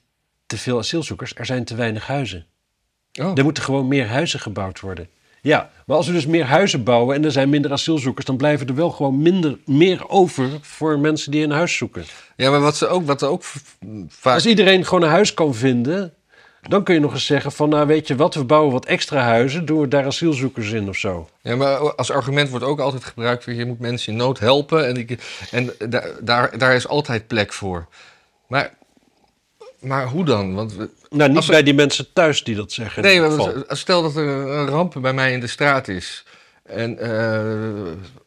te 0.50 0.58
veel 0.58 0.78
asielzoekers, 0.78 1.32
er 1.34 1.46
zijn 1.46 1.64
te 1.64 1.74
weinig 1.74 2.06
huizen. 2.06 2.46
Oh. 3.20 3.38
Er 3.38 3.44
moeten 3.44 3.62
gewoon 3.62 3.88
meer 3.88 4.08
huizen 4.08 4.40
gebouwd 4.40 4.80
worden. 4.80 5.08
Ja, 5.42 5.70
maar 5.86 5.96
als 5.96 6.06
we 6.06 6.12
dus 6.12 6.26
meer 6.26 6.44
huizen 6.44 6.84
bouwen 6.84 7.16
en 7.16 7.24
er 7.24 7.32
zijn 7.32 7.48
minder 7.48 7.72
asielzoekers... 7.72 8.26
dan 8.26 8.36
blijven 8.36 8.66
er 8.66 8.74
wel 8.74 8.90
gewoon 8.90 9.22
minder, 9.22 9.58
meer 9.66 10.08
over 10.08 10.48
voor 10.60 10.98
mensen 10.98 11.30
die 11.30 11.44
een 11.44 11.50
huis 11.50 11.76
zoeken. 11.76 12.04
Ja, 12.36 12.50
maar 12.50 12.60
wat 12.60 12.76
ze 12.76 12.86
ook, 12.86 13.06
wat 13.06 13.22
er 13.22 13.28
ook 13.28 13.42
vaak. 14.08 14.34
Als 14.34 14.46
iedereen 14.46 14.84
gewoon 14.84 15.02
een 15.02 15.08
huis 15.08 15.34
kan 15.34 15.54
vinden... 15.54 16.14
dan 16.62 16.84
kun 16.84 16.94
je 16.94 17.00
nog 17.00 17.12
eens 17.12 17.26
zeggen 17.26 17.52
van... 17.52 17.68
nou 17.68 17.86
weet 17.86 18.06
je 18.06 18.16
wat, 18.16 18.34
we 18.34 18.44
bouwen 18.44 18.72
wat 18.72 18.86
extra 18.86 19.22
huizen... 19.22 19.66
doen 19.66 19.80
we 19.80 19.88
daar 19.88 20.06
asielzoekers 20.06 20.70
in 20.70 20.88
of 20.88 20.96
zo. 20.96 21.28
Ja, 21.42 21.56
maar 21.56 21.94
als 21.94 22.10
argument 22.10 22.48
wordt 22.48 22.64
ook 22.64 22.80
altijd 22.80 23.04
gebruikt: 23.04 23.44
je 23.44 23.66
moet 23.66 23.80
mensen 23.80 24.12
in 24.12 24.18
nood 24.18 24.38
helpen. 24.38 24.86
En, 24.86 24.94
die, 24.94 25.18
en 25.50 25.72
daar, 25.88 26.10
daar, 26.20 26.58
daar 26.58 26.74
is 26.74 26.88
altijd 26.88 27.26
plek 27.26 27.52
voor. 27.52 27.86
Maar, 28.46 28.78
maar 29.80 30.06
hoe 30.06 30.24
dan? 30.24 30.54
Want 30.54 30.74
we- 30.74 30.88
Nou, 31.10 31.32
niet 31.32 31.46
bij 31.46 31.62
die 31.62 31.74
mensen 31.74 32.12
thuis 32.12 32.44
die 32.44 32.54
dat 32.56 32.72
zeggen. 32.72 33.02
Nee, 33.02 33.20
stel 33.68 34.02
dat 34.02 34.16
er 34.16 34.26
een 34.28 34.66
ramp 34.66 34.96
bij 35.00 35.12
mij 35.12 35.32
in 35.32 35.40
de 35.40 35.46
straat 35.46 35.88
is. 35.88 36.24
En 36.62 36.98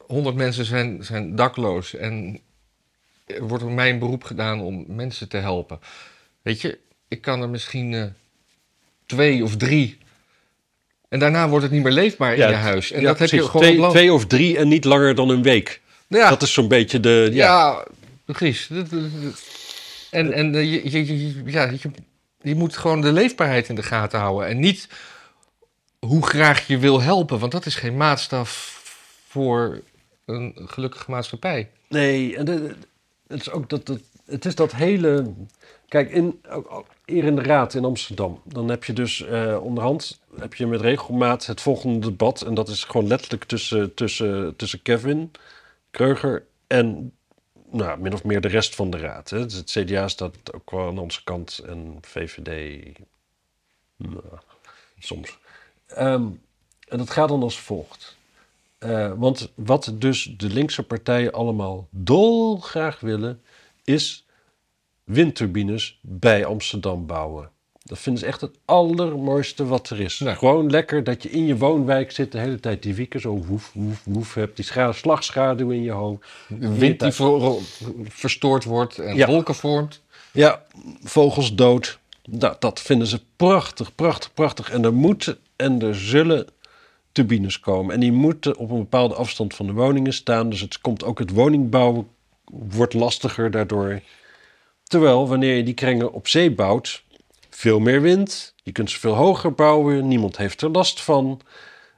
honderd 0.07 0.35
mensen 0.35 0.65
zijn, 0.65 1.03
zijn 1.03 1.35
dakloos. 1.35 1.95
En 1.95 2.39
er 3.25 3.47
wordt 3.47 3.63
op 3.63 3.69
mij 3.69 3.89
een 3.89 3.99
beroep 3.99 4.23
gedaan 4.23 4.61
om 4.61 4.83
mensen 4.87 5.29
te 5.29 5.37
helpen. 5.37 5.79
Weet 6.41 6.61
je, 6.61 6.77
ik 7.07 7.21
kan 7.21 7.41
er 7.41 7.49
misschien 7.49 7.93
eh, 7.93 8.03
twee 9.05 9.43
of 9.43 9.55
drie. 9.57 9.97
En 11.09 11.19
daarna 11.19 11.47
wordt 11.49 11.63
het 11.63 11.73
niet 11.73 11.83
meer 11.83 11.91
leefbaar 11.91 12.31
in 12.35 12.47
je 12.47 12.53
huis. 12.53 12.91
En 12.91 13.01
ja, 13.01 13.07
dat 13.07 13.19
heb 13.19 13.29
je 13.29 13.37
gewoon 13.43 13.61
twee, 13.61 13.73
op 13.73 13.79
land- 13.79 13.93
twee 13.93 14.13
of 14.13 14.25
drie 14.25 14.57
en 14.57 14.67
niet 14.67 14.85
langer 14.85 15.15
dan 15.15 15.29
een 15.29 15.43
week. 15.43 15.81
Ja, 16.07 16.29
Dat 16.29 16.41
is 16.41 16.53
zo'n 16.53 16.67
beetje 16.67 16.99
de... 16.99 17.29
Ja, 17.31 17.45
ja, 17.45 17.85
precies. 18.25 18.69
En, 20.13 20.33
en 20.33 20.55
eh, 20.55 20.91
je, 20.91 21.05
je, 21.05 21.41
ja, 21.45 21.71
je, 22.41 22.55
moet 22.55 22.77
gewoon 22.77 23.01
de 23.01 23.11
leefbaarheid 23.11 23.69
in 23.69 23.75
de 23.75 23.83
gaten 23.83 24.19
houden. 24.19 24.47
En 24.47 24.59
niet 24.59 24.87
hoe 25.99 26.25
graag 26.25 26.67
je 26.67 26.77
wil 26.77 27.01
helpen. 27.01 27.39
Want 27.39 27.51
dat 27.51 27.65
is 27.65 27.75
geen 27.75 27.97
maatstaf 27.97 28.81
voor 29.27 29.81
een 30.25 30.53
gelukkige 30.55 31.11
maatschappij. 31.11 31.69
Nee, 31.89 32.37
en 32.37 32.47
het 33.27 33.39
is 33.39 33.51
ook 33.51 33.69
dat. 33.69 33.99
Het 34.25 34.45
is 34.45 34.55
dat 34.55 34.71
hele... 34.71 35.33
Kijk, 35.87 36.11
in, 36.11 36.41
hier 37.05 37.23
in 37.23 37.35
de 37.35 37.41
Raad 37.41 37.73
in 37.73 37.85
Amsterdam... 37.85 38.41
dan 38.43 38.69
heb 38.69 38.83
je 38.83 38.93
dus 38.93 39.25
eh, 39.25 39.57
onderhand... 39.61 40.19
heb 40.39 40.53
je 40.53 40.67
met 40.67 40.81
regelmaat 40.81 41.45
het 41.45 41.61
volgende 41.61 42.07
debat... 42.07 42.41
en 42.41 42.53
dat 42.53 42.67
is 42.69 42.83
gewoon 42.83 43.07
letterlijk 43.07 43.43
tussen, 43.43 43.93
tussen, 43.93 44.55
tussen 44.55 44.81
Kevin 44.81 45.31
Kreuger... 45.91 46.45
en 46.67 47.13
nou, 47.73 47.99
min 47.99 48.13
of 48.13 48.23
meer 48.23 48.41
de 48.41 48.47
rest 48.47 48.75
van 48.75 48.89
de 48.89 48.97
Raad. 48.97 49.29
Hè. 49.29 49.45
Dus 49.45 49.53
het 49.53 49.71
CDA 49.71 50.07
staat 50.07 50.53
ook 50.53 50.71
wel 50.71 50.87
aan 50.87 50.99
onze 50.99 51.23
kant... 51.23 51.61
en 51.65 51.97
VVD... 52.01 52.83
nou, 53.95 54.23
soms. 54.99 55.37
Ehm, 55.87 56.27
en 56.87 56.97
dat 56.97 57.09
gaat 57.09 57.29
dan 57.29 57.43
als 57.43 57.59
volgt. 57.59 58.17
Eh, 58.77 59.13
want 59.15 59.51
wat 59.55 59.93
dus 59.93 60.33
de 60.37 60.49
linkse 60.49 60.83
partijen 60.83 61.31
allemaal 61.31 61.87
dolgraag 61.89 62.99
willen, 62.99 63.41
is 63.83 64.25
windturbines 65.03 65.99
bij 66.01 66.45
Amsterdam 66.45 67.05
bouwen. 67.05 67.51
Dat 67.83 67.99
vinden 67.99 68.21
ze 68.21 68.27
echt 68.27 68.41
het 68.41 68.57
allermooiste 68.65 69.65
wat 69.65 69.89
er 69.89 69.99
is. 69.99 70.17
Ja. 70.17 70.33
Gewoon 70.33 70.69
lekker 70.69 71.03
dat 71.03 71.23
je 71.23 71.29
in 71.29 71.45
je 71.45 71.57
woonwijk 71.57 72.11
zit 72.11 72.31
de 72.31 72.37
hele 72.39 72.59
tijd 72.59 72.83
die 72.83 72.93
wieken 72.95 73.19
zo 73.19 73.43
woef, 73.47 73.71
woef, 73.73 74.01
woef 74.05 74.33
hebt. 74.33 74.55
Die 74.55 74.65
scha- 74.65 74.91
slagschaduw 74.91 75.69
in 75.69 75.81
je 75.83 75.91
hoofd. 75.91 76.27
De 76.47 76.73
wind 76.77 76.99
die 76.99 77.11
ver- 77.11 77.57
verstoord 78.03 78.63
wordt 78.63 78.97
en 78.99 79.15
Ja. 79.15 79.27
wolken 79.27 79.55
vormt. 79.55 80.01
Ja, 80.31 80.63
vogels 81.03 81.55
dood. 81.55 81.99
Nou, 82.29 82.55
dat 82.59 82.81
vinden 82.81 83.07
ze 83.07 83.19
prachtig, 83.35 83.95
prachtig, 83.95 84.33
prachtig. 84.33 84.69
En 84.71 84.83
er 84.83 84.93
moeten 84.93 85.37
en 85.55 85.81
er 85.81 85.95
zullen 85.95 86.47
turbines 87.11 87.59
komen. 87.59 87.93
En 87.93 87.99
die 87.99 88.11
moeten 88.11 88.57
op 88.57 88.69
een 88.69 88.77
bepaalde 88.79 89.15
afstand 89.15 89.55
van 89.55 89.65
de 89.65 89.73
woningen 89.73 90.13
staan. 90.13 90.49
Dus 90.49 90.61
het 90.61 90.81
komt 90.81 91.03
ook 91.03 91.19
het 91.19 91.31
woningbouwen 91.31 92.07
wordt 92.45 92.93
lastiger 92.93 93.51
daardoor. 93.51 94.01
Terwijl 94.83 95.27
wanneer 95.27 95.55
je 95.55 95.63
die 95.63 95.73
kringen 95.73 96.13
op 96.13 96.27
zee 96.27 96.51
bouwt, 96.51 97.02
veel 97.63 97.79
meer 97.79 98.01
wind. 98.01 98.53
Je 98.63 98.71
kunt 98.71 98.91
ze 98.91 98.99
veel 98.99 99.13
hoger 99.13 99.53
bouwen. 99.53 100.07
Niemand 100.07 100.37
heeft 100.37 100.61
er 100.61 100.69
last 100.69 101.01
van. 101.01 101.41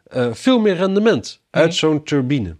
Eh, 0.03 0.33
veel 0.33 0.59
meer 0.59 0.75
rendement 0.75 1.39
uit 1.49 1.75
zo'n 1.75 2.03
turbine. 2.03 2.55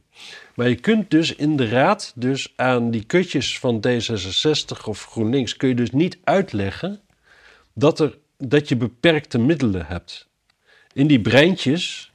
Maar 0.56 0.70
je 0.70 0.76
kunt 0.76 1.12
dus 1.12 1.36
in 1.36 1.56
de 1.56 1.70
raad, 1.70 2.14
dus 2.16 2.54
aan 2.56 2.92
die 2.92 3.04
kutjes 3.04 3.60
van 3.60 3.86
D66 3.88 4.86
of 4.86 5.06
GroenLinks, 5.06 5.58
kun 5.58 5.70
je 5.70 5.76
dus 5.76 5.92
niet 5.92 6.18
uitleggen 6.24 7.00
dat, 7.74 8.00
er, 8.00 8.18
dat 8.38 8.70
je 8.70 8.76
beperkte 8.76 9.38
middelen 9.38 9.86
hebt. 9.86 10.28
In 10.94 11.08
die 11.08 11.22
breintjes 11.22 12.12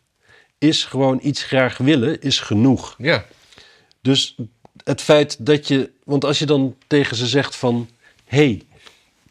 is 0.58 0.84
gewoon 0.84 1.20
iets 1.22 1.42
graag 1.42 1.76
willen, 1.76 2.20
is 2.20 2.40
genoeg. 2.40 2.94
Ja. 2.98 3.24
Dus 4.00 4.36
het 4.84 5.00
feit 5.00 5.46
dat 5.46 5.68
je, 5.68 5.90
want 6.04 6.24
als 6.24 6.38
je 6.38 6.46
dan 6.46 6.76
tegen 6.86 7.16
ze 7.16 7.26
zegt 7.26 7.56
van, 7.56 7.88
hé, 8.24 8.58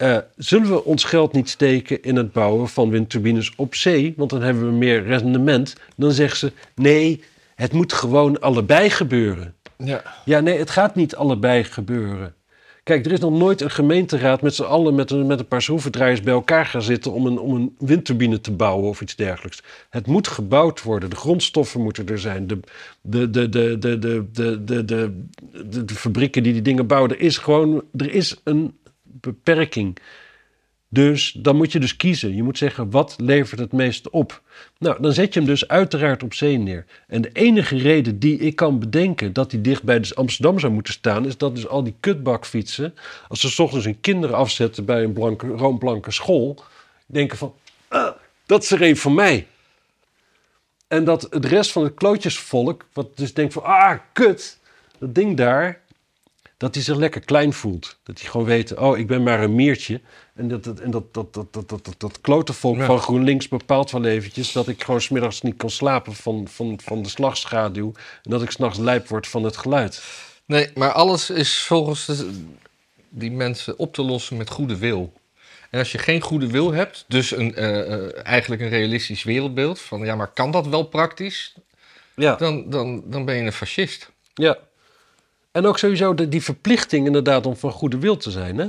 hey, 0.00 0.26
zullen 0.36 0.68
we 0.68 0.84
ons 0.84 1.04
geld 1.04 1.32
niet 1.32 1.48
steken 1.48 2.02
in 2.02 2.16
het 2.16 2.32
bouwen 2.32 2.68
van 2.68 2.90
windturbines 2.90 3.52
op 3.56 3.74
zee, 3.74 4.14
want 4.16 4.30
dan 4.30 4.42
hebben 4.42 4.66
we 4.66 4.72
meer 4.72 5.04
rendement, 5.04 5.76
dan 5.96 6.12
zeggen 6.12 6.38
ze, 6.38 6.52
nee, 6.74 7.22
het 7.54 7.72
moet 7.72 7.92
gewoon 7.92 8.40
allebei 8.40 8.90
gebeuren. 8.90 9.54
Ja. 9.76 10.02
Ja, 10.24 10.40
nee, 10.40 10.58
het 10.58 10.70
gaat 10.70 10.94
niet 10.94 11.16
allebei 11.16 11.64
gebeuren. 11.64 12.34
Kijk, 12.82 13.06
er 13.06 13.12
is 13.12 13.20
nog 13.20 13.32
nooit 13.32 13.60
een 13.60 13.70
gemeenteraad 13.70 14.42
met 14.42 14.54
z'n 14.54 14.62
allen 14.62 14.94
met 14.94 15.10
een, 15.10 15.26
met 15.26 15.38
een 15.38 15.48
paar 15.48 15.62
schroevendraaiers 15.62 16.20
bij 16.20 16.32
elkaar 16.32 16.66
gaan 16.66 16.82
zitten 16.82 17.12
om 17.12 17.26
een, 17.26 17.38
om 17.38 17.54
een 17.54 17.74
windturbine 17.78 18.40
te 18.40 18.52
bouwen 18.52 18.88
of 18.88 19.00
iets 19.00 19.16
dergelijks. 19.16 19.62
Het 19.90 20.06
moet 20.06 20.28
gebouwd 20.28 20.82
worden, 20.82 21.10
de 21.10 21.16
grondstoffen 21.16 21.82
moeten 21.82 22.08
er 22.08 22.18
zijn, 22.18 22.46
de, 22.46 22.60
de, 23.00 23.30
de, 23.30 23.48
de, 23.48 23.78
de, 23.78 23.98
de, 23.98 24.30
de, 24.32 24.64
de, 24.64 24.84
de, 24.84 25.24
de, 25.68 25.84
de 25.84 25.94
fabrieken 25.94 26.42
die 26.42 26.52
die 26.52 26.62
dingen 26.62 26.86
bouwen. 26.86 27.10
Er 27.10 27.20
is 27.20 27.38
gewoon, 27.38 27.84
er 27.96 28.12
is 28.12 28.40
een 28.44 28.78
beperking. 29.12 29.98
Dus 30.92 31.32
dan 31.32 31.56
moet 31.56 31.72
je 31.72 31.80
dus 31.80 31.96
kiezen. 31.96 32.34
Je 32.34 32.42
moet 32.42 32.58
zeggen, 32.58 32.90
wat 32.90 33.14
levert 33.18 33.60
het 33.60 33.72
meest 33.72 34.10
op? 34.10 34.42
Nou, 34.78 35.02
dan 35.02 35.12
zet 35.12 35.34
je 35.34 35.40
hem 35.40 35.48
dus 35.48 35.68
uiteraard 35.68 36.22
op 36.22 36.34
zee 36.34 36.58
neer. 36.58 36.84
En 37.06 37.22
de 37.22 37.30
enige 37.32 37.76
reden 37.76 38.18
die 38.18 38.38
ik 38.38 38.56
kan 38.56 38.78
bedenken 38.78 39.32
dat 39.32 39.50
hij 39.52 39.60
dicht 39.60 39.82
bij 39.82 40.00
de 40.00 40.14
Amsterdam 40.14 40.58
zou 40.58 40.72
moeten 40.72 40.92
staan, 40.92 41.26
is 41.26 41.36
dat 41.36 41.54
dus 41.54 41.68
al 41.68 41.84
die 41.84 41.94
kutbakfietsen, 42.00 42.94
als 43.28 43.40
ze 43.40 43.48
's 43.48 43.58
ochtends 43.58 43.84
hun 43.84 44.00
kinderen 44.00 44.36
afzetten 44.36 44.84
bij 44.84 45.02
een 45.02 45.12
blanke, 45.12 45.46
roomblanke 45.46 46.10
school, 46.10 46.62
denken 47.06 47.38
van, 47.38 47.54
ah, 47.88 48.12
dat 48.46 48.62
is 48.62 48.70
er 48.70 48.82
een 48.82 48.96
voor 48.96 49.12
mij. 49.12 49.46
En 50.88 51.04
dat 51.04 51.26
het 51.30 51.44
rest 51.44 51.72
van 51.72 51.82
het 51.84 51.94
klootjesvolk, 51.94 52.86
wat 52.92 53.16
dus 53.16 53.34
denkt 53.34 53.52
van, 53.52 53.62
ah, 53.62 53.98
kut, 54.12 54.58
dat 54.98 55.14
ding 55.14 55.36
daar, 55.36 55.80
dat 56.60 56.74
hij 56.74 56.84
zich 56.84 56.96
lekker 56.96 57.20
klein 57.20 57.52
voelt. 57.52 57.98
Dat 58.02 58.20
hij 58.20 58.30
gewoon 58.30 58.46
weet, 58.46 58.76
oh, 58.76 58.98
ik 58.98 59.06
ben 59.06 59.22
maar 59.22 59.42
een 59.42 59.54
miertje. 59.54 60.00
En 60.34 60.48
dat, 60.48 60.64
dat, 60.64 60.80
en 60.80 60.90
dat, 60.90 61.14
dat, 61.14 61.34
dat, 61.34 61.52
dat, 61.52 61.68
dat, 61.68 61.84
dat, 61.84 61.94
dat 61.98 62.20
klote 62.20 62.52
volk 62.52 62.76
Ja. 62.76 62.84
van 62.84 62.98
GroenLinks 62.98 63.48
bepaalt 63.48 63.90
wel 63.90 64.04
eventjes... 64.04 64.52
dat 64.52 64.68
ik 64.68 64.84
gewoon 64.84 65.00
smiddags 65.00 65.40
niet 65.42 65.56
kan 65.56 65.70
slapen 65.70 66.14
van, 66.14 66.48
van, 66.48 66.78
van 66.82 67.02
de 67.02 67.08
slagschaduw... 67.08 67.92
en 68.22 68.30
dat 68.30 68.42
ik 68.42 68.50
s'nachts 68.50 68.78
lijp 68.78 69.08
word 69.08 69.26
van 69.26 69.42
het 69.44 69.56
geluid. 69.56 70.02
Nee, 70.44 70.70
maar 70.74 70.92
alles 70.92 71.30
is 71.30 71.58
volgens 71.62 72.04
de- 72.06 72.44
die 73.08 73.30
mensen 73.30 73.78
op 73.78 73.94
te 73.94 74.02
lossen 74.02 74.36
met 74.36 74.50
goede 74.50 74.76
wil. 74.78 75.12
En 75.70 75.78
als 75.78 75.92
je 75.92 75.98
geen 75.98 76.20
goede 76.20 76.46
wil 76.46 76.72
hebt, 76.72 77.04
dus 77.08 77.30
een, 77.36 77.54
eh, 77.54 77.92
eh, 77.92 78.10
eigenlijk 78.26 78.62
een 78.62 78.68
realistisch 78.68 79.22
wereldbeeld 79.22 79.80
van 79.80 80.04
ja, 80.04 80.14
maar 80.14 80.32
kan 80.32 80.50
dat 80.50 80.66
wel 80.66 80.82
praktisch? 80.82 81.54
Ja, 82.16 82.34
Dan, 82.36 82.70
dan, 82.70 83.02
dan 83.06 83.24
ben 83.24 83.34
je 83.36 83.42
een 83.42 83.52
fascist. 83.52 84.10
ja. 84.34 84.58
En 85.52 85.66
ook 85.66 85.78
sowieso 85.78 86.14
de, 86.14 86.28
die 86.28 86.42
verplichting 86.42 87.06
inderdaad 87.06 87.46
om 87.46 87.56
van 87.56 87.72
goede 87.72 87.98
wil 87.98 88.16
te 88.16 88.30
zijn, 88.30 88.58
hè? 88.58 88.66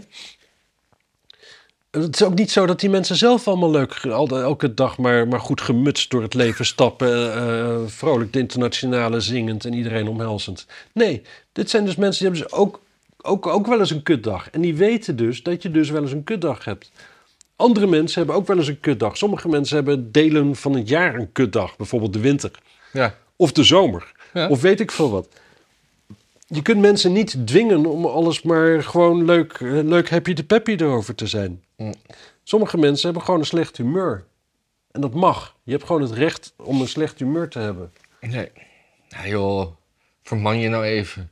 Het 1.91 2.15
is 2.15 2.23
ook 2.23 2.33
niet 2.35 2.51
zo 2.51 2.65
dat 2.65 2.79
die 2.79 2.89
mensen 2.89 3.15
zelf 3.15 3.47
allemaal 3.47 3.71
leuk, 3.71 4.05
al- 4.05 4.27
elke 4.41 4.73
dag 4.73 4.97
maar, 4.97 5.27
maar 5.27 5.39
goed 5.39 5.61
gemutst 5.61 6.09
door 6.09 6.21
het 6.21 6.33
leven 6.33 6.65
stappen. 6.75 7.33
eh, 7.35 7.77
vrolijk 7.85 8.33
de 8.33 8.39
internationale 8.39 9.19
zingend 9.19 9.65
en 9.65 9.73
iedereen 9.73 10.07
omhelzend. 10.07 10.65
Nee, 10.93 11.21
dit 11.51 11.69
zijn 11.69 11.85
dus 11.85 11.95
mensen 11.95 12.19
die 12.25 12.31
hebben 12.31 12.49
dus 12.49 12.59
ook, 12.59 12.81
ook, 13.21 13.47
ook 13.47 13.67
wel 13.67 13.79
eens 13.79 13.91
een 13.91 14.03
kutdag. 14.03 14.49
En 14.49 14.61
die 14.61 14.75
weten 14.75 15.15
dus 15.15 15.43
dat 15.43 15.61
je 15.61 15.71
dus 15.71 15.89
wel 15.89 16.01
eens 16.01 16.11
een 16.11 16.23
kutdag 16.23 16.65
hebt. 16.65 16.91
Andere 17.55 17.87
mensen 17.87 18.17
hebben 18.17 18.35
ook 18.35 18.47
wel 18.47 18.57
eens 18.57 18.67
een 18.67 18.79
kutdag. 18.79 19.17
Sommige 19.17 19.47
mensen 19.49 19.75
hebben 19.75 20.11
delen 20.11 20.55
van 20.55 20.73
het 20.75 20.87
jaar 20.89 21.15
een 21.15 21.31
kutdag. 21.31 21.77
Bijvoorbeeld 21.77 22.13
de 22.13 22.19
winter. 22.19 22.51
Ja. 22.93 23.15
Of 23.35 23.51
de 23.51 23.63
zomer. 23.63 24.11
Ja. 24.33 24.47
Of 24.49 24.61
weet 24.61 24.79
ik 24.79 24.91
veel 24.91 25.11
wat. 25.11 25.27
Je 26.53 26.61
kunt 26.61 26.81
mensen 26.81 27.13
niet 27.13 27.47
dwingen 27.47 27.85
om 27.85 28.05
alles 28.05 28.41
maar 28.41 28.83
gewoon 28.83 29.25
leuk, 29.25 29.53
eh, 29.53 29.69
leuk 29.71 30.09
happy 30.09 30.33
de 30.33 30.43
peppy 30.43 30.71
erover 30.71 31.15
te 31.15 31.27
zijn. 31.27 31.63
Mm. 31.77 31.93
Sommige 32.43 32.77
mensen 32.77 33.05
hebben 33.05 33.23
gewoon 33.23 33.39
een 33.39 33.45
slecht 33.45 33.77
humeur. 33.77 34.25
En 34.91 35.01
dat 35.01 35.13
mag. 35.13 35.55
Je 35.63 35.71
hebt 35.71 35.83
gewoon 35.85 36.01
het 36.01 36.11
recht 36.11 36.53
om 36.57 36.81
een 36.81 36.87
slecht 36.87 37.19
humeur 37.19 37.49
te 37.49 37.59
hebben. 37.59 37.93
Nee. 38.21 38.51
Nou 39.09 39.27
joh, 39.27 39.71
verman 40.23 40.57
je 40.57 40.69
nou 40.69 40.83
even. 40.83 41.31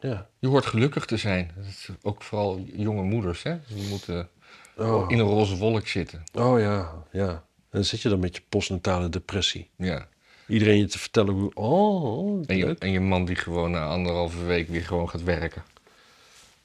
Ja. 0.00 0.28
Je 0.38 0.48
hoort 0.48 0.66
gelukkig 0.66 1.04
te 1.04 1.16
zijn. 1.16 1.50
Dat 1.56 1.64
is 1.64 1.88
ook 2.02 2.22
vooral 2.22 2.60
jonge 2.72 3.02
moeders, 3.02 3.42
hè. 3.42 3.56
Die 3.68 3.88
moeten 3.88 4.28
Oh, 4.76 5.10
in 5.10 5.18
een 5.18 5.26
roze 5.26 5.56
wolk 5.56 5.86
zitten. 5.86 6.22
oh 6.34 6.60
ja, 6.60 6.92
ja. 7.12 7.28
En 7.28 7.80
dan 7.80 7.84
zit 7.84 8.02
je 8.02 8.08
dan 8.08 8.18
met 8.20 8.36
je 8.36 8.42
postnatale 8.48 9.08
depressie. 9.08 9.70
Ja. 9.76 10.08
Iedereen 10.48 10.78
je 10.78 10.86
te 10.86 10.98
vertellen 10.98 11.34
hoe... 11.34 11.50
Oh, 11.54 12.04
oh 12.18 12.42
En 12.46 12.56
je, 12.56 12.76
en 12.78 12.90
je 12.90 13.00
man 13.00 13.24
die 13.24 13.36
gewoon 13.36 13.70
na 13.70 13.86
anderhalve 13.86 14.44
week 14.44 14.68
weer 14.68 14.82
gewoon 14.84 15.08
gaat 15.10 15.22
werken. 15.22 15.62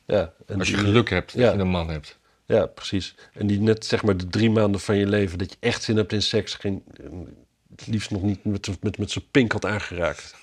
Ja, 0.05 0.33
en 0.45 0.59
Als 0.59 0.67
je 0.69 0.75
die- 0.75 0.83
geluk 0.85 1.09
hebt 1.09 1.33
dat 1.33 1.41
Ja. 1.41 1.51
je 1.53 1.57
een 1.59 1.67
man 1.67 1.89
hebt. 1.89 2.17
Ja, 2.45 2.65
precies. 2.65 3.15
En 3.33 3.47
die 3.47 3.59
net 3.59 3.85
zeg 3.85 4.03
maar 4.03 4.17
de 4.17 4.27
drie 4.27 4.49
maanden 4.49 4.81
van 4.81 4.95
je 4.97 5.07
leven 5.07 5.37
dat 5.37 5.49
je 5.51 5.57
echt 5.59 5.83
zin 5.83 5.97
hebt 5.97 6.13
in 6.13 6.21
seks, 6.21 6.53
geen, 6.53 6.83
het 7.75 7.87
liefst 7.87 8.11
nog 8.11 8.21
niet 8.21 8.43
met, 8.45 8.69
met, 8.81 8.97
met 8.97 9.11
zijn 9.11 9.25
pink 9.31 9.51
had 9.51 9.65
aangeraakt. 9.65 10.35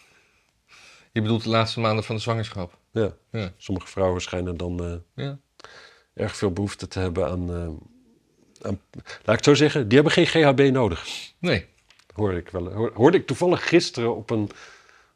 Je 1.12 1.22
bedoelt 1.22 1.42
de 1.42 1.48
laatste 1.48 1.80
maanden 1.80 2.04
van 2.04 2.14
de 2.16 2.20
zwangerschap. 2.22 2.78
Ja, 2.92 3.12
Ja. 3.30 3.52
sommige 3.56 3.86
vrouwen 3.86 4.20
schijnen 4.22 4.56
dan 4.56 4.84
eh, 4.84 5.24
Ja. 5.24 5.38
erg 6.14 6.36
veel 6.36 6.50
behoefte 6.52 6.88
te 6.88 6.98
hebben 6.98 7.26
aan, 7.28 7.50
eh, 7.50 8.66
aan. 8.68 8.80
Laat 8.92 9.06
ik 9.24 9.24
het 9.26 9.44
zo 9.44 9.54
zeggen, 9.54 9.88
die 9.88 9.94
hebben 10.00 10.12
geen 10.12 10.26
GHB 10.26 10.70
nodig. 10.72 11.06
Nee. 11.38 11.66
Hoorde 12.16 12.36
ik, 12.36 12.48
wel, 12.48 12.72
hoor- 12.72 12.92
hoorde 12.94 13.16
ik 13.18 13.26
toevallig 13.26 13.68
gisteren 13.68 14.16
op 14.16 14.30
een 14.30 14.50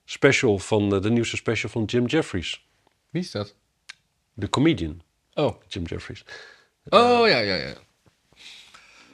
special 0.04 0.58
van 0.58 0.94
eh, 0.94 1.02
de 1.02 1.10
nieuwste 1.10 1.36
special 1.36 1.70
van 1.70 1.84
Jim 1.84 2.06
Jeffries. 2.06 2.66
Wie 3.10 3.22
is 3.22 3.30
dat? 3.30 3.54
De 4.32 4.50
comedian 4.50 5.02
Oh. 5.34 5.54
Jim 5.68 5.84
Jeffries. 5.84 6.24
Oh, 6.88 7.28
ja, 7.28 7.38
ja, 7.38 7.54
ja. 7.54 7.72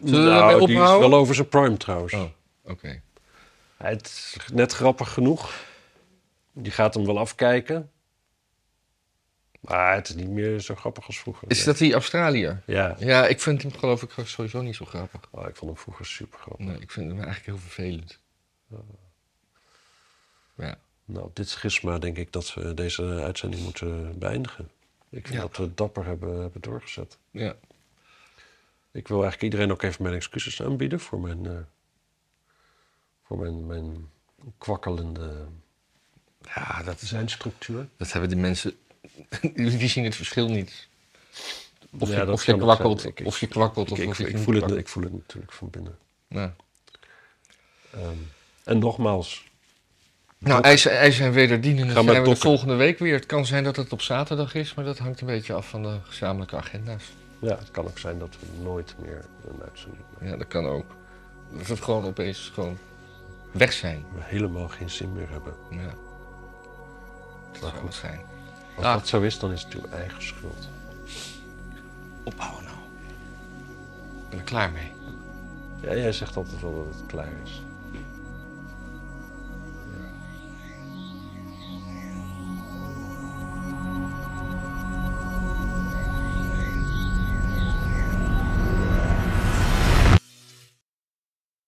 Zullen 0.04 0.24
Nou, 0.26 0.66
die 0.66 0.74
is 0.82 0.88
wel 0.88 1.14
over 1.14 1.34
zijn 1.34 1.48
prime 1.48 1.76
trouwens. 1.76 2.12
Oh, 2.12 2.24
oké. 2.64 3.02
Het 3.76 4.06
is 4.06 4.36
net 4.52 4.72
grappig 4.72 5.12
genoeg. 5.12 5.52
Je 6.62 6.70
gaat 6.70 6.94
hem 6.94 7.06
wel 7.06 7.18
afkijken. 7.18 7.90
Maar 9.68 9.94
het 9.94 10.08
is 10.08 10.14
niet 10.14 10.28
meer 10.28 10.60
zo 10.60 10.74
grappig 10.74 11.06
als 11.06 11.18
vroeger. 11.18 11.50
Is 11.50 11.64
dat 11.64 11.78
die 11.78 11.92
Australiër? 11.92 12.62
Ja. 12.66 12.96
Ja, 12.98 13.26
ik 13.26 13.40
vind 13.40 13.62
hem 13.62 13.72
geloof 13.72 14.02
ik 14.02 14.10
sowieso 14.26 14.62
niet 14.62 14.76
zo 14.76 14.84
grappig. 14.84 15.20
Oh, 15.30 15.48
ik 15.48 15.56
vond 15.56 15.70
hem 15.72 15.80
vroeger 15.80 16.06
super 16.06 16.38
grappig. 16.38 16.66
Nee, 16.66 16.78
ik 16.78 16.90
vind 16.90 17.06
hem 17.06 17.16
eigenlijk 17.16 17.46
heel 17.46 17.58
vervelend. 17.58 18.18
Ja. 20.56 20.78
Nou, 21.04 21.30
dit 21.32 21.48
schisma 21.48 21.98
denk 21.98 22.16
ik 22.16 22.32
dat 22.32 22.54
we 22.54 22.74
deze 22.74 23.02
uitzending 23.02 23.62
moeten 23.62 24.18
beëindigen. 24.18 24.70
Ik 25.08 25.26
vind 25.26 25.34
Ja. 25.40 25.40
dat 25.46 25.56
we 25.56 25.62
het 25.62 25.76
dapper 25.76 26.04
hebben, 26.04 26.40
hebben 26.40 26.60
doorgezet. 26.60 27.18
Ja. 27.30 27.54
Ik 28.92 29.08
wil 29.08 29.22
eigenlijk 29.22 29.42
iedereen 29.52 29.72
ook 29.72 29.82
even 29.82 30.02
mijn 30.02 30.14
excuses 30.14 30.62
aanbieden 30.62 31.00
voor 31.00 31.20
mijn, 31.20 31.46
eh, 31.46 31.52
voor 33.24 33.38
mijn, 33.38 33.66
mijn 33.66 34.10
kwakkelende 34.58 35.46
Ja, 36.54 36.82
dat, 36.82 37.00
zijnstructuur. 37.00 37.88
dat 37.96 38.12
hebben 38.12 38.30
die 38.30 38.38
mensen... 38.38 38.76
Die 39.54 39.88
zien 39.88 40.04
het 40.04 40.16
verschil 40.16 40.48
niet. 40.48 40.88
Of 41.98 42.08
Ja, 42.08 42.22
je, 42.22 42.32
of 42.32 42.44
je 42.46 42.52
kan 42.52 42.60
kwakkelt, 42.60 43.00
zijn. 43.00 43.12
Ik- 43.12 43.20
ik- 43.20 43.26
of 43.26 43.40
je 43.40 43.46
kwakkelt, 43.46 43.86
Ik, 43.86 43.92
of 43.92 43.98
ik, 43.98 44.08
of 44.08 44.18
ik 44.18 44.34
niet 44.34 44.42
voel 44.44 44.54
het, 44.54 44.70
ik 44.70 44.88
voel 44.88 45.02
het 45.02 45.12
natuurlijk 45.12 45.52
van 45.52 45.70
binnen. 45.70 45.96
Ja. 46.28 46.54
Ehm, 47.94 48.02
en 48.64 48.78
nogmaals, 48.78 49.44
Nou, 50.38 50.62
eisen, 50.62 50.90
eisen 50.98 51.26
en 51.26 51.32
wederdienen 51.32 51.86
Ga 51.90 52.02
zijn 52.02 52.22
we 52.22 52.28
de 52.28 52.36
volgende 52.36 52.74
week 52.74 52.98
weer. 52.98 53.14
Het 53.14 53.26
kan 53.26 53.46
zijn 53.46 53.64
dat 53.64 53.76
het 53.76 53.92
op 53.92 54.02
zaterdag 54.02 54.54
is, 54.54 54.74
maar 54.74 54.84
dat 54.84 54.98
hangt 54.98 55.20
een 55.20 55.26
beetje 55.26 55.52
af 55.52 55.68
van 55.68 55.82
de 55.82 55.98
gezamenlijke 56.02 56.56
agenda's. 56.56 57.04
ja, 57.38 57.58
het 57.58 57.70
kan 57.70 57.84
ook 57.84 57.98
zijn 57.98 58.18
dat 58.18 58.36
we 58.40 58.62
nooit 58.62 58.94
meer 59.02 59.24
een 59.48 59.62
uitzending 59.62 60.02
maken. 60.12 60.28
Ja, 60.28 60.36
dat 60.36 60.46
kan 60.48 60.66
ook. 60.66 60.86
Dat 61.56 61.66
we 61.66 61.76
gewoon 61.76 62.04
opeens 62.04 62.50
gewoon 62.54 62.78
weg 63.50 63.72
zijn. 63.72 64.04
We 64.14 64.20
helemaal 64.24 64.68
geen 64.68 64.90
zin 64.90 65.12
meer 65.12 65.28
hebben. 65.30 65.54
Ja. 65.70 65.94
Dat 67.52 67.60
zou 67.60 67.72
goed 67.72 67.94
zijn. 67.94 68.20
Als 68.76 68.84
Ah. 68.86 68.92
dat 68.94 69.08
zo 69.08 69.20
is, 69.20 69.38
dan 69.38 69.52
is 69.52 69.62
het 69.62 69.72
uw 69.74 69.84
eigen 69.92 70.22
schuld. 70.22 70.68
Ophouden 72.22 72.64
nou. 72.64 72.76
Ik 74.22 74.28
ben 74.30 74.38
er 74.38 74.44
klaar 74.44 74.70
mee. 74.70 74.92
Ja, 75.80 75.94
jij 75.94 76.12
zegt 76.12 76.36
altijd 76.36 76.60
wel 76.60 76.74
dat 76.84 76.94
het 76.94 77.06
klaar 77.06 77.32
is. 77.44 77.62